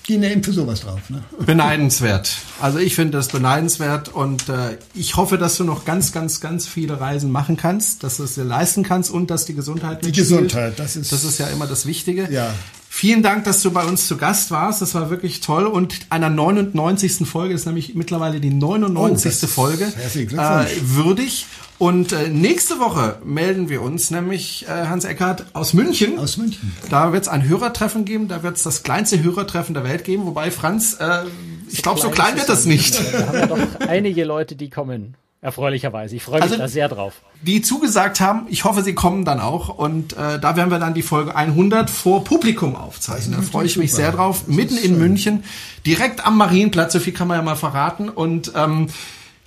gehen 0.04 0.22
eben 0.24 0.44
für 0.44 0.52
sowas 0.52 0.82
drauf. 0.82 1.10
Ne? 1.10 1.24
Beneidenswert. 1.46 2.36
Also 2.60 2.80
ich 2.80 2.94
finde 2.94 3.18
das 3.18 3.30
beneidenswert 3.30 4.10
und 4.10 4.50
äh, 4.50 4.78
ich 4.94 5.16
hoffe, 5.16 5.38
dass 5.38 5.56
du 5.56 5.64
noch 5.64 5.86
ganz, 5.86 6.12
ganz, 6.12 6.42
ganz 6.42 6.68
viele 6.68 7.00
Reisen 7.00 7.32
machen 7.32 7.56
kannst, 7.56 8.04
dass 8.04 8.18
du 8.18 8.24
es 8.24 8.36
dir 8.36 8.44
leisten 8.44 8.84
kannst 8.84 9.10
und 9.10 9.32
dass 9.32 9.46
die 9.46 9.56
Gesundheit 9.56 10.04
Die 10.04 10.12
Gesundheit, 10.12 10.78
das 10.78 10.98
ist 10.98 11.14
das 11.14 11.24
ist 11.24 11.40
ja 11.40 11.48
immer 11.48 11.66
das 11.66 11.86
Wichtige. 11.86 12.30
Ja. 12.30 12.54
Vielen 12.90 13.24
Dank, 13.24 13.46
dass 13.46 13.64
du 13.64 13.72
bei 13.72 13.86
uns 13.86 14.08
zu 14.08 14.18
Gast 14.18 14.52
warst. 14.52 14.82
Das 14.82 14.94
war 14.94 15.10
wirklich 15.10 15.42
toll. 15.42 15.66
Und 15.66 16.02
einer 16.12 16.30
99. 16.30 17.28
Folge, 17.28 17.56
ist 17.56 17.66
nämlich 17.66 17.96
mittlerweile 17.96 18.40
die 18.40 18.52
99. 18.52 19.40
Oh, 19.42 19.48
Folge, 19.48 19.86
herzlichen 19.86 20.28
äh, 20.28 20.66
Glückwunsch. 20.66 20.96
würdig. 20.96 21.46
Und 21.84 22.14
äh, 22.14 22.30
nächste 22.30 22.80
Woche 22.80 23.18
melden 23.26 23.68
wir 23.68 23.82
uns 23.82 24.10
nämlich, 24.10 24.66
äh, 24.70 24.86
Hans 24.88 25.04
Eckhardt, 25.04 25.46
aus 25.52 25.74
München. 25.74 26.18
Aus 26.18 26.38
München. 26.38 26.72
Da 26.90 27.12
wird 27.12 27.24
es 27.24 27.28
ein 27.28 27.46
Hörertreffen 27.46 28.06
geben, 28.06 28.30
da 28.30 28.42
wird 28.42 28.56
es 28.56 28.64
das 28.64 28.84
kleinste 28.84 29.22
Hörertreffen 29.22 29.74
der 29.74 29.84
Welt 29.84 30.06
geben. 30.06 30.26
Wobei, 30.26 30.50
Franz, 30.50 30.94
äh, 31.02 31.24
ich 31.70 31.82
glaube, 31.82 32.00
so 32.00 32.10
klein 32.10 32.38
wird 32.38 32.48
das 32.48 32.66
nicht. 32.66 32.94
Wir 33.12 33.28
haben 33.28 33.38
ja 33.38 33.46
doch 33.48 33.80
einige 33.88 34.24
Leute, 34.24 34.56
die 34.56 34.70
kommen. 34.70 35.16
Erfreulicherweise. 35.42 36.16
Ich 36.16 36.24
freue 36.24 36.36
mich 36.36 36.44
Also- 36.44 36.56
da 36.58 36.68
sehr 36.70 36.88
drauf. 36.88 37.16
die 37.42 37.62
zugesagt 37.62 38.22
haben. 38.22 38.46
Ich 38.50 38.64
hoffe, 38.64 38.82
sie 38.82 38.94
kommen 38.96 39.26
dann 39.26 39.42
auch. 39.42 39.68
Und 39.68 40.14
äh, 40.14 40.40
da 40.40 40.56
werden 40.56 40.72
wir 40.72 40.80
dann 40.80 40.94
die 40.94 41.02
Folge 41.02 41.36
100 41.36 41.90
vor 41.90 42.24
Publikum 42.24 42.78
aufzeichnen. 42.78 43.36
Da 43.36 43.42
freue 43.42 43.66
ich 43.66 43.76
mich 43.76 43.92
super. 43.92 44.04
sehr 44.04 44.12
drauf. 44.14 44.44
Das 44.48 44.56
Mitten 44.56 44.78
in 44.78 44.92
schön. 44.92 45.00
München, 45.00 45.44
direkt 45.86 46.26
am 46.26 46.38
Marienplatz, 46.38 46.94
so 46.94 47.02
viel 47.02 47.12
kann 47.12 47.28
man 47.28 47.36
ja 47.36 47.44
mal 47.44 47.58
verraten. 47.58 48.08
Und 48.08 48.54
ähm, 48.56 48.88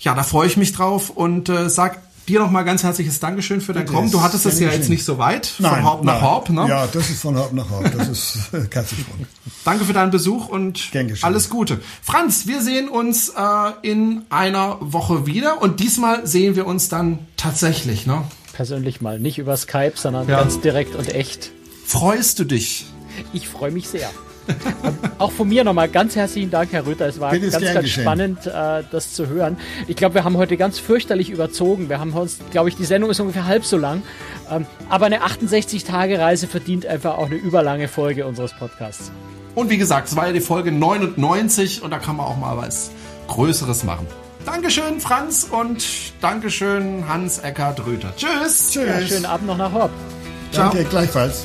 ja, 0.00 0.12
da 0.14 0.22
freue 0.22 0.46
ich 0.48 0.58
mich 0.58 0.72
drauf 0.74 1.08
und 1.08 1.48
äh, 1.48 1.70
sag 1.70 2.02
dir 2.26 2.40
noch 2.40 2.50
mal 2.50 2.62
ganz 2.62 2.82
herzliches 2.82 3.20
Dankeschön 3.20 3.60
für 3.60 3.72
dein 3.72 3.86
Kommen. 3.86 4.10
Du 4.10 4.22
hattest 4.22 4.44
es 4.46 4.56
sehr 4.58 4.68
ja 4.68 4.74
jetzt 4.74 4.88
nicht 4.88 5.04
so 5.04 5.18
weit, 5.18 5.46
von 5.46 5.84
Haupt 5.84 6.04
nach 6.04 6.14
nein. 6.14 6.22
Haupt. 6.22 6.50
Ne? 6.50 6.66
Ja, 6.68 6.86
das 6.86 7.10
ist 7.10 7.20
von 7.22 7.36
Haupt 7.36 7.52
nach 7.54 7.70
Haupt. 7.70 7.90
Das 7.96 8.08
ist 8.08 8.36
äh, 8.52 8.66
Katzensprung. 8.66 9.26
Danke 9.64 9.84
für 9.84 9.92
deinen 9.92 10.10
Besuch 10.10 10.48
und 10.48 10.90
alles 11.22 11.48
Gute. 11.50 11.80
Franz, 12.02 12.46
wir 12.46 12.62
sehen 12.62 12.88
uns 12.88 13.28
äh, 13.30 13.32
in 13.82 14.22
einer 14.30 14.78
Woche 14.80 15.26
wieder 15.26 15.62
und 15.62 15.80
diesmal 15.80 16.26
sehen 16.26 16.56
wir 16.56 16.66
uns 16.66 16.88
dann 16.88 17.20
tatsächlich. 17.36 18.06
Ne? 18.06 18.22
Persönlich 18.52 19.00
mal. 19.00 19.18
Nicht 19.18 19.38
über 19.38 19.56
Skype, 19.56 19.92
sondern 19.96 20.28
Ja. 20.28 20.38
ganz 20.40 20.60
direkt 20.60 20.94
und 20.94 21.14
echt. 21.14 21.50
Freust 21.84 22.38
du 22.38 22.44
dich? 22.44 22.86
Ich 23.32 23.48
freue 23.48 23.70
mich 23.70 23.88
sehr. 23.88 24.10
Auch 25.18 25.32
von 25.32 25.48
mir 25.48 25.64
nochmal 25.64 25.88
ganz 25.88 26.14
herzlichen 26.14 26.50
Dank, 26.50 26.72
Herr 26.72 26.86
Rüther. 26.86 27.06
Es 27.06 27.20
war 27.20 27.32
ist 27.32 27.52
ganz, 27.52 27.64
ganz 27.64 27.80
geschehen. 27.80 28.02
spannend, 28.02 28.46
äh, 28.46 28.82
das 28.90 29.14
zu 29.14 29.28
hören. 29.28 29.56
Ich 29.86 29.96
glaube, 29.96 30.14
wir 30.14 30.24
haben 30.24 30.36
heute 30.36 30.56
ganz 30.56 30.78
fürchterlich 30.78 31.30
überzogen. 31.30 31.88
Wir 31.88 31.98
haben 31.98 32.12
uns, 32.12 32.38
glaube 32.50 32.68
ich, 32.68 32.76
die 32.76 32.84
Sendung 32.84 33.10
ist 33.10 33.20
ungefähr 33.20 33.46
halb 33.46 33.64
so 33.64 33.76
lang. 33.78 34.02
Ähm, 34.50 34.66
Aber 34.88 35.06
eine 35.06 35.22
68-Tage-Reise 35.22 36.46
verdient 36.46 36.86
einfach 36.86 37.16
auch 37.18 37.26
eine 37.26 37.36
überlange 37.36 37.88
Folge 37.88 38.26
unseres 38.26 38.52
Podcasts. 38.52 39.10
Und 39.54 39.70
wie 39.70 39.78
gesagt, 39.78 40.08
es 40.08 40.16
war 40.16 40.26
ja 40.26 40.32
die 40.32 40.40
Folge 40.40 40.70
99 40.70 41.82
und 41.82 41.90
da 41.90 41.98
kann 41.98 42.16
man 42.16 42.26
auch 42.26 42.36
mal 42.36 42.56
was 42.58 42.90
Größeres 43.28 43.84
machen. 43.84 44.06
Dankeschön, 44.44 45.00
Franz, 45.00 45.48
und 45.50 45.84
Dankeschön, 46.20 47.08
Hans 47.08 47.38
Eckart 47.38 47.84
Rüther. 47.84 48.12
Tschüss. 48.16 48.70
Tschüss. 48.70 48.86
Ja, 48.86 49.00
schönen 49.00 49.26
Abend 49.26 49.48
noch 49.48 49.56
nach 49.56 49.72
Horb. 49.72 49.90
Ciao. 50.52 50.70
Danke, 50.72 50.88
gleichfalls. 50.88 51.44